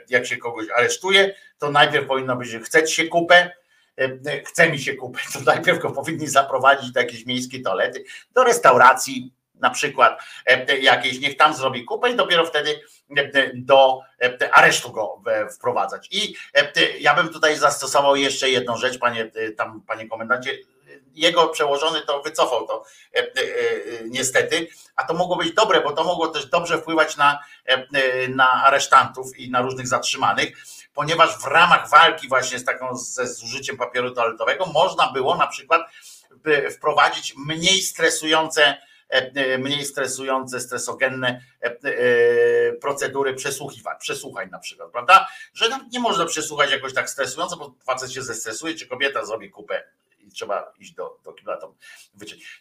jak 0.09 0.25
się 0.25 0.37
kogoś 0.37 0.65
aresztuje, 0.75 1.35
to 1.57 1.71
najpierw 1.71 2.07
powinno 2.07 2.35
być, 2.35 2.55
chce 2.63 2.87
się 2.87 3.07
kupę, 3.07 3.51
chce 4.45 4.69
mi 4.69 4.79
się 4.79 4.93
kupę, 4.93 5.19
to 5.33 5.39
najpierw 5.39 5.79
go 5.79 5.91
powinni 5.91 6.27
zaprowadzić 6.27 6.91
do 6.91 6.99
jakiejś 6.99 7.25
miejskiej 7.25 7.61
toalety, 7.61 8.03
do 8.33 8.43
restauracji 8.43 9.31
na 9.59 9.69
przykład 9.69 10.21
e, 10.45 10.77
jakiejś, 10.77 11.19
niech 11.19 11.37
tam 11.37 11.53
zrobi 11.53 11.85
kupę 11.85 12.11
i 12.11 12.15
dopiero 12.15 12.45
wtedy 12.45 12.79
e, 13.17 13.51
do 13.53 13.99
e, 14.21 14.55
aresztu 14.55 14.91
go 14.91 15.21
wprowadzać. 15.57 16.07
I 16.11 16.35
ja 16.99 17.15
bym 17.15 17.29
tutaj 17.29 17.57
zastosował 17.57 18.15
jeszcze 18.15 18.49
jedną 18.49 18.77
rzecz, 18.77 18.97
panie, 18.97 19.31
tam, 19.57 19.81
panie 19.81 20.07
komendancie, 20.07 20.57
jego 21.17 21.47
przełożony 21.47 22.01
to 22.01 22.21
wycofał 22.21 22.67
to 22.67 22.83
e, 23.15 23.19
e, 23.19 23.23
e, 23.23 23.27
niestety, 24.05 24.67
a 24.95 25.03
to 25.03 25.13
mogło 25.13 25.35
być 25.35 25.53
dobre, 25.53 25.81
bo 25.81 25.91
to 25.91 26.03
mogło 26.03 26.27
też 26.27 26.45
dobrze 26.45 26.77
wpływać 26.77 27.17
na, 27.17 27.39
na 28.29 28.51
aresztantów 28.51 29.37
i 29.37 29.51
na 29.51 29.61
różnych 29.61 29.87
zatrzymanych, 29.87 30.57
ponieważ 30.93 31.37
w 31.37 31.45
ramach 31.45 31.89
walki 31.89 32.27
właśnie 32.27 32.59
z 32.59 32.65
taką 32.65 32.97
ze 32.97 33.27
zużyciem 33.27 33.77
papieru 33.77 34.11
toaletowego 34.11 34.65
można 34.65 35.11
było 35.11 35.35
na 35.35 35.47
przykład 35.47 35.81
wprowadzić 36.71 37.33
mniej 37.37 37.81
stresujące 37.81 38.77
mniej 39.59 39.85
stresujące, 39.85 40.59
stresogenne 40.59 41.41
procedury 42.81 43.33
przesłuchiwań, 43.33 43.95
przesłuchań 43.99 44.49
na 44.49 44.59
przykład, 44.59 44.91
prawda? 44.91 45.27
Że 45.53 45.65
nie 45.91 45.99
można 45.99 46.25
przesłuchać 46.25 46.71
jakoś 46.71 46.93
tak 46.93 47.09
stresująco, 47.09 47.57
bo 47.57 47.73
facet 47.85 48.11
się 48.11 48.21
zestresuje, 48.21 48.75
czy 48.75 48.87
kobieta 48.87 49.25
zrobi 49.25 49.49
kupę 49.49 49.83
i 50.27 50.31
trzeba 50.31 50.73
iść 50.79 50.93
do, 50.93 51.17
do 51.23 51.33
kibla 51.33 51.57
to. 51.57 51.75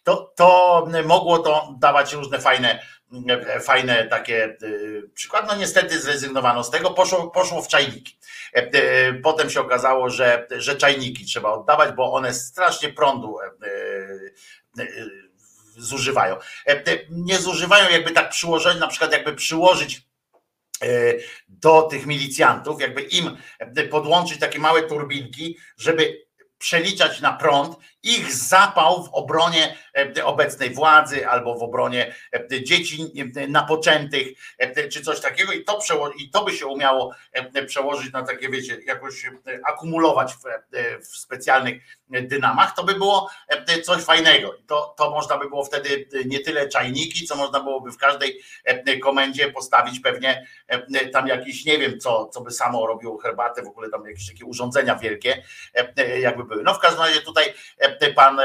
To, 0.04 0.32
to 0.36 0.88
mogło 1.04 1.38
to 1.38 1.74
dawać 1.78 2.12
różne 2.12 2.40
fajne, 2.40 2.82
fajne 3.60 4.06
takie 4.06 4.56
przykłady. 5.14 5.46
No 5.46 5.56
niestety 5.56 6.00
zrezygnowano 6.00 6.64
z 6.64 6.70
tego, 6.70 6.90
poszło, 6.90 7.30
poszło 7.30 7.62
w 7.62 7.68
czajniki. 7.68 8.18
Potem 9.22 9.50
się 9.50 9.60
okazało, 9.60 10.10
że, 10.10 10.46
że 10.56 10.76
czajniki 10.76 11.24
trzeba 11.24 11.52
oddawać, 11.52 11.94
bo 11.94 12.12
one 12.12 12.34
strasznie 12.34 12.88
prądu 12.92 13.36
zużywają. 15.76 16.36
Nie 17.10 17.38
zużywają 17.38 17.90
jakby 17.90 18.10
tak 18.10 18.30
przyłożenie, 18.30 18.80
na 18.80 18.88
przykład 18.88 19.12
jakby 19.12 19.34
przyłożyć 19.34 20.06
do 21.48 21.82
tych 21.82 22.06
milicjantów, 22.06 22.80
jakby 22.80 23.02
im 23.02 23.36
podłączyć 23.90 24.40
takie 24.40 24.58
małe 24.58 24.82
turbinki, 24.82 25.58
żeby 25.76 26.25
przeliczać 26.66 27.20
na 27.20 27.32
prąd 27.32 27.76
ich 28.06 28.32
zapał 28.32 29.04
w 29.04 29.08
obronie 29.12 29.76
e, 30.16 30.24
obecnej 30.24 30.70
władzy 30.70 31.28
albo 31.28 31.54
w 31.54 31.62
obronie 31.62 32.14
e, 32.32 32.64
dzieci 32.64 33.12
e, 33.36 33.46
napoczętych, 33.46 34.28
czy 34.92 35.02
coś 35.02 35.20
takiego 35.20 35.52
i 35.52 35.64
to, 35.64 35.78
i 36.18 36.30
to 36.30 36.44
by 36.44 36.52
się 36.52 36.66
umiało 36.66 37.14
przełożyć 37.66 38.12
na 38.12 38.22
takie, 38.22 38.48
wiecie, 38.48 38.78
jakoś 38.86 39.30
akumulować 39.64 40.32
w, 40.34 40.42
w 41.06 41.16
specjalnych 41.16 41.82
dynamach, 42.08 42.74
to 42.74 42.84
by 42.84 42.94
było 42.94 43.30
coś 43.84 44.02
fajnego. 44.02 44.54
To, 44.66 44.94
to 44.98 45.10
można 45.10 45.38
by 45.38 45.48
było 45.48 45.64
wtedy 45.64 46.08
nie 46.26 46.40
tyle 46.40 46.68
czajniki, 46.68 47.26
co 47.26 47.36
można 47.36 47.60
byłoby 47.60 47.92
w 47.92 47.96
każdej 47.96 48.40
komendzie 49.02 49.52
postawić 49.52 50.00
pewnie 50.00 50.46
tam 51.12 51.26
jakiś, 51.26 51.64
nie 51.64 51.78
wiem 51.78 52.00
co, 52.00 52.26
co 52.26 52.40
by 52.40 52.50
samo 52.50 52.86
robiło 52.86 53.18
herbatę, 53.18 53.62
w 53.62 53.68
ogóle 53.68 53.90
tam 53.90 54.06
jakieś 54.06 54.28
takie 54.28 54.44
urządzenia 54.44 54.94
wielkie, 54.94 55.42
jakby 56.20 56.44
były. 56.44 56.62
No 56.62 56.74
w 56.74 56.78
każdym 56.78 57.02
razie 57.02 57.20
tutaj 57.20 57.54
pan, 58.14 58.38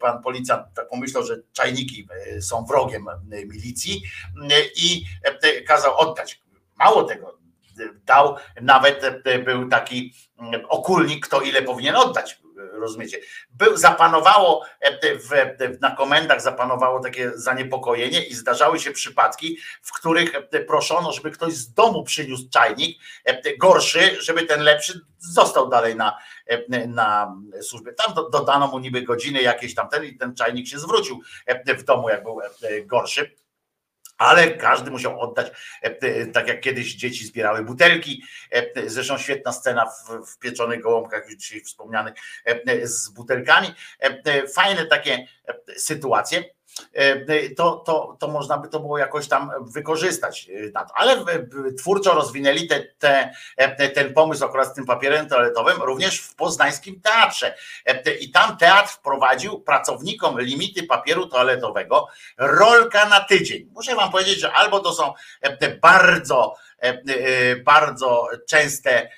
pan 0.00 0.22
policjant 0.22 0.74
tak 0.74 0.88
pomyślał, 0.88 1.24
że 1.24 1.36
czajniki 1.52 2.08
e, 2.36 2.42
są 2.42 2.64
wrogiem 2.64 3.08
e, 3.08 3.44
milicji 3.44 4.02
e, 4.50 4.60
i 4.76 5.04
kazał 5.66 5.98
oddać. 5.98 6.40
Mało 6.76 7.02
tego, 7.02 7.38
dał, 8.06 8.36
nawet 8.60 9.02
był 9.44 9.68
taki 9.68 10.14
mm, 10.38 10.60
okulnik, 10.68 11.26
kto 11.26 11.40
ile 11.40 11.62
powinien 11.62 11.96
oddać 11.96 12.40
rozumiecie? 12.80 13.18
Był, 13.50 13.76
zapanowało 13.76 14.64
w, 15.02 15.80
na 15.80 15.90
komendach 15.90 16.40
zapanowało 16.40 17.00
takie 17.00 17.32
zaniepokojenie 17.34 18.24
i 18.24 18.34
zdarzały 18.34 18.80
się 18.80 18.90
przypadki, 18.90 19.58
w 19.82 19.92
których 19.92 20.32
proszono, 20.66 21.12
żeby 21.12 21.30
ktoś 21.30 21.52
z 21.54 21.72
domu 21.72 22.04
przyniósł 22.04 22.48
czajnik 22.50 22.98
gorszy, 23.58 24.16
żeby 24.20 24.42
ten 24.42 24.60
lepszy 24.60 25.00
został 25.18 25.68
dalej 25.68 25.96
na, 25.96 26.18
na 26.88 27.36
służbie. 27.62 27.92
Tam 27.92 28.14
dodano 28.32 28.66
mu 28.66 28.78
niby 28.78 29.02
godziny 29.02 29.42
jakieś 29.42 29.74
tamten 29.74 30.04
i 30.04 30.16
ten 30.16 30.34
czajnik 30.34 30.68
się 30.68 30.78
zwrócił 30.78 31.20
w 31.78 31.84
domu, 31.84 32.08
jak 32.08 32.24
był 32.24 32.40
gorszy 32.86 33.34
ale 34.18 34.50
każdy 34.50 34.90
musiał 34.90 35.20
oddać, 35.20 35.52
e, 35.82 36.26
tak 36.26 36.48
jak 36.48 36.60
kiedyś 36.60 36.94
dzieci 36.94 37.26
zbierały 37.26 37.64
butelki. 37.64 38.22
E, 38.50 38.90
zresztą 38.90 39.18
świetna 39.18 39.52
scena 39.52 39.86
w, 40.26 40.38
pieczonych 40.38 40.82
gołąbkach, 40.82 41.24
już 41.30 41.34
dzisiaj 41.34 41.60
wspomnianych, 41.60 42.14
e, 42.44 42.86
z 42.86 43.08
butelkami. 43.08 43.68
Fajne 44.54 44.86
takie 44.86 45.26
sytuacje. 45.76 46.57
E, 46.94 47.50
to, 47.54 47.76
to, 47.76 48.16
to 48.20 48.28
można 48.28 48.58
by 48.58 48.68
to 48.68 48.80
było 48.80 48.98
jakoś 48.98 49.28
tam 49.28 49.50
wykorzystać 49.60 50.50
e. 50.72 50.90
Ale 50.94 51.24
twórczo 51.78 52.14
rozwinęli 52.14 52.66
te, 52.66 52.84
te, 52.98 53.32
e, 53.56 53.88
ten 53.88 54.14
pomysł 54.14 54.44
akurat 54.44 54.68
z 54.68 54.74
tym 54.74 54.86
papierem 54.86 55.28
toaletowym 55.28 55.82
również 55.82 56.20
w 56.20 56.34
poznańskim 56.34 57.00
teatrze. 57.00 57.54
I 58.20 58.30
tam 58.30 58.56
teatr 58.56 58.92
wprowadził 58.92 59.60
pracownikom 59.60 60.40
limity 60.40 60.82
papieru 60.82 61.26
toaletowego 61.26 62.06
rolka 62.38 63.08
na 63.08 63.20
tydzień. 63.20 63.68
Muszę 63.72 63.94
wam 63.94 64.10
powiedzieć, 64.10 64.40
że 64.40 64.52
albo 64.52 64.80
to 64.80 64.92
są 64.92 65.14
bardzo, 65.82 66.54
bardzo 67.64 68.28
częste 68.48 69.10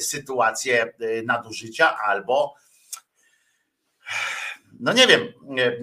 sytuacje 0.00 0.92
nadużycia, 1.24 1.98
albo 1.98 2.54
no 4.80 4.92
nie 4.92 5.06
wiem, 5.06 5.20
e, 5.58 5.62
e, 5.62 5.70
e, 5.70 5.76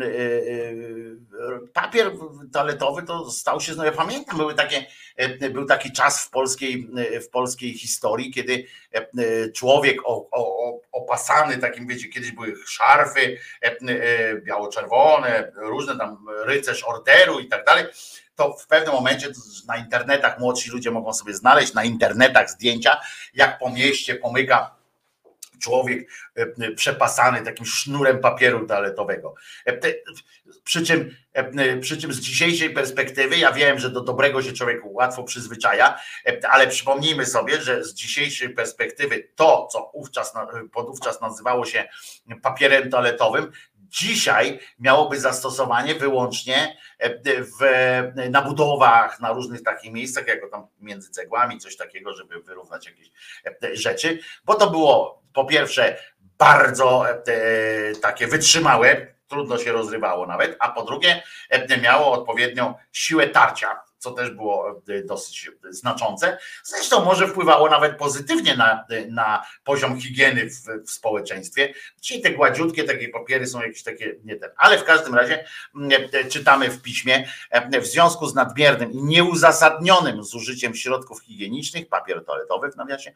papier 1.73 2.11
toaletowy 2.53 3.03
to 3.03 3.31
stał 3.31 3.61
się, 3.61 3.73
no 3.75 3.85
ja 3.85 3.91
pamiętam, 3.91 4.37
były 4.37 4.53
takie, 4.53 4.85
był 5.51 5.65
taki 5.65 5.91
czas 5.91 6.25
w 6.25 6.29
polskiej, 6.29 6.89
w 7.21 7.29
polskiej 7.29 7.73
historii, 7.73 8.31
kiedy 8.31 8.65
człowiek 9.55 9.97
opasany 10.91 11.57
takim, 11.57 11.87
wiecie, 11.87 12.07
kiedyś 12.07 12.31
były 12.31 12.53
szarfy 12.65 13.37
biało-czerwone, 14.45 15.51
różne 15.55 15.97
tam 15.97 16.25
rycerz 16.45 16.83
orderu 16.83 17.39
i 17.39 17.47
tak 17.47 17.65
dalej, 17.65 17.85
to 18.35 18.53
w 18.53 18.67
pewnym 18.67 18.93
momencie 18.93 19.27
na 19.67 19.77
internetach 19.77 20.39
młodsi 20.39 20.69
ludzie 20.69 20.91
mogą 20.91 21.13
sobie 21.13 21.33
znaleźć 21.33 21.73
na 21.73 21.83
internetach 21.83 22.49
zdjęcia, 22.49 23.01
jak 23.33 23.59
po 23.59 23.69
mieście 23.69 24.15
pomyka 24.15 24.75
człowiek 25.65 26.09
e, 26.35 26.71
przepasany 26.71 27.41
takim 27.41 27.65
sznurem 27.65 28.19
papieru 28.19 28.67
toaletowego. 28.67 29.35
E, 29.67 29.93
przy 30.63 30.85
czym, 30.85 31.15
e, 31.33 31.77
przy 31.77 31.97
czym 31.97 32.13
z 32.13 32.19
dzisiejszej 32.19 32.69
perspektywy, 32.69 33.37
ja 33.37 33.51
wiem, 33.51 33.79
że 33.79 33.89
do 33.89 34.01
dobrego 34.01 34.41
się 34.41 34.53
człowiek 34.53 34.81
łatwo 34.83 35.23
przyzwyczaja, 35.23 35.99
ale 36.49 36.67
przypomnijmy 36.67 37.25
sobie, 37.25 37.61
że 37.61 37.83
z 37.83 37.93
dzisiejszej 37.93 38.49
perspektywy 38.49 39.29
to, 39.35 39.67
co 39.71 39.91
wówczas, 39.93 40.33
podówczas 40.73 41.21
nazywało 41.21 41.65
się 41.65 41.85
papierem 42.41 42.89
toaletowym, 42.89 43.51
dzisiaj 43.89 44.59
miałoby 44.79 45.19
zastosowanie 45.19 45.95
wyłącznie 45.95 46.77
w, 47.27 47.63
na 48.29 48.41
budowach, 48.41 49.19
na 49.19 49.33
różnych 49.33 49.63
takich 49.63 49.91
miejscach, 49.91 50.27
jako 50.27 50.49
tam 50.49 50.67
między 50.79 51.09
cegłami, 51.09 51.57
coś 51.57 51.77
takiego, 51.77 52.13
żeby 52.13 52.41
wyrównać 52.41 52.85
jakieś 52.85 53.11
rzeczy, 53.73 54.19
bo 54.45 54.55
to 54.55 54.69
było 54.69 55.24
po 55.35 55.45
pierwsze 55.45 55.97
bardzo 56.37 57.09
e, 57.09 57.15
takie 58.01 58.27
wytrzymałe, 58.27 59.07
trudno 59.27 59.57
się 59.57 59.71
rozrywało 59.71 60.27
nawet, 60.27 60.57
a 60.59 60.69
po 60.69 60.83
drugie 60.83 61.23
e, 61.49 61.77
miało 61.77 62.11
odpowiednią 62.11 62.73
siłę 62.91 63.27
tarcia 63.27 63.84
co 64.05 64.11
też 64.11 64.29
było 64.29 64.81
e, 64.89 65.03
dosyć 65.03 65.51
znaczące. 65.69 66.37
Zresztą 66.63 67.05
może 67.05 67.27
wpływało 67.27 67.69
nawet 67.69 67.97
pozytywnie 67.97 68.57
na, 68.57 68.85
na 69.09 69.45
poziom 69.63 70.01
higieny 70.01 70.49
w, 70.49 70.85
w 70.85 70.91
społeczeństwie. 70.91 71.73
Dzisiaj 72.01 72.21
te 72.21 72.31
gładziutkie 72.31 72.83
takie 72.83 73.09
papiery 73.09 73.47
są 73.47 73.61
jakieś 73.61 73.83
takie 73.83 74.15
nie 74.23 74.35
ten, 74.35 74.49
ale 74.57 74.77
w 74.77 74.83
każdym 74.83 75.15
razie 75.15 75.45
mm, 75.75 75.91
e, 76.13 76.25
czytamy 76.25 76.69
w 76.69 76.81
piśmie 76.81 77.27
e, 77.49 77.81
w 77.81 77.85
związku 77.85 78.27
z 78.27 78.35
nadmiernym 78.35 78.91
i 78.91 79.03
nieuzasadnionym 79.03 80.23
zużyciem 80.23 80.75
środków 80.75 81.21
higienicznych, 81.21 81.89
papier 81.89 82.25
toaletowy 82.25 82.71
w 82.71 82.75
nawiasie, 82.75 83.13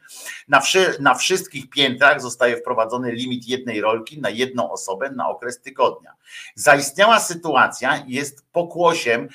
na, 0.48 0.60
wszy, 0.60 0.96
na 1.00 1.14
wszystkich 1.14 1.70
piętrach 1.70 2.20
zostaje 2.20 2.56
wprowadzony 2.56 3.12
limit 3.12 3.48
jednej 3.48 3.80
rolki 3.80 4.20
na 4.20 4.30
jedną 4.30 4.72
osobę 4.72 5.10
na 5.10 5.28
okres 5.28 5.60
tygodnia. 5.60 6.12
Zaistniała 6.54 7.20
sytuacja 7.20 8.04
jest 8.06 8.44
pokłosiem 8.52 9.28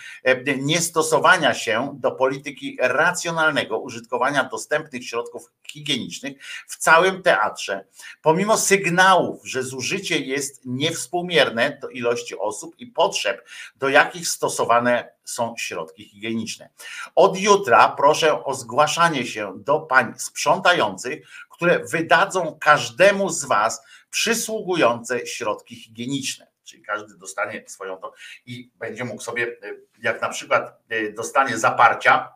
niestosowania 0.57 1.44
się 1.53 1.97
do 1.99 2.11
polityki 2.11 2.77
racjonalnego 2.81 3.80
użytkowania 3.80 4.43
dostępnych 4.43 5.07
środków 5.07 5.51
higienicznych 5.67 6.43
w 6.67 6.77
całym 6.77 7.23
teatrze, 7.23 7.85
pomimo 8.22 8.57
sygnałów, 8.57 9.47
że 9.47 9.63
zużycie 9.63 10.19
jest 10.19 10.61
niewspółmierne 10.65 11.77
do 11.81 11.89
ilości 11.89 12.38
osób 12.39 12.80
i 12.80 12.88
potrzeb, 12.88 13.47
do 13.76 13.89
jakich 13.89 14.27
stosowane 14.27 15.11
są 15.23 15.55
środki 15.57 16.05
higieniczne. 16.05 16.69
Od 17.15 17.39
jutra 17.39 17.89
proszę 17.97 18.43
o 18.43 18.53
zgłaszanie 18.53 19.26
się 19.26 19.53
do 19.57 19.80
pań 19.80 20.13
sprzątających, 20.17 21.27
które 21.49 21.80
wydadzą 21.80 22.57
każdemu 22.61 23.30
z 23.30 23.45
Was 23.45 23.81
przysługujące 24.09 25.27
środki 25.27 25.76
higieniczne 25.76 26.55
czyli 26.65 26.83
każdy 26.83 27.17
dostanie 27.17 27.63
swoją 27.67 27.97
to 27.97 28.13
i 28.45 28.71
będzie 28.75 29.03
mógł 29.03 29.21
sobie, 29.21 29.47
e, 29.47 29.75
jak 30.01 30.21
na 30.21 30.29
przykład 30.29 30.81
e, 30.89 31.11
dostanie 31.11 31.57
zaparcia, 31.57 32.35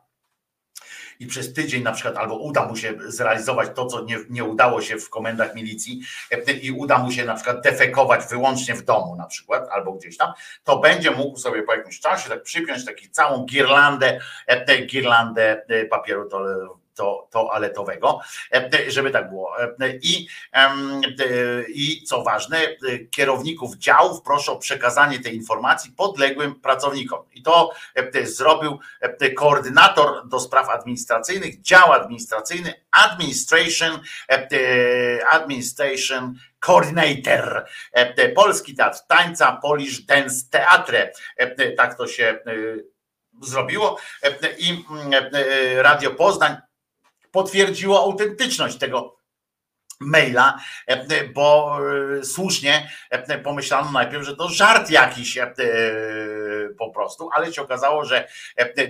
i 1.20 1.28
przez 1.28 1.54
tydzień 1.54 1.84
na 1.84 1.92
przykład 1.92 2.18
albo 2.18 2.36
uda 2.36 2.66
mu 2.66 2.76
się 2.76 2.94
zrealizować 3.08 3.70
to, 3.76 3.86
co 3.86 4.04
nie, 4.04 4.18
nie 4.30 4.44
udało 4.44 4.82
się 4.82 4.98
w 4.98 5.10
komendach 5.10 5.56
milicji 5.56 6.02
e, 6.32 6.52
i 6.52 6.72
uda 6.72 6.98
mu 6.98 7.12
się 7.12 7.26
na 7.26 7.36
przykład 7.36 7.62
defekować 7.62 8.26
wyłącznie 8.30 8.76
w 8.76 8.86
domu 8.86 9.16
na 9.16 9.26
przykład 9.26 9.70
albo 9.72 9.94
gdzieś 9.94 10.18
tam, 10.18 10.34
to 10.64 10.80
będzie 10.80 11.12
mógł 11.12 11.38
sobie 11.38 11.64
po 11.64 11.74
jakimś 11.74 12.00
czasie 12.00 12.30
tak 12.30 12.44
przypiąć 12.44 12.86
taki 12.86 13.10
całą 13.10 13.46
girlandę, 13.46 14.20
girlandę 14.86 15.66
papieru 15.90 16.30
to, 17.00 17.28
toaletowego, 17.32 18.20
żeby 18.88 19.12
tak 19.12 19.30
było. 19.30 19.56
I, 20.02 20.28
I 21.68 22.04
co 22.04 22.24
ważne, 22.24 22.58
kierowników 23.12 23.78
działów 23.78 24.22
proszę 24.22 24.52
o 24.52 24.58
przekazanie 24.58 25.20
tej 25.20 25.36
informacji 25.36 25.92
podległym 25.92 26.56
pracownikom. 26.56 27.26
I 27.34 27.44
to 27.44 27.74
zrobił 28.24 28.80
koordynator 29.36 30.28
do 30.28 30.40
spraw 30.40 30.70
administracyjnych, 30.70 31.62
dział 31.62 31.94
administracyjny, 31.94 32.74
administration, 32.92 34.00
administration 35.32 36.36
Coordinator, 36.66 37.66
Polski 38.36 38.76
Teatr 38.76 39.00
Tańca, 39.08 39.60
Polish 39.62 40.02
Dance 40.02 40.46
Teatre. 40.52 41.12
Tak 41.78 41.98
to 41.98 42.08
się 42.08 42.40
zrobiło 43.42 44.00
i 44.58 44.86
Radio 45.76 46.12
Poznań 46.12 46.56
potwierdziło 47.32 48.00
autentyczność 48.04 48.78
tego 48.78 49.20
maila, 50.02 50.60
bo 51.34 51.78
słusznie 52.24 52.90
pomyślano 53.44 53.92
najpierw, 53.92 54.26
że 54.26 54.36
to 54.36 54.50
żart 54.50 54.90
jakiś 54.90 55.38
po 56.78 56.90
prostu, 56.90 57.30
ale 57.34 57.54
się 57.54 57.62
okazało, 57.62 58.06
że 58.06 58.28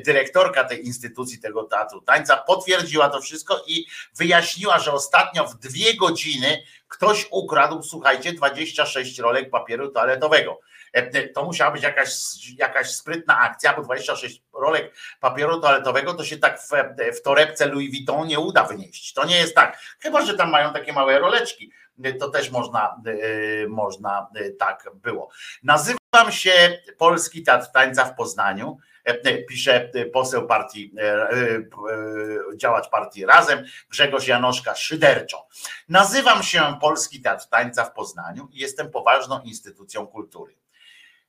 dyrektorka 0.06 0.64
tej 0.64 0.86
instytucji, 0.86 1.40
tego 1.40 1.64
teatru 1.64 2.02
tańca 2.02 2.38
potwierdziła 2.38 3.10
to 3.10 3.22
wszystko 3.22 3.64
i 3.68 3.86
wyjaśniła, 4.16 4.80
że 4.80 4.92
ostatnio 4.92 5.46
w 5.46 5.60
dwie 5.60 5.96
godziny 5.96 6.64
ktoś 6.88 7.28
ukradł, 7.32 7.84
słuchajcie, 7.84 8.34
26 8.34 9.20
rolek 9.20 9.50
papieru 9.50 9.92
toaletowego. 9.92 10.60
To 11.36 11.44
musiała 11.46 11.72
być 11.72 11.84
jakaś, 11.84 12.14
jakaś 12.58 12.90
sprytna 12.92 13.40
akcja, 13.40 13.74
bo 13.74 13.82
26 13.82 14.44
rolek 14.54 14.96
papieru 15.20 15.62
toaletowego 15.62 16.14
to 16.14 16.24
się 16.24 16.38
tak 16.38 16.60
w, 16.62 16.70
w 17.18 17.22
torebce 17.22 17.68
Louis 17.68 17.92
Vuitton 17.92 18.28
nie 18.28 18.40
uda 18.40 18.64
wynieść. 18.64 19.14
To 19.14 19.26
nie 19.26 19.38
jest 19.38 19.56
tak. 19.56 19.80
Chyba, 20.00 20.26
że 20.26 20.34
tam 20.34 20.50
mają 20.50 20.74
takie 20.74 20.94
małe 20.94 21.20
roleczki. 21.20 21.72
To 22.20 22.30
też 22.30 22.52
można, 22.52 23.02
można 23.68 24.30
tak 24.60 24.90
było. 24.94 25.30
Nazywam 25.64 26.32
się 26.32 26.82
Polski 26.98 27.44
Teatr 27.44 27.72
Tańca 27.72 28.06
w 28.06 28.16
Poznaniu 28.16 28.78
pisze 29.48 29.92
poseł 30.14 30.48
partii, 30.48 30.94
działacz 32.56 32.90
partii 32.90 33.26
Razem, 33.26 33.66
Grzegorz 33.90 34.28
Janoszka 34.28 34.76
Szyderczo. 34.76 35.48
Nazywam 35.90 36.44
się 36.44 36.62
Polski 36.82 37.22
Teatr 37.22 37.46
Tańca 37.48 37.86
w 37.86 37.94
Poznaniu 37.94 38.48
i 38.52 38.60
jestem 38.60 38.92
poważną 38.92 39.42
instytucją 39.42 40.08
kultury. 40.08 40.56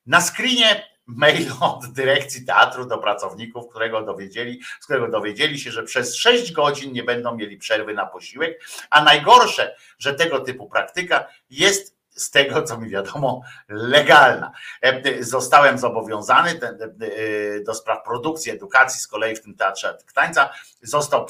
Na 0.07 0.21
screenie 0.21 0.91
mail 1.07 1.53
od 1.61 1.93
dyrekcji 1.93 2.45
teatru 2.45 2.87
do 2.87 2.99
pracowników, 2.99 3.69
którego 3.71 4.03
dowiedzieli, 4.03 4.61
z 4.81 4.85
którego 4.85 5.09
dowiedzieli 5.09 5.59
się, 5.59 5.71
że 5.73 5.83
przez 5.83 6.17
6 6.17 6.53
godzin 6.53 6.93
nie 6.93 7.03
będą 7.03 7.37
mieli 7.37 7.57
przerwy 7.57 7.95
na 7.95 8.07
posiłek, 8.07 8.61
a 8.91 9.05
najgorsze, 9.05 9.77
że 9.99 10.15
tego 10.15 10.41
typu 10.41 10.69
praktyka 10.69 11.27
jest 11.51 12.01
z 12.11 12.31
tego, 12.31 12.63
co 12.63 12.79
mi 12.79 12.91
wiadomo, 12.91 13.43
legalna. 13.69 14.53
Zostałem 15.21 15.79
zobowiązany 15.79 16.61
do 17.67 17.75
spraw 17.75 18.03
produkcji, 18.05 18.53
edukacji, 18.53 19.01
z 19.01 19.07
kolei 19.07 19.37
w 19.37 19.43
tym 19.43 19.55
teatrze 19.55 19.99
tańca, 20.15 20.51
został, 20.83 21.27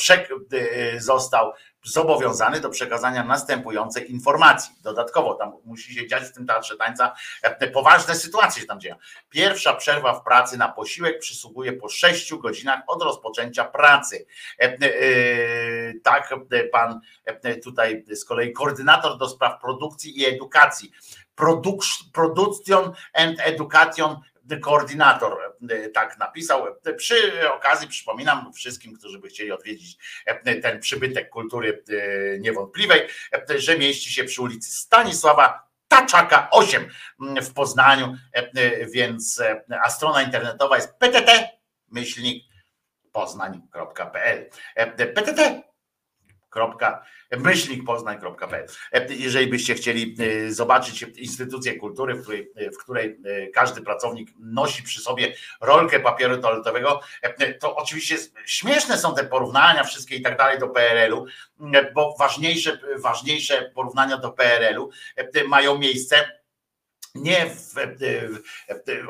został 0.99 1.53
zobowiązany 1.85 2.61
do 2.61 2.71
przekazania 2.71 3.25
następującej 3.25 4.13
informacji. 4.13 4.75
Dodatkowo 4.83 5.35
tam 5.35 5.53
musi 5.65 5.95
się 5.95 6.07
dziać 6.07 6.25
w 6.25 6.33
tym 6.33 6.47
teatrze 6.47 6.77
tańca 6.77 7.15
poważne 7.73 8.15
sytuacje 8.15 8.61
się 8.61 8.69
tam 8.69 8.81
dzieją. 8.81 8.97
Pierwsza 9.29 9.75
przerwa 9.75 10.15
w 10.15 10.25
pracy 10.25 10.59
na 10.59 10.69
posiłek 10.69 11.19
przysługuje 11.19 11.73
po 11.73 11.89
6 11.89 12.35
godzinach 12.35 12.81
od 12.87 13.03
rozpoczęcia 13.03 13.65
pracy. 13.65 14.27
Tak 16.03 16.35
pan 16.73 17.01
tutaj 17.65 18.05
z 18.15 18.25
kolei 18.25 18.53
koordynator 18.53 19.19
do 19.19 19.29
spraw 19.29 19.61
produkcji 19.61 20.21
i 20.21 20.27
edukacji. 20.27 20.93
Production 22.13 22.93
and 23.15 23.41
Education 23.41 24.17
koordynator 24.59 25.55
e, 25.71 25.89
tak 25.89 26.19
napisał. 26.19 26.67
Przy 26.97 27.51
okazji 27.51 27.89
przypominam 27.89 28.53
wszystkim, 28.53 28.97
którzy 28.97 29.19
by 29.19 29.29
chcieli 29.29 29.53
odwiedzić 29.53 29.99
e, 30.27 30.61
ten 30.61 30.81
przybytek 30.81 31.31
kultury 31.31 31.83
e, 31.89 32.39
niewątpliwej, 32.39 33.09
że 33.57 33.79
mieści 33.79 34.13
się 34.13 34.25
przy 34.25 34.43
ulicy 34.43 34.71
Stanisława 34.71 35.71
Taczaka 35.89 36.51
8 36.51 36.89
w 37.43 37.53
Poznaniu, 37.53 38.17
więc 38.93 39.43
a 39.85 39.91
strona 39.91 40.23
internetowa 40.23 40.77
jest 40.77 40.95
ptt 40.99 41.49
myślnik 41.89 42.45
poznań.pl 43.13 44.51
ptt 45.15 45.70
myślnikpoznań.pl. 47.39 48.67
Jeżeli 49.09 49.47
byście 49.47 49.75
chcieli 49.75 50.17
y, 50.21 50.55
zobaczyć 50.55 51.03
instytucję 51.03 51.77
kultury, 51.77 52.15
w 52.15 52.23
której, 52.23 52.53
w 52.75 52.79
której 52.83 53.21
y, 53.27 53.51
każdy 53.55 53.83
pracownik 53.83 54.31
nosi 54.39 54.83
przy 54.83 55.01
sobie 55.01 55.35
rolkę 55.61 56.01
papieru 56.01 56.39
toaletowego, 56.39 57.01
to 57.61 57.77
oczywiście 57.77 58.17
śmieszne 58.47 58.99
są 58.99 59.15
te 59.15 59.25
porównania 59.25 59.85
wszystkie 59.85 60.17
i 60.17 60.23
tak 60.23 60.39
dalej 60.39 60.59
do 60.59 60.69
PRL-u, 60.69 61.27
bo 61.95 62.17
ważniejsze, 62.19 62.79
ważniejsze 62.99 63.71
porównania 63.75 64.17
do 64.17 64.33
PRL-u 64.33 64.91
mają 65.49 65.79
miejsce 65.79 66.40
nie 67.15 67.47
w, 67.47 67.75
w, 67.75 68.39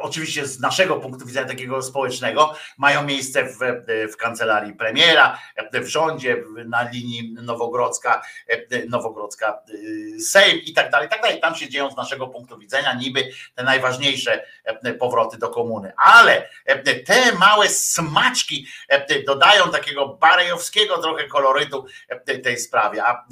oczywiście 0.01 0.47
z 0.47 0.60
naszego 0.60 0.97
punktu 0.97 1.27
widzenia 1.27 1.48
takiego 1.48 1.82
społecznego, 1.82 2.55
mają 2.78 3.05
miejsce 3.05 3.44
w, 3.44 3.59
w 4.12 4.16
kancelarii 4.16 4.74
premiera, 4.74 5.39
w 5.72 5.86
rządzie, 5.86 6.36
na 6.66 6.90
linii 6.90 7.32
Nowogrodzka, 7.32 8.22
Nowogrodzka 8.89 9.62
Sejm 10.20 10.59
i 10.59 10.72
tak 10.72 10.90
dalej, 10.90 11.09
tak 11.09 11.22
dalej. 11.22 11.40
Tam 11.40 11.55
się 11.55 11.68
dzieją 11.68 11.90
z 11.90 11.97
naszego 11.97 12.27
punktu 12.27 12.59
widzenia 12.59 12.94
niby 12.94 13.31
te 13.55 13.62
najważniejsze 13.62 14.44
powroty 14.98 15.39
do 15.39 15.48
komuny. 15.48 15.93
Ale 15.97 16.48
te 17.06 17.32
małe 17.32 17.68
smaczki 17.68 18.66
dodają 19.27 19.70
takiego 19.70 20.09
barejowskiego 20.09 20.98
trochę 20.98 21.24
kolorytu 21.28 21.86
tej 22.43 22.59
sprawie. 22.59 23.05
A, 23.05 23.27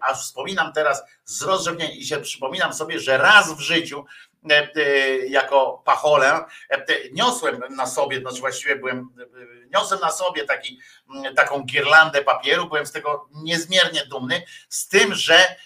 a 0.00 0.14
wspominam 0.14 0.72
teraz 0.72 1.02
z 1.24 1.46
i 1.94 2.06
się 2.06 2.16
przypominam 2.20 2.74
sobie, 2.74 3.00
że 3.00 3.18
raz 3.18 3.56
w 3.56 3.60
życiu 3.60 4.04
E, 4.50 4.68
e, 4.76 5.16
jako 5.26 5.82
pacholę, 5.84 6.44
e, 6.70 6.84
niosłem 7.12 7.60
na 7.70 7.86
sobie, 7.86 8.20
znaczy 8.20 8.40
właściwie 8.40 8.76
byłem, 8.76 9.08
niosłem 9.74 10.00
na 10.00 10.10
sobie 10.10 10.44
taki, 10.44 10.78
taką 11.36 11.62
girlandę 11.62 12.22
papieru, 12.22 12.66
byłem 12.66 12.86
z 12.86 12.92
tego 12.92 13.28
niezmiernie 13.32 14.06
dumny, 14.06 14.42
z 14.68 14.88
tym, 14.88 15.14
że 15.14 15.56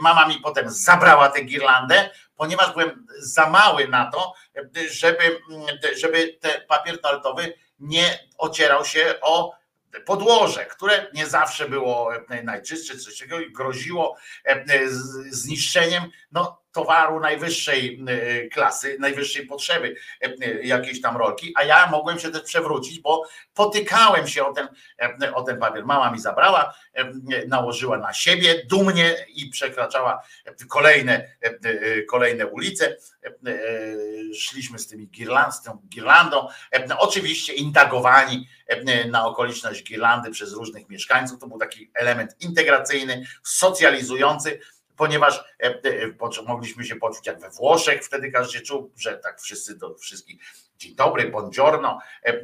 mama 0.00 0.26
mi 0.26 0.40
potem 0.40 0.70
zabrała 0.70 1.28
tę 1.28 1.42
girlandę, 1.42 2.10
ponieważ 2.36 2.72
byłem 2.72 3.06
za 3.18 3.50
mały 3.50 3.88
na 3.88 4.10
to, 4.10 4.34
żeby, 4.90 5.40
żeby 5.96 6.38
ten 6.40 6.60
papier 6.68 7.00
toaletowy 7.00 7.54
nie 7.78 8.28
ocierał 8.38 8.84
się 8.84 9.14
o 9.20 9.57
podłoże, 10.06 10.66
które 10.66 11.06
nie 11.14 11.26
zawsze 11.26 11.68
było 11.68 12.10
najczystsze, 12.44 12.98
coś 12.98 13.18
takiego 13.18 13.40
i 13.40 13.52
groziło 13.52 14.16
zniszczeniem. 15.30 16.02
No, 16.32 16.62
towaru 16.72 17.20
najwyższej 17.20 18.04
y, 18.10 18.48
klasy, 18.52 18.96
najwyższej 19.00 19.46
potrzeby 19.46 19.96
y, 20.24 20.60
jakiejś 20.64 21.00
tam 21.00 21.16
rolki, 21.16 21.52
a 21.56 21.64
ja 21.64 21.86
mogłem 21.86 22.18
się 22.18 22.30
też 22.30 22.42
przewrócić, 22.42 23.00
bo 23.00 23.22
potykałem 23.54 24.28
się 24.28 24.44
o 24.44 24.52
ten, 24.52 24.68
y, 25.22 25.34
o 25.34 25.42
ten 25.42 25.58
papier. 25.58 25.86
Mama 25.86 26.10
mi 26.10 26.18
zabrała, 26.18 26.74
nałożyła 27.48 27.98
na 27.98 28.12
siebie 28.12 28.62
dumnie 28.66 29.26
i 29.34 29.50
przekraczała 29.50 30.22
kolejne, 30.68 31.28
kolejne 32.08 32.46
ulice. 32.46 32.96
Szliśmy 34.34 34.78
z 34.78 34.88
tymi 34.88 35.08
girland, 35.08 35.54
z 35.54 35.62
tą 35.62 35.82
girlandą, 35.88 36.48
oczywiście 36.98 37.52
indagowani 37.52 38.48
na 39.10 39.26
okoliczność 39.26 39.84
girlandy 39.84 40.30
przez 40.30 40.52
różnych 40.52 40.88
mieszkańców. 40.88 41.40
To 41.40 41.46
był 41.46 41.58
taki 41.58 41.90
element 41.94 42.36
integracyjny, 42.40 43.26
socjalizujący 43.42 44.60
ponieważ 44.98 45.44
e, 45.62 45.66
e, 45.66 46.42
mogliśmy 46.46 46.84
się 46.84 46.96
poczuć 46.96 47.26
jak 47.26 47.40
we 47.40 47.50
Włoszech, 47.50 48.04
wtedy 48.04 48.32
każdy 48.32 48.60
czuł, 48.60 48.92
że 48.96 49.18
tak 49.18 49.40
wszyscy 49.40 49.78
do 49.78 49.94
wszystkich 49.94 50.42
dzień 50.76 50.94
dobry, 50.94 51.30
buongiorno 51.30 51.98
e, 52.22 52.36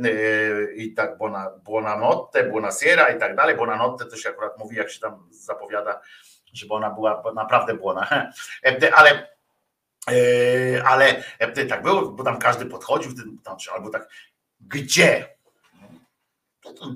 i 0.74 0.94
tak 0.94 1.18
buona, 1.18 1.50
buonanotte, 1.64 2.44
buonasera 2.44 3.08
i 3.08 3.18
tak 3.18 3.36
dalej. 3.36 3.56
Buonanotte 3.56 4.04
to 4.04 4.16
się 4.16 4.28
akurat 4.28 4.58
mówi, 4.58 4.76
jak 4.76 4.90
się 4.90 5.00
tam 5.00 5.28
zapowiada, 5.30 6.00
żeby 6.52 6.74
ona 6.74 6.90
była 6.90 7.22
naprawdę 7.34 7.74
błona. 7.74 8.08
Ale 8.94 9.34
ale 10.84 11.24
tak 11.68 11.82
było, 11.82 12.08
bo 12.08 12.24
tam 12.24 12.38
każdy 12.38 12.66
podchodził, 12.66 13.12
albo 13.74 13.90
tak, 13.90 14.08
gdzie? 14.60 15.33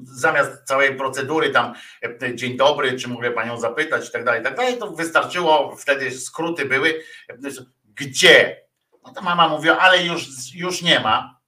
Zamiast 0.04 0.64
całej 0.64 0.96
procedury 0.96 1.50
tam 1.50 1.74
e, 2.22 2.34
dzień 2.34 2.56
dobry, 2.56 2.98
czy 2.98 3.08
mogę 3.08 3.30
panią 3.30 3.60
zapytać 3.60 4.08
i 4.08 4.12
tak 4.12 4.24
dalej, 4.24 4.42
tak 4.42 4.56
dalej, 4.56 4.78
to 4.78 4.90
wystarczyło, 4.90 5.76
wtedy 5.76 6.10
skróty 6.10 6.64
były, 6.64 7.02
gdzie? 7.94 8.62
No 9.06 9.12
to 9.12 9.22
mama 9.22 9.48
mówiła, 9.48 9.78
ale 9.78 10.02
już, 10.02 10.54
już 10.54 10.82
nie 10.82 11.00
ma. 11.00 11.38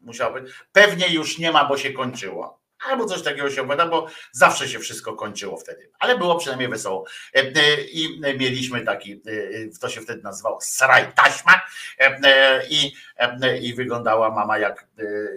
Musiał 0.00 0.32
być. 0.32 0.52
Pewnie 0.72 1.08
już 1.08 1.38
nie 1.38 1.52
ma, 1.52 1.64
bo 1.64 1.76
się 1.76 1.92
kończyło. 1.92 2.60
Albo 2.86 3.04
coś 3.04 3.22
takiego 3.22 3.50
się 3.50 3.60
opowiada, 3.60 3.86
bo 3.86 4.06
zawsze 4.32 4.68
się 4.68 4.78
wszystko 4.78 5.16
kończyło 5.16 5.56
wtedy. 5.56 5.90
Ale 5.98 6.18
było 6.18 6.36
przynajmniej 6.36 6.68
wesoło. 6.68 7.04
E, 7.34 7.38
e, 7.38 7.80
I 7.92 8.20
mieliśmy 8.38 8.80
taki, 8.80 9.12
e, 9.12 9.78
to 9.80 9.88
się 9.88 10.00
wtedy 10.00 10.22
nazywało 10.22 10.60
sraj 10.60 11.12
taśma 11.12 11.62
i, 12.70 12.92
i 13.62 13.74
wyglądała 13.74 14.30
mama 14.30 14.58
jak, 14.58 14.86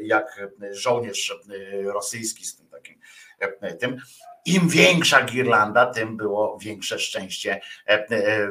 jak 0.01 0.49
żołnierz 0.71 1.35
rosyjski 1.83 2.45
z 2.45 2.55
tym 2.55 2.67
takim 2.67 2.99
tym. 3.79 4.01
Im 4.45 4.69
większa 4.69 5.23
girlanda, 5.23 5.85
tym 5.85 6.17
było 6.17 6.57
większe 6.61 6.99
szczęście, 6.99 7.61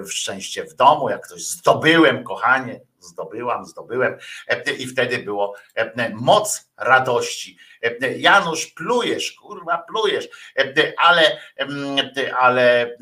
szczęście 0.08 0.64
w 0.64 0.74
domu. 0.74 1.10
Jak 1.10 1.26
ktoś 1.26 1.42
zdobyłem, 1.42 2.24
kochanie, 2.24 2.80
zdobyłam, 3.00 3.66
zdobyłem 3.66 4.16
i 4.78 4.86
wtedy 4.86 5.18
było 5.18 5.54
moc 6.14 6.70
radości. 6.76 7.58
Janusz, 8.16 8.66
plujesz, 8.66 9.32
kurwa, 9.32 9.78
plujesz, 9.78 10.28
ale, 10.98 11.38
ale 12.38 12.96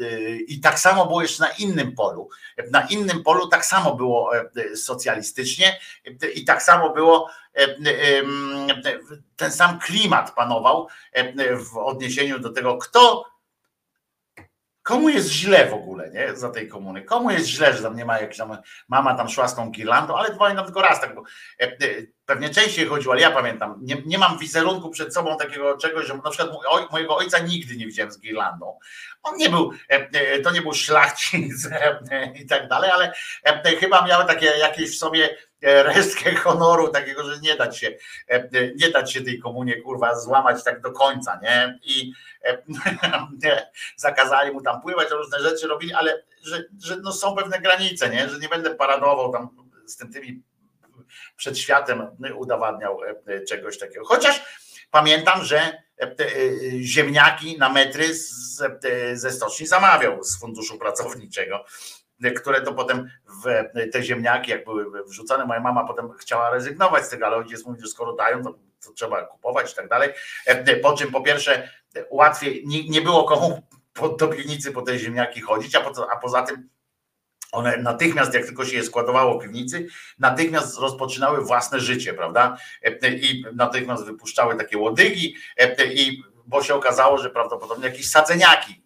i 0.47 0.61
tak 0.61 0.79
samo 0.79 1.07
było 1.07 1.23
jeszcze 1.23 1.43
na 1.43 1.51
innym 1.51 1.95
polu. 1.95 2.29
Na 2.71 2.87
innym 2.87 3.23
polu 3.23 3.49
tak 3.49 3.67
samo 3.67 3.95
było 3.95 4.31
socjalistycznie 4.75 5.81
i 6.35 6.45
tak 6.45 6.63
samo 6.63 6.91
było 6.91 7.31
ten 9.37 9.53
sam 9.53 9.79
klimat 9.79 10.35
panował 10.35 10.89
w 11.73 11.77
odniesieniu 11.77 12.39
do 12.39 12.51
tego, 12.51 12.79
kto 12.79 13.25
Komu 14.87 15.09
jest 15.09 15.31
źle 15.31 15.67
w 15.67 15.75
ogóle, 15.75 16.11
nie? 16.11 16.37
Za 16.37 16.51
tej 16.51 16.69
komuny? 16.69 17.03
Komu 17.03 17.31
jest 17.31 17.47
źle, 17.47 17.73
że 17.73 17.83
tam 17.83 17.97
nie 17.97 18.05
ma 18.05 18.19
jakiejś 18.19 18.37
tam, 18.37 18.59
mama 18.89 19.15
tam 19.15 19.29
szła 19.29 19.49
z 19.49 19.57
tą 19.57 19.71
girlandą, 19.71 20.17
ale 20.17 20.37
pamiętam 20.37 20.65
tylko 20.65 20.83
raz, 20.83 21.01
tak, 21.01 21.15
bo 21.15 21.23
e, 21.61 21.65
e, 21.65 21.77
pewnie 22.27 22.51
częściej 22.51 22.87
chodziło, 22.87 23.13
ale 23.13 23.23
ja 23.23 23.31
pamiętam, 23.31 23.79
nie, 23.83 24.03
nie 24.07 24.19
mam 24.19 24.39
wizerunku 24.39 24.91
przed 24.91 25.15
sobą 25.15 25.37
takiego 25.37 25.77
czegoś, 25.77 26.07
że 26.07 26.15
na 26.15 26.31
przykład 26.31 26.59
oj, 26.69 26.87
mojego 26.93 27.17
ojca 27.17 27.39
nigdy 27.39 27.77
nie 27.77 27.87
widziałem 27.87 28.13
z 28.13 28.21
girlandą. 28.21 28.79
On 29.23 29.37
nie 29.37 29.51
był, 29.51 29.73
e, 29.89 30.41
to 30.41 30.51
nie 30.51 30.63
był 30.63 30.73
szlachcic 30.73 31.69
i 32.43 32.47
tak 32.47 32.69
dalej, 32.69 32.91
ale 32.91 33.13
chyba 33.81 34.07
miał 34.07 34.27
takie 34.27 34.47
jakieś 34.47 34.97
w 34.97 34.99
sobie 34.99 35.37
resztkę 35.63 36.35
honoru 36.35 36.89
takiego, 36.89 37.25
że 37.25 37.41
nie 37.41 37.57
dać 37.57 37.79
się, 37.79 37.97
nie 38.77 38.91
dać 38.91 39.13
się 39.13 39.21
tej 39.21 39.39
komunie 39.39 39.83
kurwa 39.83 40.21
złamać 40.21 40.65
tak 40.65 40.81
do 40.81 40.93
końca, 40.93 41.41
nie? 41.43 41.79
I 41.83 42.13
zakazali 43.97 44.53
mu 44.53 44.63
tam 44.63 44.83
pływać, 44.83 45.11
różne 45.11 45.41
rzeczy 45.41 45.69
robili, 45.69 45.93
ale 45.93 46.23
że, 46.43 46.65
że 46.83 46.97
no 46.97 47.13
są 47.13 47.37
pewne 47.37 47.61
granice, 47.61 48.11
nie? 48.11 48.29
Że 48.29 48.39
nie 48.39 48.49
będę 48.49 48.75
paradował 48.75 49.33
tam 49.33 49.49
z 49.87 49.97
tym 49.97 50.13
tymi 50.13 50.43
przed 51.37 51.59
światem 51.59 52.07
udowadniał 52.37 53.01
czegoś 53.49 53.79
takiego. 53.79 54.05
Chociaż 54.05 54.43
pamiętam, 54.91 55.45
że 55.45 55.83
ziemniaki 56.81 57.59
na 57.59 57.69
metry 57.69 58.05
ze 59.13 59.31
stoczni 59.31 59.67
zamawiał 59.67 60.25
z 60.25 60.41
funduszu 60.41 60.79
pracowniczego 60.79 61.65
które 62.37 62.61
to 62.61 62.73
potem 62.73 63.11
w 63.45 63.45
te 63.93 64.03
ziemniaki, 64.03 64.51
jak 64.51 64.65
były 64.65 65.05
wrzucone, 65.05 65.47
moja 65.47 65.61
mama 65.61 65.85
potem 65.85 66.13
chciała 66.13 66.51
rezygnować 66.51 67.05
z 67.05 67.09
tego, 67.09 67.27
ale 67.27 67.37
ojciec 67.37 67.67
mówi, 67.67 67.81
że 67.81 67.89
skoro 67.89 68.13
dają, 68.13 68.43
to, 68.43 68.55
to 68.85 68.93
trzeba 68.93 69.23
kupować 69.23 69.73
i 69.73 69.77
tak 69.77 69.89
dalej. 69.89 70.11
Po 70.83 70.93
czym 70.93 71.13
po 71.13 71.21
pierwsze 71.21 71.69
łatwiej, 72.11 72.63
nie, 72.67 72.89
nie 72.89 73.01
było 73.01 73.25
komu 73.25 73.63
do 74.19 74.29
piwnicy 74.29 74.73
po 74.73 74.83
te 74.83 74.99
ziemniaki 74.99 75.41
chodzić, 75.41 75.75
a, 75.75 75.81
po, 75.81 76.11
a 76.13 76.17
poza 76.17 76.43
tym 76.43 76.69
one 77.53 77.77
natychmiast, 77.77 78.35
jak 78.35 78.45
tylko 78.45 78.65
się 78.65 78.77
je 78.77 78.85
składowało 78.85 79.39
w 79.39 79.43
piwnicy, 79.43 79.87
natychmiast 80.19 80.79
rozpoczynały 80.79 81.45
własne 81.45 81.81
życie, 81.81 82.15
prawda? 82.15 82.57
I 83.23 83.45
natychmiast 83.55 84.05
wypuszczały 84.05 84.57
takie 84.57 84.79
łodygi 84.79 85.37
i 85.95 86.23
bo 86.47 86.63
się 86.63 86.75
okazało, 86.75 87.19
że 87.19 87.31
prawdopodobnie 87.31 87.87
jakieś 87.87 88.11
sadzeniaki 88.11 88.73
e, 88.73 88.86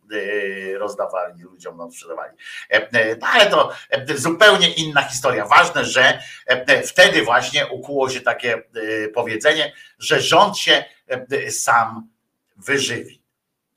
rozdawali 0.78 1.42
ludziom, 1.42 1.76
no, 1.76 1.90
sprzedawali. 1.90 2.32
E, 2.70 2.90
e, 2.92 3.16
no, 3.16 3.26
ale 3.26 3.46
to 3.46 3.72
zupełnie 4.16 4.68
inna 4.68 5.02
historia. 5.02 5.46
Ważne, 5.46 5.84
że 5.84 6.18
wtedy 6.86 7.22
właśnie 7.22 7.66
ukuło 7.66 8.10
się 8.10 8.20
takie 8.20 8.62
powiedzenie, 9.14 9.72
że 9.98 10.20
rząd 10.20 10.58
się 10.58 10.84
sam 11.50 12.08
wyżywi. 12.56 13.22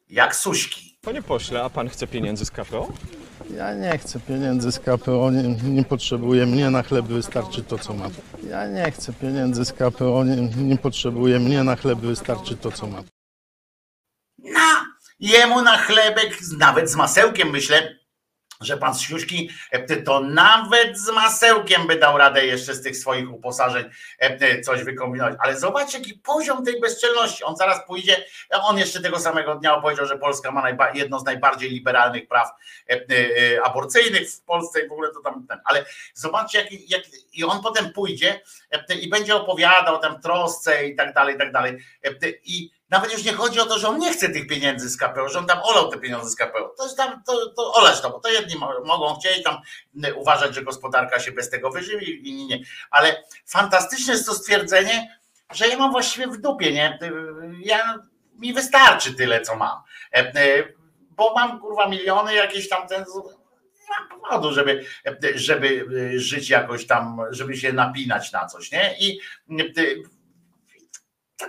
Jak 0.10 0.36
suśki. 0.36 0.98
Panie 1.02 1.22
pośle, 1.22 1.64
a 1.64 1.70
pan 1.70 1.90
chce 1.90 2.08
pieniędzy 2.08 2.46
z 2.46 2.52
KPO? 2.52 2.88
Ja 3.58 3.74
nie 3.74 3.98
chcę 3.98 4.20
pieniędzy 4.20 4.72
z 4.72 4.80
KPO, 4.80 5.32
nie, 5.32 5.44
nie 5.64 5.84
potrzebuję. 5.84 6.46
Mnie 6.46 6.70
na 6.70 6.84
chleb 6.84 7.06
wystarczy 7.06 7.64
to, 7.64 7.78
co 7.78 7.94
mam. 7.94 8.12
Ja 8.50 8.68
nie 8.68 8.92
chcę 8.92 9.14
pieniędzy 9.14 9.66
z 9.66 9.74
KPO, 9.74 10.24
nie, 10.24 10.36
nie 10.64 10.78
potrzebuję. 10.78 11.40
Mnie 11.40 11.64
na 11.64 11.76
chleb 11.76 12.00
wystarczy 12.00 12.58
to, 12.58 12.72
co 12.72 12.88
mam 12.88 13.04
na 14.44 14.73
jemu 15.24 15.62
na 15.62 15.78
chlebek, 15.78 16.38
nawet 16.58 16.90
z 16.90 16.96
masełkiem 16.96 17.50
myślę, 17.50 17.96
że 18.62 18.78
pan 18.78 18.96
Siuśki 18.96 19.50
e, 19.72 19.98
to 19.98 20.20
nawet 20.20 21.00
z 21.00 21.10
masełkiem 21.10 21.88
by 21.88 21.96
dał 21.96 22.18
radę 22.18 22.46
jeszcze 22.46 22.74
z 22.74 22.82
tych 22.82 22.98
swoich 22.98 23.34
uposażeń 23.34 23.86
e, 24.22 24.26
e, 24.26 24.62
coś 24.62 24.84
wykombinować. 24.84 25.36
Ale 25.40 25.60
zobaczcie, 25.60 25.98
jaki 25.98 26.14
poziom 26.14 26.66
tej 26.66 26.80
bezczelności. 26.80 27.44
On 27.44 27.56
zaraz 27.56 27.88
pójdzie, 27.88 28.26
on 28.50 28.78
jeszcze 28.78 29.02
tego 29.02 29.20
samego 29.20 29.56
dnia 29.56 29.76
opowiedział, 29.76 30.06
że 30.06 30.18
Polska 30.18 30.52
ma 30.52 30.64
jedno 30.94 31.20
z 31.20 31.26
najbardziej 31.26 31.70
liberalnych 31.70 32.28
praw 32.28 32.50
aborcyjnych 33.64 34.30
w 34.30 34.42
Polsce 34.42 34.86
i 34.86 34.90
w 34.90 34.92
ogóle 34.92 35.10
to 35.10 35.22
tam 35.22 35.48
ten. 35.48 35.60
Ale 35.66 35.86
zobaczcie, 36.14 36.58
jak, 36.58 36.72
jak 36.90 37.02
i 37.34 37.44
on 37.44 37.62
potem 37.64 37.94
pójdzie 37.94 38.42
i 39.02 39.10
będzie 39.10 39.36
opowiadał 39.36 40.00
tam 40.00 40.22
trosce 40.22 40.88
i 40.88 40.96
tak 40.96 41.14
dalej, 41.14 41.36
i 41.36 41.38
tak 41.38 41.52
dalej. 41.52 41.78
I 42.44 42.72
nawet 42.94 43.14
już 43.14 43.24
nie 43.24 43.34
chodzi 43.34 43.60
o 43.60 43.66
to, 43.66 43.80
że 43.80 43.88
on 43.88 44.00
nie 44.00 44.14
chce 44.14 44.30
tych 44.30 44.48
pieniędzy 44.48 44.90
z 44.90 44.98
KPO, 44.98 45.30
że 45.30 45.40
on 45.40 45.46
tam 45.46 45.60
olał 45.64 45.92
te 45.92 45.98
pieniądze 45.98 46.30
z 46.30 46.36
KPO. 46.36 46.74
To 46.78 46.84
jest 46.84 46.98
tam, 46.98 47.24
to, 47.28 47.50
to 47.50 47.74
olać 47.74 48.02
to, 48.02 48.10
bo 48.10 48.20
to 48.20 48.30
jedni 48.30 48.56
mogą 48.86 49.16
chcieć 49.16 49.44
tam 49.44 49.58
uważać, 50.16 50.56
że 50.56 50.64
gospodarka 50.64 51.20
się 51.20 51.32
bez 51.32 51.50
tego 51.50 51.70
wyżywi, 51.70 52.30
inni 52.30 52.48
nie. 52.48 52.60
Ale 52.92 53.24
fantastyczne 53.46 54.14
jest 54.14 54.26
to 54.26 54.34
stwierdzenie, 54.34 55.20
że 55.54 55.68
ja 55.68 55.78
mam 55.78 55.92
właściwie 55.92 56.28
w 56.28 56.42
dupie, 56.42 56.74
nie? 56.74 57.00
Ja, 57.60 58.00
mi 58.40 58.54
wystarczy 58.54 59.14
tyle, 59.14 59.42
co 59.42 59.56
mam. 59.56 59.82
E, 60.14 60.18
e, 60.18 60.64
bo 61.10 61.34
mam 61.36 61.60
kurwa 61.60 61.88
miliony 61.88 62.34
jakieś 62.34 62.70
tam 62.70 62.88
ten 62.88 63.06
nie 63.80 64.10
mam 64.10 64.22
powodu, 64.22 64.54
żeby, 64.54 64.86
żeby 65.36 65.86
żyć 66.16 66.50
jakoś 66.50 66.88
tam, 66.88 67.22
żeby 67.30 67.58
się 67.58 67.74
napinać 67.74 68.32
na 68.32 68.46
coś, 68.46 68.72
nie? 68.72 68.96
I 69.00 69.20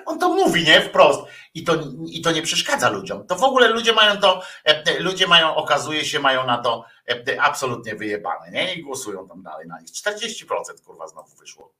on 0.06 0.19
to 0.19 0.28
mówi, 0.28 0.65
nie? 0.65 0.81
Wprost. 0.81 1.20
I 1.55 1.65
to, 1.65 1.77
I 2.06 2.20
to 2.23 2.32
nie 2.32 2.43
przeszkadza 2.43 2.89
ludziom. 2.89 3.27
To 3.27 3.36
w 3.36 3.44
ogóle 3.44 3.69
ludzie 3.69 3.93
mają 3.93 4.20
to, 4.20 4.43
e, 4.65 5.01
ludzie 5.01 5.27
mają, 5.27 5.55
okazuje 5.55 6.05
się, 6.05 6.20
mają 6.20 6.47
na 6.47 6.59
to 6.59 6.85
e, 7.09 7.43
absolutnie 7.43 7.94
wyjebane, 7.94 8.51
nie? 8.51 8.74
I 8.74 8.82
głosują 8.82 9.28
tam 9.28 9.43
dalej 9.43 9.66
na 9.66 9.81
nich. 9.81 9.90
40% 9.90 10.81
kurwa 10.85 11.06
znowu 11.06 11.36
wyszło. 11.36 11.73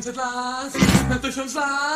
500 0.00 0.16
lat, 0.16 0.72
na 1.08 1.18
tysiąc 1.18 1.54
lat. 1.54 1.89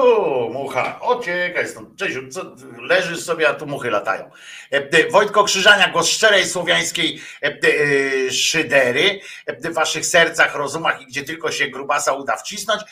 Hu, 0.00 0.50
mucha, 0.50 1.00
ociekaj 1.00 1.68
stąd. 1.68 1.98
Czesiu, 1.98 2.28
co, 2.28 2.42
leżysz 2.82 3.20
sobie, 3.20 3.48
a 3.48 3.54
tu 3.54 3.66
muchy 3.66 3.90
latają. 3.90 4.30
E, 4.72 4.76
e, 4.76 5.10
Wojtko 5.10 5.44
Krzyżania, 5.44 5.88
głos 5.88 6.08
szczerej 6.08 6.46
słowiańskiej 6.46 7.20
e, 7.42 8.30
szydery 8.30 9.20
w 9.46 9.74
waszych 9.74 10.06
sercach, 10.06 10.54
rozumach 10.54 11.02
i 11.02 11.06
gdzie 11.06 11.22
tylko 11.22 11.52
się 11.52 11.66
grubasa 11.66 12.12
uda 12.12 12.36
wcisnąć. 12.36 12.82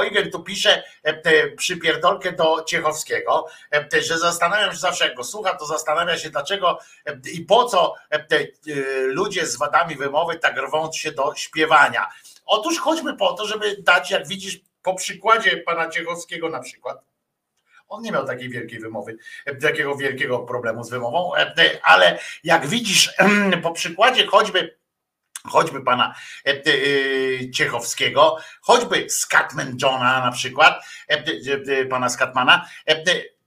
Eugen 0.00 0.30
tu 0.30 0.42
pisze 0.42 0.82
przypierdolkę 1.56 2.32
do 2.32 2.64
Ciechowskiego, 2.64 3.46
że 4.02 4.18
zastanawiam 4.18 4.72
się 4.72 4.78
zawsze, 4.78 5.04
jak 5.04 5.16
go 5.16 5.24
słucha, 5.24 5.54
to 5.54 5.66
zastanawia 5.66 6.18
się, 6.18 6.30
dlaczego 6.30 6.78
i 7.32 7.40
po 7.40 7.64
co 7.64 7.94
ludzie 9.04 9.46
z 9.46 9.56
wadami 9.58 9.96
wymowy 9.96 10.36
tak 10.36 10.56
rwą 10.56 10.92
się 10.92 11.12
do 11.12 11.34
śpiewania. 11.36 12.06
Otóż 12.46 12.78
choćby 12.78 13.16
po 13.16 13.32
to, 13.32 13.46
żeby 13.46 13.76
dać, 13.82 14.10
jak 14.10 14.28
widzisz, 14.28 14.60
po 14.82 14.94
przykładzie 14.94 15.56
pana 15.56 15.88
Ciechowskiego 15.88 16.48
na 16.48 16.60
przykład, 16.60 17.04
on 17.88 18.02
nie 18.02 18.12
miał 18.12 18.26
takiej 18.26 18.48
wielkiej 18.48 18.80
wymowy, 18.80 19.16
e, 19.46 19.54
takiego 19.54 19.96
wielkiego 19.96 20.38
problemu 20.38 20.84
z 20.84 20.90
wymową, 20.90 21.34
e, 21.36 21.40
e, 21.40 21.80
ale 21.82 22.18
jak 22.44 22.66
widzisz, 22.66 23.14
po 23.62 23.72
przykładzie 23.72 24.26
choćby 24.26 24.80
choćby 25.44 25.80
pana 25.80 26.14
Ciechowskiego, 27.54 28.36
choćby 28.60 29.10
Scatman 29.10 29.76
Johna 29.82 30.24
na 30.24 30.32
przykład, 30.32 30.84
pana 31.90 32.08
Scatmana, 32.08 32.68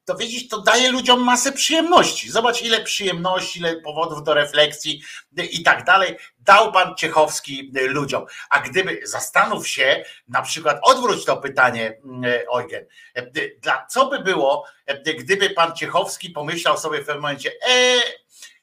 to 0.06 0.16
widzisz, 0.16 0.48
to 0.48 0.62
daje 0.62 0.92
ludziom 0.92 1.24
masę 1.24 1.52
przyjemności. 1.52 2.32
Zobacz, 2.32 2.62
ile 2.62 2.82
przyjemności, 2.82 3.60
ile 3.60 3.76
powodów 3.76 4.24
do 4.24 4.34
refleksji 4.34 5.04
i 5.52 5.64
tak 5.64 5.84
dalej 5.84 6.18
dał 6.40 6.72
pan 6.72 6.96
Ciechowski 6.96 7.72
ludziom. 7.88 8.26
A 8.50 8.60
gdyby, 8.60 9.00
zastanów 9.04 9.68
się, 9.68 10.04
na 10.28 10.42
przykład 10.42 10.80
odwróć 10.84 11.26
to 11.26 11.38
pytanie, 11.38 12.00
mm, 12.06 12.24
Eugen, 12.56 12.86
dla, 13.62 13.86
co 13.86 14.06
by 14.06 14.20
było, 14.20 14.66
gdyby 15.20 15.50
pan 15.50 15.76
Ciechowski 15.76 16.30
pomyślał 16.30 16.78
sobie 16.78 16.98
w 17.02 17.06
pewnym 17.06 17.22
momencie, 17.22 17.52
e, 17.70 17.96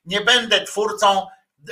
nie 0.05 0.21
będę 0.21 0.65
twórcą, 0.65 1.27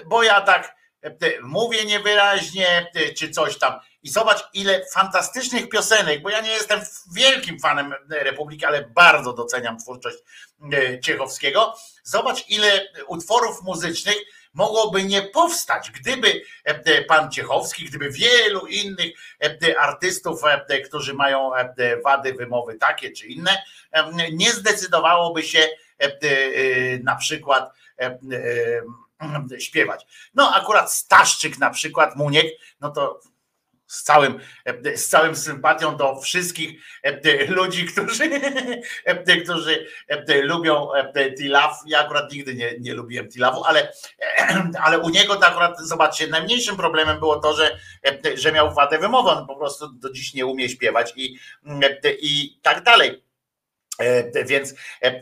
bo 0.07 0.23
ja 0.23 0.41
tak 0.41 0.77
e, 1.03 1.11
mówię 1.43 1.85
niewyraźnie, 1.85 2.91
czy 3.19 3.31
coś 3.31 3.59
tam. 3.59 3.81
I 4.03 4.11
zobacz, 4.11 4.49
ile 4.53 4.85
fantastycznych 4.95 5.69
piosenek, 5.69 6.23
bo 6.23 6.31
ja 6.31 6.41
nie 6.41 6.51
jestem 6.51 6.81
wielkim 7.15 7.61
fanem 7.61 7.95
Republiki, 8.11 8.65
ale 8.65 8.91
bardzo 8.95 9.33
doceniam 9.33 9.79
twórczość 9.79 10.17
e, 10.73 11.01
Ciechowskiego. 11.01 11.75
Zobacz, 12.03 12.49
ile 12.49 12.89
utworów 13.07 13.63
muzycznych 13.63 14.17
mogłoby 14.55 15.05
nie 15.05 15.23
powstać, 15.23 15.91
gdyby 15.91 16.43
e, 16.65 17.05
pan 17.05 17.31
Ciechowski, 17.31 17.85
gdyby 17.85 18.11
wielu 18.11 18.67
innych 18.67 19.13
e, 19.43 19.81
artystów, 19.81 20.41
e, 20.45 20.81
którzy 20.81 21.15
mają 21.15 21.55
e, 21.55 21.75
wady 22.05 22.35
wymowy 22.35 22.75
takie 22.75 23.13
czy 23.13 23.27
inne, 23.27 23.63
e, 23.93 24.33
nie 24.33 24.53
zdecydowałoby 24.53 25.43
się 25.43 25.59
e, 25.59 26.05
e, 26.05 26.11
na 27.03 27.17
przykład 27.17 27.73
e, 28.01 28.19
e, 29.53 29.61
śpiewać. 29.61 30.07
No 30.35 30.55
akurat 30.55 30.93
Staszczyk 30.93 31.59
na 31.59 31.71
przykład, 31.71 32.17
Muniek, 32.17 32.47
no 32.81 32.91
to 32.91 33.21
z 33.89 34.03
całym, 34.03 34.41
z 34.95 35.09
całym 35.09 35.37
sympatią 35.37 35.97
do 35.97 36.21
wszystkich 36.21 36.81
ludzi, 37.49 37.87
którzy, 37.87 38.31
którzy 39.45 39.87
lubią 40.43 40.89
Tilaf. 41.39 41.83
Ja 41.87 41.99
akurat 42.01 42.33
nigdy 42.33 42.55
nie, 42.55 42.79
nie 42.81 42.95
lubiłem 42.95 43.29
Tilafu, 43.29 43.65
ale, 43.65 43.93
ale 44.85 44.99
u 44.99 45.09
niego 45.09 45.37
to 45.37 45.47
akurat, 45.47 45.81
zobaczcie, 45.81 46.27
najmniejszym 46.27 46.77
problemem 46.77 47.19
było 47.19 47.41
to, 47.41 47.57
że, 47.57 47.79
że 48.35 48.53
miał 48.53 48.75
wadę 48.75 48.99
wymowy. 48.99 49.31
On 49.31 49.47
po 49.47 49.57
prostu 49.57 49.89
do 49.89 50.13
dziś 50.13 50.35
nie 50.35 50.47
umie 50.47 50.69
śpiewać 50.69 51.13
i, 51.17 51.39
i 52.21 52.59
tak 52.63 52.83
dalej. 52.83 53.23
E, 53.99 54.45
Więc 54.45 54.75
e, 55.03 55.21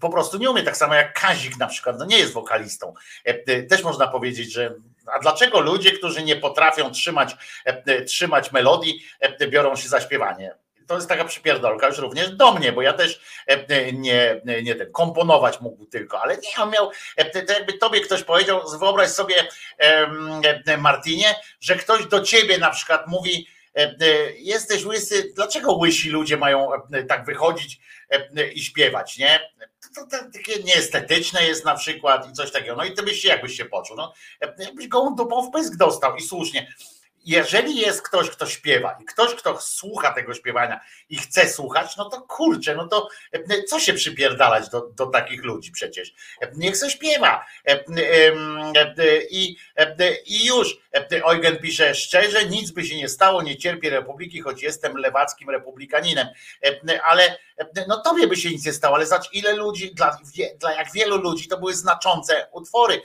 po 0.00 0.10
prostu 0.10 0.38
nie 0.38 0.50
umie, 0.50 0.62
tak 0.62 0.76
samo 0.76 0.94
jak 0.94 1.20
Kazik 1.20 1.58
na 1.58 1.66
przykład, 1.66 1.98
no 1.98 2.04
nie 2.04 2.18
jest 2.18 2.32
wokalistą. 2.32 2.94
E, 3.24 3.62
Też 3.62 3.82
można 3.82 4.08
powiedzieć, 4.08 4.52
że 4.52 4.74
a 5.14 5.18
dlaczego 5.18 5.60
ludzie, 5.60 5.92
którzy 5.92 6.22
nie 6.22 6.36
potrafią 6.36 6.90
trzymać, 6.90 7.36
e, 7.64 8.02
trzymać 8.02 8.52
melodii, 8.52 9.06
e, 9.20 9.48
biorą 9.48 9.76
się 9.76 9.88
za 9.88 10.00
śpiewanie? 10.00 10.54
To 10.88 10.94
jest 10.94 11.08
taka 11.08 11.24
przypierdolka 11.24 11.86
już 11.86 11.98
również 11.98 12.30
do 12.30 12.52
mnie, 12.52 12.72
bo 12.72 12.82
ja 12.82 12.92
też 12.92 13.20
e, 13.46 13.92
nie, 13.92 14.40
nie 14.62 14.74
ten, 14.74 14.92
komponować 14.92 15.60
mógł 15.60 15.86
tylko, 15.86 16.22
ale 16.22 16.36
nie, 16.36 16.62
on 16.62 16.70
miał, 16.70 16.90
e, 17.16 17.44
to 17.44 17.52
jakby 17.52 17.72
tobie 17.72 18.00
ktoś 18.00 18.22
powiedział, 18.22 18.62
wyobraź 18.80 19.10
sobie 19.10 19.34
e, 19.78 20.76
Martinie, 20.78 21.34
że 21.60 21.76
ktoś 21.76 22.06
do 22.06 22.20
ciebie 22.20 22.58
na 22.58 22.70
przykład 22.70 23.06
mówi, 23.06 23.46
e, 23.46 23.57
e, 23.57 23.57
jesteś 24.38 24.84
łysy, 24.84 25.32
dlaczego 25.34 25.72
łysi 25.72 26.10
ludzie 26.10 26.36
mają 26.36 26.72
e, 26.74 27.02
tak 27.04 27.24
wychodzić 27.24 27.80
e, 28.10 28.48
i 28.52 28.60
śpiewać, 28.60 29.18
nie? 29.18 29.40
To, 29.94 30.06
takie 30.32 30.62
nieestetyczne 30.62 31.44
jest 31.44 31.64
na 31.64 31.74
przykład 31.74 32.30
i 32.30 32.32
coś 32.32 32.52
takiego. 32.52 32.76
No 32.76 32.84
i 32.84 32.94
ty 32.94 33.02
byś 33.02 33.20
się, 33.20 33.28
jakbyś 33.28 33.56
się 33.56 33.64
poczuł, 33.64 33.96
no, 33.96 34.12
e, 34.40 34.54
jakbyś 34.58 34.88
gołą 34.88 35.14
dupą 35.14 35.42
w 35.42 35.52
pysk 35.52 35.76
dostał 35.76 36.16
i 36.16 36.22
słusznie. 36.22 36.72
Jeżeli 37.28 37.76
jest 37.76 38.02
ktoś, 38.02 38.30
kto 38.30 38.46
śpiewa 38.46 38.98
i 39.02 39.04
ktoś, 39.04 39.34
kto 39.34 39.60
słucha 39.60 40.12
tego 40.12 40.34
śpiewania 40.34 40.80
i 41.08 41.16
chce 41.16 41.48
słuchać, 41.48 41.96
no 41.96 42.10
to 42.10 42.22
kurczę, 42.22 42.74
no 42.74 42.88
to 42.88 43.08
e, 43.32 43.62
co 43.62 43.80
się 43.80 43.92
przypierdalać 43.92 44.68
do, 44.68 44.80
do 44.80 45.06
takich 45.06 45.44
ludzi 45.44 45.72
przecież? 45.72 46.14
E, 46.40 46.50
Niech 46.54 46.76
se 46.76 46.90
śpiewa. 46.90 47.44
E, 47.66 47.84
I, 49.30 49.56
I 50.26 50.46
już. 50.46 50.76
Eugen 51.10 51.56
pisze, 51.56 51.94
szczerze, 51.94 52.44
nic 52.44 52.70
by 52.70 52.84
się 52.84 52.96
nie 52.96 53.08
stało, 53.08 53.42
nie 53.42 53.56
cierpię 53.56 53.90
republiki, 53.90 54.40
choć 54.40 54.62
jestem 54.62 54.96
lewackim 54.96 55.50
republikaninem. 55.50 56.28
Ale 57.04 57.38
no 57.88 58.02
tobie 58.02 58.26
by 58.26 58.36
się 58.36 58.50
nic 58.50 58.66
nie 58.66 58.72
stało, 58.72 58.96
ale 58.96 59.06
zobacz 59.06 59.32
ile 59.32 59.52
ludzi, 59.52 59.94
dla, 59.94 60.18
dla 60.60 60.74
jak 60.74 60.92
wielu 60.92 61.16
ludzi 61.16 61.48
to 61.48 61.58
były 61.58 61.74
znaczące 61.74 62.46
utwory. 62.52 63.00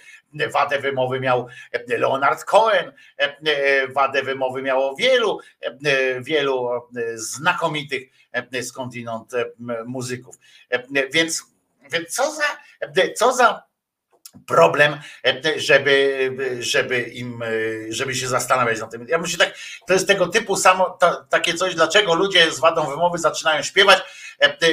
Wadę 0.54 0.80
wymowy 0.80 1.20
miał 1.20 1.48
e, 1.72 1.98
Leonard 1.98 2.44
Cohen, 2.44 2.92
e, 3.20 3.38
e, 3.46 3.88
wadę 3.88 4.24
wymowy 4.24 4.62
miało 4.62 4.96
wielu, 4.96 5.40
e, 5.62 6.22
wielu 6.22 6.70
e, 6.76 6.82
znakomitych 7.16 8.04
e, 8.32 8.64
skądinąd 8.64 9.34
e, 9.34 9.46
muzyków. 9.86 10.36
E, 10.70 10.84
Więc, 11.14 11.44
więc 11.92 12.10
co 12.16 12.32
za, 12.32 12.44
e, 12.80 13.14
co 13.14 13.34
za 13.34 13.64
problem, 14.48 15.00
e, 15.26 15.60
żeby, 15.60 16.30
żeby 16.60 17.02
im, 17.02 17.44
e, 17.44 17.48
żeby 17.90 18.16
się 18.16 18.28
zastanawiać 18.28 18.80
nad 18.80 18.92
tym. 18.92 19.08
Ja 19.10 19.18
myślę 19.18 19.46
tak, 19.46 19.56
to 19.88 19.94
jest 19.94 20.08
tego 20.08 20.28
typu 20.28 20.56
samo, 20.56 20.90
to, 20.90 21.26
takie 21.30 21.54
coś, 21.54 21.76
dlaczego 21.76 22.14
ludzie 22.14 22.52
z 22.52 22.60
wadą 22.60 22.90
wymowy 22.90 23.18
zaczynają 23.18 23.62
śpiewać 23.64 23.98
e, 24.00 24.04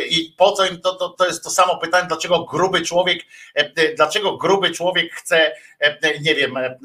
i 0.08 0.34
po 0.36 0.52
co 0.52 0.66
im 0.66 0.80
to, 0.80 0.94
to, 0.94 1.08
to 1.08 1.26
jest 1.26 1.44
to 1.44 1.50
samo 1.50 1.78
pytanie, 1.78 2.08
dlaczego 2.08 2.44
gruby 2.44 2.82
człowiek, 2.82 3.22
e, 3.54 3.94
dlaczego 3.94 4.36
gruby 4.36 4.70
człowiek 4.70 5.12
chce, 5.14 5.52
e, 5.80 6.18
nie 6.20 6.34
wiem, 6.34 6.56
e, 6.56 6.60
e, 6.60 6.78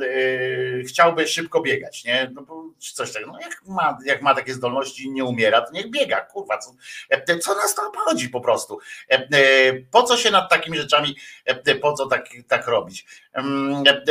chciałby 0.87 1.27
szybko 1.27 1.61
biegać, 1.61 2.03
nie? 2.03 2.31
No, 2.33 2.45
coś 2.79 3.13
takiego. 3.13 3.31
No 3.31 3.39
jak 3.39 3.61
ma, 3.67 3.97
jak 4.05 4.21
ma 4.21 4.35
takie 4.35 4.53
zdolności 4.53 5.03
i 5.03 5.11
nie 5.11 5.23
umiera, 5.25 5.61
to 5.61 5.71
niech 5.71 5.89
biega, 5.89 6.21
kurwa, 6.21 6.57
co, 6.57 6.75
e, 7.09 7.39
co 7.39 7.55
nas 7.55 7.75
to 7.75 7.87
obchodzi 7.87 8.29
po 8.29 8.41
prostu? 8.41 8.79
E, 9.11 9.13
e, 9.13 9.73
Po 9.91 10.03
co 10.03 10.17
się 10.17 10.31
nad 10.31 10.49
takimi 10.49 10.77
rzeczami, 10.77 11.15
e, 11.45 11.75
po 11.75 11.93
co 11.93 12.05
tak, 12.05 12.29
tak 12.47 12.67
robić? 12.67 13.05
Mm, 13.33 13.83
e, 13.87 14.03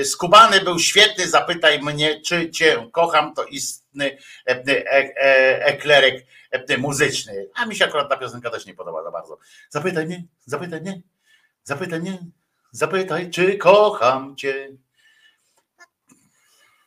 e, 0.00 0.04
Skubany 0.04 0.60
był 0.60 0.78
świetny, 0.78 1.28
zapytaj 1.28 1.82
mnie, 1.82 2.20
czy 2.20 2.50
cię 2.50 2.88
kocham, 2.92 3.34
to 3.34 3.44
istny 3.44 3.81
e, 3.81 3.81
e, 3.81 3.81
e, 3.81 3.81
eklerek 5.60 6.26
e, 6.50 6.78
muzyczny. 6.78 7.48
A 7.54 7.66
mi 7.66 7.76
się 7.76 7.84
akurat 7.84 8.08
ta 8.08 8.16
piosenka 8.16 8.50
też 8.50 8.66
nie 8.66 8.74
podoba 8.74 9.02
za 9.02 9.10
bardzo. 9.10 9.38
Zapytaj 9.68 10.06
mnie, 10.06 10.24
zapytaj 10.44 10.80
mnie, 10.80 11.00
zapytaj 11.64 12.00
mnie, 12.00 12.18
zapytaj, 12.70 13.30
czy 13.30 13.58
kocham 13.58 14.36
cię. 14.36 14.68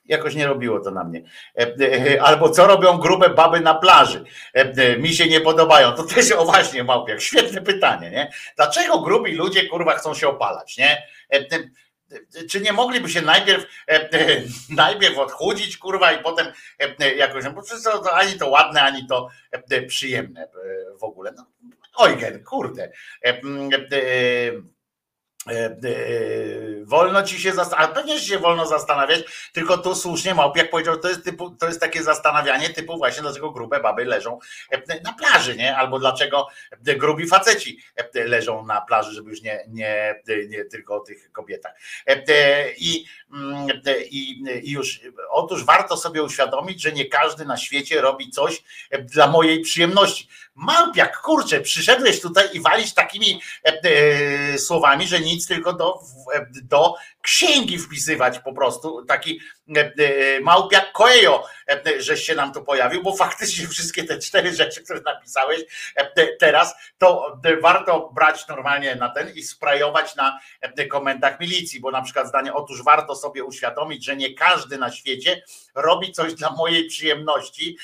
Jakoś 0.05 0.35
nie 0.35 0.47
robiło 0.47 0.79
to 0.79 0.91
na 0.91 1.03
mnie. 1.03 1.21
E, 1.57 1.75
e, 1.79 2.21
Albo 2.21 2.49
co 2.49 2.67
robią 2.67 2.97
grube 2.97 3.29
baby 3.29 3.59
na 3.59 3.75
plaży? 3.75 4.23
E, 4.55 4.59
e, 4.59 4.97
Mi 4.97 5.13
się 5.13 5.27
nie 5.27 5.41
podobają. 5.41 5.91
To 5.91 6.03
też, 6.03 6.31
o 6.31 6.45
właśnie, 6.45 6.83
Małpiak, 6.83 7.21
świetne 7.21 7.61
pytanie, 7.61 8.11
nie? 8.11 8.31
Dlaczego 8.55 8.99
grubi 8.99 9.31
ludzie, 9.31 9.67
kurwa, 9.67 9.95
chcą 9.95 10.13
się 10.13 10.27
opalać, 10.27 10.77
nie? 10.77 11.03
Czy 12.49 12.61
nie 12.61 12.73
mogliby 12.73 13.09
się 13.09 13.21
najpierw, 13.21 13.65
e, 13.87 13.91
e, 13.91 14.41
najpierw 14.69 15.17
odchudzić, 15.17 15.77
kurwa, 15.77 16.11
i 16.11 16.23
potem 16.23 16.47
e, 16.99 17.15
jakoś, 17.15 17.43
no 17.43 17.51
bo 17.51 17.61
to, 17.83 18.13
ani 18.13 18.33
to 18.33 18.49
ładne, 18.49 18.81
ani 18.81 19.07
to 19.07 19.29
przyjemne 19.87 20.47
w 20.99 21.03
ogóle. 21.03 21.33
No, 21.37 21.45
Eugen, 22.07 22.43
kurde. 22.43 22.91
E, 25.49 25.65
e, 25.65 26.85
Wolno 26.85 27.23
ci 27.23 27.41
się 27.41 27.53
zastanawiać, 27.53 27.95
pewnie 27.95 28.19
się 28.19 28.39
wolno 28.39 28.65
zastanawiać, 28.65 29.49
tylko 29.53 29.77
tu 29.77 29.95
słusznie 29.95 30.35
Małpiak 30.35 30.69
powiedział, 30.69 30.97
to 30.97 31.09
jest, 31.09 31.23
typu, 31.23 31.49
to 31.49 31.67
jest 31.67 31.79
takie 31.79 32.03
zastanawianie 32.03 32.69
typu 32.69 32.97
właśnie 32.97 33.21
dlaczego 33.21 33.51
grube 33.51 33.79
baby 33.79 34.05
leżą 34.05 34.39
e, 34.71 35.01
na 35.01 35.13
plaży, 35.13 35.55
nie? 35.55 35.77
Albo 35.77 35.99
dlaczego 35.99 36.47
grubi 36.81 37.27
faceci 37.27 37.79
leżą 38.13 38.65
na 38.65 38.81
plaży, 38.81 39.11
żeby 39.11 39.29
już 39.29 39.41
nie, 39.41 39.65
nie, 39.67 40.21
nie 40.47 40.65
tylko 40.65 40.95
o 40.95 40.99
tych 40.99 41.31
kobietach. 41.31 41.73
I, 42.77 43.05
mm, 43.33 43.67
i, 44.09 44.43
I 44.63 44.71
już, 44.71 45.01
otóż 45.29 45.65
warto 45.65 45.97
sobie 45.97 46.23
uświadomić, 46.23 46.81
że 46.81 46.91
nie 46.91 47.05
każdy 47.05 47.45
na 47.45 47.57
świecie 47.57 48.01
robi 48.01 48.29
coś 48.29 48.63
dla 48.99 49.27
mojej 49.27 49.61
przyjemności. 49.61 50.27
Małpiak, 50.55 51.21
kurczę, 51.21 51.61
przyszedłeś 51.61 52.21
tutaj 52.21 52.47
i 52.53 52.61
walić 52.61 52.93
takimi 52.93 53.41
e, 53.65 53.81
e, 53.83 54.57
słowami, 54.57 55.07
że 55.07 55.19
nic 55.19 55.47
tylko 55.47 55.73
do, 55.73 55.99
e, 56.33 56.45
do 56.63 56.95
księgi 57.25 57.79
wpisywać 57.79 58.39
po 58.39 58.53
prostu 58.53 59.05
taki 59.05 59.39
e, 59.77 59.79
e, 59.79 60.39
Małpiak 60.39 60.91
Coelho, 60.91 61.47
e, 61.69 62.01
żeś 62.01 62.23
się 62.23 62.35
nam 62.35 62.53
tu 62.53 62.63
pojawił, 62.63 63.03
bo 63.03 63.15
faktycznie 63.15 63.67
wszystkie 63.67 64.03
te 64.03 64.19
cztery 64.19 64.55
rzeczy, 64.55 64.83
które 64.83 65.01
napisałeś 65.01 65.61
te- 66.15 66.27
teraz, 66.39 66.75
to 66.97 67.37
warto 67.61 68.09
brać 68.15 68.47
normalnie 68.47 68.95
na 68.95 69.09
ten 69.09 69.33
i 69.35 69.43
sprayować 69.43 70.15
na 70.15 70.39
komendach 70.89 71.39
milicji, 71.39 71.79
bo 71.79 71.91
na 71.91 72.01
przykład 72.01 72.27
zdanie, 72.27 72.53
otóż 72.53 72.83
warto 72.83 73.15
sobie 73.15 73.43
uświadomić, 73.43 74.05
że 74.05 74.15
nie 74.15 74.33
każdy 74.33 74.77
na 74.77 74.91
świecie 74.91 75.43
robi 75.75 76.11
coś 76.11 76.33
dla 76.33 76.49
mojej 76.49 76.87
przyjemności, 76.87 77.77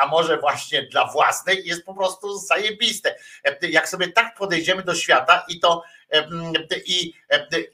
a 0.00 0.06
może 0.06 0.38
właśnie 0.38 0.82
dla 0.82 1.06
własnej, 1.06 1.62
jest 1.64 1.84
po 1.84 1.94
prostu 1.94 2.38
zajebiste. 2.38 3.14
Jak 3.62 3.88
sobie 3.88 4.12
tak 4.12 4.34
podejdziemy 4.34 4.82
do 4.82 4.94
świata 4.94 5.44
i 5.48 5.60
to 5.60 5.82
i, 6.86 7.14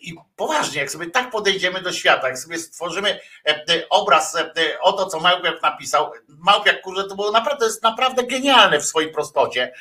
i 0.00 0.14
poważnie, 0.36 0.80
jak 0.80 0.90
sobie 0.90 1.10
tak 1.10 1.30
podejdziemy 1.30 1.82
do 1.82 1.92
świata, 1.92 2.28
jak 2.28 2.38
sobie 2.38 2.58
stworzymy 2.58 3.20
em, 3.44 3.56
obraz 3.90 4.36
em, 4.36 4.50
o 4.80 4.92
to, 4.92 5.06
co 5.06 5.20
Małpiak 5.20 5.62
napisał, 5.62 6.10
Małpiak, 6.28 6.82
kurde, 6.82 7.04
to 7.08 7.14
było 7.14 7.30
naprawdę, 7.30 7.60
to 7.60 7.66
jest 7.66 7.82
naprawdę 7.82 8.22
genialne 8.22 8.80
w 8.80 8.86
swojej 8.86 9.12
prostocie, 9.12 9.72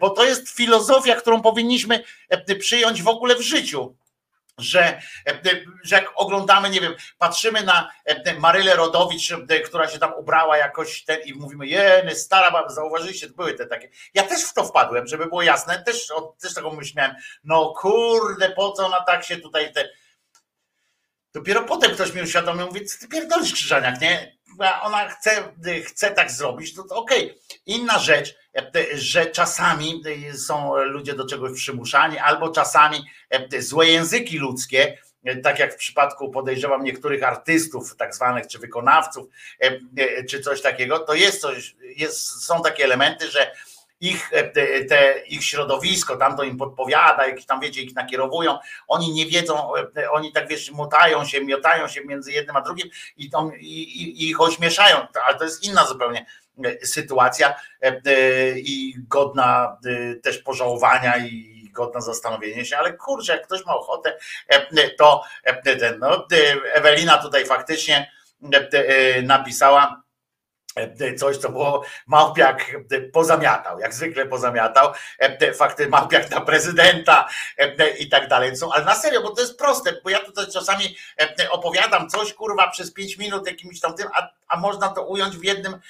bo 0.00 0.10
to 0.10 0.24
jest 0.24 0.50
filozofia, 0.50 1.16
którą 1.16 1.42
powinniśmy 1.42 2.04
przyjąć 2.58 3.02
w 3.02 3.08
ogóle 3.08 3.36
w 3.36 3.40
życiu 3.40 3.94
że, 4.58 5.00
że 5.84 5.96
jak 5.96 6.12
oglądamy, 6.14 6.70
nie 6.70 6.80
wiem, 6.80 6.94
patrzymy 7.18 7.62
na 7.62 7.90
Marylę 8.38 8.76
Rodowicz, 8.76 9.32
która 9.64 9.88
się 9.88 9.98
tam 9.98 10.14
ubrała 10.14 10.56
jakoś 10.56 11.04
ten 11.04 11.20
i 11.24 11.34
mówimy, 11.34 11.66
jeny, 11.66 12.14
stara 12.14 12.50
baba, 12.50 12.68
zauważyliście, 12.68 13.28
były 13.28 13.54
te 13.54 13.66
takie. 13.66 13.88
Ja 14.14 14.22
też 14.22 14.44
w 14.44 14.54
to 14.54 14.64
wpadłem, 14.64 15.06
żeby 15.06 15.26
było 15.26 15.42
jasne, 15.42 15.82
też, 15.82 16.10
o- 16.10 16.36
też 16.40 16.54
taką 16.54 16.72
myśl 16.72 16.92
miałem, 16.96 17.14
no 17.44 17.74
kurde, 17.78 18.50
po 18.50 18.72
co 18.72 18.86
ona 18.86 19.00
tak 19.00 19.24
się 19.24 19.36
tutaj 19.36 19.72
te... 19.72 19.88
Dopiero 21.32 21.62
potem 21.64 21.94
ktoś 21.94 22.12
mi 22.12 22.22
uświadomił, 22.22 22.66
mówi, 22.66 22.80
ty 23.00 23.08
pierdolisz 23.08 23.52
Krzyżaniak, 23.52 24.00
nie? 24.00 24.37
Ona 24.82 25.08
chce, 25.08 25.52
chce 25.84 26.10
tak 26.10 26.30
zrobić, 26.30 26.74
to, 26.74 26.82
to 26.82 26.96
okej. 26.96 27.38
Inna 27.66 27.98
rzecz, 27.98 28.34
że 28.94 29.26
czasami 29.26 30.02
są 30.46 30.76
ludzie 30.76 31.14
do 31.14 31.26
czegoś 31.26 31.52
przymuszani, 31.52 32.18
albo 32.18 32.48
czasami 32.48 33.04
złe 33.58 33.86
języki 33.86 34.38
ludzkie, 34.38 34.98
tak 35.42 35.58
jak 35.58 35.74
w 35.74 35.76
przypadku 35.76 36.30
podejrzewam 36.30 36.84
niektórych 36.84 37.22
artystów, 37.22 37.96
tak 37.96 38.14
zwanych, 38.14 38.46
czy 38.46 38.58
wykonawców, 38.58 39.26
czy 40.28 40.40
coś 40.40 40.62
takiego, 40.62 40.98
to 40.98 41.14
jest 41.14 41.40
coś, 41.40 41.76
jest, 41.96 42.44
są 42.44 42.62
takie 42.62 42.84
elementy, 42.84 43.30
że 43.30 43.52
ich, 44.00 44.30
te, 44.30 44.84
te, 44.84 45.20
ich 45.26 45.44
środowisko, 45.44 46.16
tam 46.16 46.36
to 46.36 46.42
im 46.42 46.56
podpowiada, 46.56 47.26
jakieś 47.26 47.46
tam 47.46 47.60
wiecie, 47.60 47.82
ich 47.82 47.94
nakierowują, 47.94 48.58
oni 48.88 49.12
nie 49.12 49.26
wiedzą, 49.26 49.72
oni 50.10 50.32
tak 50.32 50.48
wiesz, 50.48 50.70
motają 50.70 51.24
się, 51.24 51.44
miotają 51.44 51.88
się 51.88 52.04
między 52.04 52.32
jednym 52.32 52.56
a 52.56 52.60
drugim 52.60 52.88
i, 53.16 53.30
to, 53.30 53.50
i, 53.58 53.82
i, 53.82 54.28
ich 54.28 54.40
ośmieszają, 54.40 55.06
ale 55.26 55.38
to 55.38 55.44
jest 55.44 55.64
inna 55.64 55.86
zupełnie 55.86 56.26
sytuacja 56.84 57.54
i 58.56 58.94
godna 59.08 59.78
też 60.22 60.38
pożałowania 60.38 61.18
i 61.18 61.58
godna 61.72 62.00
zastanowienia 62.00 62.64
się, 62.64 62.78
ale 62.78 62.92
kurczę, 62.92 63.32
jak 63.32 63.46
ktoś 63.46 63.66
ma 63.66 63.74
ochotę, 63.76 64.18
to 64.98 65.24
no, 65.98 66.26
Ewelina 66.74 67.18
tutaj 67.18 67.46
faktycznie 67.46 68.10
napisała, 69.22 70.02
coś, 71.16 71.36
co 71.36 71.48
było 71.48 71.84
Małpiak 72.06 72.76
pozamiatał, 73.12 73.80
jak 73.80 73.94
zwykle 73.94 74.26
pozamiatał, 74.26 74.92
fakty 75.54 75.88
Małpiak 75.88 76.30
na 76.30 76.40
prezydenta 76.40 77.28
i 77.98 78.08
tak 78.08 78.28
dalej. 78.28 78.52
Ale 78.72 78.84
na 78.84 78.94
serio, 78.94 79.22
bo 79.22 79.30
to 79.30 79.40
jest 79.40 79.58
proste, 79.58 79.92
bo 80.04 80.10
ja 80.10 80.18
tutaj 80.18 80.46
czasami 80.52 80.96
opowiadam 81.50 82.08
coś, 82.08 82.34
kurwa, 82.34 82.70
przez 82.70 82.92
pięć 82.92 83.18
minut 83.18 83.46
jakimś 83.46 83.80
tam 83.80 83.94
tym, 83.94 84.08
a, 84.14 84.28
a 84.48 84.56
można 84.56 84.88
to 84.88 85.06
ująć 85.06 85.36
w 85.36 85.44
jednym 85.44 85.80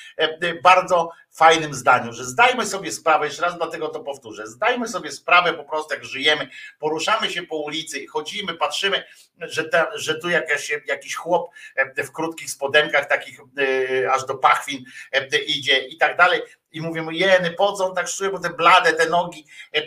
bardzo 0.62 1.10
fajnym 1.30 1.74
zdaniu, 1.74 2.12
że 2.12 2.24
zdajmy 2.24 2.66
sobie 2.66 2.92
sprawę, 2.92 3.26
jeszcze 3.26 3.42
raz 3.42 3.56
dlatego 3.56 3.88
to 3.88 4.00
powtórzę, 4.00 4.46
zdajmy 4.46 4.88
sobie 4.88 5.12
sprawę 5.12 5.54
po 5.54 5.64
prostu, 5.64 5.94
jak 5.94 6.04
żyjemy, 6.04 6.48
poruszamy 6.78 7.30
się 7.30 7.42
po 7.42 7.56
ulicy, 7.56 8.06
chodzimy, 8.06 8.54
patrzymy, 8.54 9.04
że, 9.38 9.70
że 9.94 10.14
tu 10.14 10.28
jakaś, 10.28 10.72
jakiś 10.86 11.14
chłop 11.14 11.50
w 11.96 12.12
krótkich 12.12 12.50
spodenkach, 12.50 13.08
takich 13.08 13.40
e, 13.40 14.12
aż 14.12 14.26
do 14.26 14.34
pachwin 14.34 14.84
e, 15.12 15.38
idzie 15.38 15.78
i 15.78 15.96
tak 15.96 16.16
dalej. 16.16 16.42
I 16.72 16.80
mówimy, 16.80 17.14
jeny, 17.14 17.50
po 17.50 17.72
co 17.72 17.86
on 17.86 17.94
tak 17.94 18.08
czuje, 18.08 18.30
bo 18.30 18.38
te 18.38 18.50
blade, 18.50 18.92
te 18.92 19.08
nogi, 19.08 19.46
e, 19.74 19.82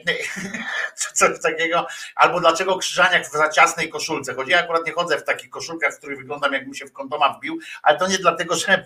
czy 1.00 1.14
coś 1.14 1.42
takiego, 1.42 1.88
albo 2.16 2.40
dlaczego 2.40 2.78
krzyżaniak 2.78 3.28
w 3.28 3.32
za 3.32 3.50
ciasnej 3.50 3.90
koszulce 3.90 4.36
chodzi. 4.36 4.52
Ja 4.52 4.60
akurat 4.60 4.86
nie 4.86 4.92
chodzę 4.92 5.18
w 5.18 5.24
takich 5.24 5.50
koszulkach, 5.50 5.94
w 5.94 5.98
których 5.98 6.18
wyglądam, 6.18 6.54
jakbym 6.54 6.74
się 6.74 6.86
w 6.86 6.94
kondoma 6.94 7.34
wbił, 7.34 7.60
ale 7.84 7.98
to 7.98 8.08
nie 8.08 8.18
dlatego, 8.18 8.56
że, 8.56 8.86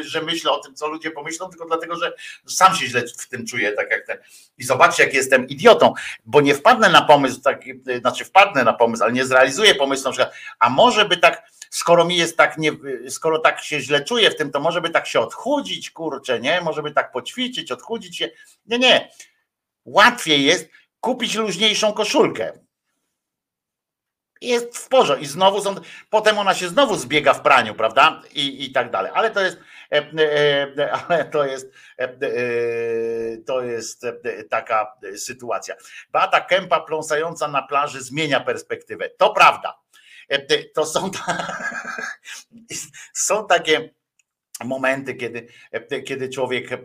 że 0.00 0.22
myślę 0.22 0.52
o 0.52 0.58
tym, 0.58 0.74
co 0.74 0.88
ludzie 0.88 1.10
pomyślą, 1.10 1.48
tylko 1.48 1.66
dlatego, 1.66 1.96
że 1.96 2.12
sam 2.46 2.74
się 2.76 2.86
źle 2.86 3.02
w 3.18 3.28
tym 3.28 3.46
czuję, 3.46 3.72
tak 3.72 3.90
jak 3.90 4.06
ten. 4.06 4.18
I 4.58 4.64
zobaczcie, 4.64 5.04
jak 5.04 5.14
jestem 5.14 5.48
idiotą, 5.48 5.94
bo 6.24 6.40
nie 6.40 6.54
wpadnę 6.54 6.88
na 6.88 7.02
pomysł, 7.02 7.40
taki, 7.40 7.72
znaczy 8.00 8.24
wpadnę 8.24 8.64
na 8.64 8.72
pomysł, 8.72 9.02
ale 9.02 9.12
nie 9.12 9.26
zrealizuję 9.26 9.74
pomysłu, 9.74 10.04
na 10.04 10.12
przykład, 10.12 10.34
a 10.58 10.70
może 10.70 11.04
by 11.04 11.16
tak, 11.16 11.42
skoro 11.70 12.04
mi 12.04 12.16
jest 12.16 12.36
tak, 12.36 12.58
nie, 12.58 12.72
skoro 13.08 13.38
tak 13.38 13.62
się 13.62 13.80
źle 13.80 14.04
czuję 14.04 14.30
w 14.30 14.36
tym, 14.36 14.50
to 14.50 14.60
może 14.60 14.80
by 14.80 14.90
tak 14.90 15.06
się 15.06 15.20
odchudzić, 15.20 15.90
kurczę, 15.90 16.40
nie? 16.40 16.60
Może 16.60 16.82
by 16.82 16.90
tak 16.90 17.12
poćwiczyć, 17.22 17.72
odchudzić 17.72 18.16
się. 18.16 18.30
Nie, 18.66 18.78
nie. 18.78 19.10
Łatwiej 19.84 20.44
jest 20.44 20.68
kupić 21.00 21.34
luźniejszą 21.34 21.92
koszulkę. 21.92 22.52
Jest 24.40 24.78
w 24.78 24.88
porządku 24.88 25.24
i 25.24 25.26
znowu 25.26 25.62
są, 25.62 25.74
potem 26.10 26.38
ona 26.38 26.54
się 26.54 26.68
znowu 26.68 26.96
zbiega 26.96 27.34
w 27.34 27.42
praniu, 27.42 27.74
prawda? 27.74 28.22
I, 28.32 28.64
i 28.64 28.72
tak 28.72 28.90
dalej. 28.90 29.12
Ale 29.14 29.30
to 29.30 29.40
jest, 29.40 29.58
e, 29.92 30.12
e, 30.78 30.92
ale 30.92 31.24
to 31.24 31.44
jest, 31.44 31.66
e, 31.98 32.04
e, 32.04 33.36
to 33.46 33.62
jest 33.62 34.04
e, 34.04 34.44
taka 34.50 34.92
sytuacja. 35.16 35.74
Beata 36.12 36.40
Kępa 36.40 36.80
pląsająca 36.80 37.48
na 37.48 37.62
plaży 37.62 38.02
zmienia 38.02 38.40
perspektywę. 38.40 39.10
To 39.18 39.30
prawda. 39.30 39.78
E, 40.28 40.64
To 40.74 40.86
są, 40.86 41.10
są 43.28 43.46
takie 43.46 43.94
momenty, 44.64 45.14
kiedy, 45.14 45.46
kiedy 46.04 46.28
człowiek 46.28 46.72
e, 46.72 46.78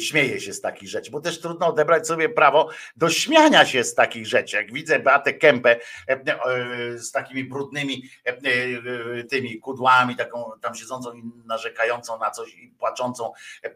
śmieje 0.00 0.40
się 0.40 0.52
z 0.52 0.60
takich 0.60 0.88
rzeczy, 0.88 1.10
bo 1.10 1.20
też 1.20 1.40
trudno 1.40 1.66
odebrać 1.66 2.06
sobie 2.06 2.28
prawo 2.28 2.70
do 2.96 3.10
śmiania 3.10 3.66
się 3.66 3.84
z 3.84 3.94
takich 3.94 4.26
rzeczy. 4.26 4.56
Jak 4.56 4.72
widzę 4.72 4.98
Beatę 4.98 5.32
Kępę 5.32 5.76
e, 6.08 6.12
e, 6.12 6.98
z 6.98 7.12
takimi 7.12 7.44
brudnymi 7.44 8.02
e, 8.26 8.30
e, 8.30 9.24
tymi 9.24 9.58
kudłami, 9.58 10.16
taką 10.16 10.50
tam 10.60 10.74
siedzącą 10.74 11.12
i 11.12 11.22
narzekającą 11.44 12.18
na 12.18 12.30
coś 12.30 12.54
i 12.54 12.68
płaczącą, 12.78 13.32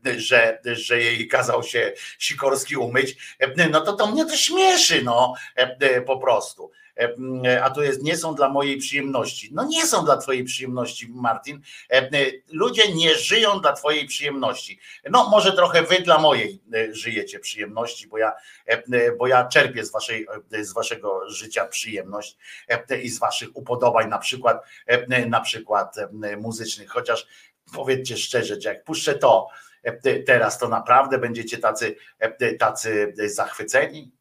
e, 0.06 0.20
że, 0.20 0.60
że 0.64 0.98
jej 0.98 1.28
kazał 1.28 1.62
się 1.62 1.92
Sikorski 2.18 2.76
umyć, 2.76 3.36
e, 3.38 3.68
no 3.68 3.80
to 3.80 3.92
to 3.92 4.06
mnie 4.06 4.24
to 4.26 4.36
śmieszy, 4.36 5.02
no 5.02 5.34
e, 5.56 5.76
e, 5.80 6.02
po 6.02 6.18
prostu. 6.18 6.70
E, 6.98 7.64
A 7.64 7.70
tu 7.70 7.82
jest, 7.82 8.02
nie 8.02 8.16
są 8.16 8.34
dla 8.34 8.48
mojej 8.48 8.76
przyjemności. 8.76 9.48
No 9.52 9.64
nie 9.64 9.86
są 9.86 10.04
dla 10.04 10.16
twojej 10.16 10.44
przyjemności, 10.44 11.08
Martin. 11.10 11.60
E, 11.90 12.10
Ludzie 12.52 12.92
nie 12.94 13.14
żyją 13.14 13.60
dla 13.60 13.72
twojej 13.72 14.06
przyjemności. 14.06 14.80
No 15.10 15.28
może 15.28 15.52
trochę 15.52 15.82
wy 15.82 16.00
dla 16.00 16.18
mojej 16.18 16.60
e, 16.74 16.94
żyjecie 16.94 17.40
przyjemności, 17.40 18.08
bo 18.08 18.18
ja, 18.18 18.32
e, 18.66 19.12
bo 19.12 19.26
ja 19.26 19.48
czerpię 19.48 19.84
z, 19.84 19.92
waszej, 19.92 20.26
e, 20.52 20.64
z 20.64 20.72
waszego 20.72 21.30
życia 21.30 21.66
przyjemność 21.66 22.36
e, 22.68 23.00
i 23.00 23.08
z 23.08 23.18
waszych 23.18 23.56
upodobań, 23.56 24.08
na 24.08 24.18
przykład, 24.18 24.62
e, 24.86 25.26
na 25.26 25.40
przykład 25.40 25.98
e, 25.98 26.36
muzycznych, 26.36 26.90
chociaż 26.90 27.26
powiedzcie 27.74 28.16
szczerze, 28.16 28.60
że 28.60 28.68
jak 28.68 28.84
puszczę 28.84 29.14
to 29.14 29.48
e, 29.82 30.22
teraz, 30.22 30.58
to 30.58 30.68
naprawdę 30.68 31.18
będziecie 31.18 31.58
tacy, 31.58 31.96
e, 32.18 32.54
tacy 32.54 33.14
zachwyceni. 33.16 34.17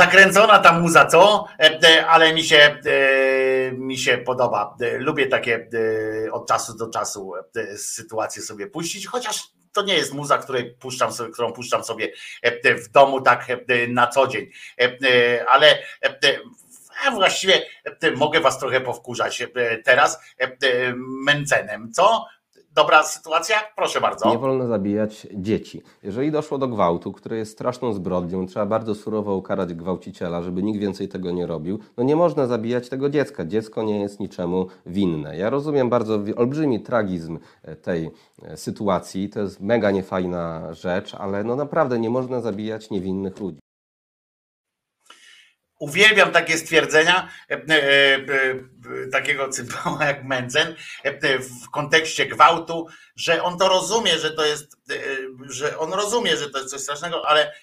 Zakręcona 0.00 0.58
ta 0.58 0.72
muza, 0.72 1.06
co? 1.06 1.46
E, 1.58 1.78
e, 1.82 2.06
Ale 2.06 2.34
mi 2.34 2.44
się, 2.44 2.56
e, 2.56 3.72
mi 3.72 3.98
się 3.98 4.18
podoba. 4.18 4.76
Lubię 4.98 5.26
takie 5.26 5.68
od 6.32 6.48
czasu 6.48 6.76
do 6.76 6.90
czasu 6.90 7.32
sytuacje 7.76 8.42
sobie 8.42 8.66
puścić, 8.66 9.06
chociaż 9.06 9.42
to 9.72 9.82
nie 9.82 9.94
jest 9.94 10.12
muza, 10.12 10.38
której 10.38 10.74
puszczam 10.74 11.12
sobie, 11.12 11.32
którą 11.32 11.52
puszczam 11.52 11.84
sobie 11.84 12.12
w 12.64 12.88
domu 12.88 13.20
tak 13.20 13.46
na 13.88 14.06
co 14.06 14.26
dzień. 14.26 14.46
Ale 15.48 15.78
a 17.06 17.10
właściwie 17.10 17.62
mogę 18.16 18.40
was 18.40 18.58
trochę 18.58 18.80
powkurzać 18.80 19.42
teraz 19.84 20.20
Mencenem, 21.24 21.92
co? 21.92 22.26
Dobra 22.74 23.02
sytuacja? 23.02 23.56
Proszę 23.76 24.00
bardzo. 24.00 24.30
Nie 24.30 24.38
wolno 24.38 24.66
zabijać 24.66 25.26
dzieci. 25.34 25.82
Jeżeli 26.02 26.30
doszło 26.30 26.58
do 26.58 26.68
gwałtu, 26.68 27.12
który 27.12 27.36
jest 27.36 27.52
straszną 27.52 27.92
zbrodnią, 27.92 28.46
trzeba 28.46 28.66
bardzo 28.66 28.94
surowo 28.94 29.36
ukarać 29.36 29.74
gwałciciela, 29.74 30.42
żeby 30.42 30.62
nikt 30.62 30.80
więcej 30.80 31.08
tego 31.08 31.30
nie 31.30 31.46
robił, 31.46 31.78
no 31.96 32.04
nie 32.04 32.16
można 32.16 32.46
zabijać 32.46 32.88
tego 32.88 33.10
dziecka. 33.10 33.44
Dziecko 33.44 33.82
nie 33.82 34.00
jest 34.00 34.20
niczemu 34.20 34.66
winne. 34.86 35.36
Ja 35.36 35.50
rozumiem 35.50 35.90
bardzo 35.90 36.20
olbrzymi 36.36 36.80
tragizm 36.80 37.38
e, 37.62 37.76
tej 37.76 38.10
e, 38.42 38.56
sytuacji. 38.56 39.28
To 39.28 39.40
jest 39.40 39.60
mega 39.60 39.90
niefajna 39.90 40.74
rzecz, 40.74 41.14
ale 41.14 41.44
no 41.44 41.56
naprawdę 41.56 41.98
nie 41.98 42.10
można 42.10 42.40
zabijać 42.40 42.90
niewinnych 42.90 43.40
ludzi. 43.40 43.60
Uwielbiam 45.80 46.32
takie 46.32 46.58
stwierdzenia 46.58 47.28
e, 47.50 47.54
e, 47.54 48.14
e, 48.14 48.20
takiego 49.12 49.48
cymbała 49.48 50.04
jak 50.04 50.24
Mencen 50.24 50.74
w 51.40 51.70
kontekście 51.70 52.26
gwałtu, 52.26 52.86
że 53.16 53.42
on 53.42 53.58
to 53.58 53.68
rozumie, 53.68 54.18
że 54.18 54.30
to 54.30 54.44
jest, 54.44 54.76
że 55.50 55.78
on 55.78 55.92
rozumie, 55.92 56.36
że 56.36 56.50
to 56.50 56.58
jest 56.58 56.70
coś 56.70 56.80
strasznego, 56.80 57.28
ale 57.28 57.54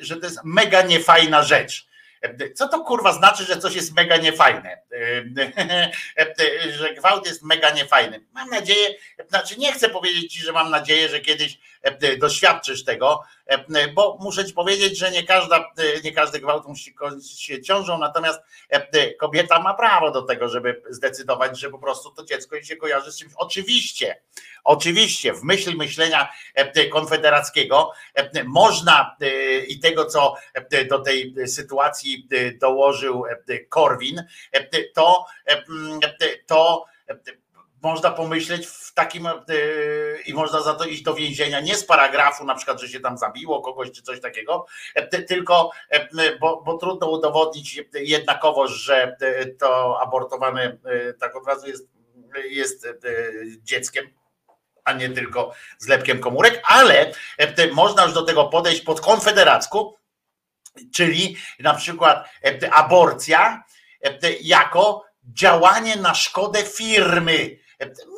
że 0.00 0.16
to 0.16 0.26
jest 0.26 0.38
mega 0.44 0.82
niefajna 0.82 1.42
rzecz. 1.42 1.88
Co 2.54 2.68
to 2.68 2.84
kurwa 2.84 3.12
znaczy, 3.12 3.44
że 3.44 3.58
coś 3.58 3.74
jest 3.74 3.96
mega 3.96 4.16
niefajne? 4.16 4.78
Że 6.78 6.94
gwałt 6.94 7.26
jest 7.26 7.42
mega 7.42 7.70
niefajny. 7.70 8.24
Mam 8.32 8.50
nadzieję, 8.50 8.94
znaczy 9.28 9.58
nie 9.58 9.72
chcę 9.72 9.88
powiedzieć 9.88 10.32
ci, 10.32 10.40
że 10.40 10.52
mam 10.52 10.70
nadzieję, 10.70 11.08
że 11.08 11.20
kiedyś 11.20 11.58
doświadczysz 12.18 12.84
tego, 12.84 13.22
e, 13.46 13.88
bo 13.88 14.18
muszę 14.20 14.44
ci 14.44 14.52
powiedzieć, 14.52 14.98
że 14.98 15.10
nie, 15.10 15.26
każda, 15.26 15.56
e, 15.56 16.00
nie 16.04 16.12
każdy 16.12 16.40
gwałt 16.40 16.66
musi 16.66 16.94
kończyć 16.94 17.42
się 17.42 17.62
ciążą, 17.62 17.98
natomiast 17.98 18.40
e, 18.68 19.14
kobieta 19.14 19.60
ma 19.60 19.74
prawo 19.74 20.10
do 20.10 20.22
tego, 20.22 20.48
żeby 20.48 20.82
zdecydować, 20.90 21.58
że 21.58 21.70
po 21.70 21.78
prostu 21.78 22.10
to 22.10 22.24
dziecko 22.24 22.62
się 22.62 22.76
kojarzy 22.76 23.12
z 23.12 23.18
czymś. 23.18 23.32
Oczywiście, 23.36 24.20
oczywiście, 24.64 25.32
w 25.32 25.42
myśl 25.42 25.76
myślenia 25.76 26.28
e, 26.54 26.86
konfederackiego 26.86 27.92
e, 28.14 28.44
można 28.44 29.16
e, 29.20 29.58
i 29.58 29.80
tego, 29.80 30.04
co 30.04 30.34
e, 30.54 30.84
do 30.84 30.98
tej 30.98 31.34
sytuacji 31.46 32.28
e, 32.30 32.52
dołożył 32.52 33.26
e, 33.26 33.58
Korwin, 33.58 34.22
e, 34.52 34.84
to, 34.94 35.26
e, 35.46 35.62
to 36.46 36.84
można 37.82 38.10
pomyśleć 38.10 38.66
w 38.66 38.94
takim 38.94 39.26
e, 39.26 39.32
i 40.26 40.34
można 40.34 40.62
za 40.62 40.74
to 40.74 40.84
iść 40.84 41.02
do 41.02 41.14
więzienia, 41.14 41.60
nie 41.60 41.76
z 41.76 41.84
paragrafu 41.84 42.44
na 42.44 42.54
przykład, 42.54 42.80
że 42.80 42.88
się 42.88 43.00
tam 43.00 43.18
zabiło 43.18 43.62
kogoś 43.62 43.90
czy 43.90 44.02
coś 44.02 44.20
takiego, 44.20 44.66
e, 44.94 45.06
ty- 45.06 45.22
tylko, 45.22 45.70
e, 45.90 46.38
bo, 46.38 46.62
bo 46.62 46.78
trudno 46.78 47.10
udowodnić 47.10 47.80
jednakowoż, 47.94 48.70
że 48.72 49.16
to 49.58 50.00
abortowane 50.00 50.76
tak 51.20 51.36
od 51.36 51.46
razu 51.46 51.66
jest, 51.68 51.88
jest 52.50 52.86
dzieckiem, 53.62 54.06
a 54.84 54.92
nie 54.92 55.08
tylko 55.08 55.52
zlepkiem 55.78 56.20
komórek, 56.20 56.62
ale 56.64 57.12
można 57.72 58.04
już 58.04 58.12
do 58.12 58.22
tego 58.22 58.44
podejść 58.44 58.80
pod 58.80 59.00
konfederacku, 59.00 59.96
czyli 60.94 61.36
na 61.58 61.74
przykład 61.74 62.28
aborcja 62.72 63.64
jako 64.40 65.04
działanie 65.34 65.96
na 65.96 66.14
szkodę 66.14 66.62
firmy, 66.62 67.57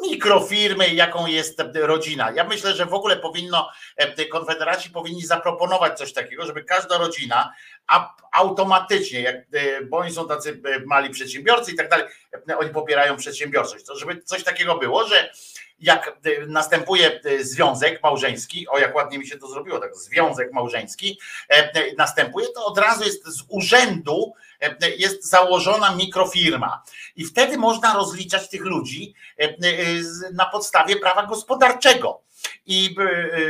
mikrofirmy, 0.02 0.88
jaką 0.88 1.26
jest 1.26 1.62
rodzina. 1.74 2.30
Ja 2.30 2.44
myślę, 2.44 2.74
że 2.74 2.86
w 2.86 2.94
ogóle 2.94 3.16
powinno, 3.16 3.70
e, 3.96 4.24
konfederaci 4.24 4.90
powinni 4.90 5.26
zaproponować 5.26 5.98
coś 5.98 6.12
takiego, 6.12 6.46
żeby 6.46 6.64
każda 6.64 6.98
rodzina 6.98 7.52
automatycznie, 8.32 9.20
jak, 9.20 9.36
e, 9.36 9.84
bo 9.84 9.96
oni 9.98 10.12
są 10.12 10.28
tacy 10.28 10.60
e, 10.64 10.80
mali 10.86 11.10
przedsiębiorcy 11.10 11.72
i 11.72 11.76
tak 11.76 11.88
dalej, 11.88 12.06
oni 12.58 12.70
popierają 12.70 13.16
przedsiębiorczość, 13.16 13.84
to 13.84 13.98
żeby 13.98 14.22
coś 14.22 14.44
takiego 14.44 14.78
było, 14.78 15.06
że 15.06 15.32
jak 15.78 16.18
następuje 16.46 17.20
związek 17.40 18.02
małżeński, 18.02 18.68
o 18.68 18.78
jak 18.78 18.94
ładnie 18.94 19.18
mi 19.18 19.26
się 19.26 19.38
to 19.38 19.48
zrobiło, 19.48 19.78
tak, 19.78 19.96
związek 19.96 20.52
małżeński, 20.52 21.20
następuje, 21.98 22.46
to 22.54 22.64
od 22.66 22.78
razu 22.78 23.04
jest 23.04 23.26
z 23.26 23.42
urzędu 23.48 24.34
jest 24.98 25.30
założona 25.30 25.94
mikrofirma 25.94 26.82
i 27.16 27.24
wtedy 27.24 27.58
można 27.58 27.94
rozliczać 27.94 28.48
tych 28.48 28.64
ludzi 28.64 29.14
e, 29.38 29.42
e, 29.44 29.56
na 30.32 30.46
podstawie 30.46 30.96
prawa 30.96 31.26
gospodarczego. 31.26 32.22
I 32.66 32.96
e, 32.98 33.02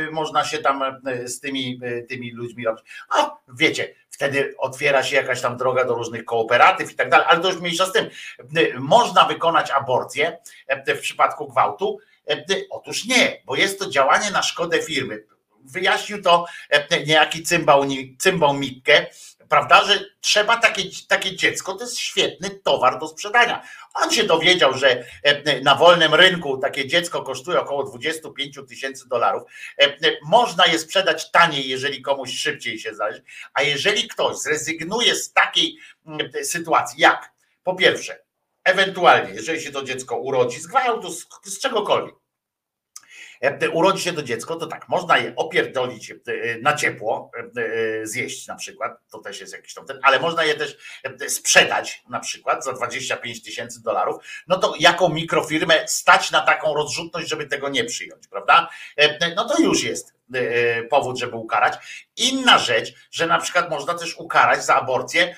e, 0.07 0.11
można 0.11 0.45
się 0.45 0.57
tam 0.57 0.83
e, 0.83 1.27
z 1.27 1.39
tymi, 1.39 1.79
e, 1.83 2.01
tymi 2.01 2.31
ludźmi 2.31 2.65
robić. 2.65 2.85
A 3.09 3.37
wiecie, 3.53 3.95
wtedy 4.09 4.55
otwiera 4.57 5.03
się 5.03 5.15
jakaś 5.15 5.41
tam 5.41 5.57
droga 5.57 5.85
do 5.85 5.95
różnych 5.95 6.25
kooperatyw 6.25 6.91
i 6.91 6.95
tak 6.95 7.09
dalej, 7.09 7.27
ale 7.29 7.39
to 7.39 7.51
już 7.51 7.61
mniejsza 7.61 7.85
z 7.85 7.91
tym. 7.91 8.09
E, 8.55 8.79
Można 8.79 9.25
wykonać 9.25 9.71
aborcję 9.71 10.37
e, 10.67 10.95
w 10.95 11.01
przypadku 11.01 11.47
gwałtu, 11.47 11.99
E, 12.31 12.45
Otóż 12.69 13.05
nie, 13.05 13.41
bo 13.45 13.55
jest 13.55 13.79
to 13.79 13.89
działanie 13.89 14.31
na 14.31 14.43
szkodę 14.43 14.81
firmy. 14.81 15.23
Wyjaśnił 15.63 16.21
to 16.21 16.45
e, 16.69 17.03
niejaki 17.05 17.43
cymbał, 17.43 17.83
cymbał 18.19 18.53
Mikke, 18.53 19.07
prawda, 19.51 19.83
że 19.83 20.05
trzeba 20.21 20.57
takie, 20.57 20.83
takie 21.07 21.35
dziecko, 21.35 21.73
to 21.73 21.83
jest 21.83 21.99
świetny 21.99 22.49
towar 22.49 22.99
do 22.99 23.07
sprzedania. 23.07 23.63
On 23.93 24.11
się 24.11 24.23
dowiedział, 24.23 24.73
że 24.77 25.03
e, 25.23 25.61
na 25.61 25.75
wolnym 25.75 26.13
rynku 26.13 26.57
takie 26.57 26.87
dziecko 26.87 27.23
kosztuje 27.23 27.59
około 27.59 27.83
25 27.83 28.59
tysięcy 28.67 29.07
dolarów. 29.09 29.43
E, 29.81 29.97
Można 30.25 30.65
je 30.65 30.79
sprzedać 30.79 31.31
taniej, 31.31 31.69
jeżeli 31.69 32.01
komuś 32.01 32.37
szybciej 32.37 32.79
się 32.79 32.95
zależy, 32.95 33.23
a 33.53 33.61
jeżeli 33.61 34.07
ktoś 34.07 34.37
zrezygnuje 34.37 35.15
z 35.15 35.33
takiej 35.33 35.77
sytuacji, 36.43 37.01
jak 37.01 37.31
po 37.63 37.75
pierwsze, 37.75 38.23
ewentualnie, 38.63 39.33
jeżeli 39.33 39.61
się 39.61 39.71
to 39.71 39.83
dziecko 39.83 40.17
urodzi 40.17 40.59
z 40.59 40.67
gwałtu, 40.67 41.11
z, 41.11 41.27
z 41.43 41.59
czegokolwiek, 41.59 42.15
e, 42.15 42.20
urodzi 43.73 44.03
się 44.03 44.13
to 44.13 44.23
dziecko, 44.23 44.55
to 44.55 44.67
tak, 44.67 44.89
można 44.89 45.17
je 45.17 45.33
opierdolić 45.35 46.11
e, 46.11 46.15
na 46.61 46.73
ciepło, 46.73 47.31
e, 47.57 48.07
zjeść 48.07 48.47
na 48.47 48.55
przykład, 48.55 48.97
to 49.11 49.19
też 49.19 49.41
jest 49.41 49.53
jakiś 49.53 49.73
tam 49.73 49.85
ten, 49.85 49.99
ale 50.03 50.19
można 50.19 50.43
je 50.43 50.55
też 50.55 50.77
e, 51.03 51.29
sprzedać 51.29 52.03
na 52.09 52.19
przykład 52.19 52.65
za 52.65 52.73
25 52.73 53.43
tysięcy 53.43 53.83
dolarów, 53.83 54.23
no 54.47 54.57
to 54.57 54.73
jaką 54.79 55.09
mikrofirmę 55.09 55.87
stać 55.87 56.31
na 56.31 56.41
taką 56.41 56.73
rozrzutność, 56.73 57.29
żeby 57.29 57.47
tego 57.47 57.69
nie 57.69 57.83
przyjąć, 57.83 58.27
prawda? 58.27 58.69
E, 58.97 59.35
No 59.35 59.45
to 59.49 59.61
już 59.61 59.83
jest 59.83 60.13
e, 60.33 60.83
powód, 60.83 61.19
żeby 61.19 61.35
ukarać. 61.35 61.73
Inna 62.17 62.57
rzecz, 62.57 62.93
że 63.11 63.27
na 63.27 63.39
przykład 63.39 63.69
można 63.69 63.93
też 63.93 64.17
ukarać 64.17 64.65
za 64.65 64.75
aborcję, 64.75 65.23
e, 65.23 65.35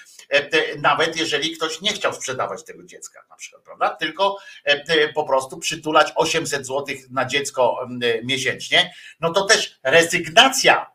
nawet 0.81 1.17
jeżeli 1.17 1.51
ktoś 1.51 1.81
nie 1.81 1.93
chciał 1.93 2.13
sprzedawać 2.13 2.63
tego 2.63 2.83
dziecka, 2.83 3.25
na 3.29 3.35
przykład, 3.35 3.63
prawda? 3.63 3.89
Tylko 3.89 4.37
e, 4.63 4.83
te- 4.83 5.13
po 5.13 5.23
prostu 5.23 5.57
przytulać 5.57 6.11
800 6.15 6.67
zł 6.67 6.95
na 7.11 7.25
dziecko 7.25 7.87
e, 8.03 8.23
miesięcznie, 8.23 8.93
no 9.19 9.33
to 9.33 9.45
też 9.45 9.79
rezygnacja 9.83 10.91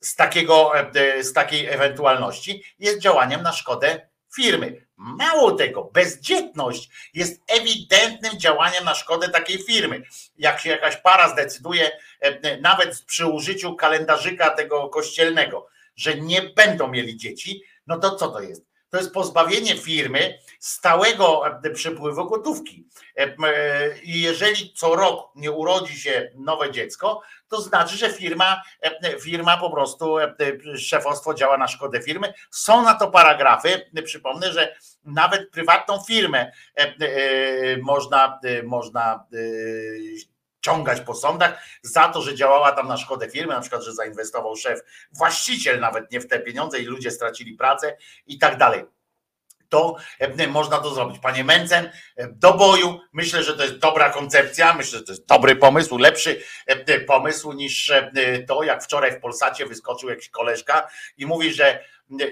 z, 0.00 0.16
takiego, 0.16 0.72
e, 0.78 1.24
z 1.24 1.32
takiej 1.32 1.66
ewentualności 1.66 2.64
jest 2.78 2.98
działaniem 2.98 3.42
na 3.42 3.52
szkodę 3.52 4.08
firmy. 4.34 4.86
Mało 4.96 5.52
tego, 5.52 5.84
bezdzietność 5.84 6.90
jest 7.14 7.42
ewidentnym 7.48 8.38
działaniem 8.38 8.84
na 8.84 8.94
szkodę 8.94 9.28
takiej 9.28 9.62
firmy. 9.62 10.02
Jak 10.38 10.60
się 10.60 10.70
jakaś 10.70 10.96
para 10.96 11.28
zdecyduje, 11.28 11.90
e, 12.20 12.60
nawet 12.60 13.04
przy 13.06 13.26
użyciu 13.26 13.76
kalendarzyka 13.76 14.50
tego 14.50 14.88
kościelnego, 14.88 15.66
że 15.96 16.14
nie 16.14 16.42
będą 16.42 16.88
mieli 16.88 17.16
dzieci, 17.16 17.62
no 17.86 17.98
to 17.98 18.16
co 18.16 18.28
to 18.28 18.40
jest? 18.40 18.65
To 18.90 18.96
jest 18.96 19.12
pozbawienie 19.12 19.76
firmy 19.76 20.38
stałego 20.58 21.46
e, 21.64 21.70
przepływu 21.70 22.28
gotówki. 22.28 22.88
E, 23.18 23.22
e, 23.22 23.98
I 23.98 24.20
jeżeli 24.20 24.72
co 24.74 24.96
rok 24.96 25.30
nie 25.34 25.52
urodzi 25.52 26.00
się 26.00 26.32
nowe 26.34 26.72
dziecko, 26.72 27.22
to 27.48 27.60
znaczy, 27.60 27.96
że 27.96 28.10
firma, 28.10 28.62
firma 29.20 29.56
po 29.56 29.70
prostu, 29.70 30.16
szefostwo 30.78 31.34
działa 31.34 31.58
na 31.58 31.68
szkodę 31.68 32.02
firmy. 32.02 32.32
Są 32.50 32.82
na 32.82 32.94
to 32.94 33.10
paragrafy. 33.10 33.90
Przypomnę, 34.04 34.52
że 34.52 34.76
nawet 35.04 35.50
prywatną 35.50 36.02
firmę 36.06 36.52
można, 37.82 38.40
można 38.64 39.26
ciągać 40.66 41.00
po 41.00 41.14
sądach 41.14 41.62
za 41.82 42.08
to, 42.08 42.22
że 42.22 42.34
działała 42.34 42.72
tam 42.72 42.88
na 42.88 42.96
szkodę 42.96 43.30
firmy, 43.30 43.54
na 43.54 43.60
przykład, 43.60 43.82
że 43.82 43.94
zainwestował 43.94 44.56
szef, 44.56 44.80
właściciel 45.12 45.80
nawet 45.80 46.12
nie 46.12 46.20
w 46.20 46.28
te 46.28 46.40
pieniądze 46.40 46.78
i 46.78 46.84
ludzie 46.84 47.10
stracili 47.10 47.54
pracę 47.54 47.96
i 48.26 48.38
tak 48.38 48.58
dalej 48.58 48.84
to 49.68 49.96
e, 50.18 50.46
można 50.46 50.78
to 50.78 50.94
zrobić. 50.94 51.18
Panie 51.18 51.44
Mencen, 51.44 51.90
e, 52.16 52.28
do 52.28 52.54
boju. 52.54 53.00
Myślę, 53.12 53.42
że 53.42 53.56
to 53.56 53.62
jest 53.62 53.78
dobra 53.78 54.10
koncepcja, 54.10 54.74
myślę, 54.74 54.98
że 54.98 55.04
to 55.04 55.12
jest 55.12 55.26
dobry 55.26 55.56
pomysł, 55.56 55.98
lepszy 55.98 56.42
e, 56.66 57.00
pomysł 57.00 57.52
niż 57.52 57.92
to, 58.48 58.62
jak 58.62 58.84
wczoraj 58.84 59.12
w 59.12 59.20
Polsacie 59.20 59.66
wyskoczył 59.66 60.10
jakiś 60.10 60.28
koleżka 60.28 60.88
i 61.16 61.26
mówi, 61.26 61.52
że 61.52 61.84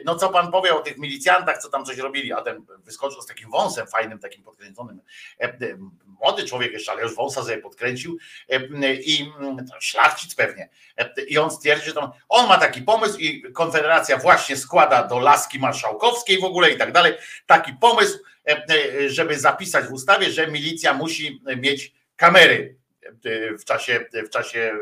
no 0.04 0.14
co 0.14 0.28
pan 0.28 0.52
powie 0.52 0.74
o 0.74 0.80
tych 0.80 0.98
milicjantach, 0.98 1.58
co 1.58 1.68
tam 1.68 1.84
coś 1.84 1.98
robili, 1.98 2.32
a 2.32 2.42
ten 2.42 2.64
wyskoczył 2.84 3.22
z 3.22 3.26
takim 3.26 3.50
wąsem 3.50 3.86
fajnym, 3.86 4.18
takim 4.18 4.42
podkręconym. 4.42 5.00
E, 5.40 5.44
e, 5.44 5.56
Młody 6.06 6.44
człowiek 6.44 6.72
jeszcze, 6.72 6.92
ale 6.92 7.02
już 7.02 7.14
wąsa 7.14 7.42
sobie 7.42 7.58
podkręcił 7.58 8.18
e, 8.48 8.94
i 8.94 9.32
mm, 9.40 9.56
szlachcic 9.80 10.34
pewnie. 10.34 10.68
E, 10.96 11.10
I 11.28 11.38
on 11.38 11.50
stwierdzi, 11.50 11.86
że 11.86 11.92
tam, 11.92 12.10
on 12.28 12.48
ma 12.48 12.58
taki 12.58 12.82
pomysł 12.82 13.18
i 13.18 13.52
Konfederacja 13.52 14.18
właśnie 14.18 14.56
składa 14.56 15.04
do 15.06 15.18
laski 15.18 15.58
marszałkowskiej 15.58 16.40
w 16.40 16.44
ogóle 16.44 16.70
i 16.70 16.78
tak 16.78 16.92
dalej, 16.92 17.14
taki 17.46 17.72
pomysł, 17.72 18.18
żeby 19.06 19.38
zapisać 19.38 19.84
w 19.84 19.92
ustawie, 19.92 20.30
że 20.30 20.46
milicja 20.46 20.94
musi 20.94 21.42
mieć 21.56 21.92
kamery 22.16 22.76
w 23.58 23.64
czasie, 23.64 24.06
w 24.12 24.30
czasie 24.30 24.76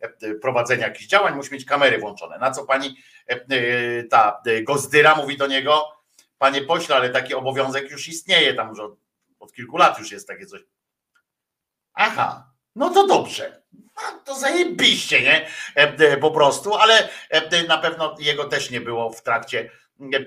e, 0.00 0.34
prowadzenia 0.34 0.86
jakichś 0.86 1.06
działań, 1.06 1.34
musi 1.34 1.52
mieć 1.52 1.64
kamery 1.64 1.98
włączone. 1.98 2.38
Na 2.38 2.50
co 2.50 2.64
pani 2.64 2.96
e, 3.30 3.32
e, 3.32 4.02
ta 4.02 4.42
e, 4.46 4.62
Gozdyra 4.62 5.14
mówi 5.14 5.36
do 5.36 5.46
niego, 5.46 5.88
panie 6.38 6.62
pośle, 6.62 6.96
ale 6.96 7.10
taki 7.10 7.34
obowiązek 7.34 7.90
już 7.90 8.08
istnieje, 8.08 8.54
tam 8.54 8.68
już 8.68 8.80
od, 8.80 8.96
od 9.40 9.52
kilku 9.52 9.76
lat 9.76 9.98
już 9.98 10.12
jest 10.12 10.28
takie 10.28 10.46
coś. 10.46 10.60
Aha, 11.94 12.52
no 12.76 12.90
to 12.90 13.06
dobrze. 13.06 13.62
No, 13.72 14.20
to 14.24 14.34
zajebiście, 14.34 15.22
nie? 15.22 15.46
E, 15.76 15.96
e, 15.98 16.16
Po 16.16 16.30
prostu, 16.30 16.74
ale 16.74 17.08
e, 17.30 17.62
na 17.66 17.78
pewno 17.78 18.16
jego 18.18 18.44
też 18.44 18.70
nie 18.70 18.80
było 18.80 19.10
w 19.10 19.22
trakcie, 19.22 19.70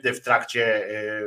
e, 0.06 0.14
w 0.14 0.22
trakcie 0.22 0.86
e, 0.86 1.22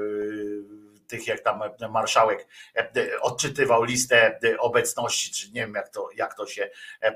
tych, 1.10 1.26
jak 1.26 1.40
tam 1.40 1.60
marszałek 1.90 2.46
e, 2.76 3.20
odczytywał 3.20 3.84
listę 3.84 4.38
e, 4.44 4.58
obecności, 4.58 5.32
czy 5.32 5.52
nie 5.52 5.60
wiem 5.60 5.74
jak 5.74 5.88
to, 5.88 6.08
jak 6.16 6.34
to 6.34 6.46
się 6.46 6.70
e, 7.02 7.06
e, 7.06 7.14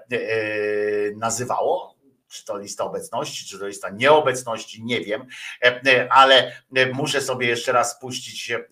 nazywało, 1.16 1.94
czy 2.34 2.44
to 2.44 2.58
lista 2.58 2.84
obecności, 2.84 3.46
czy 3.46 3.58
to 3.58 3.66
lista 3.66 3.90
nieobecności, 3.90 4.84
nie 4.84 5.00
wiem, 5.00 5.26
e, 5.62 5.80
e, 5.86 6.12
ale 6.12 6.52
e, 6.76 6.86
muszę 6.92 7.20
sobie 7.20 7.46
jeszcze 7.46 7.72
raz 7.72 7.92
spuścić 7.96 8.50
e, 8.50 8.62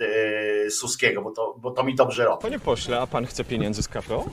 Suskiego, 0.71 1.23
bo 1.23 1.31
to, 1.31 1.55
bo 1.59 1.71
to 1.71 1.85
mi 1.85 1.95
dobrze 1.95 2.25
robi. 2.25 2.43
Panie 2.43 2.59
pośle, 2.59 3.01
a 3.01 3.07
pan 3.07 3.27
chce 3.27 3.45
pieniędzy 3.45 3.83
z 3.83 3.89
KPO? 3.89 4.25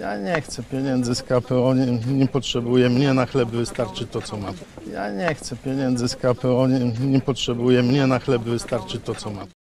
Ja 0.00 0.16
nie 0.16 0.40
chcę 0.40 0.62
pieniędzy 0.62 1.14
z 1.14 1.22
KPO, 1.22 1.74
nie, 1.74 1.86
nie 2.06 2.28
potrzebuję, 2.28 2.88
mnie 2.88 3.14
na 3.14 3.26
chleb 3.26 3.48
wystarczy 3.48 4.06
to, 4.06 4.22
co 4.22 4.36
mam. 4.36 4.54
Ja 4.92 5.10
nie 5.10 5.34
chcę 5.34 5.56
pieniędzy 5.56 6.08
z 6.08 6.16
KPO, 6.16 6.66
nie, 6.66 6.78
nie 7.00 7.20
potrzebuję, 7.20 7.82
mnie 7.82 8.06
na 8.06 8.18
chleb 8.18 8.42
wystarczy 8.42 9.00
to, 9.00 9.14
co 9.14 9.30
mam. 9.30 9.57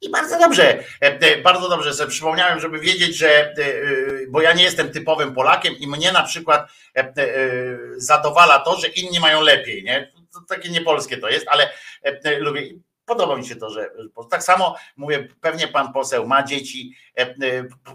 I 0.00 0.10
bardzo 0.10 0.38
dobrze, 0.38 0.78
e, 0.78 0.84
e, 1.00 1.42
bardzo 1.42 1.68
dobrze 1.68 1.94
sobie 1.94 2.10
przypomniałem, 2.10 2.60
żeby 2.60 2.80
wiedzieć, 2.80 3.16
że, 3.16 3.28
e, 3.28 3.54
bo 4.28 4.40
ja 4.42 4.52
nie 4.52 4.62
jestem 4.62 4.92
typowym 4.92 5.34
Polakiem 5.34 5.74
i 5.78 5.86
mnie 5.86 6.12
na 6.12 6.22
przykład 6.22 6.70
zadowala 7.96 8.58
to, 8.58 8.76
że 8.76 8.88
inni 8.88 9.20
mają 9.20 9.40
lepiej, 9.40 9.84
nie? 9.84 10.12
To 10.32 10.40
takie 10.48 10.68
niepolskie 10.68 11.16
to 11.16 11.28
jest, 11.28 11.46
ale 11.48 11.70
lubię. 12.38 12.62
podoba 13.04 13.36
mi 13.36 13.46
się 13.46 13.56
to, 13.56 13.70
że 13.70 13.90
tak 14.30 14.42
samo 14.42 14.76
mówię, 14.96 15.28
pewnie 15.40 15.68
pan 15.68 15.92
poseł 15.92 16.26
ma 16.26 16.42
dzieci. 16.42 16.96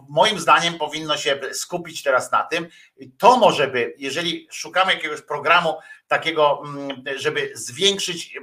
Moim 0.09 0.39
zdaniem 0.39 0.73
powinno 0.73 1.17
się 1.17 1.39
skupić 1.53 2.03
teraz 2.03 2.31
na 2.31 2.43
tym. 2.43 2.67
To 3.17 3.37
może 3.37 3.67
by, 3.67 3.93
jeżeli 3.97 4.47
szukamy 4.51 4.93
jakiegoś 4.93 5.21
programu 5.21 5.77
takiego, 6.11 6.63
mm, 6.65 7.03
żeby 7.15 7.51
zwiększyć 7.53 8.35
e, 8.35 8.39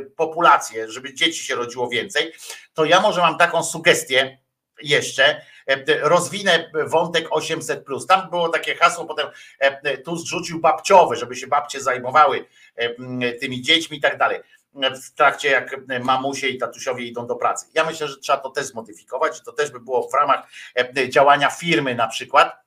populację, 0.00 0.90
żeby 0.90 1.14
dzieci 1.14 1.44
się 1.44 1.54
rodziło 1.54 1.88
więcej, 1.88 2.32
to 2.74 2.84
ja 2.84 3.00
może 3.00 3.20
mam 3.20 3.38
taką 3.38 3.64
sugestię 3.64 4.38
jeszcze. 4.82 5.42
e, 5.66 6.08
Rozwinę 6.08 6.70
wątek 6.86 7.26
800. 7.30 7.84
Tam 8.08 8.30
było 8.30 8.48
takie 8.48 8.74
hasło, 8.74 9.04
potem 9.04 9.26
e, 9.58 9.98
tu 9.98 10.16
zrzucił 10.16 10.60
babciowe, 10.60 11.16
żeby 11.16 11.36
się 11.36 11.46
babcie 11.46 11.80
zajmowały 11.80 12.44
e, 12.76 13.32
tymi 13.32 13.62
dziećmi 13.62 13.98
i 13.98 14.00
tak 14.00 14.18
dalej 14.18 14.40
w 14.74 15.14
trakcie 15.14 15.48
jak 15.48 15.76
mamusie 16.04 16.48
i 16.48 16.58
tatusiowie 16.58 17.04
idą 17.04 17.26
do 17.26 17.36
pracy. 17.36 17.66
Ja 17.74 17.84
myślę, 17.84 18.08
że 18.08 18.16
trzeba 18.16 18.38
to 18.38 18.50
też 18.50 18.66
zmodyfikować, 18.66 19.40
to 19.40 19.52
też 19.52 19.70
by 19.70 19.80
było 19.80 20.08
w 20.08 20.14
ramach 20.14 20.46
działania 21.08 21.50
firmy 21.50 21.94
na 21.94 22.08
przykład 22.08 22.61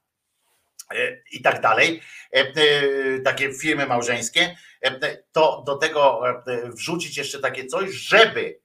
i 1.32 1.42
tak 1.42 1.62
dalej, 1.62 2.02
e, 2.34 2.40
e, 2.40 3.20
takie 3.20 3.54
firmy 3.54 3.86
małżeńskie, 3.86 4.56
e, 4.82 5.18
to 5.32 5.64
do 5.66 5.76
tego 5.76 6.30
e, 6.30 6.44
wrzucić 6.72 7.18
jeszcze 7.18 7.40
takie 7.40 7.66
coś, 7.66 7.92
żeby 7.92 8.60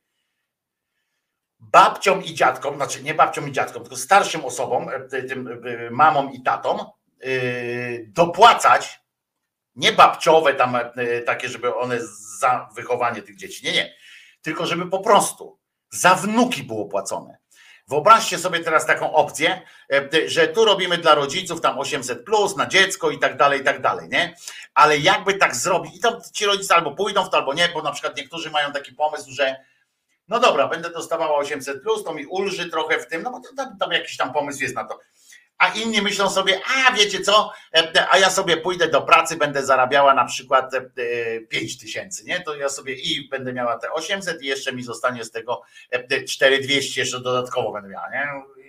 babciom 1.59 2.25
i 2.25 2.35
dziadkom, 2.35 2.77
znaczy 2.77 3.03
nie 3.03 3.15
babciom 3.15 3.49
i 3.49 3.53
dziadkom, 3.53 3.83
tylko 3.83 3.97
starszym 3.97 4.45
osobom, 4.45 4.89
e, 4.89 5.23
tym 5.23 5.49
e, 5.49 5.91
mamom 5.91 6.33
i 6.33 6.43
tatom, 6.43 6.81
e, 6.81 7.31
dopłacać 8.07 9.01
nie 9.77 9.93
babciowe 9.93 10.55
tam 10.55 10.77
e, 10.77 11.21
takie, 11.21 11.49
żeby 11.49 11.77
one 11.77 11.99
za 12.41 12.69
wychowanie 12.77 13.23
tych 13.23 13.37
dzieci. 13.37 13.67
Nie, 13.67 13.73
nie. 13.73 13.95
Tylko 14.43 14.67
żeby 14.67 14.87
po 14.87 15.01
prostu 15.01 15.59
za 15.91 16.15
wnuki 16.15 16.63
było 16.63 16.85
płacone. 16.85 17.40
Wyobraźcie 17.91 18.39
sobie 18.39 18.61
teraz 18.61 18.87
taką 18.87 19.13
opcję, 19.13 19.63
e, 19.93 20.29
że 20.29 20.49
tu 20.49 20.65
robimy 20.65 20.99
dla 20.99 21.15
rodziców 21.15 21.61
tam 21.61 21.79
800 21.79 22.25
plus 22.25 22.57
na 22.57 22.67
dziecko 22.67 23.11
i 23.11 23.19
tak 23.19 23.37
dalej, 23.37 23.61
i 23.61 23.65
tak 23.65 23.81
dalej, 23.81 24.09
nie? 24.09 24.35
Ale 24.75 24.99
jakby 24.99 25.35
tak 25.35 25.57
zrobić, 25.57 25.97
i 25.97 26.01
tam 26.01 26.15
ci 26.33 26.47
rodzice 26.47 26.75
albo 26.75 26.95
pójdą 26.95 27.25
w 27.25 27.31
to, 27.31 27.37
albo 27.37 27.55
nie, 27.55 27.69
bo 27.69 27.83
na 27.83 27.93
przykład 27.93 28.17
niektórzy 28.17 28.51
mają 28.51 28.73
taki 28.73 28.93
pomysł, 28.93 29.31
że 29.31 29.57
no 30.29 30.41
dobra, 30.41 30.69
będę 30.69 30.91
dostawała 30.91 31.37
800 31.37 31.83
plus, 31.83 32.05
to 32.05 32.15
mi 32.15 32.27
ulży 32.27 32.71
trochę 32.71 32.99
w 32.99 33.07
tym, 33.07 33.23
no 33.23 33.31
bo 33.31 33.41
tam, 33.57 33.79
tam 33.79 33.93
jakiś 33.93 34.17
tam 34.17 34.33
pomysł 34.33 34.63
jest 34.63 34.75
na 34.75 34.85
to 34.85 34.99
a 35.61 35.69
inni 35.69 36.03
myślą 36.03 36.31
sobie, 36.31 36.61
a 36.89 36.93
wiecie 36.93 37.21
co, 37.21 37.53
e, 37.75 38.07
a 38.11 38.19
ja 38.19 38.31
sobie 38.31 38.57
pójdę 38.57 38.89
do 38.89 39.03
pracy, 39.03 39.37
będę 39.37 39.67
zarabiała 39.67 40.15
na 40.15 40.25
przykład 40.25 40.73
5 41.49 41.79
tysięcy, 41.79 42.25
nie? 42.25 42.41
To 42.41 42.57
ja 42.57 42.69
sobie 42.69 42.95
i 42.95 43.29
będę 43.29 43.53
miała 43.53 43.79
te 43.79 43.93
800 43.93 44.43
i 44.43 44.47
jeszcze 44.47 44.73
mi 44.73 44.83
zostanie 44.83 45.25
z 45.25 45.31
tego 45.31 45.63
4200 46.29 47.01
jeszcze 47.01 47.21
dodatkowo 47.21 47.73
będę 47.73 47.89
miała, 47.89 48.11
nie? 48.11 48.27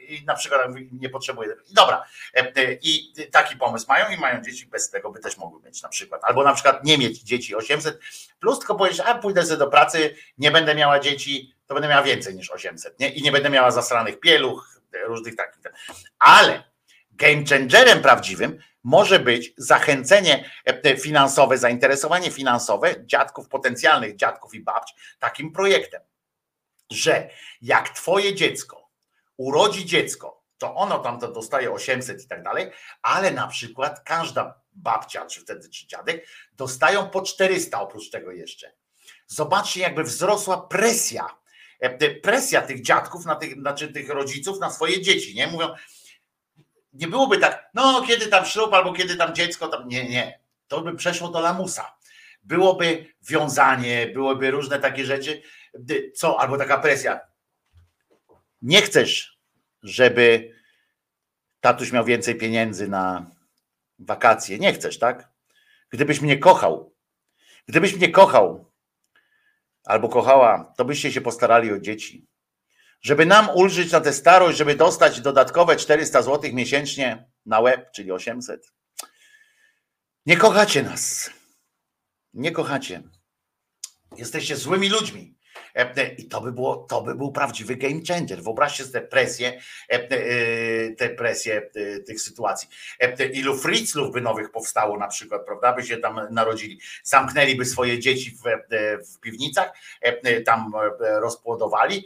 I 0.08 0.26
na 0.26 0.36
przykład 0.36 0.62
nie 0.92 1.10
potrzebuję. 1.10 1.56
Dobra, 1.70 2.06
e, 2.34 2.74
i 2.74 3.14
taki 3.32 3.56
pomysł 3.56 3.86
mają 3.90 4.10
i 4.10 4.18
mają 4.18 4.42
dzieci, 4.42 4.68
bez 4.68 4.90
tego 4.90 5.12
by 5.12 5.20
też 5.20 5.38
mogły 5.38 5.62
mieć 5.62 5.82
na 5.82 5.90
przykład. 5.90 6.22
Albo 6.24 6.44
na 6.44 6.54
przykład 6.54 6.84
nie 6.84 6.98
mieć 6.98 7.20
dzieci 7.20 7.56
800 7.56 8.00
plus, 8.40 8.60
tylko 8.60 8.76
powiedzieć, 8.76 9.02
a 9.06 9.16
pójdę 9.16 9.46
sobie 9.46 9.58
do 9.58 9.68
pracy, 9.68 10.16
nie 10.38 10.52
będę 10.52 10.76
miała 10.76 11.00
dzieci, 11.00 11.54
to 11.68 11.74
będę 11.74 11.90
miała 11.90 12.04
więcej 12.04 12.36
niż 12.36 12.52
800, 12.52 13.00
nie? 13.00 13.10
I 13.10 13.22
nie 13.22 13.32
będę 13.32 13.50
miała 13.50 13.72
zasranych 13.72 14.20
pieluch, 14.20 14.82
różnych 15.08 15.36
takich. 15.36 15.62
Ale 16.20 16.71
game 17.22 17.44
changerem 17.50 18.02
prawdziwym 18.02 18.58
może 18.84 19.20
być 19.20 19.54
zachęcenie 19.58 20.50
e, 20.66 20.98
finansowe, 20.98 21.58
zainteresowanie 21.58 22.32
finansowe 22.32 22.96
dziadków, 23.06 23.50
potencjalnych 23.50 24.16
dziadków 24.16 24.54
i 24.54 24.60
babć 24.60 24.94
takim 25.20 25.52
projektem, 25.52 26.02
że 26.92 27.30
jak 27.62 27.90
twoje 27.90 28.36
dziecko 28.36 28.82
urodzi 29.38 29.86
dziecko, 29.86 30.44
to 30.58 30.76
ono 30.76 31.00
tam 31.00 31.20
to 31.20 31.32
dostaje 31.32 31.72
800 31.72 32.24
i 32.24 32.28
tak 32.28 32.44
dalej, 32.44 32.72
ale 33.02 33.32
na 33.32 33.48
przykład 33.48 34.04
każda 34.04 34.62
babcia, 34.72 35.26
czy 35.26 35.42
wtedy 35.42 35.70
czy 35.70 35.88
dziadek, 35.88 36.28
dostają 36.54 37.10
po 37.10 37.22
400 37.22 37.82
oprócz 37.82 38.10
tego 38.10 38.32
jeszcze. 38.32 38.74
Zobaczcie, 39.28 39.80
jakby 39.80 40.04
wzrosła 40.04 40.58
presja, 40.58 41.38
e, 41.80 42.16
presja 42.16 42.62
tych 42.62 42.82
dziadków, 42.82 43.26
na 43.26 43.36
tych, 43.36 43.54
znaczy 43.54 43.94
tych 43.94 44.10
rodziców 44.10 44.60
na 44.60 44.72
swoje 44.72 45.02
dzieci, 45.02 45.36
nie? 45.36 45.48
Mówią, 45.48 45.76
nie 46.94 47.08
byłoby 47.08 47.38
tak, 47.38 47.70
no 47.74 48.02
kiedy 48.08 48.28
tam 48.28 48.46
ślub 48.46 48.74
albo 48.74 48.94
kiedy 48.94 49.16
tam 49.16 49.36
dziecko, 49.36 49.68
tam 49.68 49.88
nie, 49.88 50.10
nie. 50.10 50.40
To 50.68 50.82
by 50.82 50.96
przeszło 50.96 51.30
do 51.30 51.40
lamusa. 51.40 51.96
Byłoby 52.44 53.14
wiązanie, 53.22 54.08
byłoby 54.14 54.52
różne 54.52 54.80
takie 54.80 55.06
rzeczy, 55.06 55.42
co, 56.16 56.40
albo 56.40 56.58
taka 56.58 56.78
presja. 56.78 57.20
Nie 58.62 58.82
chcesz, 58.82 59.40
żeby 59.84 60.56
tatuś 61.60 61.92
miał 61.92 62.06
więcej 62.06 62.36
pieniędzy 62.36 62.88
na 62.88 63.32
wakacje. 64.00 64.60
Nie 64.60 64.74
chcesz, 64.74 65.00
tak? 65.00 65.30
Gdybyś 65.90 66.22
mnie 66.22 66.38
kochał, 66.38 66.94
gdybyś 67.68 67.96
mnie 67.96 68.10
kochał 68.10 68.72
albo 69.84 70.10
kochała, 70.10 70.74
to 70.78 70.86
byście 70.86 71.12
się 71.12 71.22
postarali 71.22 71.72
o 71.72 71.80
dzieci 71.80 72.31
żeby 73.02 73.26
nam 73.26 73.50
ulżyć 73.50 73.92
na 73.92 74.02
tę 74.02 74.14
starość, 74.14 74.58
żeby 74.58 74.76
dostać 74.76 75.22
dodatkowe 75.22 75.76
400 75.76 76.22
zł 76.22 76.52
miesięcznie 76.54 77.30
na 77.46 77.60
łeb, 77.60 77.92
czyli 77.92 78.12
800. 78.12 78.72
Nie 80.26 80.38
kochacie 80.38 80.84
nas. 80.84 81.30
Nie 82.34 82.52
kochacie. 82.52 83.04
Jesteście 84.18 84.56
złymi 84.56 84.90
ludźmi. 84.90 85.38
I 86.18 86.28
to 86.28 86.42
by, 86.42 86.52
było, 86.52 86.76
to 86.76 87.02
by 87.02 87.16
był 87.16 87.32
prawdziwy 87.32 87.76
game 87.76 88.00
changer. 88.08 88.44
Wyobraźcie 88.44 88.84
sobie 88.84 89.02
presję, 89.02 89.62
tę 90.98 91.10
presję 91.10 91.70
tych 92.08 92.22
sytuacji. 92.22 92.70
Ilu 93.34 93.58
fritzlów 93.58 94.14
by 94.14 94.22
nowych 94.22 94.52
powstało 94.52 94.98
na 94.98 95.08
przykład, 95.08 95.46
prawda? 95.46 95.74
By 95.74 95.84
się 95.84 95.98
tam 95.98 96.20
narodzili. 96.32 96.80
Zamknęliby 97.04 97.66
swoje 97.66 98.00
dzieci 98.00 98.32
w, 98.32 98.44
w 99.16 99.20
piwnicach, 99.20 99.74
tam 100.46 100.72
rozpłodowali 101.00 102.06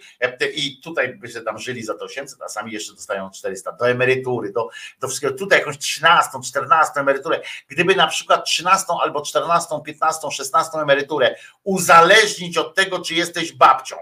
i 0.55 0.81
tutaj 0.81 1.13
by 1.13 1.27
się 1.27 1.41
tam 1.41 1.59
żyli 1.59 1.83
za 1.83 1.93
to 1.93 2.05
800, 2.05 2.41
a 2.41 2.49
sami 2.49 2.71
jeszcze 2.71 2.93
dostają 2.93 3.29
400 3.29 3.71
do 3.71 3.89
emerytury, 3.89 4.51
do, 4.51 4.69
do 4.99 5.07
wszystkiego. 5.07 5.33
Tutaj 5.33 5.59
jakąś 5.59 5.77
13, 5.77 6.31
14 6.45 6.99
emeryturę. 6.99 7.41
Gdyby 7.67 7.95
na 7.95 8.07
przykład 8.07 8.45
13 8.45 8.85
albo 9.01 9.21
14, 9.21 9.81
15, 9.85 10.31
16 10.31 10.77
emeryturę 10.77 11.35
uzależnić 11.63 12.57
od 12.57 12.75
tego, 12.75 12.99
czy 12.99 13.15
jesteś 13.15 13.54
babcią, 13.57 13.95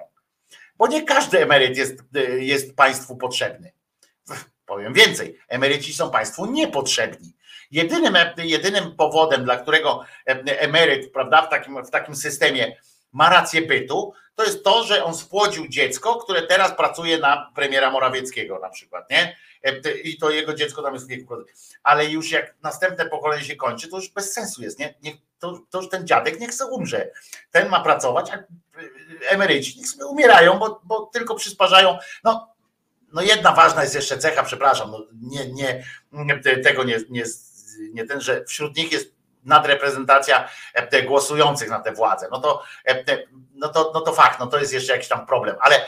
bo 0.77 0.87
nie 0.87 1.03
każdy 1.03 1.41
emeryt 1.41 1.77
jest, 1.77 2.03
jest 2.39 2.75
państwu 2.75 3.17
potrzebny. 3.17 3.71
Powiem 4.65 4.93
więcej, 4.93 5.39
emeryci 5.47 5.93
są 5.93 6.11
państwu 6.11 6.45
niepotrzebni. 6.45 7.33
Jedynym, 7.71 8.15
jedynym 8.37 8.95
powodem, 8.95 9.43
dla 9.43 9.57
którego 9.57 10.03
emeryt 10.45 11.11
prawda, 11.11 11.41
w, 11.41 11.49
takim, 11.49 11.85
w 11.85 11.89
takim 11.89 12.15
systemie 12.15 12.77
ma 13.13 13.29
rację 13.29 13.61
bytu, 13.61 14.13
to 14.35 14.43
jest 14.43 14.63
to, 14.63 14.83
że 14.83 15.03
on 15.03 15.15
spłodził 15.15 15.67
dziecko, 15.67 16.15
które 16.15 16.41
teraz 16.41 16.77
pracuje 16.77 17.17
na 17.17 17.51
premiera 17.55 17.91
Morawieckiego 17.91 18.59
na 18.59 18.69
przykład, 18.69 19.09
nie? 19.09 19.35
I 20.03 20.17
to 20.17 20.29
jego 20.29 20.53
dziecko 20.53 20.81
tam 20.81 20.93
jest 20.93 21.09
w. 21.09 21.45
Ale 21.83 22.05
już 22.05 22.31
jak 22.31 22.55
następne 22.61 23.05
pokolenie 23.05 23.43
się 23.43 23.55
kończy, 23.55 23.87
to 23.87 23.97
już 23.97 24.09
bez 24.09 24.33
sensu 24.33 24.61
jest, 24.61 24.79
nie? 24.79 24.93
Niech, 25.03 25.15
to, 25.39 25.59
to 25.69 25.81
już 25.81 25.89
ten 25.89 26.07
dziadek 26.07 26.39
niech 26.39 26.53
sobie 26.53 26.71
umrze. 26.71 27.09
Ten 27.51 27.69
ma 27.69 27.79
pracować, 27.79 28.31
a 28.31 28.43
emeryci 29.29 29.77
niech 29.77 29.87
sobie 29.87 30.05
umierają, 30.05 30.59
bo, 30.59 30.81
bo 30.83 31.05
tylko 31.13 31.35
przysparzają. 31.35 31.97
No, 32.23 32.53
no 33.13 33.21
jedna 33.21 33.51
ważna 33.51 33.83
jest 33.83 33.95
jeszcze 33.95 34.17
cecha, 34.17 34.43
przepraszam, 34.43 34.91
no 34.91 35.05
nie, 35.21 35.51
nie, 35.51 35.83
tego 36.63 36.83
nie, 36.83 36.99
nie, 37.09 37.23
nie 37.93 38.05
ten, 38.05 38.21
że 38.21 38.45
wśród 38.45 38.77
nich 38.77 38.91
jest 38.91 39.12
nadreprezentacja 39.45 40.49
głosujących 41.07 41.69
na 41.69 41.79
tę 41.79 41.93
władzę. 41.93 42.27
No 42.31 42.39
to, 42.41 42.63
no, 43.55 43.69
to, 43.69 43.91
no 43.93 44.01
to 44.01 44.13
fakt, 44.13 44.39
no 44.39 44.47
to 44.47 44.59
jest 44.59 44.73
jeszcze 44.73 44.93
jakiś 44.93 45.07
tam 45.07 45.25
problem, 45.25 45.55
ale 45.59 45.85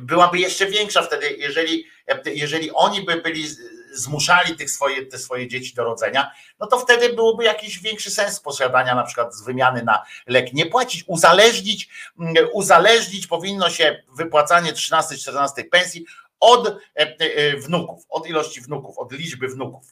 byłaby 0.00 0.38
jeszcze 0.38 0.66
większa 0.66 1.02
wtedy, 1.02 1.30
jeżeli, 1.30 1.86
jeżeli 2.24 2.70
oni 2.72 3.02
by 3.02 3.16
byli 3.16 3.48
zmuszali 3.92 4.56
tych 4.56 4.70
swoje, 4.70 5.06
te 5.06 5.18
swoje 5.18 5.48
dzieci 5.48 5.74
do 5.74 5.84
rodzenia, 5.84 6.30
no 6.60 6.66
to 6.66 6.78
wtedy 6.78 7.12
byłoby 7.12 7.44
jakiś 7.44 7.78
większy 7.78 8.10
sens 8.10 8.40
posiadania 8.40 8.94
na 8.94 9.02
przykład 9.02 9.34
z 9.34 9.42
wymiany 9.42 9.82
na 9.82 10.04
lek. 10.26 10.52
Nie 10.52 10.66
płacić, 10.66 11.04
uzależnić, 11.06 11.88
uzależnić 12.52 13.26
powinno 13.26 13.70
się 13.70 14.02
wypłacanie 14.16 14.72
13-14 14.72 15.68
pensji 15.70 16.06
od 16.40 16.78
wnuków, 17.58 18.04
od 18.08 18.26
ilości 18.26 18.60
wnuków, 18.60 18.98
od 18.98 19.12
liczby 19.12 19.48
wnuków. 19.48 19.86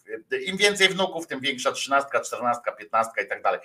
Im 0.47 0.57
więcej 0.57 0.89
wnuków, 0.89 1.27
tym 1.27 1.41
większa 1.41 1.73
trzynastka, 1.73 2.21
czternastka, 2.21 2.73
piętnastka 2.73 3.23
i 3.23 3.29
tak 3.29 3.43
dalej. 3.43 3.61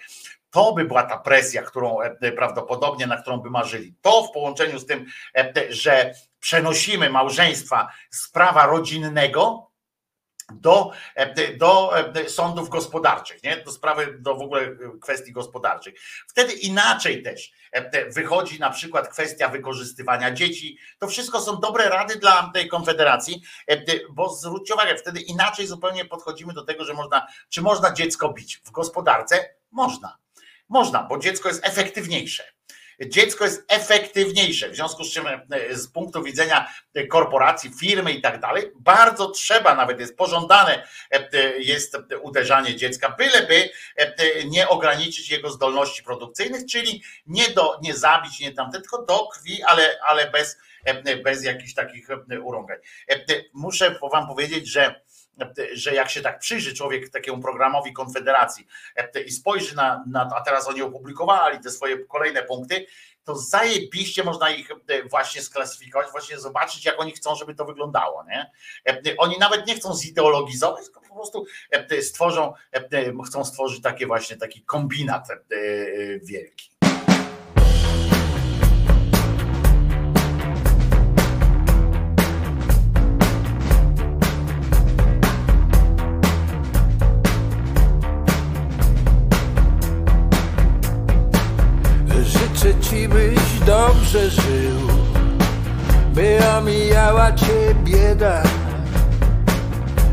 To 0.49 0.73
by 0.73 0.85
była 0.85 1.03
ta 1.03 1.17
presja, 1.17 1.61
którą 1.61 1.97
prawdopodobnie, 2.35 3.07
na 3.07 3.21
którą 3.21 3.37
by 3.37 3.49
marzyli. 3.49 3.93
To 4.01 4.23
w 4.23 4.31
połączeniu 4.31 4.79
z 4.79 4.85
tym, 4.85 5.05
że 5.69 6.13
przenosimy 6.39 7.09
małżeństwa 7.09 7.87
z 8.11 8.29
prawa 8.29 8.65
rodzinnego 8.65 9.69
do, 10.61 10.91
e, 11.15 11.57
do 11.57 11.97
e, 11.97 12.29
sądów 12.29 12.69
gospodarczych, 12.69 13.43
nie? 13.43 13.57
do 13.57 13.71
sprawy, 13.71 14.17
do 14.19 14.35
w 14.35 14.41
ogóle 14.41 14.61
e, 14.61 14.75
kwestii 15.01 15.31
gospodarczych. 15.31 15.93
Wtedy 16.27 16.53
inaczej 16.53 17.23
też 17.23 17.51
wychodzi 18.09 18.59
na 18.59 18.69
przykład 18.69 19.07
kwestia 19.07 19.49
wykorzystywania 19.49 20.31
dzieci. 20.31 20.77
To 20.99 21.07
wszystko 21.07 21.41
są 21.41 21.59
dobre 21.59 21.89
rady 21.89 22.15
dla 22.15 22.51
tej 22.53 22.67
konfederacji, 22.67 23.41
bo 24.09 24.29
zwróćcie 24.29 24.73
uwagę, 24.73 24.95
wtedy 24.97 25.21
inaczej 25.21 25.67
zupełnie 25.67 26.05
podchodzimy 26.05 26.53
do 26.53 26.63
tego, 26.63 26.85
że 26.85 26.93
można, 26.93 27.27
czy 27.49 27.61
można 27.61 27.93
dziecko 27.93 28.33
bić 28.33 28.61
w 28.65 28.71
gospodarce? 28.71 29.49
Można. 29.71 30.17
Można, 30.69 31.03
bo 31.03 31.17
dziecko 31.17 31.49
jest 31.49 31.65
efektywniejsze. 31.65 32.52
Dziecko 33.09 33.43
jest 33.43 33.65
efektywniejsze, 33.67 34.69
w 34.69 34.75
związku 34.75 35.03
z 35.03 35.11
czym 35.11 35.27
e, 35.27 35.41
z 35.75 35.87
punktu 35.87 36.23
widzenia 36.23 36.73
korporacji, 37.09 37.71
firmy 37.79 38.11
i 38.11 38.21
tak 38.21 38.39
dalej, 38.39 38.71
bardzo 38.75 39.29
trzeba, 39.29 39.75
nawet 39.75 39.99
jest 39.99 40.17
pożądane, 40.17 40.87
e, 41.11 41.29
jest 41.57 41.97
uderzanie 42.21 42.75
dziecka, 42.75 43.15
byleby 43.17 43.69
e, 43.95 44.45
nie 44.45 44.69
ograniczyć 44.69 45.29
jego 45.29 45.49
zdolności 45.49 46.03
produkcyjnych, 46.03 46.65
czyli 46.65 47.03
nie, 47.27 47.49
do, 47.49 47.79
nie 47.81 47.93
zabić, 47.93 48.39
nie 48.39 48.51
tamte, 48.51 48.81
tylko 48.81 49.05
do 49.05 49.27
krwi, 49.27 49.63
ale, 49.63 49.99
ale 50.07 50.31
bez, 50.31 50.57
bez 51.23 51.43
jakichś 51.43 51.73
takich 51.73 52.07
urągań. 52.43 52.77
Muszę 53.53 53.99
wam 54.11 54.27
powiedzieć, 54.27 54.67
że 54.67 55.01
że 55.73 55.93
jak 55.93 56.09
się 56.09 56.21
tak 56.21 56.39
przyjrzy 56.39 56.73
człowiek 56.73 57.09
takiemu 57.09 57.41
programowi 57.41 57.93
Konfederacji 57.93 58.67
i 59.25 59.31
spojrzy 59.31 59.75
na, 59.75 60.03
na 60.07 60.29
a 60.35 60.41
teraz 60.41 60.67
oni 60.67 60.81
opublikowali 60.81 61.59
te 61.59 61.71
swoje 61.71 62.05
kolejne 62.05 62.43
punkty, 62.43 62.85
to 63.23 63.35
zajebiście 63.35 64.23
można 64.23 64.49
ich 64.49 64.69
właśnie 65.09 65.41
sklasyfikować, 65.41 66.11
właśnie 66.11 66.39
zobaczyć, 66.39 66.85
jak 66.85 66.99
oni 67.01 67.11
chcą, 67.11 67.35
żeby 67.35 67.55
to 67.55 67.65
wyglądało. 67.65 68.23
Nie? 68.23 68.51
Oni 69.17 69.37
nawet 69.39 69.67
nie 69.67 69.75
chcą 69.75 69.95
zideologizować, 69.95 70.83
tylko 70.83 71.01
po 71.01 71.15
prostu 71.15 71.45
stworzą, 72.01 72.53
chcą 73.27 73.45
stworzyć 73.45 73.81
takie 73.81 74.07
właśnie 74.07 74.37
taki 74.37 74.61
kombinat 74.61 75.27
wielki. 76.23 76.72
Dobrze 94.13 94.29
żył, 94.29 94.87
by 96.13 96.39
omijała 96.57 97.31
cię 97.31 97.75
bieda 97.83 98.43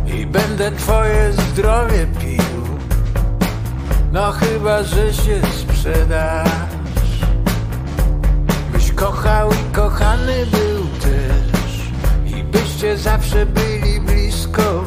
i 0.06 0.26
będę 0.26 0.72
twoje 0.72 1.32
zdrowie 1.32 2.06
pił. 2.20 2.78
No 4.12 4.32
chyba, 4.32 4.82
że 4.82 5.14
się 5.14 5.40
sprzedasz, 5.58 6.48
byś 8.72 8.92
kochał 8.92 9.50
i 9.52 9.74
kochany 9.74 10.46
był 10.46 10.86
też. 11.00 11.90
I 12.38 12.44
byście 12.44 12.98
zawsze 12.98 13.46
byli 13.46 14.00
blisko. 14.00 14.84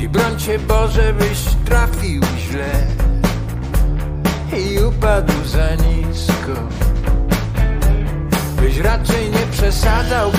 I 0.00 0.08
broń 0.08 0.38
cię 0.38 0.58
Boże, 0.58 1.14
byś 1.14 1.38
trafił 1.64 2.22
źle. 2.38 2.86
I 4.58 4.84
upadł 4.84 5.44
za 5.44 5.74
nisko. 5.74 6.85
Byś 8.76 8.84
raczej 8.84 9.30
nie 9.30 9.46
przesadzał, 9.52 10.30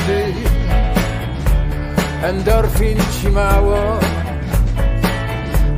endorfin 2.24 2.98
ci 3.22 3.30
mało, 3.30 4.00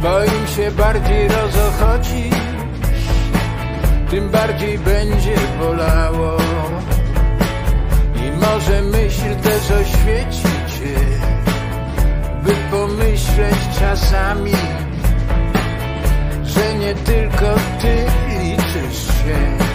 bo 0.01 0.23
im 0.23 0.47
się 0.55 0.71
bardziej 0.71 1.27
rozochodzi, 1.27 2.29
tym 4.09 4.29
bardziej 4.29 4.79
będzie 4.79 5.35
bolało. 5.59 6.37
I 8.15 8.31
może 8.31 8.81
myśl 8.81 9.35
też 9.43 9.71
oświeci 9.71 10.43
cię, 10.43 10.99
by 12.43 12.55
pomyśleć 12.71 13.79
czasami, 13.79 14.53
że 16.43 16.73
nie 16.79 16.95
tylko 16.95 17.55
ty 17.81 18.05
liczysz 18.39 19.07
się, 19.07 19.68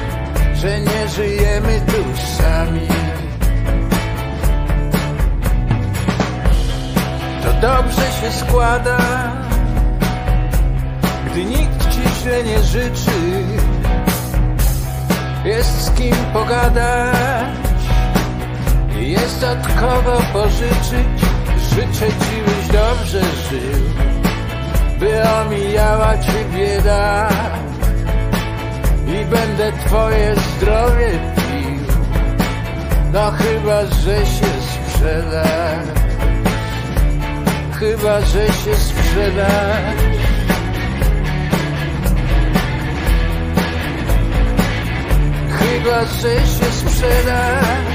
że 0.64 0.80
nie 0.80 1.08
żyjemy 1.08 1.80
tu 1.86 2.20
sami. 2.38 2.88
To 7.42 7.52
dobrze 7.60 8.12
się 8.12 8.32
składa, 8.32 8.98
gdy 11.26 11.44
nikt 11.44 11.90
ci 11.90 12.00
źle 12.22 12.42
nie 12.42 12.62
życzy. 12.62 13.44
Jest 15.44 15.80
z 15.80 15.90
kim 15.90 16.16
pogadać, 16.32 17.82
jest 18.96 19.44
od 19.44 19.66
kogo 19.66 20.22
pożyczyć. 20.32 21.20
Życzę 21.70 22.06
ci, 22.06 22.42
byś 22.46 22.66
dobrze 22.66 23.20
żył 23.20 23.84
by 24.98 25.22
omijała 25.22 26.18
cię 26.18 26.44
bieda 26.56 27.28
i 29.06 29.24
będę 29.24 29.72
twoje 29.86 30.34
zdrowie 30.36 31.10
pił. 31.36 31.96
No 33.12 33.30
chyba, 33.30 33.86
że 33.86 34.26
się 34.26 34.46
sprzedasz, 34.72 35.86
chyba, 37.80 38.20
że 38.20 38.46
się 38.46 38.76
sprzedasz. 38.76 39.94
Chyba, 45.58 46.04
że 46.04 46.34
się 46.34 46.72
sprzedasz. 46.72 47.93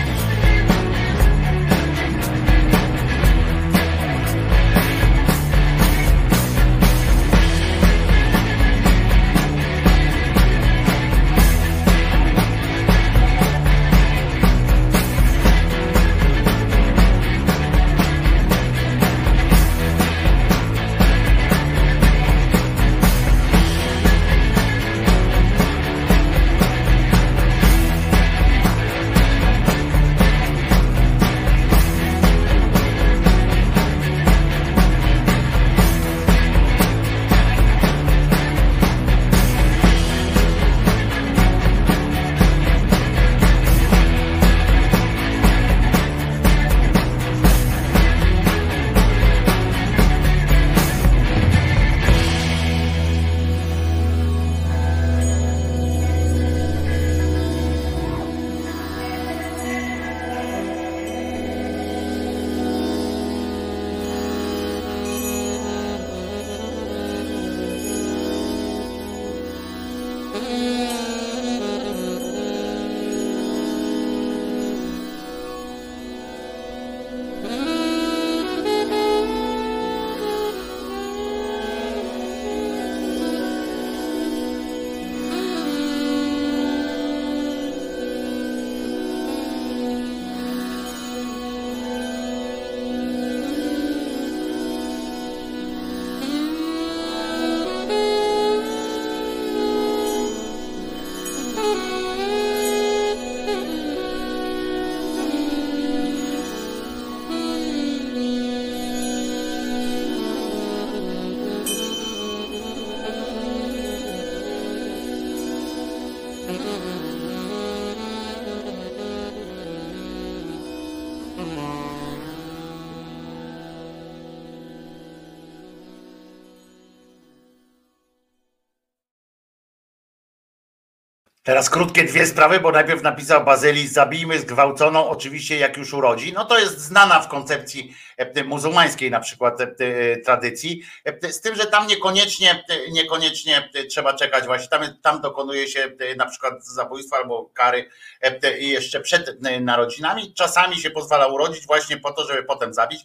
Teraz 131.50 131.70
krótkie 131.70 132.04
dwie 132.04 132.28
sprawy, 132.28 132.60
bo 132.60 132.72
najpierw 132.72 133.04
napisał 133.04 133.46
Bazylii, 133.46 133.88
zabijmy 133.88 134.40
zgwałconą, 134.40 135.10
oczywiście 135.10 135.58
jak 135.58 135.78
już 135.78 135.94
urodzi. 135.94 136.34
No 136.34 136.46
to 136.46 136.60
jest 136.60 136.80
znana 136.80 137.20
w 137.20 137.28
koncepcji 137.28 137.96
e, 138.18 138.44
muzułmańskiej 138.44 139.12
na 139.12 139.20
przykład 139.20 139.62
e, 139.62 139.64
e, 139.80 140.18
tradycji, 140.18 140.82
E, 141.06 141.32
z 141.32 141.42
tym, 141.42 141.56
że 141.56 141.66
tam 141.66 141.88
niekoniecznie, 141.88 142.52
e, 142.52 142.92
niekoniecznie 142.92 143.70
e, 143.74 143.84
trzeba 143.84 144.14
czekać 144.14 144.46
właśnie, 144.46 144.68
tam, 144.68 144.82
tam 145.02 145.22
dokonuje 145.22 145.68
się 145.68 145.80
e, 146.00 146.16
na 146.16 146.26
przykład 146.26 146.66
zabójstwa 146.66 147.18
albo 147.18 147.50
kary 147.54 147.90
e, 148.22 148.60
jeszcze 148.60 149.00
przed 149.02 149.46
e, 149.46 149.60
narodzinami. 149.60 150.34
Czasami 150.34 150.80
się 150.80 150.90
pozwala 150.90 151.28
urodzić 151.28 151.68
właśnie 151.68 151.98
po 151.98 152.12
to, 152.12 152.28
żeby 152.28 152.44
potem 152.44 152.74
zabić, 152.74 153.02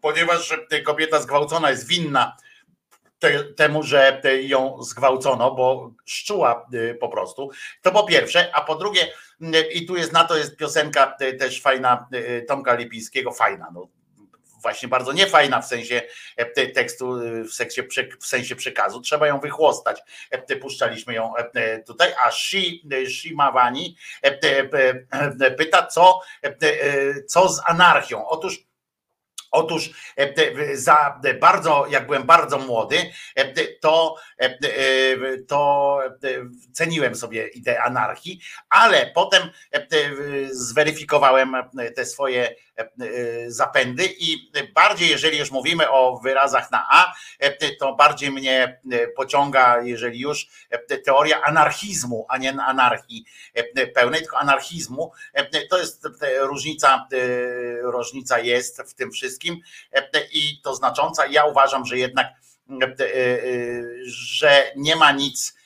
ponieważ 0.00 0.52
e, 0.70 0.82
kobieta 0.82 1.20
zgwałcona 1.20 1.70
jest 1.70 1.86
winna 1.86 2.36
te, 3.18 3.44
temu, 3.44 3.82
że 3.82 4.22
ją 4.42 4.82
zgwałcono, 4.82 5.54
bo 5.54 5.90
szczuła 6.04 6.66
y, 6.74 6.96
po 7.00 7.08
prostu. 7.08 7.50
To 7.82 7.90
po 7.92 8.04
pierwsze, 8.04 8.50
a 8.54 8.60
po 8.60 8.74
drugie, 8.74 9.06
y, 9.42 9.72
i 9.72 9.86
tu 9.86 9.96
jest 9.96 10.12
na 10.12 10.24
to 10.24 10.36
jest 10.36 10.56
piosenka 10.56 11.16
y, 11.22 11.34
też 11.34 11.62
fajna 11.62 12.08
Tomka 12.48 12.74
Lipińskiego, 12.74 13.32
fajna, 13.32 13.70
no 13.74 13.88
właśnie 14.62 14.88
bardzo 14.88 15.12
niefajna 15.12 15.60
w 15.60 15.66
sensie 15.66 16.02
e, 16.36 16.46
te- 16.46 16.66
tekstu, 16.66 17.14
w 17.48 17.52
sensie, 17.52 17.82
w 18.20 18.26
sensie 18.26 18.56
przekazu, 18.56 19.00
trzeba 19.00 19.26
ją 19.26 19.40
wychłostać. 19.40 20.00
E, 20.30 20.56
Puszczaliśmy 20.56 21.14
ją 21.14 21.36
e, 21.36 21.82
tutaj, 21.82 22.12
a 22.24 22.30
Shi, 22.30 22.88
Shi 23.08 23.34
Mawani 23.34 23.96
pyta, 25.58 25.86
co, 25.86 26.20
co 27.26 27.48
z 27.48 27.60
anarchią. 27.66 28.28
Otóż 28.28 28.67
Otóż 29.50 29.90
e, 30.16 30.76
za 30.76 31.20
bardzo, 31.40 31.86
jak 31.90 32.06
byłem 32.06 32.22
bardzo 32.22 32.58
młody, 32.58 32.96
e, 33.34 33.54
to, 33.80 34.16
e, 34.38 34.58
to 35.48 36.00
ceniłem 36.72 37.14
sobie 37.14 37.48
ideę 37.48 37.82
anarchii, 37.82 38.40
ale 38.70 39.10
potem 39.14 39.42
te- 39.70 40.10
zweryfikowałem 40.50 41.52
te 41.96 42.04
swoje 42.06 42.54
zapędy 43.46 44.14
i 44.18 44.52
bardziej, 44.74 45.08
jeżeli 45.08 45.38
już 45.38 45.50
mówimy 45.50 45.90
o 45.90 46.18
wyrazach 46.18 46.70
na 46.70 46.86
A, 46.90 47.14
to 47.80 47.94
bardziej 47.94 48.30
mnie 48.30 48.80
pociąga, 49.16 49.82
jeżeli 49.82 50.20
już, 50.20 50.48
te- 50.88 50.98
teoria 50.98 51.42
anarchizmu, 51.42 52.26
a 52.28 52.38
nie 52.38 52.50
anarchii 52.50 53.24
pełnej, 53.94 54.20
tylko 54.20 54.38
anarchizmu. 54.38 55.12
To 55.70 55.78
jest 55.78 56.08
różnica, 56.40 57.08
różnica 57.82 58.38
jest 58.38 58.82
w 58.82 58.94
tym 58.94 59.10
wszystkim 59.12 59.60
i 60.32 60.60
to 60.62 60.74
znacząca. 60.74 61.26
Ja 61.26 61.44
uważam, 61.44 61.86
że 61.86 61.98
jednak, 61.98 62.26
że 64.06 64.72
nie 64.76 64.96
ma 64.96 65.12
nic 65.12 65.57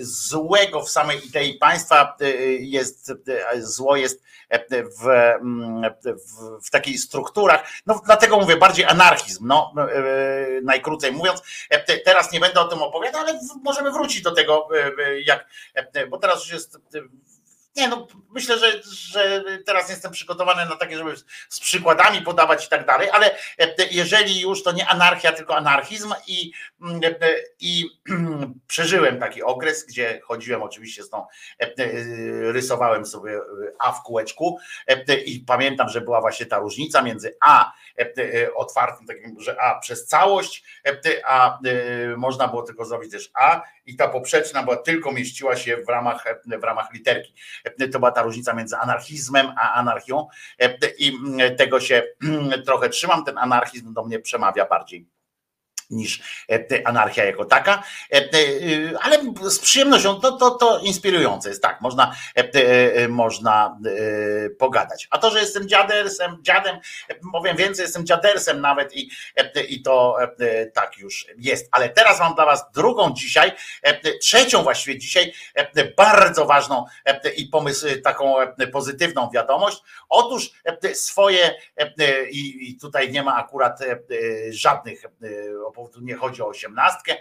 złego 0.00 0.82
w 0.82 0.90
samej 0.90 1.26
idei 1.26 1.54
państwa. 1.54 2.16
e, 2.20 2.26
Jest 2.52 3.10
e, 3.28 3.62
zło 3.62 3.96
jest 3.96 4.22
e, 4.48 4.84
w, 4.84 5.06
mm, 5.08 5.94
w, 6.04 6.66
w 6.66 6.70
takiej 6.70 6.98
strukturach. 6.98 7.68
No 7.86 8.00
dlatego 8.06 8.38
mówię 8.38 8.56
bardziej 8.56 8.84
anarchizm, 8.84 9.46
no 9.46 9.74
e, 9.78 10.60
najkrócej 10.62 11.12
mówiąc. 11.12 11.42
E, 11.70 11.78
te- 11.84 11.98
Teraz 11.98 12.32
nie 12.32 12.40
będę 12.40 12.60
o 12.60 12.68
tym 12.68 12.82
opowiadał, 12.82 13.20
ale 13.20 13.40
możemy 13.62 13.92
wrócić 13.92 14.22
do 14.22 14.30
tego, 14.30 14.68
e, 14.76 14.92
e, 15.06 15.20
jak, 15.20 15.46
e, 15.74 16.06
bo 16.06 16.18
teraz 16.18 16.40
już 16.44 16.52
jest 16.52 16.76
e, 16.76 16.78
nie, 17.76 17.88
no 17.88 18.06
myślę, 18.30 18.58
że, 18.58 18.82
że 18.84 19.44
teraz 19.66 19.90
jestem 19.90 20.12
przygotowany 20.12 20.66
na 20.66 20.76
takie, 20.76 20.96
żeby 20.96 21.14
z 21.48 21.60
przykładami 21.60 22.22
podawać 22.22 22.66
i 22.66 22.68
tak 22.68 22.86
dalej, 22.86 23.08
ale 23.12 23.36
e, 23.58 23.74
jeżeli 23.90 24.40
już 24.40 24.62
to 24.62 24.72
nie 24.72 24.88
anarchia, 24.88 25.32
tylko 25.32 25.56
anarchizm 25.56 26.14
i, 26.26 26.52
mm, 26.82 27.00
e, 27.04 27.34
i 27.60 27.84
przeżyłem 28.66 29.20
taki 29.20 29.42
okres, 29.42 29.86
gdzie 29.86 30.20
chodziłem 30.24 30.62
oczywiście 30.62 31.02
z 31.02 31.10
tą, 31.10 31.26
e, 31.60 31.64
e, 31.64 31.72
rysowałem 32.52 33.06
sobie 33.06 33.40
A 33.78 33.92
w 33.92 34.02
kółeczku 34.02 34.58
e, 34.86 35.14
i 35.14 35.40
pamiętam, 35.40 35.88
że 35.88 36.00
była 36.00 36.20
właśnie 36.20 36.46
ta 36.46 36.58
różnica 36.58 37.02
między 37.02 37.36
A 37.40 37.72
e, 37.98 38.12
e, 38.16 38.54
otwartym, 38.54 39.06
takim, 39.06 39.40
że 39.40 39.60
A 39.60 39.78
przez 39.78 40.06
całość, 40.06 40.64
e, 40.86 41.00
a 41.24 41.58
e, 41.58 42.16
można 42.16 42.48
było 42.48 42.62
tylko 42.62 42.84
zrobić 42.84 43.10
też 43.10 43.30
A 43.34 43.62
i 43.86 43.96
ta 43.96 44.08
poprzeczna 44.08 44.62
była 44.62 44.76
tylko 44.76 45.12
mieściła 45.12 45.56
się 45.56 45.76
w 45.76 45.88
ramach, 45.88 46.26
e, 46.26 46.58
w 46.58 46.64
ramach 46.64 46.92
literki. 46.92 47.34
To 47.92 47.98
była 47.98 48.10
ta 48.10 48.22
różnica 48.22 48.52
między 48.52 48.76
anarchizmem 48.76 49.46
a 49.56 49.72
anarchią 49.72 50.28
e, 50.58 50.78
i 50.98 51.18
tego 51.56 51.80
się 51.80 52.02
trochę 52.66 52.88
trzymam. 52.88 53.24
Ten 53.24 53.38
anarchizm 53.38 53.94
do 53.94 54.04
mnie 54.04 54.20
przemawia 54.20 54.66
bardziej 54.66 55.08
niż 55.92 56.44
e, 56.50 56.86
anarchia 56.88 57.24
jako 57.24 57.44
taka, 57.44 57.82
E, 58.12 58.34
y, 58.34 58.94
ale 59.02 59.18
z 59.50 59.58
przyjemnością 59.58 60.20
to, 60.20 60.32
to, 60.32 60.50
to 60.50 60.78
inspirujące 60.78 61.48
jest, 61.48 61.62
tak, 61.62 61.80
można, 61.80 62.14
e, 62.36 62.50
e, 62.94 63.08
można 63.08 63.78
e, 64.46 64.50
pogadać. 64.50 65.08
A 65.10 65.18
to, 65.18 65.30
że 65.30 65.40
jestem 65.40 65.68
dziadersem, 65.68 66.38
dziadem, 66.42 66.76
e, 67.08 67.14
powiem 67.32 67.56
więcej, 67.56 67.82
jestem 67.82 68.06
dziadersem 68.06 68.60
nawet 68.60 68.96
i, 68.96 69.10
e, 69.36 69.62
i 69.62 69.82
to 69.82 70.16
e, 70.40 70.66
tak 70.66 70.98
już 70.98 71.26
jest. 71.38 71.68
Ale 71.72 71.88
teraz 71.88 72.20
mam 72.20 72.34
dla 72.34 72.44
was 72.46 72.64
drugą 72.74 73.12
dzisiaj, 73.14 73.52
e, 73.82 74.18
trzecią 74.18 74.62
właściwie 74.62 74.98
dzisiaj, 74.98 75.32
e, 75.54 75.84
bardzo 75.96 76.44
ważną 76.44 76.84
e, 77.04 77.30
i 77.30 77.46
pomysł, 77.46 77.86
taką 78.04 78.40
e, 78.40 78.66
pozytywną 78.66 79.30
wiadomość. 79.34 79.82
Otóż 80.08 80.50
e, 80.64 80.94
swoje 80.94 81.54
e, 81.76 81.92
i, 82.30 82.78
tutaj 82.80 83.12
nie 83.12 83.22
ma 83.22 83.36
akurat 83.36 83.80
e, 83.82 83.90
e, 83.92 83.98
żadnych, 84.52 85.04
e, 85.04 85.08
o- 85.66 85.81
tu 85.88 86.00
nie 86.00 86.14
chodzi 86.14 86.42
o 86.42 86.46
osiemnastkę, 86.46 87.16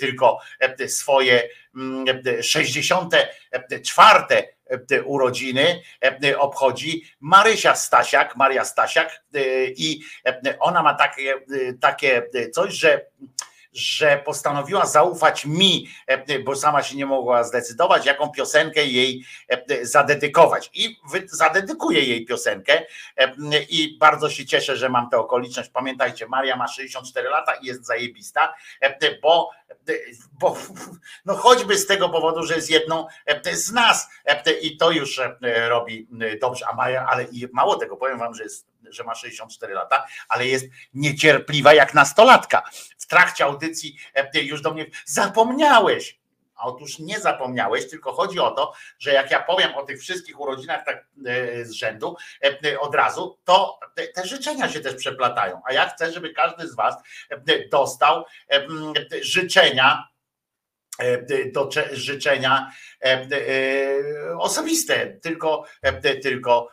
tylko 0.00 0.38
swoje 0.86 1.48
mm, 1.76 2.04
e, 2.26 2.42
64 2.42 4.24
e, 4.66 4.78
te 4.78 5.02
urodziny 5.02 5.82
e, 6.24 6.38
obchodzi 6.38 7.04
Marysia 7.20 7.74
Stasiak, 7.74 8.36
Maria 8.36 8.64
Stasiak 8.64 9.24
e, 9.34 9.40
i 9.66 10.00
e, 10.26 10.58
ona 10.58 10.82
ma 10.82 10.94
takie, 10.94 11.34
takie 11.80 12.22
coś, 12.52 12.74
że 12.74 13.06
że 13.78 14.22
postanowiła 14.24 14.86
zaufać 14.86 15.44
mi, 15.44 15.88
e, 16.06 16.38
bo 16.38 16.56
sama 16.56 16.82
się 16.82 16.96
nie 16.96 17.06
mogła 17.06 17.44
zdecydować, 17.44 18.06
jaką 18.06 18.30
piosenkę 18.30 18.86
jej 18.86 19.24
e, 19.48 19.86
zadedykować. 19.86 20.70
I 20.74 20.96
zadedykuję 21.26 22.04
jej 22.04 22.26
piosenkę 22.26 22.82
e, 23.16 23.32
i 23.68 23.98
bardzo 23.98 24.30
się 24.30 24.46
cieszę, 24.46 24.76
że 24.76 24.88
mam 24.88 25.10
tę 25.10 25.18
okoliczność. 25.18 25.70
Pamiętajcie, 25.70 26.26
Maria 26.26 26.56
ma 26.56 26.68
64 26.68 27.28
lata 27.28 27.54
i 27.54 27.66
jest 27.66 27.86
zajebista, 27.86 28.54
e, 28.80 29.18
bo, 29.22 29.50
bo 30.32 30.56
no 31.26 31.34
choćby 31.34 31.78
z 31.78 31.86
tego 31.86 32.08
powodu, 32.08 32.42
że 32.42 32.54
jest 32.54 32.70
jedną 32.70 33.06
e, 33.26 33.56
z 33.56 33.72
nas 33.72 34.08
e, 34.24 34.52
i 34.52 34.76
to 34.76 34.90
już 34.90 35.18
e, 35.18 35.68
robi 35.68 36.08
dobrze. 36.40 36.66
A 36.68 36.74
Maja, 36.74 37.06
ale 37.06 37.24
i 37.24 37.48
mało 37.52 37.76
tego, 37.76 37.96
powiem 37.96 38.18
wam, 38.18 38.34
że 38.34 38.42
jest 38.42 38.67
że 38.90 39.04
ma 39.04 39.14
64 39.14 39.74
lata, 39.74 40.06
ale 40.28 40.46
jest 40.46 40.66
niecierpliwa 40.94 41.74
jak 41.74 41.94
nastolatka. 41.94 42.62
W 42.98 43.06
trakcie 43.06 43.44
audycji 43.44 43.96
e, 44.14 44.42
już 44.42 44.62
do 44.62 44.74
mnie 44.74 44.86
zapomniałeś. 45.04 46.18
A 46.56 46.66
Otóż 46.66 46.98
nie 46.98 47.20
zapomniałeś, 47.20 47.90
tylko 47.90 48.12
chodzi 48.12 48.40
o 48.40 48.50
to, 48.50 48.72
że 48.98 49.12
jak 49.12 49.30
ja 49.30 49.42
powiem 49.42 49.74
o 49.74 49.82
tych 49.82 50.00
wszystkich 50.00 50.40
urodzinach 50.40 50.84
tak 50.84 51.06
e, 51.26 51.64
z 51.64 51.72
rzędu 51.72 52.16
e, 52.64 52.80
od 52.80 52.94
razu, 52.94 53.38
to 53.44 53.78
te, 54.14 54.26
życzenia 54.26 54.68
się 54.68 54.80
też 54.80 54.94
przeplatają. 54.94 55.62
A 55.64 55.72
ja 55.72 55.88
chcę, 55.88 56.12
żeby 56.12 56.32
każdy 56.32 56.68
z 56.68 56.74
Was 56.74 56.94
dostał 57.70 58.24
życzenia 59.22 60.08
do 61.52 61.66
cze- 61.66 61.96
życzenia 61.96 62.72
osobiste, 64.38 65.06
tylko, 65.06 65.64
tylko, 66.22 66.68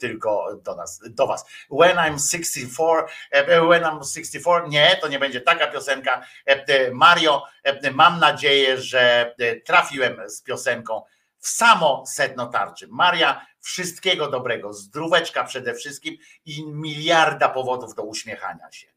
tylko 0.00 0.56
do 0.62 0.76
nas, 0.76 1.00
do 1.10 1.26
was. 1.26 1.44
When 1.70 1.96
I'm 1.96 2.18
64, 2.18 3.06
e, 3.30 3.60
when 3.60 3.82
I'm 3.82 4.04
64, 4.04 4.68
nie, 4.68 4.96
to 5.00 5.08
nie 5.08 5.18
będzie 5.18 5.40
taka 5.40 5.66
piosenka. 5.66 6.22
E, 6.46 6.64
e, 6.66 6.90
Mario, 6.90 7.42
e, 7.64 7.90
mam 7.90 8.20
nadzieję, 8.20 8.80
że 8.80 9.34
e, 9.38 9.60
trafiłem 9.60 10.30
z 10.30 10.42
piosenką 10.42 11.02
w 11.38 11.48
samo 11.48 12.04
sedno 12.06 12.46
tarczy. 12.46 12.88
Maria, 12.90 13.46
wszystkiego 13.60 14.30
dobrego, 14.30 14.72
zdróweczka 14.72 15.44
przede 15.44 15.74
wszystkim 15.74 16.16
i 16.44 16.66
miliarda 16.66 17.48
powodów 17.48 17.94
do 17.94 18.02
uśmiechania 18.02 18.72
się. 18.72 18.95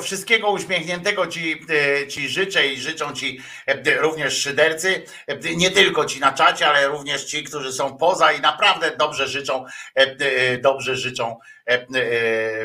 Wszystkiego 0.00 0.50
uśmiechniętego 0.50 1.26
ci, 1.26 1.62
e, 2.02 2.08
ci 2.08 2.28
życzę 2.28 2.66
i 2.66 2.80
życzą 2.80 3.12
ci 3.12 3.40
e, 3.66 4.00
również 4.00 4.38
szydercy, 4.42 5.02
e, 5.26 5.56
nie 5.56 5.70
tylko 5.70 6.04
ci 6.04 6.20
na 6.20 6.32
czacie, 6.32 6.66
ale 6.66 6.88
również 6.88 7.24
ci, 7.24 7.44
którzy 7.44 7.72
są 7.72 7.96
poza 7.96 8.32
i 8.32 8.40
naprawdę 8.40 8.96
dobrze 8.96 9.28
życzą, 9.28 9.64
e, 9.96 10.00
e, 10.00 10.58
dobrze 10.58 10.96
życzą 10.96 11.38
e, 11.66 11.72
e, 11.72 11.86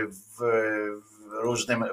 w, 0.08 0.42
różnym, 1.42 1.86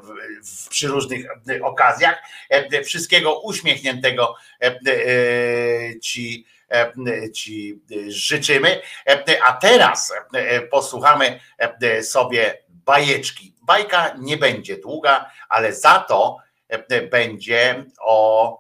przy 0.71 0.89
różnych 0.89 1.27
e, 1.49 1.63
okazjach. 1.63 2.23
E, 2.49 2.83
Wszystkiego 2.85 3.41
uśmiechniętego 3.41 4.35
e, 4.63 4.67
e, 4.67 6.01
ci, 6.01 6.47
e, 6.71 7.31
ci 7.33 7.81
życzymy. 8.09 8.81
E, 9.07 9.43
A 9.45 9.53
teraz 9.53 10.13
e, 10.35 10.61
posłuchamy 10.61 11.41
e, 11.59 12.03
sobie 12.03 12.63
bajeczki. 12.69 13.52
Bajka 13.63 14.15
nie 14.19 14.37
będzie 14.37 14.77
długa, 14.77 15.31
ale 15.49 15.73
za 15.73 15.99
to 15.99 16.37
e, 16.69 17.03
będzie 17.03 17.85
o, 18.01 18.59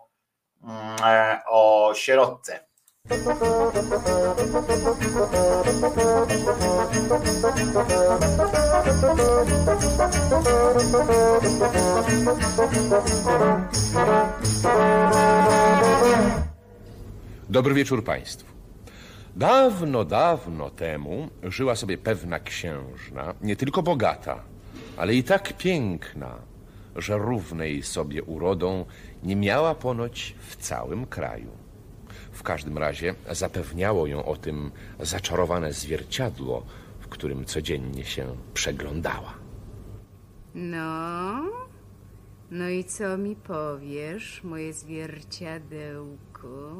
mm, 0.62 0.96
e, 1.04 1.40
o 1.48 1.92
sierotce. 1.94 2.66
Dobry 17.48 17.74
wieczór 17.74 18.04
Państwu. 18.04 18.52
Dawno, 19.36 20.04
dawno 20.04 20.70
temu 20.70 21.28
żyła 21.42 21.76
sobie 21.76 21.98
pewna 21.98 22.40
księżna, 22.40 23.34
nie 23.40 23.56
tylko 23.56 23.82
bogata, 23.82 24.51
ale 24.96 25.14
i 25.14 25.24
tak 25.24 25.56
piękna, 25.56 26.34
że 26.96 27.18
równej 27.18 27.82
sobie 27.82 28.22
urodą 28.22 28.84
nie 29.22 29.36
miała 29.36 29.74
ponoć 29.74 30.34
w 30.48 30.56
całym 30.56 31.06
kraju. 31.06 31.50
W 32.32 32.42
każdym 32.42 32.78
razie 32.78 33.14
zapewniało 33.30 34.06
ją 34.06 34.24
o 34.24 34.36
tym 34.36 34.70
zaczarowane 35.00 35.72
zwierciadło, 35.72 36.66
w 37.00 37.08
którym 37.08 37.44
codziennie 37.44 38.04
się 38.04 38.26
przeglądała. 38.54 39.34
No, 40.54 41.42
no 42.50 42.68
i 42.68 42.84
co 42.84 43.18
mi 43.18 43.36
powiesz, 43.36 44.40
moje 44.44 44.72
zwierciadełko? 44.72 46.74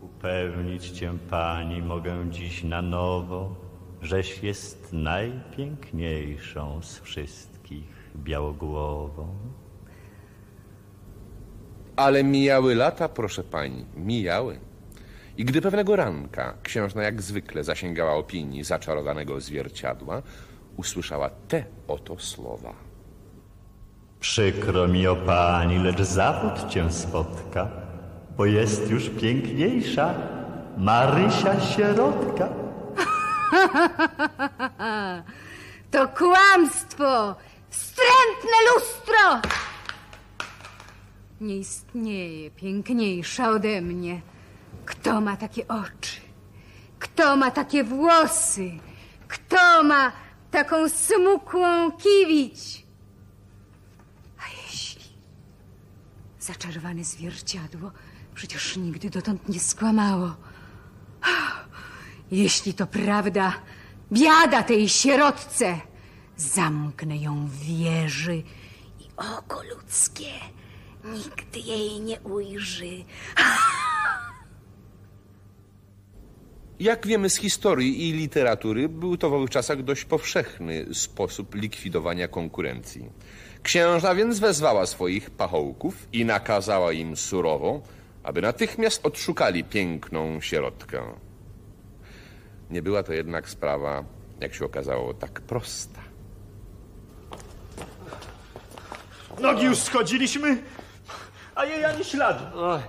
Upewnić 0.00 0.90
cię, 0.90 1.12
pani, 1.30 1.82
mogę 1.82 2.26
dziś 2.30 2.64
na 2.64 2.82
nowo, 2.82 3.54
żeś 4.02 4.42
jest 4.42 4.92
najpiękniejszą 4.92 6.82
z 6.82 6.98
wszystkich 6.98 7.53
białogłową. 8.16 9.28
Ale 11.96 12.24
mijały 12.24 12.74
lata, 12.74 13.08
proszę 13.08 13.44
pani, 13.44 13.84
mijały. 13.96 14.60
I 15.36 15.44
gdy 15.44 15.60
pewnego 15.60 15.96
ranka 15.96 16.54
księżna 16.62 17.02
jak 17.02 17.22
zwykle 17.22 17.64
zasięgała 17.64 18.14
opinii 18.14 18.64
zaczarowanego 18.64 19.40
zwierciadła, 19.40 20.22
usłyszała 20.76 21.30
te 21.48 21.64
oto 21.88 22.18
słowa. 22.18 22.72
Przykro 24.20 24.88
mi 24.88 25.06
o 25.06 25.16
pani, 25.16 25.78
lecz 25.78 26.02
zawód 26.02 26.70
cię 26.70 26.90
spotka, 26.90 27.68
bo 28.36 28.46
jest 28.46 28.90
już 28.90 29.10
piękniejsza 29.10 30.14
Marysia 30.76 31.60
Sierotka. 31.60 32.48
To 35.90 36.08
kłamstwo! 36.08 37.34
Wstrętne 37.74 38.58
lustro! 38.74 39.50
Nie 41.40 41.56
istnieje 41.56 42.50
piękniejsza 42.50 43.50
ode 43.50 43.80
mnie. 43.80 44.20
Kto 44.86 45.20
ma 45.20 45.36
takie 45.36 45.68
oczy? 45.68 46.20
Kto 46.98 47.36
ma 47.36 47.50
takie 47.50 47.84
włosy? 47.84 48.70
Kto 49.28 49.82
ma 49.82 50.12
taką 50.50 50.88
smukłą 50.88 51.92
kiwić? 51.92 52.86
A 54.38 54.42
jeśli 54.62 55.04
zaczarowane 56.40 57.04
zwierciadło 57.04 57.90
przecież 58.34 58.76
nigdy 58.76 59.10
dotąd 59.10 59.48
nie 59.48 59.60
skłamało. 59.60 60.34
Jeśli 62.30 62.74
to 62.74 62.86
prawda, 62.86 63.52
biada 64.12 64.62
tej 64.62 64.88
sierotce, 64.88 65.80
Zamknę 66.36 67.16
ją 67.16 67.46
w 67.46 67.58
wieży 67.58 68.42
i 69.00 69.08
oko 69.16 69.62
ludzkie 69.62 70.30
nigdy 71.04 71.58
jej 71.58 72.00
nie 72.00 72.20
ujrzy. 72.20 73.04
Jak 76.80 77.06
wiemy 77.06 77.30
z 77.30 77.36
historii 77.36 78.08
i 78.08 78.12
literatury, 78.12 78.88
był 78.88 79.16
to 79.16 79.30
w 79.30 79.34
owych 79.34 79.50
czasach 79.50 79.82
dość 79.82 80.04
powszechny 80.04 80.94
sposób 80.94 81.54
likwidowania 81.54 82.28
konkurencji. 82.28 83.10
Księżna 83.62 84.14
więc 84.14 84.38
wezwała 84.38 84.86
swoich 84.86 85.30
pachołków 85.30 86.08
i 86.12 86.24
nakazała 86.24 86.92
im 86.92 87.16
surowo, 87.16 87.82
aby 88.22 88.42
natychmiast 88.42 89.06
odszukali 89.06 89.64
piękną 89.64 90.40
sierotkę. 90.40 91.02
Nie 92.70 92.82
była 92.82 93.02
to 93.02 93.12
jednak 93.12 93.48
sprawa, 93.48 94.04
jak 94.40 94.54
się 94.54 94.64
okazało, 94.64 95.14
tak 95.14 95.40
prosta. 95.40 95.93
Nogi 99.40 99.64
już 99.64 99.78
schodziliśmy, 99.78 100.62
a 101.54 101.64
jej 101.64 101.84
ani 101.84 102.04
śladu. 102.04 102.44
Oj, 102.56 102.80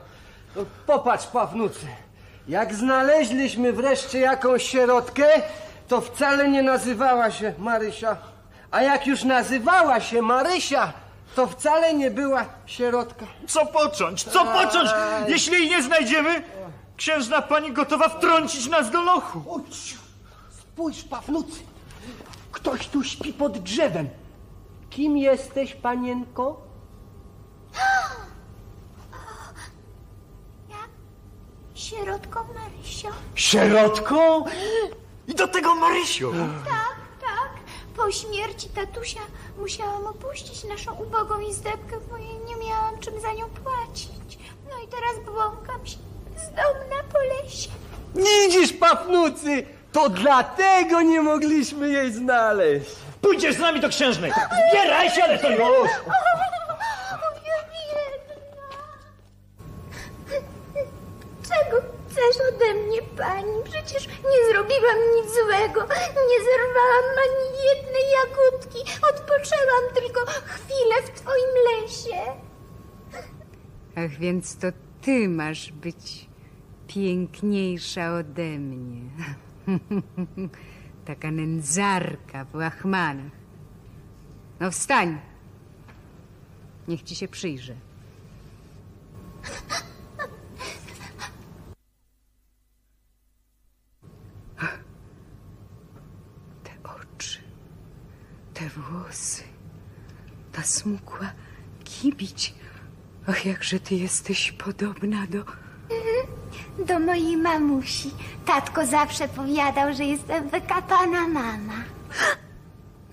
no 0.56 0.62
popatrz, 0.86 1.28
Pawnucy. 1.28 1.88
Jak 2.48 2.76
znaleźliśmy 2.76 3.74
wreszcie 3.74 4.20
jakąś 4.20 4.64
sierotkę, 4.64 5.28
to 5.88 6.02
wcale 6.02 6.50
nie 6.50 6.64
nazywała 6.64 7.32
się 7.32 7.54
Marysia. 7.58 8.18
A 8.72 8.82
jak 8.82 9.08
już 9.08 9.24
nazywała 9.24 10.00
się 10.00 10.22
Marysia, 10.22 10.94
to 11.36 11.48
wcale 11.48 11.94
nie 11.94 12.12
była 12.12 12.46
sierotka. 12.66 13.26
Co 13.48 13.66
począć? 13.66 14.24
Co 14.24 14.46
począć? 14.46 14.90
Aj. 14.90 15.32
Jeśli 15.32 15.54
jej 15.54 15.70
nie 15.70 15.84
znajdziemy, 15.84 16.44
księżna 16.98 17.42
pani 17.42 17.72
gotowa 17.72 18.10
wtrącić 18.10 18.68
nas 18.68 18.92
do 18.92 19.02
lochu. 19.02 19.42
Chodź, 19.50 19.96
spójrz, 20.60 21.04
Pawnucy. 21.04 21.60
Ktoś 22.52 22.88
tu 22.88 23.04
śpi 23.04 23.34
pod 23.34 23.58
drzewem. 23.58 24.10
Kim 24.90 25.18
jesteś, 25.18 25.74
panienko? 25.76 26.62
Sierotką 31.74 32.40
Marysią. 32.54 33.08
Sierotką? 33.36 34.46
I 35.28 35.36
do 35.36 35.48
tego 35.48 35.76
Marysią. 35.76 36.32
Tak, 36.66 36.96
tak. 37.22 37.50
Po 37.98 38.12
śmierci 38.12 38.70
tatusia 38.70 39.20
musiałam 39.58 40.08
opuścić 40.08 40.64
naszą 40.64 40.94
ubogą 40.94 41.40
izdebkę, 41.40 41.96
bo 42.10 42.18
jej 42.18 42.40
nie 42.48 42.56
miałam 42.68 43.00
czym 43.00 43.22
za 43.22 43.34
nią 43.34 43.46
płacić. 43.50 44.40
No 44.70 44.78
i 44.86 44.88
teraz 44.88 45.26
błąkam 45.26 45.86
się 45.88 45.98
zdomna 46.38 47.04
po 47.14 47.20
lesie. 47.20 47.70
Widzisz, 48.16 48.74
Pawnucy, 48.74 49.66
to 49.92 50.10
dlatego 50.10 51.02
nie 51.02 51.22
mogliśmy 51.22 51.90
jej 51.90 52.14
znaleźć. 52.14 52.96
Pójdziesz 53.26 53.56
z 53.56 53.60
nami 53.60 53.80
do 53.80 53.90
księżnej. 53.90 54.32
Zbieraj 54.70 55.10
się, 55.10 55.24
ale 55.24 55.40
to 55.40 55.52
już. 55.52 55.60
Czego 61.50 61.78
chcesz 62.10 62.38
ode 62.54 62.74
mnie, 62.74 63.02
pani? 63.18 63.64
Przecież 63.64 64.08
nie 64.08 64.52
zrobiłam 64.52 64.98
nic 65.16 65.34
złego. 65.34 65.82
Nie 66.30 66.40
zerwałam 66.46 67.06
ani 67.26 67.46
jednej 67.70 68.04
jagódki. 68.12 68.80
Odpoczęłam 69.14 69.84
tylko 69.96 70.20
chwilę 70.46 70.96
w 71.06 71.10
twoim 71.20 71.52
lesie. 71.72 72.22
Ach, 73.96 74.12
więc 74.20 74.58
to 74.58 74.68
ty 75.02 75.30
masz 75.30 75.72
być 75.72 76.30
piękniejsza 76.88 78.14
ode 78.14 78.50
mnie. 78.60 79.02
Taka 81.06 81.32
nędzarka 81.32 82.46
w 82.46 82.56
łachmanach. 82.56 83.32
No 84.60 84.72
wstań. 84.72 85.20
Niech 86.88 87.04
ci 87.04 87.16
się 87.16 87.28
przyjrzę. 87.28 87.76
Te 96.64 96.72
oczy, 96.84 97.40
te 98.54 98.70
włosy, 98.70 99.44
ta 100.52 100.64
smukła 100.64 101.32
kibić. 101.84 102.56
Ach, 103.28 103.46
jakże 103.46 103.80
ty 103.80 103.96
jesteś 103.96 104.52
podobna 104.52 105.28
do... 105.28 105.65
Do 106.88 107.00
mojej 107.00 107.38
mamusi. 107.38 108.12
Tatko 108.46 108.86
zawsze 108.86 109.28
powiadał, 109.28 109.94
że 109.94 110.04
jestem 110.06 110.50
wykapana 110.50 111.28
mama. 111.28 111.84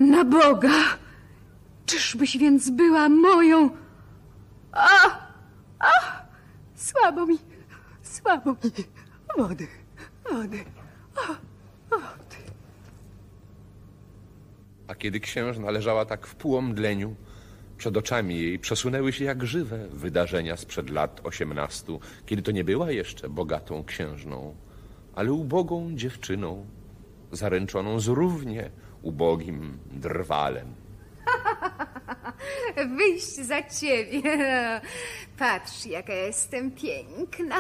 Na 0.00 0.24
Boga! 0.24 0.68
Czyżbyś 1.86 2.38
więc 2.38 2.70
była 2.70 3.08
moją... 3.08 3.70
A! 4.72 4.88
A! 5.78 6.22
Słabo 6.74 7.26
mi, 7.26 7.38
słabo 8.02 8.50
mi. 8.52 8.70
Wody, 9.38 9.66
wody. 10.30 10.64
O, 11.16 11.26
wody. 11.90 12.36
A 14.88 14.94
kiedy 14.94 15.20
księżna 15.20 15.70
leżała 15.70 16.04
tak 16.04 16.26
w 16.26 16.34
półomdleniu, 16.34 17.16
przed 17.82 17.96
oczami 17.96 18.40
jej 18.40 18.58
przesunęły 18.58 19.12
się 19.12 19.24
jak 19.24 19.46
żywe 19.46 19.88
wydarzenia 19.88 20.56
sprzed 20.56 20.90
lat 20.90 21.20
osiemnastu, 21.24 22.00
kiedy 22.26 22.42
to 22.42 22.50
nie 22.52 22.64
była 22.64 22.90
jeszcze 22.90 23.28
bogatą 23.28 23.84
księżną, 23.84 24.54
ale 25.14 25.32
ubogą 25.32 25.96
dziewczyną, 25.96 26.66
zaręczoną 27.32 28.00
z 28.00 28.08
równie 28.08 28.70
ubogim 29.02 29.78
drwalem. 29.92 30.74
Wyjść 32.98 33.34
za 33.36 33.62
ciebie. 33.62 34.22
Patrz, 35.38 35.86
jaka 35.86 36.12
jestem 36.12 36.70
piękna. 36.70 37.56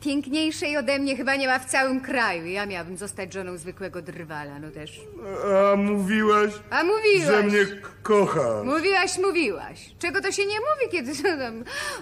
Piękniejszej 0.00 0.76
ode 0.76 0.98
mnie 0.98 1.16
chyba 1.16 1.36
nie 1.36 1.46
ma 1.46 1.58
w 1.58 1.64
całym 1.64 2.00
kraju. 2.00 2.46
Ja 2.46 2.66
miałabym 2.66 2.96
zostać 2.96 3.32
żoną 3.32 3.56
zwykłego 3.56 4.02
drwala, 4.02 4.58
no 4.58 4.70
też. 4.70 5.00
A 5.72 5.76
mówiłaś, 5.76 6.52
A 6.70 6.84
mówiłaś. 6.84 7.26
że 7.26 7.42
mnie 7.42 7.66
kochasz. 8.02 8.64
Mówiłaś, 8.66 9.18
mówiłaś. 9.18 9.90
Czego 9.98 10.20
to 10.20 10.32
się 10.32 10.46
nie 10.46 10.56
mówi, 10.60 10.92
kiedy. 10.92 11.12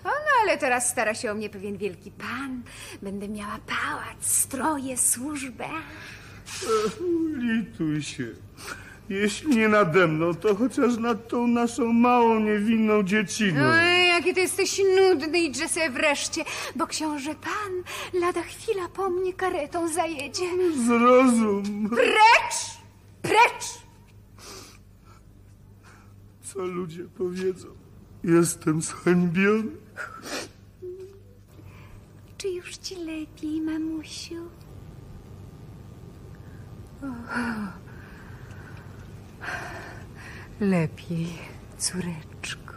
O, 0.05 0.09
no 0.09 0.31
ale 0.43 0.59
teraz 0.59 0.91
stara 0.91 1.15
się 1.15 1.31
o 1.31 1.35
mnie 1.35 1.51
pewien 1.51 1.77
wielki 1.77 2.11
pan. 2.11 2.63
Będę 3.03 3.29
miała 3.29 3.59
pałac, 3.67 4.27
stroje, 4.27 4.97
służbę. 4.99 5.65
Lituj 7.39 8.03
się. 8.03 8.25
Jeśli 9.13 9.57
nie 9.57 9.69
nade 9.69 10.07
mną, 10.07 10.35
to 10.35 10.55
chociaż 10.55 10.97
nad 10.97 11.29
tą 11.29 11.47
naszą 11.47 11.93
małą, 11.93 12.41
niewinną 12.41 13.03
dzieciną. 13.03 13.61
Oj, 13.61 14.09
jaki 14.09 14.35
ty 14.35 14.41
jesteś 14.41 14.81
nudny, 14.97 15.39
idźże 15.39 15.69
sobie 15.69 15.91
wreszcie, 15.91 16.45
bo 16.77 16.87
książę 16.87 17.35
pan 17.35 17.73
lada 18.21 18.43
chwila 18.43 18.89
po 18.89 19.11
mnie 19.11 19.33
karetą 19.33 19.89
zajedzie. 19.89 20.45
Zrozum. 20.87 21.91
Precz! 21.91 22.79
Precz! 23.23 23.65
Co 26.43 26.65
ludzie 26.65 27.05
powiedzą? 27.19 27.69
Jestem 28.25 28.83
zhańbiony. 28.83 29.71
Czy 32.39 32.49
już 32.49 32.77
ci 32.77 32.97
lepiej, 32.97 33.61
mamusiu? 33.61 34.49
Lepiej, 40.61 41.39
córeczko. 41.79 42.75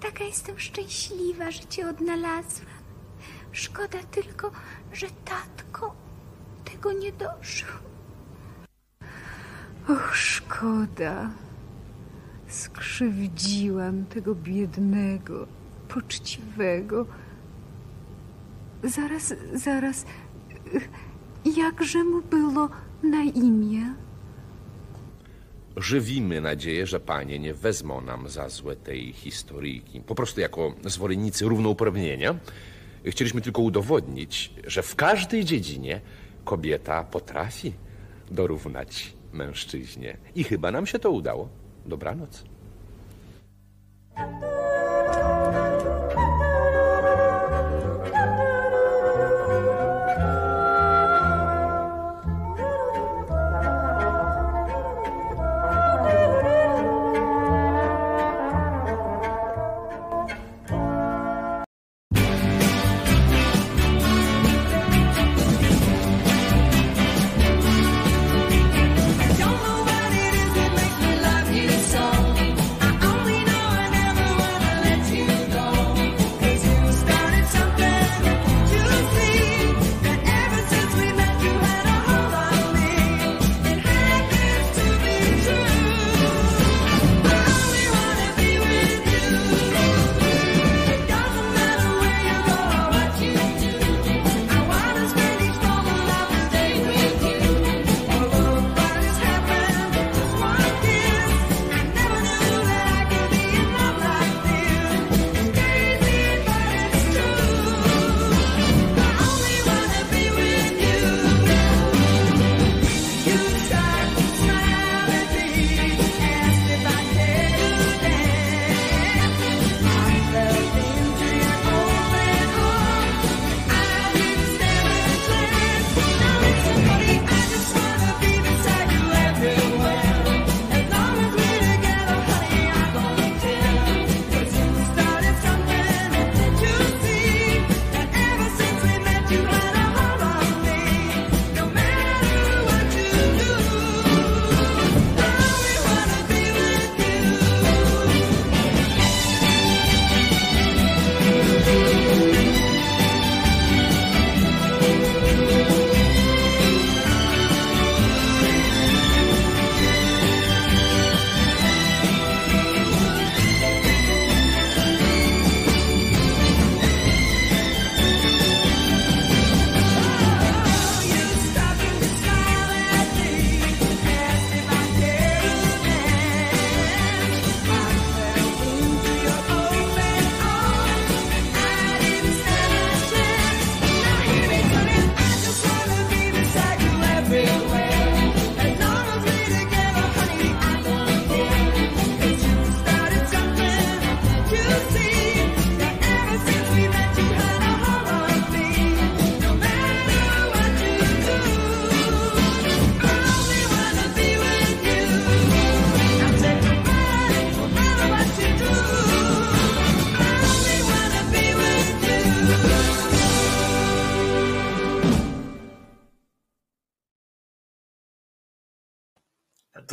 Taka 0.00 0.24
jestem 0.24 0.58
szczęśliwa, 0.58 1.50
że 1.50 1.60
cię 1.60 1.88
odnalazłam. 1.88 2.80
Szkoda 3.52 3.98
tylko, 4.10 4.50
że 4.92 5.06
tatko 5.24 5.94
tego 6.64 6.92
nie 6.92 7.12
dożył. 7.12 7.68
Och, 9.88 10.16
szkoda. 10.16 11.30
Skrzywdziłam 12.48 14.04
tego 14.04 14.34
biednego, 14.34 15.46
poczciwego. 15.88 17.06
Zaraz, 18.84 19.34
zaraz. 19.54 20.04
Jakże 21.56 22.04
mu 22.04 22.22
było 22.22 22.68
na 23.02 23.22
imię? 23.22 23.94
Żywimy 25.76 26.40
nadzieję, 26.40 26.86
że 26.86 27.00
panie 27.00 27.38
nie 27.38 27.54
wezmą 27.54 28.00
nam 28.00 28.28
za 28.28 28.48
złe 28.48 28.76
tej 28.76 29.12
historyjki. 29.12 30.00
Po 30.00 30.14
prostu 30.14 30.40
jako 30.40 30.74
zwolennicy 30.84 31.44
równouprawnienia 31.44 32.34
chcieliśmy 33.04 33.40
tylko 33.40 33.62
udowodnić, 33.62 34.54
że 34.66 34.82
w 34.82 34.96
każdej 34.96 35.44
dziedzinie 35.44 36.00
kobieta 36.44 37.04
potrafi 37.04 37.72
dorównać 38.30 39.12
mężczyźnie. 39.32 40.16
I 40.34 40.44
chyba 40.44 40.70
nam 40.70 40.86
się 40.86 40.98
to 40.98 41.10
udało. 41.10 41.48
Dobranoc. 41.86 42.44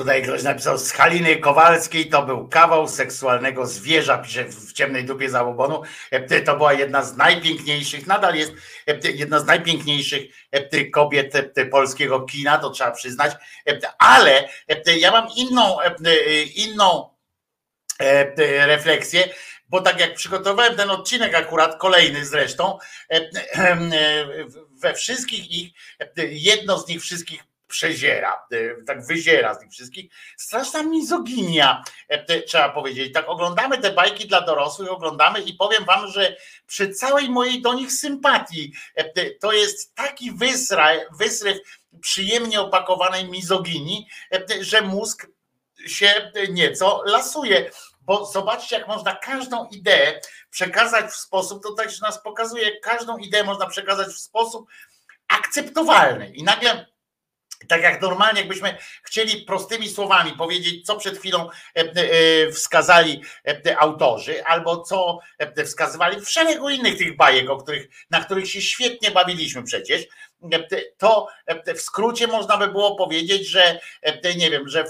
Tutaj 0.07 0.23
ktoś 0.23 0.43
napisał, 0.43 0.77
z 0.77 0.91
Haliny 0.91 1.35
Kowalskiej 1.35 2.09
to 2.09 2.23
był 2.23 2.47
kawał 2.47 2.87
seksualnego 2.87 3.65
zwierza, 3.65 4.17
pisze 4.17 4.45
w 4.45 4.73
ciemnej 4.73 5.05
dupie 5.05 5.29
zabobonu. 5.29 5.81
E, 6.11 6.41
To 6.41 6.57
była 6.57 6.73
jedna 6.73 7.03
z 7.03 7.17
najpiękniejszych, 7.17 8.07
nadal 8.07 8.35
jest 8.35 8.53
e, 8.87 9.11
jedna 9.11 9.39
z 9.39 9.45
najpiękniejszych 9.45 10.23
e, 10.51 10.85
kobiet 10.85 11.33
polskiego 11.71 12.21
kina, 12.21 12.57
to 12.57 12.69
trzeba 12.69 12.91
przyznać. 12.91 13.35
Ale 13.99 14.49
ja 14.99 15.11
mam 15.11 15.27
inną, 15.37 15.77
inną 16.55 17.09
refleksję, 18.65 19.29
bo 19.69 19.81
tak 19.81 19.99
jak 19.99 20.13
przygotowałem 20.13 20.75
ten 20.75 20.89
odcinek 20.89 21.35
akurat, 21.35 21.79
kolejny 21.79 22.25
zresztą, 22.25 22.77
we 24.81 24.93
wszystkich 24.93 25.51
ich, 25.51 25.73
jedno 26.29 26.79
z 26.79 26.87
nich 26.87 27.01
wszystkich 27.01 27.43
przeziera, 27.67 28.45
e, 28.51 28.83
tak 28.83 29.05
wyziera 29.05 29.55
z 29.55 29.61
nich 29.61 29.71
wszystkich. 29.71 30.11
Straszna 30.37 30.83
mizoginia, 30.83 31.83
e, 32.07 32.41
trzeba 32.41 32.69
powiedzieć. 32.69 33.13
Tak 33.13 33.29
oglądamy 33.29 33.77
te 33.77 33.91
bajki 33.91 34.27
dla 34.27 34.41
dorosłych, 34.41 34.91
oglądamy 34.91 35.41
i 35.41 35.53
powiem 35.53 35.85
wam, 35.85 36.07
że 36.07 36.35
przy 36.67 36.93
całej 36.93 37.29
mojej 37.29 37.61
do 37.61 37.73
nich 37.73 37.91
sympatii 37.91 38.73
e, 38.95 39.29
to 39.31 39.51
jest 39.51 39.95
taki 39.95 40.31
wysra, 40.31 40.89
wysryw 41.19 41.57
przyjemnie 42.01 42.61
opakowanej 42.61 43.29
mizoginii, 43.29 44.07
że 44.61 44.81
mózg 44.81 45.27
się 45.85 46.31
nieco 46.49 47.03
lasuje. 47.05 47.71
Bo 48.01 48.25
zobaczcie, 48.25 48.77
jak 48.77 48.87
można 48.87 49.15
każdą 49.15 49.67
ideę 49.67 50.21
przekazać 50.49 51.05
w 51.11 51.15
sposób, 51.15 51.63
to 51.63 51.73
też 51.73 52.01
nas 52.01 52.23
pokazuje, 52.23 52.79
każdą 52.79 53.17
ideę 53.17 53.43
można 53.43 53.67
przekazać 53.67 54.07
w 54.07 54.19
sposób 54.19 54.69
akceptowalny. 55.27 56.29
I 56.29 56.43
nagle 56.43 56.85
tak 57.67 57.81
jak 57.81 58.01
normalnie, 58.01 58.39
jakbyśmy 58.39 58.77
chcieli 59.03 59.41
prostymi 59.41 59.89
słowami 59.89 60.31
powiedzieć, 60.31 60.85
co 60.85 60.95
przed 60.95 61.17
chwilą 61.17 61.49
e, 61.49 61.81
e, 61.81 62.51
wskazali 62.51 63.21
e, 63.47 63.77
autorzy, 63.77 64.45
albo 64.45 64.81
co 64.81 65.19
wskazywali 65.65 66.21
w 66.21 66.29
szeregu 66.29 66.69
innych 66.69 66.97
tych 66.97 67.15
bajek, 67.15 67.49
o 67.49 67.57
których, 67.57 67.87
na 68.09 68.23
których 68.23 68.51
się 68.51 68.61
świetnie 68.61 69.11
bawiliśmy 69.11 69.63
przecież, 69.63 70.07
to 70.97 71.27
e, 71.45 71.73
w 71.73 71.81
skrócie 71.81 72.27
można 72.27 72.57
by 72.57 72.67
było 72.67 72.95
powiedzieć, 72.95 73.47
że 73.47 73.79
e, 74.01 74.35
nie 74.35 74.51
wiem, 74.51 74.69
że 74.69 74.85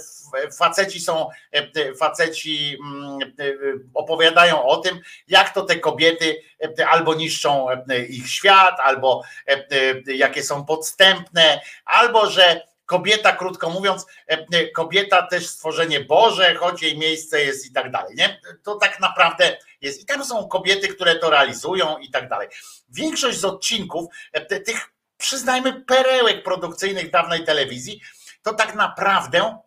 faceci 0.57 0.99
są, 0.99 1.29
e, 1.51 1.95
faceci 1.95 2.77
mm, 2.79 3.19
e, 3.21 3.53
opowiadają 3.93 4.63
o 4.63 4.77
tym, 4.77 4.99
jak 5.27 5.53
to 5.53 5.61
te 5.61 5.79
kobiety 5.79 6.41
e, 6.79 6.87
albo 6.87 7.15
niszczą 7.15 7.69
e, 7.69 8.05
ich 8.05 8.29
świat, 8.29 8.79
albo 8.79 9.21
e, 9.47 9.51
e, 9.51 10.13
jakie 10.13 10.43
są 10.43 10.65
podstępne, 10.65 11.61
albo 11.85 12.29
że 12.29 12.61
kobieta, 12.87 13.31
krótko 13.31 13.69
mówiąc, 13.69 14.05
e, 14.29 14.45
e, 14.53 14.67
kobieta 14.67 15.27
też 15.27 15.47
stworzenie 15.47 15.99
Boże, 15.99 16.55
choć 16.55 16.81
jej 16.81 16.97
miejsce 16.97 17.41
jest 17.43 17.65
i 17.65 17.73
tak 17.73 17.91
dalej. 17.91 18.15
Nie? 18.15 18.41
To 18.63 18.75
tak 18.75 18.99
naprawdę 18.99 19.57
jest. 19.81 20.01
I 20.01 20.05
tam 20.05 20.25
są 20.25 20.47
kobiety, 20.47 20.87
które 20.87 21.15
to 21.15 21.29
realizują 21.29 21.97
i 21.97 22.11
tak 22.11 22.29
dalej. 22.29 22.47
Większość 22.89 23.39
z 23.39 23.45
odcinków, 23.45 24.05
e, 24.33 24.59
tych 24.59 24.96
przyznajmy 25.17 25.81
perełek 25.81 26.43
produkcyjnych 26.43 27.11
dawnej 27.11 27.43
telewizji, 27.43 28.01
to 28.41 28.53
tak 28.53 28.75
naprawdę 28.75 29.57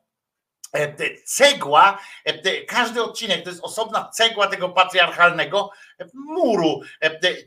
e, 0.73 0.95
cegła, 1.25 1.99
e, 2.25 2.65
każdy 2.65 3.03
odcinek 3.03 3.43
to 3.43 3.51
jest 3.51 3.65
osobna 3.65 4.11
cegła 4.15 4.47
tego 4.47 4.69
patriarchalnego 4.69 5.71
e, 6.01 6.05
muru. 6.15 6.81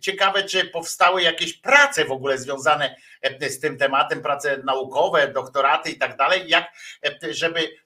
Ciekawe, 0.02 0.44
czy 0.44 0.66
powstały 0.66 1.22
jakieś 1.22 1.54
prace 1.54 2.06
w 2.06 2.12
ogóle 2.12 2.38
związane 2.38 2.96
z 3.42 3.60
tym 3.60 3.78
tematem, 3.78 4.22
prace 4.22 4.58
naukowe, 4.66 5.28
doktoraty 5.28 5.90
i 5.92 5.98
tak 5.98 6.18
dalej, 6.18 6.44
jak 6.48 6.72
żeby 7.32 7.83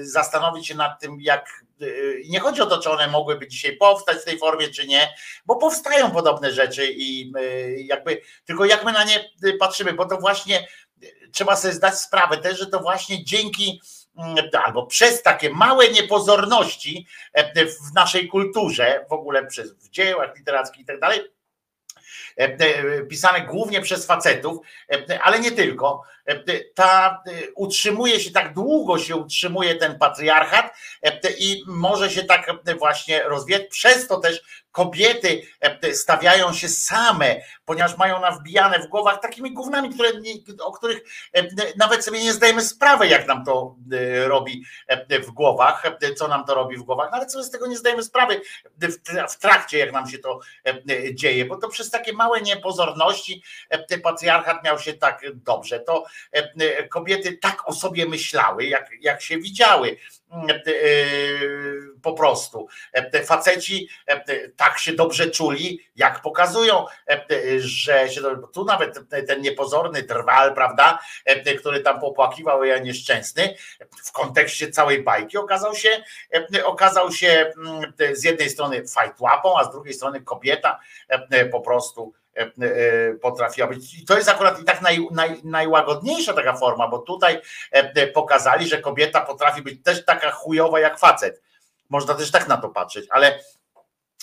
zastanowić 0.00 0.66
się 0.66 0.74
nad 0.74 1.00
tym, 1.00 1.18
jak 1.20 1.64
e, 1.80 1.86
nie 2.28 2.40
chodzi 2.40 2.62
o 2.62 2.66
to, 2.66 2.78
czy 2.78 2.90
one 2.90 3.08
mogłyby 3.08 3.48
dzisiaj 3.48 3.76
powstać 3.76 4.18
w 4.18 4.24
tej 4.24 4.38
formie, 4.38 4.68
czy 4.68 4.86
nie, 4.86 5.14
bo 5.46 5.56
powstają 5.56 6.10
podobne 6.10 6.52
rzeczy 6.52 6.86
i 6.92 7.32
e, 7.38 7.70
jakby, 7.70 8.22
tylko 8.44 8.64
jak 8.64 8.84
my 8.84 8.92
na 8.92 9.04
nie 9.04 9.30
e, 9.44 9.52
patrzymy, 9.58 9.92
bo 9.92 10.06
to 10.06 10.16
właśnie 10.16 10.68
trzeba 11.32 11.56
sobie 11.56 11.74
zdać 11.74 11.98
sprawę 11.98 12.38
też, 12.38 12.58
że 12.58 12.66
to 12.66 12.80
właśnie 12.80 13.24
dzięki 13.24 13.80
mm, 14.18 14.36
albo 14.64 14.86
przez 14.86 15.22
takie 15.22 15.50
małe 15.50 15.88
niepozorności 15.88 17.06
e, 17.32 17.66
w 17.66 17.94
naszej 17.94 18.28
kulturze, 18.28 19.06
w 19.10 19.12
ogóle 19.12 19.46
przez 19.46 19.72
w 19.72 19.90
dziełach 19.90 20.36
literackich 20.36 20.82
i 20.82 20.86
tak 20.86 21.00
dalej, 21.00 21.20
e, 22.40 22.44
e, 22.44 23.02
pisane 23.02 23.40
głównie 23.40 23.80
przez 23.80 24.06
facetów, 24.06 24.66
e, 24.92 25.22
ale 25.22 25.40
nie 25.40 25.52
tylko. 25.52 26.02
E, 26.26 26.60
Ta 26.74 27.22
e, 27.26 27.30
utrzymuje 27.54 28.20
się 28.20 28.30
tak 28.30 28.54
długo 28.54 28.98
się 28.98 29.16
utrzymuje 29.16 29.74
ten 29.74 29.98
patriarchat 29.98 30.72
e, 31.02 31.30
i 31.38 31.62
może 31.66 32.10
się 32.10 32.24
tak 32.24 32.52
właśnie 32.78 33.22
rozwijać. 33.22 33.62
Przez 33.70 34.08
to 34.08 34.20
też 34.20 34.42
kobiety 34.72 35.42
stawiają 35.92 36.52
się 36.52 36.68
same, 36.68 37.36
ponieważ 37.64 37.96
mają 37.96 38.20
nawbijane 38.20 38.78
w 38.78 38.86
głowach 38.86 39.20
takimi 39.20 39.52
gównami, 39.52 39.90
które 39.90 40.08
o 40.60 40.72
których 40.72 41.04
nawet 41.76 42.04
sobie 42.04 42.24
nie 42.24 42.32
zdajemy 42.32 42.62
sprawy, 42.62 43.06
jak 43.06 43.26
nam 43.26 43.44
to 43.44 43.76
robi 44.26 44.64
w 45.26 45.30
głowach, 45.30 45.82
co 46.16 46.28
nam 46.28 46.44
to 46.44 46.54
robi 46.54 46.76
w 46.76 46.82
głowach, 46.82 47.12
nawet 47.12 47.32
sobie 47.32 47.44
z 47.44 47.50
tego 47.50 47.66
nie 47.66 47.76
zdajemy 47.76 48.02
sprawy 48.02 48.40
w 48.80 49.02
tra- 49.02 49.28
w 49.28 49.38
trakcie, 49.38 49.78
jak 49.78 49.92
nam 49.92 50.10
się 50.10 50.18
to 50.18 50.40
dzieje, 51.14 51.44
bo 51.44 51.56
to 51.56 51.68
przez 51.68 51.90
takie 51.90 52.12
małe 52.12 52.40
niepozorności 52.40 53.42
patriarchat 54.02 54.64
miał 54.64 54.78
się 54.78 54.94
tak 54.94 55.22
dobrze. 55.34 55.80
To 55.80 56.04
kobiety 56.90 57.38
tak 57.38 57.68
o 57.68 57.72
sobie 57.72 58.06
myślały, 58.06 58.64
jak, 58.64 58.90
jak 59.00 59.22
się 59.22 59.38
widziały. 59.38 59.96
E, 60.32 60.54
e, 60.54 60.62
Po 62.02 62.12
prostu. 62.12 62.68
E, 62.92 63.24
Faceci 63.24 63.88
e, 64.06 64.48
tak 64.48 64.78
się 64.78 64.92
dobrze 64.92 65.30
czuli, 65.30 65.80
jak 65.96 66.22
pokazują, 66.22 66.86
e, 67.10 67.24
że 67.58 68.08
się 68.08 68.20
tu 68.52 68.64
nawet 68.64 68.98
ten 69.26 69.40
niepozorny 69.40 70.02
drwal, 70.02 70.54
prawda, 70.54 70.98
e, 71.24 71.54
który 71.54 71.80
tam 71.80 72.00
popłakiwał, 72.00 72.64
ja 72.64 72.78
nieszczęsny, 72.78 73.54
w 74.04 74.12
kontekście 74.12 74.70
całej 74.70 75.02
bajki 75.02 75.38
okazał 75.38 75.74
się, 75.74 76.04
e, 76.54 76.66
okazał 76.66 77.12
się 77.12 77.52
mm, 77.56 77.92
z 78.12 78.24
jednej 78.24 78.50
strony 78.50 78.88
fajtłapą, 78.88 79.58
a 79.58 79.64
z 79.64 79.70
drugiej 79.70 79.94
strony 79.94 80.20
kobieta 80.20 80.80
e, 81.08 81.46
po 81.46 81.60
prostu 81.60 82.12
e, 82.12 82.25
e, 82.25 82.25
potrafiła 83.22 83.68
być. 83.68 83.94
I 83.94 84.04
to 84.04 84.16
jest 84.16 84.28
akurat 84.28 84.60
i 84.60 84.64
tak 84.64 84.82
naj, 84.82 85.06
naj, 85.10 85.40
najłagodniejsza 85.44 86.32
taka 86.32 86.56
forma, 86.56 86.88
bo 86.88 86.98
tutaj 86.98 87.40
e, 87.70 88.06
pokazali, 88.06 88.68
że 88.68 88.78
kobieta 88.78 89.20
potrafi 89.20 89.62
być 89.62 89.82
też 89.82 90.04
taka 90.04 90.30
chujowa 90.30 90.80
jak 90.80 90.98
facet. 90.98 91.42
Można 91.88 92.14
też 92.14 92.30
tak 92.30 92.48
na 92.48 92.56
to 92.56 92.68
patrzeć, 92.68 93.06
ale 93.10 93.38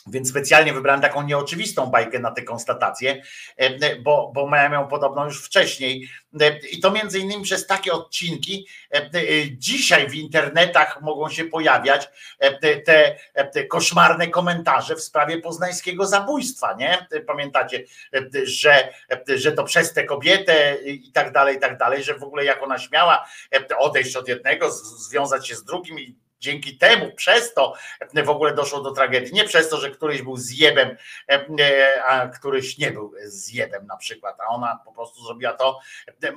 więc 0.08 0.30
specjalnie 0.30 0.74
wybrałem 0.74 1.02
taką 1.02 1.24
nieoczywistą 1.24 1.86
bajkę 1.86 2.20
na 2.20 2.32
tę 2.32 2.42
konstatację, 2.42 3.24
e, 3.58 3.96
bo, 3.96 4.32
bo 4.36 4.50
miałem 4.50 4.74
ją 4.74 4.88
podobną 4.88 5.26
już 5.26 5.46
wcześniej. 5.46 6.10
E, 6.42 6.60
I 6.60 6.80
to 6.80 6.92
między 6.92 7.20
innymi 7.20 7.44
przez 7.44 7.68
takie 7.68 7.94
odcinki 7.94 8.68
e, 8.94 9.10
dzisiaj 9.52 10.10
w 10.10 10.16
internetach 10.16 11.02
mogą 11.02 11.30
się 11.30 11.46
pojawiać 11.46 12.10
te, 12.62 12.78
te, 13.46 13.66
koszmarne 13.66 14.28
komentarze 14.28 14.96
w 14.96 15.02
sprawie 15.02 15.38
poznańskiego 15.38 16.08
zabójstwa, 16.08 16.74
nie? 16.74 17.08
Pamiętacie, 17.28 17.84
że, 18.44 18.94
że 19.36 19.52
to 19.52 19.64
przez 19.64 19.94
tę 19.94 20.04
kobietę 20.04 20.76
i 20.86 21.12
tak 21.12 21.32
dalej, 21.32 21.58
i 21.58 21.60
tak 21.60 21.78
dalej, 21.78 22.04
że 22.04 22.18
w 22.18 22.24
ogóle 22.24 22.46
jak 22.46 22.64
ona 22.64 22.80
śmiała 22.80 23.26
odejść 23.78 24.16
od 24.16 24.28
jednego, 24.28 24.72
związać 24.72 25.48
się 25.48 25.56
z 25.56 25.64
drugim 25.64 26.00
i 26.00 26.23
dzięki 26.44 26.78
temu, 26.78 27.12
przez 27.12 27.54
to 27.54 27.74
w 28.26 28.30
ogóle 28.30 28.54
doszło 28.54 28.82
do 28.82 28.92
tragedii. 28.92 29.34
Nie 29.34 29.44
przez 29.44 29.70
to, 29.70 29.78
że 29.78 29.90
któryś 29.90 30.22
był 30.22 30.38
zjebem, 30.38 30.98
e, 31.32 32.04
a 32.06 32.28
któryś 32.28 32.78
nie 32.78 32.92
był 32.92 33.14
zjebem 33.24 33.88
na 33.88 33.98
przykład, 33.98 34.40
a 34.40 34.48
ona 34.48 34.80
po 34.86 34.94
prostu 34.94 35.24
zrobiła 35.24 35.54
to. 35.54 35.80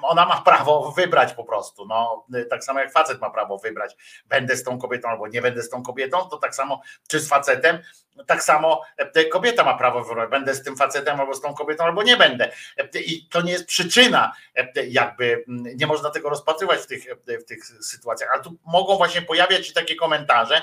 Ona 0.03 0.27
ma 0.27 0.41
prawo 0.43 0.93
wybrać 0.93 1.33
po 1.33 1.45
prostu. 1.45 1.87
No, 1.87 2.27
tak 2.51 2.65
samo 2.65 2.81
jak 2.81 2.93
facet 2.93 3.21
ma 3.21 3.31
prawo 3.31 3.59
wybrać, 3.59 3.97
będę 4.27 4.57
z 4.57 4.63
tą 4.63 4.79
kobietą 4.79 5.09
albo 5.09 5.29
nie 5.29 5.43
będę 5.43 5.63
z 5.63 5.71
tą 5.71 5.83
kobietą, 5.83 6.29
to 6.29 6.37
tak 6.37 6.55
samo 6.55 6.81
czy 7.09 7.21
z 7.21 7.29
facetem, 7.29 7.79
tak 8.27 8.43
samo 8.43 8.83
e, 8.97 9.25
kobieta 9.25 9.65
ma 9.65 9.79
prawo 9.79 10.05
wybrać, 10.05 10.31
będę 10.31 10.55
z 10.55 10.63
tym 10.63 10.77
facetem 10.77 11.21
albo 11.21 11.35
z 11.35 11.41
tą 11.41 11.55
kobietą, 11.55 11.85
albo 11.85 12.03
nie 12.03 12.17
będę. 12.17 12.53
E, 12.77 13.01
I 13.01 13.29
to 13.31 13.43
nie 13.43 13.53
jest 13.53 13.67
przyczyna, 13.67 14.33
e, 14.55 14.87
jakby 14.87 15.45
nie 15.49 15.87
można 15.87 16.11
tego 16.11 16.29
rozpatrywać 16.29 16.81
w 16.81 16.87
tych, 16.87 17.05
w 17.27 17.45
tych 17.45 17.67
sytuacjach, 17.67 18.31
ale 18.33 18.43
tu 18.43 18.57
mogą 18.67 18.97
właśnie 18.97 19.23
pojawiać 19.23 19.67
się 19.67 19.73
takie 19.73 19.97
komentarze 19.97 20.63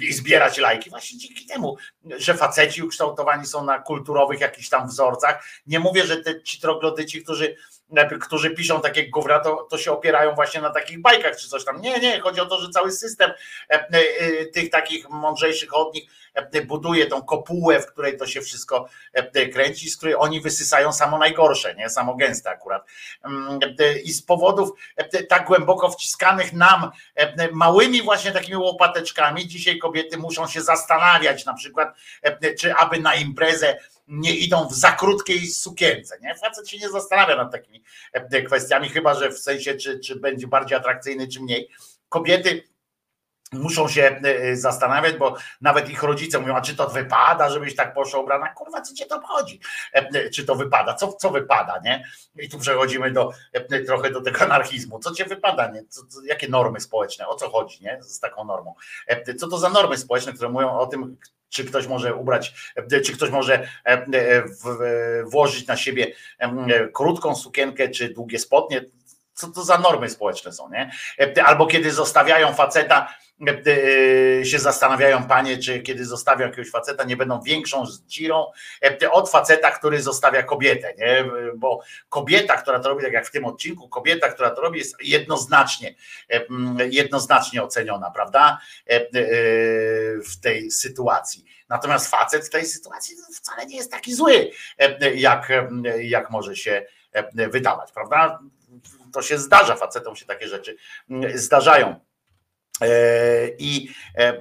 i 0.00 0.12
zbierać 0.12 0.58
lajki 0.58 0.90
właśnie 0.90 1.18
dzięki 1.18 1.46
temu, 1.46 1.76
że 2.16 2.34
faceci 2.34 2.82
ukształtowani 2.82 3.46
są 3.46 3.64
na 3.64 3.78
kulturowych 3.78 4.40
jakichś 4.40 4.68
tam 4.68 4.88
wzorcach. 4.88 5.44
Nie 5.66 5.80
mówię, 5.80 6.06
że 6.06 6.16
te 6.16 6.42
ci 6.42 6.60
troglodyci, 6.60 7.22
którzy 7.22 7.56
którzy 8.20 8.50
piszą 8.50 8.80
takie 8.80 9.10
gówna, 9.10 9.40
to, 9.40 9.66
to 9.70 9.78
się 9.78 9.92
opierają 9.92 10.34
właśnie 10.34 10.60
na 10.60 10.70
takich 10.70 11.00
bajkach 11.00 11.36
czy 11.36 11.48
coś 11.48 11.64
tam. 11.64 11.80
Nie, 11.80 11.98
nie, 11.98 12.20
chodzi 12.20 12.40
o 12.40 12.46
to, 12.46 12.60
że 12.60 12.68
cały 12.68 12.92
system 12.92 13.30
tych 14.52 14.70
takich 14.70 15.08
mądrzejszych 15.08 15.76
od 15.76 15.94
nich 15.94 16.10
buduje 16.66 17.06
tą 17.06 17.22
kopułę, 17.22 17.80
w 17.80 17.86
której 17.86 18.16
to 18.16 18.26
się 18.26 18.40
wszystko 18.40 18.88
e, 19.12 19.48
kręci, 19.48 19.90
z 19.90 19.96
której 19.96 20.14
oni 20.18 20.40
wysysają 20.40 20.92
samo 20.92 21.18
najgorsze, 21.18 21.74
nie? 21.74 21.90
Samo 21.90 22.14
gęste 22.14 22.50
akurat. 22.50 22.86
Mm, 23.24 23.58
e, 23.78 23.98
I 23.98 24.12
z 24.12 24.22
powodów 24.22 24.70
e, 24.96 25.22
tak 25.22 25.46
głęboko 25.46 25.90
wciskanych 25.90 26.52
nam 26.52 26.90
e, 27.14 27.48
małymi 27.52 28.02
właśnie 28.02 28.32
takimi 28.32 28.56
łopateczkami, 28.56 29.48
dzisiaj 29.48 29.78
kobiety 29.78 30.18
muszą 30.18 30.48
się 30.48 30.60
zastanawiać 30.60 31.44
na 31.44 31.54
przykład, 31.54 31.96
e, 32.22 32.54
czy 32.54 32.74
aby 32.74 33.00
na 33.00 33.14
imprezę 33.14 33.76
nie 34.08 34.34
idą 34.34 34.68
w 34.68 34.74
za 34.74 34.92
krótkiej 34.92 35.46
sukience. 35.46 36.18
Nie? 36.22 36.34
Facet 36.34 36.68
się 36.68 36.78
nie 36.78 36.88
zastanawia 36.88 37.36
nad 37.36 37.52
takimi 37.52 37.82
e, 38.12 38.42
kwestiami, 38.42 38.88
chyba 38.88 39.14
że 39.14 39.30
w 39.30 39.38
sensie, 39.38 39.74
czy, 39.74 40.00
czy 40.00 40.16
będzie 40.16 40.46
bardziej 40.46 40.78
atrakcyjny, 40.78 41.28
czy 41.28 41.40
mniej. 41.40 41.68
Kobiety 42.08 42.69
muszą 43.52 43.88
się 43.88 44.20
e, 44.24 44.56
zastanawiać, 44.56 45.16
bo 45.16 45.36
nawet 45.60 45.90
ich 45.90 46.02
rodzice 46.02 46.38
mówią, 46.38 46.54
a 46.56 46.60
czy 46.60 46.76
to 46.76 46.88
wypada, 46.88 47.50
żebyś 47.50 47.76
tak 47.76 47.94
poszła 47.94 48.20
ubrana? 48.20 48.48
Kurwa, 48.48 48.80
co 48.80 48.94
cię 48.94 49.06
to 49.06 49.16
obchodzi? 49.16 49.60
E, 49.92 50.30
Czy 50.30 50.44
to 50.44 50.54
wypada? 50.54 50.94
Co, 50.94 51.12
co 51.12 51.30
wypada, 51.30 51.80
nie? 51.84 52.04
I 52.38 52.48
tu 52.48 52.58
przechodzimy 52.58 53.10
do, 53.10 53.30
e, 53.52 53.80
trochę 53.80 54.10
do 54.10 54.20
tego 54.20 54.40
anarchizmu. 54.40 54.98
Co 54.98 55.14
cię 55.14 55.24
wypada, 55.24 55.70
nie? 55.70 55.84
Co, 55.88 56.02
jakie 56.24 56.48
normy 56.48 56.80
społeczne? 56.80 57.28
O 57.28 57.34
co 57.34 57.50
chodzi, 57.50 57.84
nie? 57.84 57.98
Z 58.02 58.20
taką 58.20 58.44
normą. 58.44 58.74
E, 59.06 59.34
Co 59.34 59.48
to 59.48 59.58
za 59.58 59.68
normy 59.68 59.96
społeczne, 59.96 60.32
które 60.32 60.48
mówią 60.48 60.70
o 60.70 60.86
tym, 60.86 61.16
czy 61.48 61.64
ktoś 61.64 61.86
może 61.86 62.14
ubrać, 62.14 62.72
e, 62.92 63.00
czy 63.00 63.12
ktoś 63.12 63.30
może 63.30 63.54
e, 63.54 63.68
e, 63.84 64.04
e, 64.14 64.44
włożyć 65.24 65.66
na 65.66 65.76
siebie 65.76 66.12
e, 66.38 66.88
krótką 66.88 67.36
sukienkę, 67.36 67.88
czy 67.88 68.08
długie 68.08 68.38
spodnie? 68.38 68.84
Co 69.40 69.48
to 69.48 69.64
za 69.64 69.78
normy 69.78 70.10
społeczne 70.10 70.52
są, 70.52 70.70
nie? 70.70 70.90
E, 71.20 71.44
Albo 71.44 71.66
kiedy 71.66 71.92
zostawiają 71.92 72.54
faceta, 72.54 73.14
e, 73.46 74.44
się 74.44 74.58
zastanawiają 74.58 75.24
panie, 75.24 75.58
czy 75.58 75.80
kiedy 75.80 76.04
zostawią 76.04 76.46
jakiegoś 76.46 76.70
faceta, 76.70 77.04
nie 77.04 77.16
będą 77.16 77.42
większą 77.42 77.84
dzirą 78.06 78.46
e, 79.02 79.10
od 79.10 79.30
faceta, 79.30 79.70
który 79.70 80.02
zostawia 80.02 80.42
kobietę, 80.42 80.94
nie? 80.98 81.24
Bo 81.56 81.80
kobieta, 82.08 82.56
która 82.56 82.80
to 82.80 82.88
robi, 82.88 83.02
tak 83.02 83.12
jak 83.12 83.26
w 83.26 83.30
tym 83.30 83.44
odcinku, 83.44 83.88
kobieta, 83.88 84.28
która 84.28 84.50
to 84.50 84.62
robi, 84.62 84.78
jest 84.78 84.96
jednoznacznie, 85.02 85.94
e, 86.30 86.44
jednoznacznie 86.90 87.62
oceniona, 87.62 88.10
prawda? 88.10 88.58
E, 88.90 88.94
e, 88.94 89.06
W 90.24 90.40
tej 90.42 90.70
sytuacji. 90.70 91.44
Natomiast 91.68 92.10
facet 92.10 92.46
w 92.46 92.50
tej 92.50 92.66
sytuacji 92.66 93.16
wcale 93.34 93.66
nie 93.66 93.76
jest 93.76 93.90
taki 93.90 94.14
zły, 94.14 94.50
e, 94.78 95.14
jak, 95.14 95.50
e, 95.50 95.68
jak 96.02 96.30
może 96.30 96.56
się 96.56 96.86
e, 97.12 97.48
wydawać, 97.48 97.92
prawda? 97.92 98.38
To 99.12 99.22
się 99.22 99.38
zdarza, 99.38 99.76
facetom 99.76 100.16
się 100.16 100.26
takie 100.26 100.48
rzeczy 100.48 100.76
mm, 101.10 101.38
zdarzają. 101.38 102.00
E, 102.80 103.48
I 103.58 103.88
e, 104.14 104.28
e, 104.28 104.40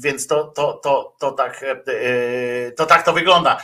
więc 0.00 0.26
to, 0.26 0.44
to, 0.44 0.72
to, 0.72 1.16
to, 1.18 1.32
tak, 1.32 1.64
to 2.76 2.86
tak 2.86 3.04
to 3.04 3.12
wygląda 3.12 3.62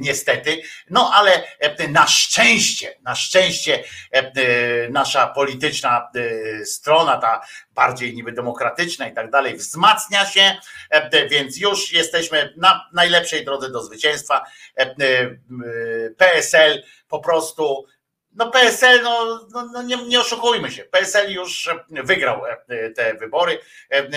niestety. 0.00 0.62
No 0.90 1.10
ale 1.14 1.42
na 1.88 2.06
szczęście, 2.06 2.98
na 3.02 3.14
szczęście 3.14 3.84
nasza 4.90 5.26
polityczna 5.26 6.10
strona, 6.64 7.16
ta 7.16 7.40
bardziej 7.74 8.14
niby 8.14 8.32
demokratyczna 8.32 9.08
i 9.08 9.14
tak 9.14 9.30
dalej, 9.30 9.56
wzmacnia 9.56 10.26
się, 10.26 10.56
więc 11.30 11.60
już 11.60 11.92
jesteśmy 11.92 12.54
na 12.56 12.88
najlepszej 12.92 13.44
drodze 13.44 13.70
do 13.70 13.82
zwycięstwa. 13.82 14.44
PSL 16.16 16.82
po 17.08 17.18
prostu 17.18 17.86
no 18.34 18.50
PSL, 18.50 19.02
no, 19.02 19.40
no, 19.52 19.68
no 19.72 19.82
nie, 19.82 19.96
nie 19.96 20.20
oszukujmy 20.20 20.70
się, 20.70 20.84
PSL 20.84 21.32
już 21.32 21.70
wygrał 21.90 22.42
e, 22.46 22.90
te 22.90 23.14
wybory. 23.14 23.58
E, 23.92 23.96
e, 23.96 24.08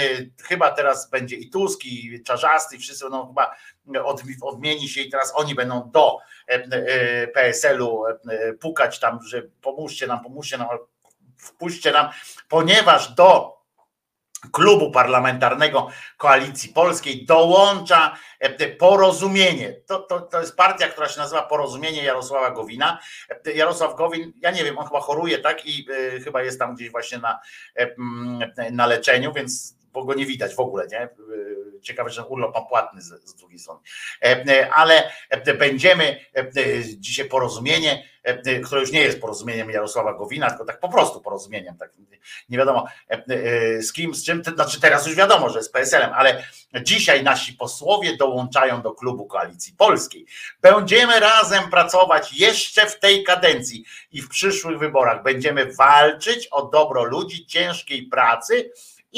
Chyba 0.43 0.71
teraz 0.71 1.09
będzie 1.09 1.35
i 1.35 1.49
Tusk, 1.49 1.85
i 1.85 2.23
Czarzasty, 2.23 2.75
i 2.75 2.79
wszyscy 2.79 3.05
będą 3.05 3.27
chyba 3.27 3.55
od, 4.03 4.21
odmieni 4.41 4.89
się 4.89 5.01
i 5.01 5.09
teraz 5.09 5.33
oni 5.35 5.55
będą 5.55 5.91
do 5.91 6.17
e, 6.49 6.53
e, 6.53 7.27
PSL-u 7.27 8.05
e, 8.05 8.53
pukać 8.53 8.99
tam, 8.99 9.19
że 9.23 9.41
pomóżcie 9.61 10.07
nam, 10.07 10.23
pomóżcie 10.23 10.57
nam, 10.57 10.67
wpuśćcie 11.37 11.91
nam, 11.91 12.09
ponieważ 12.49 13.13
do 13.13 13.56
klubu 14.51 14.91
parlamentarnego 14.91 15.87
Koalicji 16.17 16.73
Polskiej 16.73 17.25
dołącza 17.25 18.17
e, 18.39 18.69
porozumienie. 18.69 19.73
To, 19.85 19.99
to, 19.99 20.21
to 20.21 20.39
jest 20.39 20.55
partia, 20.55 20.87
która 20.87 21.09
się 21.09 21.19
nazywa 21.19 21.41
Porozumienie 21.41 22.03
Jarosława 22.03 22.51
Gowina. 22.51 22.99
E, 23.45 23.51
Jarosław 23.51 23.95
Gowin, 23.95 24.33
ja 24.41 24.51
nie 24.51 24.63
wiem, 24.63 24.77
on 24.77 24.87
chyba 24.87 24.99
choruje, 25.01 25.37
tak? 25.37 25.65
I 25.65 25.87
e, 26.15 26.19
chyba 26.19 26.43
jest 26.43 26.59
tam 26.59 26.75
gdzieś 26.75 26.91
właśnie 26.91 27.17
na, 27.17 27.39
mm, 27.75 28.51
na 28.71 28.85
leczeniu, 28.85 29.33
więc 29.33 29.76
bo 29.97 30.05
go 30.05 30.13
nie 30.13 30.25
widać 30.25 30.55
w 30.55 30.59
ogóle, 30.59 30.87
nie? 30.87 31.01
E, 31.01 31.09
Ciekawe, 31.81 32.09
że 32.09 32.25
urlop 32.25 32.55
ma 32.55 32.61
płatny 32.61 33.01
z, 33.01 33.29
z 33.29 33.35
drugiej 33.35 33.59
strony. 33.59 33.79
E, 34.21 34.45
e, 34.47 34.73
Ale 34.73 35.11
będziemy 35.59 36.19
dzisiaj 36.97 37.25
porozumienie, 37.25 38.03
które 38.65 38.81
już 38.81 38.91
nie 38.91 39.01
jest 39.01 39.21
porozumieniem 39.21 39.69
Jarosława 39.69 40.13
Gowina, 40.13 40.49
tylko 40.49 40.65
tak 40.65 40.79
po 40.79 40.89
prostu 40.89 41.21
porozumieniem, 41.21 41.77
tak 41.77 41.91
nie 42.49 42.57
wiadomo 42.57 42.87
z 43.79 43.93
kim, 43.93 44.15
z 44.15 44.25
czym, 44.25 44.43
znaczy 44.43 44.81
teraz 44.81 45.07
już 45.07 45.15
wiadomo, 45.15 45.49
że 45.49 45.63
z 45.63 45.69
PSL-em, 45.69 46.13
ale 46.13 46.43
dzisiaj 46.81 47.23
nasi 47.23 47.53
posłowie 47.53 48.17
dołączają 48.17 48.81
do 48.81 48.91
klubu 48.91 49.25
Koalicji 49.25 49.73
Polskiej. 49.73 50.25
Będziemy 50.61 51.19
razem 51.19 51.69
pracować 51.69 52.33
jeszcze 52.33 52.85
w 52.85 52.99
tej 52.99 53.23
kadencji 53.23 53.85
i 54.11 54.21
w 54.21 54.29
przyszłych 54.29 54.79
wyborach. 54.79 55.23
Będziemy 55.23 55.73
walczyć 55.73 56.47
o 56.47 56.65
dobro 56.65 57.03
ludzi, 57.03 57.45
ciężkiej 57.45 58.03
pracy 58.03 58.71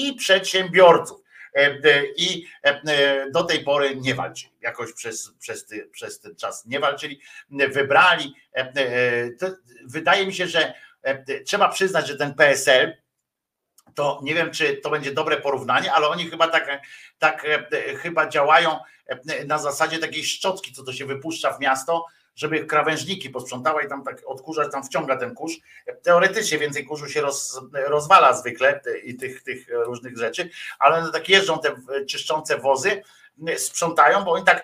i 0.07 0.13
przedsiębiorców. 0.13 1.21
E, 1.55 1.79
e, 1.83 2.05
I 2.17 2.47
e, 2.63 3.31
do 3.31 3.43
tej 3.43 3.63
pory 3.63 3.95
nie 3.95 4.15
walczyli. 4.15 4.53
Jakoś 4.61 4.93
przez, 4.93 5.31
przez, 5.39 5.65
ty, 5.65 5.89
przez 5.91 6.19
ten 6.19 6.35
czas 6.35 6.65
nie 6.65 6.79
walczyli, 6.79 7.21
wybrali. 7.49 8.35
Wydaje 9.85 10.25
mi 10.25 10.33
się, 10.33 10.47
że 10.47 10.73
trzeba 11.45 11.69
przyznać, 11.69 12.07
że 12.07 12.17
ten 12.17 12.33
PSL 12.33 12.97
to 13.95 14.19
nie 14.23 14.35
wiem, 14.35 14.51
czy 14.51 14.77
to 14.77 14.89
będzie 14.89 15.11
dobre 15.11 15.37
porównanie, 15.37 15.93
ale 15.93 16.07
oni 16.07 16.29
chyba 16.29 16.47
tak, 16.47 16.81
tak 17.19 17.45
chyba 18.01 18.29
działają 18.29 18.79
na 19.45 19.57
zasadzie 19.57 19.99
takiej 19.99 20.23
szczotki, 20.23 20.73
co 20.73 20.83
to 20.83 20.93
się 20.93 21.05
wypuszcza 21.05 21.53
w 21.53 21.59
miasto, 21.59 22.05
żeby 22.40 22.66
krawężniki 22.66 23.30
posprzątała 23.30 23.84
i 23.84 23.88
tam 23.88 24.03
tak 24.03 24.22
odkurzacz 24.26 24.72
tam 24.72 24.84
wciąga 24.84 25.18
ten 25.18 25.35
kurz. 25.35 25.53
Teoretycznie 26.03 26.58
więcej 26.58 26.85
kurzu 26.85 27.08
się 27.09 27.22
roz, 27.22 27.61
rozwala 27.74 28.34
zwykle 28.34 28.82
i 29.03 29.16
tych, 29.16 29.43
tych 29.43 29.68
różnych 29.69 30.18
rzeczy, 30.18 30.50
ale 30.80 31.11
tak 31.11 31.30
jeżdżą 31.30 31.59
te 31.59 31.76
czyszczące 32.08 32.58
wozy, 32.58 33.03
sprzątają, 33.58 34.24
bo 34.24 34.32
oni 34.32 34.45
tak 34.45 34.64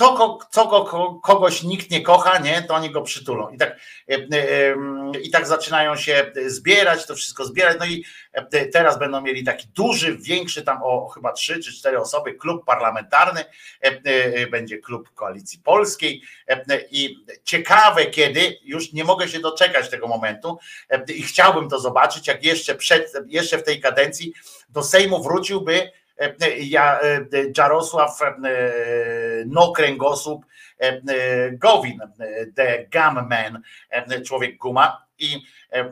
co, 0.00 0.38
co 0.50 0.66
ko, 0.66 0.84
ko, 0.84 1.20
kogoś 1.22 1.62
nikt 1.62 1.90
nie 1.90 2.02
kocha, 2.02 2.38
nie, 2.38 2.62
to 2.62 2.74
oni 2.74 2.90
go 2.90 3.02
przytulą. 3.02 3.48
I 3.48 3.58
tak, 3.58 3.76
e, 4.10 4.14
e, 4.14 4.76
I 5.22 5.30
tak 5.30 5.46
zaczynają 5.46 5.96
się 5.96 6.32
zbierać, 6.46 7.06
to 7.06 7.14
wszystko 7.14 7.44
zbierać. 7.44 7.76
No 7.80 7.86
i 7.86 8.04
e, 8.32 8.66
teraz 8.66 8.98
będą 8.98 9.20
mieli 9.20 9.44
taki 9.44 9.68
duży, 9.68 10.18
większy, 10.18 10.62
tam 10.62 10.78
o 10.82 11.08
chyba 11.08 11.32
trzy 11.32 11.60
czy 11.60 11.72
cztery 11.72 12.00
osoby, 12.00 12.34
klub 12.34 12.64
parlamentarny, 12.64 13.44
będzie 14.50 14.78
klub 14.78 15.14
Koalicji 15.14 15.58
Polskiej. 15.58 16.22
I 16.90 17.24
ciekawe, 17.44 18.06
kiedy, 18.06 18.58
już 18.64 18.92
nie 18.92 19.04
mogę 19.04 19.28
się 19.28 19.40
doczekać 19.40 19.90
tego 19.90 20.08
momentu 20.08 20.58
i 21.14 21.22
chciałbym 21.22 21.68
to 21.68 21.78
zobaczyć, 21.78 22.26
jak 22.28 22.44
jeszcze, 22.44 22.74
przed, 22.74 23.12
jeszcze 23.26 23.58
w 23.58 23.64
tej 23.64 23.80
kadencji 23.80 24.32
do 24.68 24.82
Sejmu 24.82 25.22
wróciłby 25.22 25.90
e, 26.20 26.32
Jarosław 27.56 28.22
e, 28.22 28.34
no 29.46 29.72
kręgosłup 29.72 30.46
e, 30.80 30.86
e, 30.86 31.02
Gowin, 31.52 32.00
e, 32.02 32.46
the 32.46 32.86
Gunman, 32.92 33.62
e, 33.90 34.20
człowiek 34.20 34.56
guma 34.56 35.06
i 35.18 35.42
e, 35.72 35.90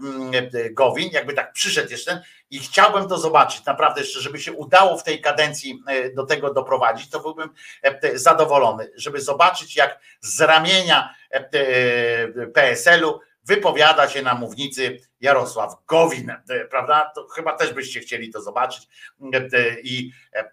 e, 0.54 0.70
Gowin, 0.70 1.10
jakby 1.12 1.32
tak 1.32 1.52
przyszedł 1.52 1.90
jeszcze 1.90 2.22
i 2.50 2.58
chciałbym 2.58 3.08
to 3.08 3.18
zobaczyć, 3.18 3.64
naprawdę 3.64 4.00
jeszcze, 4.00 4.20
żeby 4.20 4.38
się 4.40 4.52
udało 4.52 4.98
w 4.98 5.02
tej 5.02 5.20
kadencji 5.20 5.82
e, 5.86 6.14
do 6.14 6.26
tego 6.26 6.54
doprowadzić, 6.54 7.10
to 7.10 7.20
byłbym 7.20 7.50
e, 7.82 8.18
zadowolony, 8.18 8.90
żeby 8.96 9.20
zobaczyć 9.20 9.76
jak 9.76 9.98
z 10.20 10.40
ramienia 10.40 11.14
e, 11.32 11.34
e, 11.36 12.46
PSL-u 12.46 13.20
wypowiada 13.48 14.08
się 14.08 14.22
na 14.22 14.34
mównicy 14.34 15.00
Jarosław 15.20 15.74
Gowin, 15.86 16.30
e, 16.30 16.64
prawda? 16.64 17.12
To 17.14 17.28
chyba 17.28 17.56
też 17.56 17.72
byście 17.72 18.00
chcieli 18.00 18.30
to 18.30 18.42
zobaczyć 18.42 18.88
e, 19.32 19.80
i, 19.80 20.12
e, 20.32 20.44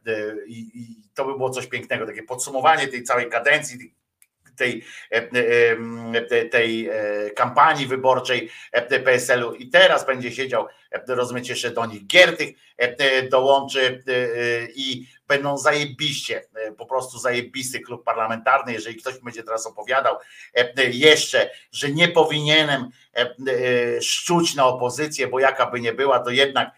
i, 0.47 0.59
i 0.73 1.09
to 1.13 1.25
by 1.25 1.31
było 1.31 1.49
coś 1.49 1.67
pięknego, 1.67 2.05
takie 2.05 2.23
podsumowanie 2.23 2.87
tej 2.87 3.03
całej 3.03 3.29
kadencji, 3.29 3.93
tej, 4.55 4.83
tej, 6.51 6.89
kampanii 7.35 7.87
wyborczej 7.87 8.49
PSL-u 9.05 9.53
i 9.53 9.69
teraz 9.69 10.05
będzie 10.05 10.31
siedział, 10.31 10.67
rozumiecie, 11.07 11.53
jeszcze 11.53 11.71
do 11.71 11.85
nich 11.85 12.07
Giertych 12.07 12.55
dołączy 13.29 14.03
i 14.75 15.07
będą 15.27 15.57
zajebiście, 15.57 16.45
e, 16.55 16.71
po 16.71 16.85
prostu 16.85 17.17
zajebisty 17.19 17.79
klub 17.79 18.03
parlamentarny, 18.03 18.73
jeżeli 18.73 18.95
ktoś 18.95 19.19
będzie 19.19 19.43
teraz 19.43 19.67
opowiadał 19.67 20.15
e, 20.55 20.73
e, 20.77 20.89
jeszcze, 20.89 21.49
że 21.71 21.91
nie 21.91 22.07
powinienem 22.07 22.89
szczuć 24.01 24.55
na 24.55 24.65
opozycję, 24.65 25.27
bo 25.27 25.39
jaka 25.39 25.71
by 25.71 25.81
nie 25.81 25.93
była, 25.93 26.19
to 26.19 26.29
jednak 26.29 26.71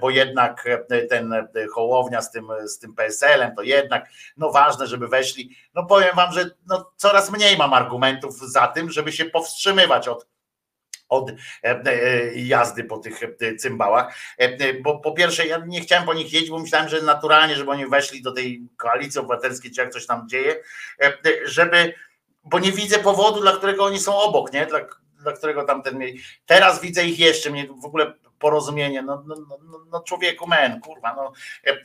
bo 0.00 0.10
jednak 0.10 0.68
ten 1.08 1.48
Hołownia 1.72 2.22
z 2.22 2.30
tym, 2.30 2.48
z 2.64 2.78
tym 2.78 2.94
PSL-em, 2.94 3.54
to 3.56 3.62
jednak 3.62 4.08
no 4.36 4.52
ważne, 4.52 4.86
żeby 4.86 5.08
weszli. 5.08 5.56
No 5.74 5.86
powiem 5.86 6.16
wam, 6.16 6.32
że 6.32 6.50
no, 6.66 6.92
coraz 6.96 7.30
mniej 7.30 7.56
mam 7.56 7.74
argumentów 7.74 8.38
za 8.38 8.66
tym, 8.66 8.90
żeby 8.90 9.12
się 9.12 9.24
powstrzymywać 9.24 10.08
od 10.08 10.26
od 11.08 11.30
e, 11.30 11.34
e, 11.64 12.34
jazdy 12.34 12.84
po 12.84 12.98
tych 12.98 13.22
e, 13.22 13.56
cymbałach, 13.56 14.14
bo 14.82 15.00
po 15.00 15.12
pierwsze 15.12 15.46
ja 15.46 15.62
nie 15.66 15.80
chciałem 15.80 16.06
po 16.06 16.14
nich 16.14 16.32
jeździć, 16.32 16.50
bo 16.50 16.58
myślałem, 16.58 16.88
że 16.88 17.02
naturalnie, 17.02 17.56
żeby 17.56 17.70
oni 17.70 17.86
weszli 17.86 18.22
do 18.22 18.32
tej 18.32 18.62
koalicji 18.76 19.20
obywatelskiej, 19.20 19.70
czy 19.70 19.80
jak 19.80 19.92
coś 19.92 20.06
tam 20.06 20.28
dzieje, 20.28 20.56
żeby, 21.44 21.94
bo 22.44 22.58
nie 22.58 22.72
widzę 22.72 22.98
powodu, 22.98 23.40
dla 23.40 23.56
którego 23.56 23.84
oni 23.84 23.98
są 23.98 24.16
obok, 24.16 24.52
nie? 24.52 24.66
Dla, 24.66 24.80
dla 25.22 25.32
którego 25.32 25.64
tamten. 25.64 26.00
Teraz 26.46 26.80
widzę 26.80 27.04
ich 27.04 27.18
jeszcze, 27.18 27.50
mnie 27.50 27.66
w 27.82 27.84
ogóle 27.84 28.12
porozumienie, 28.38 29.02
no, 29.02 29.24
no, 29.26 29.34
no, 29.48 29.58
no- 29.64 29.84
no 29.92 30.00
człowieku 30.00 30.46
men, 30.46 30.80
kurwa, 30.80 31.14
no 31.14 31.32
e, 31.66 31.70
e, 31.70 31.76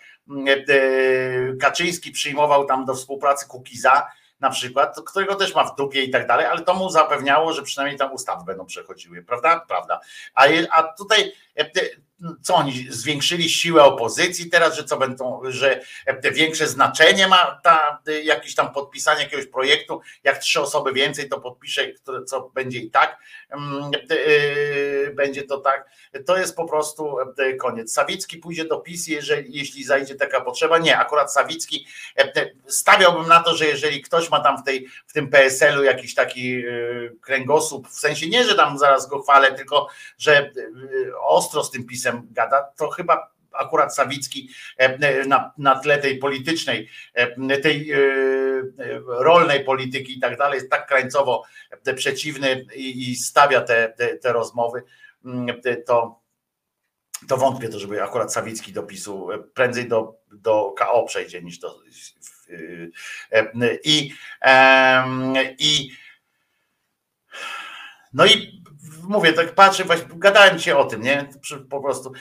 Kaczyński 1.62 2.12
przyjmował 2.12 2.66
tam 2.66 2.86
do 2.86 2.94
współpracy 2.94 3.48
Kukiza, 3.48 4.08
na 4.40 4.50
przykład, 4.50 5.02
którego 5.06 5.36
też 5.36 5.56
ma 5.56 5.64
w 5.64 5.76
dupie 5.76 6.04
i 6.04 6.12
tak 6.12 6.28
dalej, 6.28 6.46
ale 6.46 6.62
to 6.62 6.74
mu 6.74 6.90
zapewniało, 6.90 7.54
że 7.54 7.64
przynajmniej 7.64 7.98
tam 7.98 8.14
ustawy 8.14 8.46
będą 8.46 8.66
przechodziły, 8.66 9.24
prawda? 9.24 9.66
Prawda. 9.68 10.00
A, 10.34 10.46
a 10.72 10.84
tutaj 10.84 11.34
e, 11.56 11.66
co 12.42 12.56
oni 12.56 12.88
zwiększyli 12.90 13.50
siłę 13.50 13.84
opozycji 13.84 14.50
teraz, 14.50 14.76
że 14.76 14.84
co 14.84 14.98
będą, 14.98 15.42
że 15.48 15.82
większe 16.32 16.68
znaczenie 16.68 17.28
ma 17.28 17.60
ta, 17.64 18.02
e, 18.08 18.22
jakieś 18.22 18.56
tam 18.56 18.74
podpisanie 18.74 19.24
jakiegoś 19.24 19.46
projektu, 19.46 20.02
jak 20.24 20.38
trzy 20.38 20.62
osoby 20.62 20.94
więcej 20.94 21.30
to 21.30 21.42
podpisze, 21.42 21.82
co 22.28 22.50
będzie 22.54 22.80
i 22.80 22.92
tak, 22.92 23.18
mm, 23.50 23.92
e, 23.94 24.16
e, 25.08 25.14
będzie 25.14 25.44
to 25.44 25.58
tak, 25.58 25.90
to 26.26 26.38
jest 26.38 26.56
po 26.56 26.66
prostu 26.66 27.16
koniec. 27.60 27.94
Sawicki 27.94 28.38
pójdzie 28.38 28.66
do 28.66 28.78
PiS, 28.78 29.08
jeżeli, 29.08 29.58
jeśli 29.58 29.84
zajdzie 29.84 30.16
taka 30.16 30.42
potrzeba. 30.42 30.78
Nie, 30.78 30.98
akurat 30.98 31.34
Sawicki 31.34 31.88
stawiałbym 32.68 33.28
na 33.28 33.44
to, 33.44 33.56
że 33.56 33.66
jeżeli 33.66 34.02
ktoś 34.02 34.30
ma 34.30 34.40
tam 34.40 34.58
w, 34.58 34.64
tej, 34.64 34.88
w 35.08 35.14
tym 35.14 35.30
PSL-u 35.30 35.84
jakiś 35.84 36.16
taki 36.16 36.64
kręgosłup, 37.22 37.90
w 37.90 38.00
sensie 38.00 38.28
nie, 38.28 38.44
że 38.44 38.56
tam 38.56 38.78
zaraz 38.78 39.08
go 39.08 39.22
chwalę, 39.22 39.52
tylko 39.52 39.88
że 40.18 40.52
ostro 41.22 41.64
z 41.64 41.72
tym 41.72 41.86
pisem 41.86 42.09
gada, 42.32 42.74
to 42.78 42.90
chyba 42.90 43.32
akurat 43.52 43.96
Sawicki 43.96 44.50
e, 44.78 45.26
na, 45.28 45.54
na 45.58 45.80
tle 45.80 45.98
tej 45.98 46.18
politycznej, 46.18 46.90
e, 47.14 47.58
tej 47.58 47.92
e, 47.92 47.98
rolnej 49.08 49.64
polityki 49.64 50.18
i 50.18 50.20
tak 50.20 50.38
dalej, 50.38 50.56
jest 50.56 50.70
tak 50.70 50.88
krańcowo 50.88 51.44
e, 51.86 51.94
przeciwny 51.94 52.66
i, 52.76 53.12
i 53.12 53.16
stawia 53.16 53.62
te, 53.62 53.94
te, 53.98 54.18
te 54.18 54.34
rozmowy, 54.34 54.84
mm, 55.26 55.62
to, 55.86 56.22
to 57.28 57.38
wątpię 57.38 57.70
to, 57.70 57.80
żeby 57.80 58.04
akurat 58.04 58.34
Sawicki 58.34 58.74
do 58.74 58.84
PiSu 58.84 59.32
e, 59.32 59.40
prędzej 59.40 59.88
do, 59.88 60.16
do 60.32 60.74
KO 60.78 61.04
przejdzie 61.04 61.42
niż 61.42 61.60
do 61.60 61.80
e, 63.32 63.48
i, 63.84 64.14
i 65.60 65.92
no 68.14 68.26
i 68.26 68.59
mówię, 69.10 69.34
tak 69.34 69.56
patrzę, 69.56 69.84
właśnie 69.84 70.06
gadałem 70.16 70.60
ci 70.60 70.72
o 70.72 70.86
tym, 70.86 71.02
nie? 71.02 71.30
Po 71.70 71.82
prostu 71.82 72.12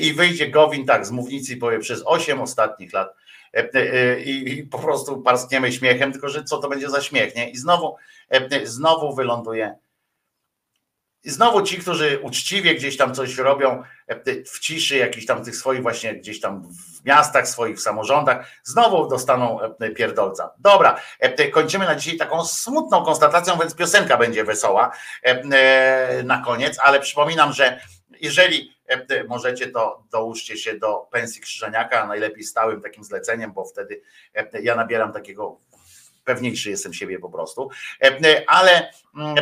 i 0.00 0.12
wyjdzie 0.12 0.50
Gowin 0.50 0.86
tak 0.86 1.06
z 1.06 1.10
mównicy 1.10 1.52
i 1.52 1.56
powie 1.56 1.78
przez 1.78 2.02
8 2.04 2.40
ostatnich 2.40 2.92
lat 2.92 3.14
e, 3.54 3.70
e, 3.74 4.20
i, 4.20 4.62
po 4.62 4.78
prostu 4.78 5.22
parskniemy 5.22 5.72
śmiechem, 5.72 6.12
tylko 6.12 6.28
że 6.28 6.44
co 6.44 6.58
to 6.58 6.68
będzie 6.68 6.90
za 6.90 7.00
śmiech, 7.00 7.36
nie? 7.36 7.50
I 7.50 7.56
znowu, 7.56 7.96
e, 8.30 8.66
znowu 8.66 9.14
wyląduje 9.14 9.74
i 11.26 11.30
znowu 11.30 11.62
ci, 11.62 11.78
którzy 11.78 12.18
uczciwie 12.22 12.74
gdzieś 12.74 12.96
tam 12.96 13.14
coś 13.14 13.36
robią 13.38 13.82
e, 14.06 14.44
w 14.44 14.58
ciszy, 14.58 14.96
jakichś 14.96 15.26
tam 15.26 15.44
tych 15.44 15.56
swoich 15.56 15.82
właśnie 15.82 16.14
gdzieś 16.14 16.40
tam 16.40 16.62
w 16.62 17.04
miastach, 17.04 17.48
swoich 17.48 17.76
w 17.76 17.80
samorządach, 17.80 18.46
znowu 18.64 19.08
dostaną 19.08 19.60
e, 19.80 19.90
pierdolca. 19.90 20.50
Dobra, 20.58 21.00
e, 21.18 21.48
kończymy 21.48 21.84
na 21.84 21.94
dzisiaj 21.94 22.18
taką 22.18 22.44
smutną 22.44 23.04
konstatacją, 23.04 23.58
więc 23.58 23.74
piosenka 23.74 24.16
będzie 24.16 24.44
wesoła 24.44 24.92
na 26.24 26.42
koniec, 26.44 26.78
ale 26.82 27.00
przypominam, 27.00 27.52
że 27.52 27.80
jeżeli 28.20 28.76
możecie, 29.28 29.68
to 29.68 30.04
dołóżcie 30.12 30.56
się 30.56 30.78
do 30.78 31.08
pensji 31.12 31.40
Krzyżaniaka, 31.40 32.06
najlepiej 32.06 32.44
stałym 32.44 32.80
takim 32.80 33.04
zleceniem, 33.04 33.52
bo 33.52 33.64
wtedy 33.64 34.02
ja 34.62 34.74
nabieram 34.74 35.12
takiego 35.12 35.58
pewniejszy 36.24 36.70
jestem 36.70 36.94
siebie 36.94 37.18
po 37.18 37.30
prostu. 37.30 37.70
Ale 38.46 38.90
mm, 39.16 39.34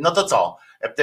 no 0.00 0.10
to 0.10 0.24
co? 0.24 0.58
E, 0.80 0.94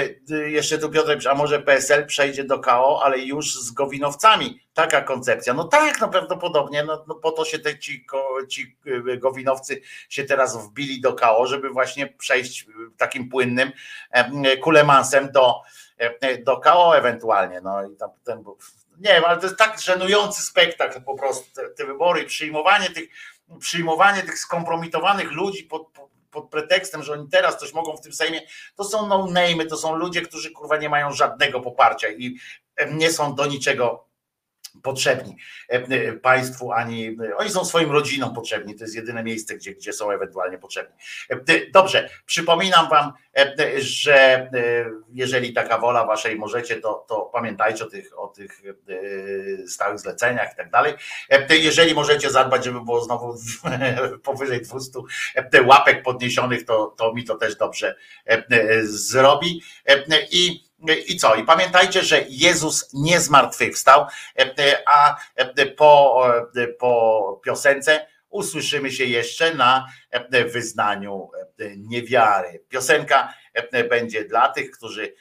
Jeszcze 0.50 0.78
tu 0.78 0.90
Piotr, 0.90 1.28
a 1.30 1.36
może 1.36 1.60
PSL 1.60 2.06
przejdzie 2.06 2.44
do 2.44 2.60
KO, 2.60 3.02
ale 3.04 3.20
już 3.20 3.54
z 3.56 3.72
Gowinowcami. 3.72 4.60
Taka 4.74 5.02
koncepcja. 5.02 5.54
No 5.54 5.64
tak, 5.64 6.02
no 6.02 6.10
prawdopodobnie, 6.10 6.84
no, 6.84 7.06
no 7.08 7.16
po 7.16 7.32
to 7.32 7.46
się 7.46 7.60
te, 7.60 7.80
ci, 7.80 8.06
ci 8.50 8.78
e, 9.14 9.18
Gowinowcy 9.18 9.82
się 10.10 10.24
teraz 10.24 10.68
wbili 10.68 11.02
do 11.02 11.14
KO, 11.14 11.48
żeby 11.48 11.70
właśnie 11.70 12.08
przejść 12.08 12.64
e, 12.64 12.66
takim 12.98 13.30
płynnym 13.30 13.72
e, 14.12 14.58
kulemansem 14.58 15.32
do, 15.32 15.62
e, 15.98 16.38
do 16.38 16.58
KO 16.58 16.98
ewentualnie. 16.98 17.62
No 17.62 17.88
i 17.88 17.96
tam 17.96 18.10
ten, 18.24 18.44
nie 18.98 19.14
wiem, 19.14 19.24
ale 19.26 19.38
to 19.38 19.46
jest 19.46 19.58
tak 19.58 19.82
żenujący 19.82 20.42
spektakl 20.42 21.02
po 21.02 21.18
prostu, 21.18 21.56
te, 21.56 21.70
te 21.70 21.86
wybory 21.86 22.22
i 22.22 22.26
przyjmowanie 22.26 22.90
tych, 22.90 23.10
przyjmowanie 23.60 24.22
tych 24.22 24.40
skompromitowanych 24.40 25.32
ludzi 25.32 25.64
pod, 25.64 25.94
pod, 26.36 26.50
pretekstem, 26.50 27.04
że 27.04 27.14
oni 27.14 27.28
teraz 27.30 27.58
coś 27.58 27.74
mogą 27.74 27.98
w 27.98 28.02
tym 28.02 28.14
Sejmie, 28.14 28.42
to 28.76 28.84
są 28.84 29.08
no-name'y, 29.08 29.68
to 29.70 29.78
są 29.78 29.96
ludzie, 29.96 30.22
którzy 30.22 30.52
kurwa 30.52 30.78
nie 30.78 30.90
mają 30.90 31.14
żadnego 31.14 31.62
poparcia 31.62 32.10
i 32.10 32.36
nie 32.92 33.12
są 33.12 33.36
do 33.36 33.46
niczego 33.46 34.06
potrzebni 34.84 35.38
e, 35.70 35.74
e, 35.74 36.14
państwu, 36.14 36.72
ani 36.72 37.08
e, 37.08 37.38
oni 37.38 37.50
są 37.50 37.66
swoim 37.66 37.92
rodzinom 37.92 38.36
potrzebni. 38.36 38.76
To 38.76 38.84
jest 38.84 38.96
jedyne 38.96 39.24
miejsce, 39.24 39.56
gdzie, 39.56 39.76
gdzie 39.76 39.94
są 39.94 40.12
ewentualnie 40.12 40.58
potrzebni. 40.58 40.96
Dobrze, 41.74 42.10
przypominam 42.26 42.90
wam, 42.90 43.14
że 43.78 44.50
jeżeli 45.14 45.54
taka 45.54 45.78
wola 45.78 46.06
waszej 46.06 46.36
możecie, 46.36 46.76
to, 46.76 47.06
to 47.08 47.22
pamiętajcie 47.22 47.86
o 47.86 47.88
tych, 47.88 48.20
o 48.20 48.28
tych 48.28 48.62
stałych 49.68 50.00
zleceniach 50.00 50.54
i 50.54 50.56
tak 50.56 50.70
dalej. 50.70 50.94
Jeżeli 51.50 51.94
możecie 51.94 52.30
zadbać, 52.30 52.66
żeby 52.66 52.82
było 52.82 53.02
znowu 53.02 53.36
powyżej 54.24 54.62
200 54.62 55.00
e, 55.36 55.62
łapek 55.62 56.04
podniesionych, 56.04 56.66
to, 56.66 56.94
to 56.98 57.14
mi 57.14 57.24
to 57.24 57.36
też 57.36 57.56
dobrze 57.56 57.96
zrobi. 58.84 59.62
I 60.32 60.65
i 61.08 61.18
co? 61.18 61.36
I 61.36 61.44
pamiętajcie, 61.44 62.04
że 62.04 62.26
Jezus 62.30 62.90
nie 62.94 63.20
zmartwychwstał, 63.20 64.06
a 64.88 65.18
po, 65.78 66.22
po 66.80 67.42
piosence 67.44 68.08
usłyszymy 68.30 68.92
się 68.92 69.06
jeszcze 69.06 69.54
na 69.54 69.88
wyznaniu 70.54 71.30
niewiary. 71.78 72.64
Piosenka 72.70 73.34
będzie 73.90 74.26
dla 74.26 74.50
tych, 74.50 74.72
którzy, 74.72 75.14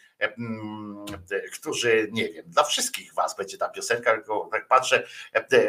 którzy 1.52 2.08
nie 2.12 2.28
wiem, 2.28 2.44
dla 2.46 2.64
wszystkich 2.64 3.14
was 3.14 3.36
będzie 3.36 3.58
ta 3.58 3.68
piosenka, 3.68 4.14
tylko 4.14 4.48
tak 4.52 4.68
patrzę, 4.68 5.06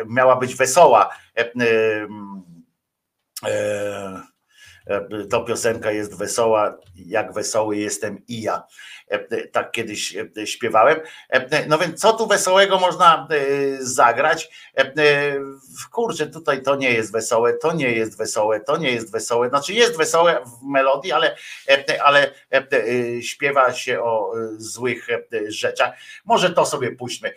miała 0.05 0.35
być 0.35 0.55
wesoła. 0.55 1.17
E, 3.43 4.34
to 5.29 5.43
piosenka 5.43 5.91
jest 5.91 6.17
wesoła, 6.17 6.77
jak 6.95 7.33
wesoły 7.33 7.77
jestem 7.77 8.21
i 8.27 8.41
ja. 8.41 8.63
Tak 9.51 9.71
kiedyś 9.71 10.17
śpiewałem. 10.45 10.99
No 11.67 11.77
więc 11.77 12.01
co 12.01 12.13
tu 12.13 12.27
wesołego 12.27 12.79
można 12.79 13.27
zagrać? 13.79 14.49
Kurczę, 15.91 16.27
tutaj 16.27 16.61
to 16.61 16.75
nie 16.75 16.91
jest 16.91 17.11
wesołe, 17.11 17.53
to 17.53 17.73
nie 17.73 17.91
jest 17.91 18.17
wesołe, 18.17 18.59
to 18.59 18.77
nie 18.77 18.91
jest 18.91 19.11
wesołe. 19.11 19.49
Znaczy 19.49 19.73
jest 19.73 19.97
wesołe 19.97 20.43
w 20.45 20.63
melodii, 20.63 21.11
ale, 21.11 21.35
ale 22.03 22.31
śpiewa 23.21 23.73
się 23.73 24.01
o 24.01 24.33
złych 24.57 25.07
rzeczach. 25.47 25.95
Może 26.25 26.49
to 26.49 26.65
sobie 26.65 26.91
puśćmy. 26.91 27.33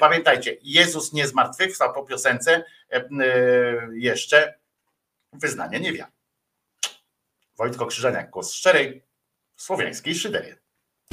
Pamiętajcie, 0.00 0.56
Jezus 0.62 1.12
nie 1.12 1.26
zmartwychwstał 1.26 1.92
po 1.92 2.04
piosence 2.04 2.64
jeszcze 3.92 4.54
wyznanie 5.32 5.80
niewiary. 5.80 6.13
Wojtko 7.58 7.86
Krzyżaniak, 7.86 8.30
głos 8.30 8.52
szczerej 8.52 9.02
słowiańskiej 9.56 10.14
szydery. 10.14 10.56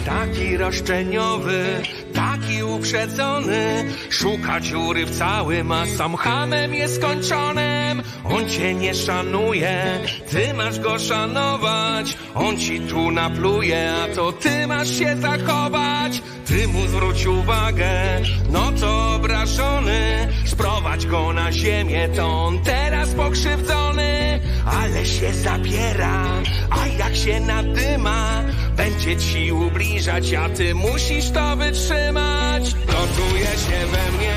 Taki 0.06 0.58
roszczeniowy, 0.58 1.82
taki 2.14 2.64
uprzedzony 2.64 3.86
Szuka 4.10 4.60
dziury 4.60 5.06
w 5.06 5.18
całym, 5.18 5.72
a 5.72 5.86
sam 5.86 6.16
hamem 6.16 6.74
jest 6.74 6.96
skończonym. 6.96 8.02
On 8.26 8.50
cię 8.50 8.74
nie 8.74 8.96
szanuje, 8.96 10.00
ty 10.32 10.54
masz 10.54 10.80
go 10.80 11.00
szanować. 11.00 12.18
On 12.36 12.58
ci 12.58 12.80
tu 12.80 13.12
napluje, 13.12 13.94
a 13.94 14.16
to 14.16 14.32
ty 14.32 14.68
masz 14.68 14.90
się 14.90 15.18
zachować. 15.18 16.22
Ty 16.46 16.68
mu 16.68 16.88
zwróć 16.88 17.26
uwagę, 17.26 18.22
no 18.50 18.72
to 18.72 19.16
obrażony 19.16 20.28
Sprowadź 20.62 21.06
go 21.06 21.34
na 21.34 21.52
ziemię, 21.52 22.10
to 22.16 22.28
on 22.28 22.60
teraz 22.60 23.10
pokrzywdzony. 23.10 24.40
Ale 24.66 25.06
się 25.06 25.34
zabiera, 25.34 26.26
a 26.70 26.88
jak 26.88 27.16
się 27.16 27.40
nadyma 27.40 28.44
Będzie 28.78 29.18
ci 29.18 29.52
ubliżać, 29.52 30.34
a 30.34 30.50
ty 30.50 30.76
musisz 30.76 31.30
to 31.32 31.56
wytrzymać. 31.56 32.74
Gotuje 32.74 33.52
się 33.66 33.88
we 33.92 34.18
mnie 34.18 34.36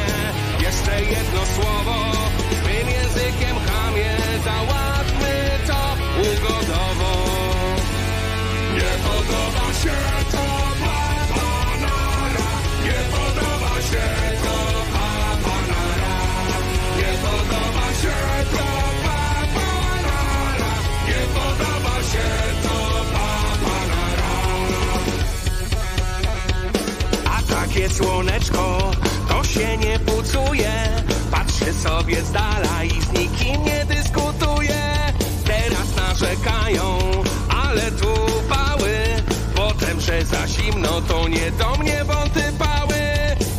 jeszcze 0.61 1.01
jedno 1.01 1.41
słowo. 1.55 1.97
Twym 2.51 2.89
językiem 2.89 3.57
chamie 3.67 4.17
załatwmy 4.45 5.51
to 5.67 5.97
ugodowo. 6.21 7.13
Nie 8.75 8.93
podoba 9.09 9.73
się 9.83 10.24
Takie 27.75 27.91
słoneczko 27.91 28.91
to 29.29 29.45
się 29.45 29.77
nie 29.77 29.99
pucuje. 29.99 30.73
Patrzy 31.31 31.73
sobie 31.73 32.23
z 32.23 32.33
dala 32.33 32.85
i 32.85 32.91
z 32.91 33.13
nikim 33.13 33.65
nie 33.65 33.85
dyskutuje. 33.85 34.83
Teraz 35.45 35.97
narzekają, 35.97 36.99
ale 37.49 37.93
tu 37.93 38.15
pały. 38.49 38.99
Potem, 39.55 40.01
że 40.01 40.25
za 40.25 40.49
zimno 40.49 41.01
to 41.01 41.29
nie 41.29 41.51
do 41.51 41.77
mnie 41.77 42.05
wąty 42.05 42.43
pały 42.59 43.01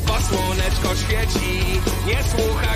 Bo 0.08 0.14
słoneczko 0.14 0.96
świeci, 0.96 1.82
nie 2.08 2.24
słucha 2.24 2.75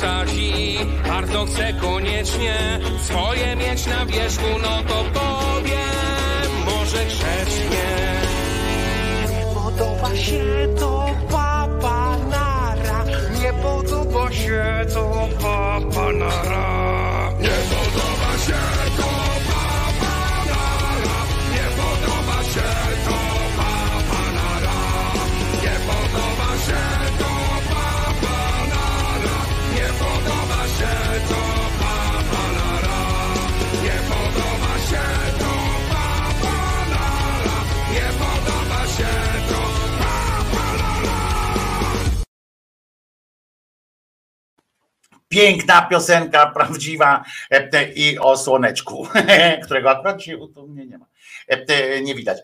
sadzi, 0.00 0.78
bardzo 1.08 1.44
chcę 1.46 1.72
koniecznie 1.80 2.80
swoje 3.02 3.56
mieć 3.56 3.86
na 3.86 4.06
wierzchu, 4.06 4.46
no 4.62 4.82
to 4.88 5.04
powiem, 5.20 6.64
może 6.64 7.04
grzecznie. 7.04 7.88
Nie 9.30 9.54
podoba 9.54 10.16
się 10.16 10.44
to 10.78 11.06
papanara, 11.30 13.04
nie 13.42 13.52
podoba 13.62 14.32
się 14.32 14.86
to 14.94 15.28
papanara. 15.42 16.77
Piękna 45.48 45.82
piosenka, 45.82 46.46
prawdziwa 46.46 47.24
i 47.94 48.18
o 48.18 48.36
słoneczku, 48.36 49.08
którego 49.64 49.90
akurat 49.90 50.18
dzisiaj 50.18 50.36
u 50.36 50.68
mnie 50.68 50.86
nie 50.86 50.98
ma. 50.98 51.06
Nie 52.02 52.14
widać. 52.14 52.38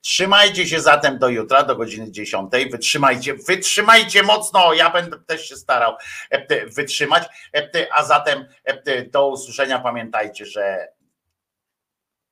Trzymajcie 0.00 0.66
się 0.66 0.80
zatem 0.80 1.18
do 1.18 1.28
jutra, 1.28 1.62
do 1.62 1.76
godziny 1.76 2.10
10. 2.10 2.52
Wytrzymajcie, 2.70 3.34
wytrzymajcie 3.34 4.22
mocno. 4.22 4.72
Ja 4.74 4.90
będę 4.90 5.18
też 5.26 5.48
się 5.48 5.56
starał 5.56 5.94
wytrzymać. 6.76 7.28
A 7.94 8.04
zatem 8.04 8.46
do 9.10 9.28
usłyszenia. 9.28 9.78
Pamiętajcie, 9.78 10.46
że 10.46 10.88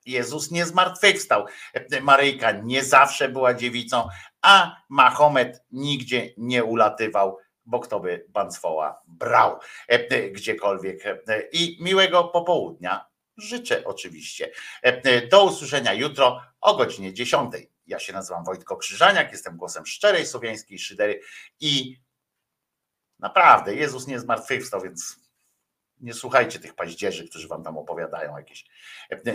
Jezus 0.07 0.51
nie 0.51 0.67
zmartwychwstał. 0.67 1.47
Maryjka 2.03 2.53
nie 2.53 2.85
zawsze 2.85 3.29
była 3.29 3.55
dziewicą, 3.55 4.09
a 4.43 4.77
Mahomet 4.89 5.65
nigdzie 5.73 6.31
nie 6.37 6.65
ulatywał, 6.65 7.39
bo 7.67 7.81
kto 7.81 8.01
by 8.01 8.27
Bancwoła 8.29 9.00
brał 9.21 9.61
e, 9.89 9.93
e, 9.93 10.31
gdziekolwiek. 10.31 11.07
E, 11.07 11.43
I 11.53 11.79
miłego 11.81 12.25
popołudnia 12.25 13.11
życzę 13.37 13.85
oczywiście. 13.85 14.51
Do 15.31 15.45
usłyszenia 15.45 15.93
jutro 15.93 16.43
o 16.61 16.77
godzinie 16.77 17.15
10. 17.15 17.53
Ja 17.87 17.99
się 17.99 18.13
nazywam 18.13 18.45
Wojtko 18.45 18.77
Krzyżaniak, 18.77 19.33
jestem 19.33 19.57
głosem 19.57 19.87
szczerej 19.87 20.27
słowiańskiej 20.27 20.79
szydery 20.79 21.21
i 21.61 21.97
naprawdę 23.19 23.75
Jezus 23.75 24.07
nie 24.07 24.21
zmartwychwstał, 24.21 24.81
więc 24.81 25.17
nie 26.01 26.15
słuchajcie 26.15 26.59
tych 26.59 26.75
paździerzy, 26.75 27.29
którzy 27.29 27.49
wam 27.49 27.63
tam 27.63 27.79
opowiadają 27.79 28.37
jakieś 28.37 28.65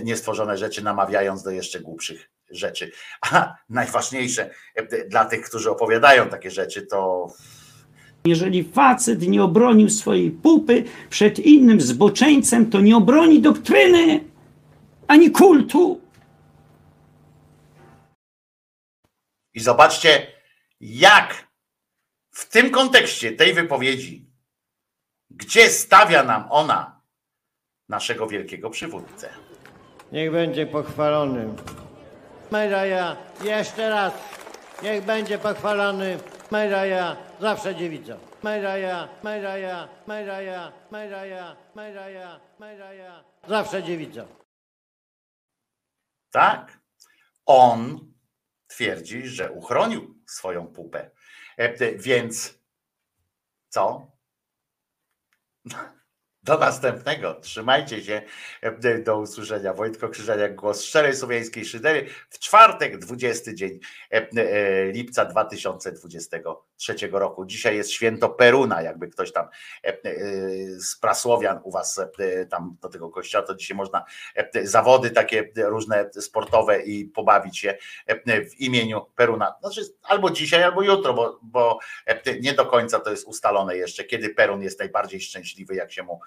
niestworzone 0.03 0.57
rzeczy, 0.57 0.83
namawiając 0.83 1.43
do 1.43 1.51
jeszcze 1.51 1.80
głupszych 1.80 2.31
rzeczy. 2.49 2.91
A 3.22 3.55
najważniejsze 3.69 4.49
dla 5.07 5.25
tych, 5.25 5.45
którzy 5.45 5.72
opowiadają 5.72 6.30
takie 6.30 6.51
rzeczy, 6.51 6.81
to 6.88 7.27
Jeżeli 8.25 8.63
facet 8.63 9.21
nie 9.21 9.43
obronił 9.43 9.89
swojej 9.89 10.31
pupy 10.31 10.83
przed 11.09 11.39
innym 11.39 11.81
zboczeńcem, 11.81 12.69
to 12.69 12.81
nie 12.81 12.97
obroni 12.97 13.41
doktryny 13.41 14.23
ani 15.07 15.31
kultu. 15.31 16.01
I 19.53 19.59
zobaczcie, 19.59 20.27
jak 20.79 21.47
w 22.31 22.49
tym 22.49 22.71
kontekście 22.71 23.31
tej 23.31 23.53
wypowiedzi, 23.53 24.29
gdzie 25.29 25.69
stawia 25.69 26.23
nam 26.23 26.47
ona 26.49 27.01
naszego 27.89 28.27
wielkiego 28.27 28.69
przywódcę. 28.69 29.29
Niech 30.11 30.31
będzie 30.31 30.65
pochwalony. 30.65 31.53
Mejraja, 32.51 33.17
jeszcze 33.43 33.89
raz. 33.89 34.13
Niech 34.83 35.05
będzie 35.05 35.37
pochwalony. 35.37 36.17
Mejraja, 36.51 37.15
zawsze 37.39 37.75
dziewica. 37.75 38.17
Mejraja, 38.43 39.09
Mejraja, 39.23 39.89
Mejraja, 40.07 40.72
Mejraja, 40.91 41.55
Mejraja, 41.75 42.39
Mejraja, 42.59 43.23
zawsze 43.47 43.83
dziewica. 43.83 44.25
Tak? 46.31 46.80
On 47.45 48.14
twierdzi, 48.67 49.27
że 49.27 49.51
uchronił 49.51 50.23
swoją 50.27 50.67
pupę. 50.67 51.11
E, 51.57 51.95
Więc 51.95 52.59
co? 53.69 54.11
Do 56.45 56.57
następnego. 56.57 57.33
Trzymajcie 57.33 58.03
się. 58.03 58.22
Do 59.03 59.19
usłyszenia. 59.19 59.74
Wojtko 59.74 60.09
Krzyżaniak, 60.09 60.56
głos 60.56 60.83
szczerej 60.83 61.15
słowiańskiej 61.15 61.65
szydery. 61.65 62.06
W 62.30 62.40
czwartek, 62.40 62.98
20 62.98 63.53
dzień 63.53 63.80
e, 64.11 64.15
e, 64.15 64.91
lipca 64.91 65.25
2023 65.25 66.95
roku. 67.11 67.45
Dzisiaj 67.45 67.75
jest 67.75 67.91
święto 67.91 68.30
Peruna, 68.30 68.82
jakby 68.82 69.07
ktoś 69.07 69.32
tam 69.32 69.48
e, 69.83 69.93
z 70.80 70.95
prasłowian 71.01 71.59
u 71.64 71.72
was 71.72 72.01
tam 72.49 72.77
do 72.82 72.90
tego 72.90 73.09
kościoła, 73.09 73.45
to 73.45 73.56
dzisiaj 73.56 73.77
można 73.77 74.06
zawody 74.64 75.09
takie 75.09 75.51
różne 75.56 76.09
sportowe 76.14 76.82
i 76.82 77.06
pobawić 77.06 77.59
się 77.59 77.77
w 78.27 78.59
imieniu 78.59 79.06
Peruna. 79.15 79.56
Znaczy 79.61 79.82
albo 80.03 80.30
dzisiaj, 80.30 80.64
albo 80.64 80.82
jutro, 80.82 81.14
bo, 81.14 81.40
bo 81.43 81.80
nie 82.41 82.53
do 82.53 82.65
końca 82.65 82.99
to 82.99 83.11
jest 83.11 83.27
ustalone 83.27 83.77
jeszcze, 83.77 84.03
kiedy 84.03 84.30
Perun 84.30 84.61
jest 84.61 84.80
najbardziej 84.80 85.22
szczęśliwy, 85.22 85.75
jak 85.75 85.91
się 85.91 86.03
mu, 86.03 86.19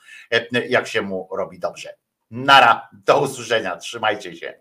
jak 0.68 0.86
się 0.86 1.02
mu 1.02 1.28
robi 1.32 1.58
dobrze. 1.58 1.94
Nara, 2.30 2.88
do 2.92 3.20
usłyszenia, 3.20 3.76
trzymajcie 3.76 4.36
się. 4.36 4.60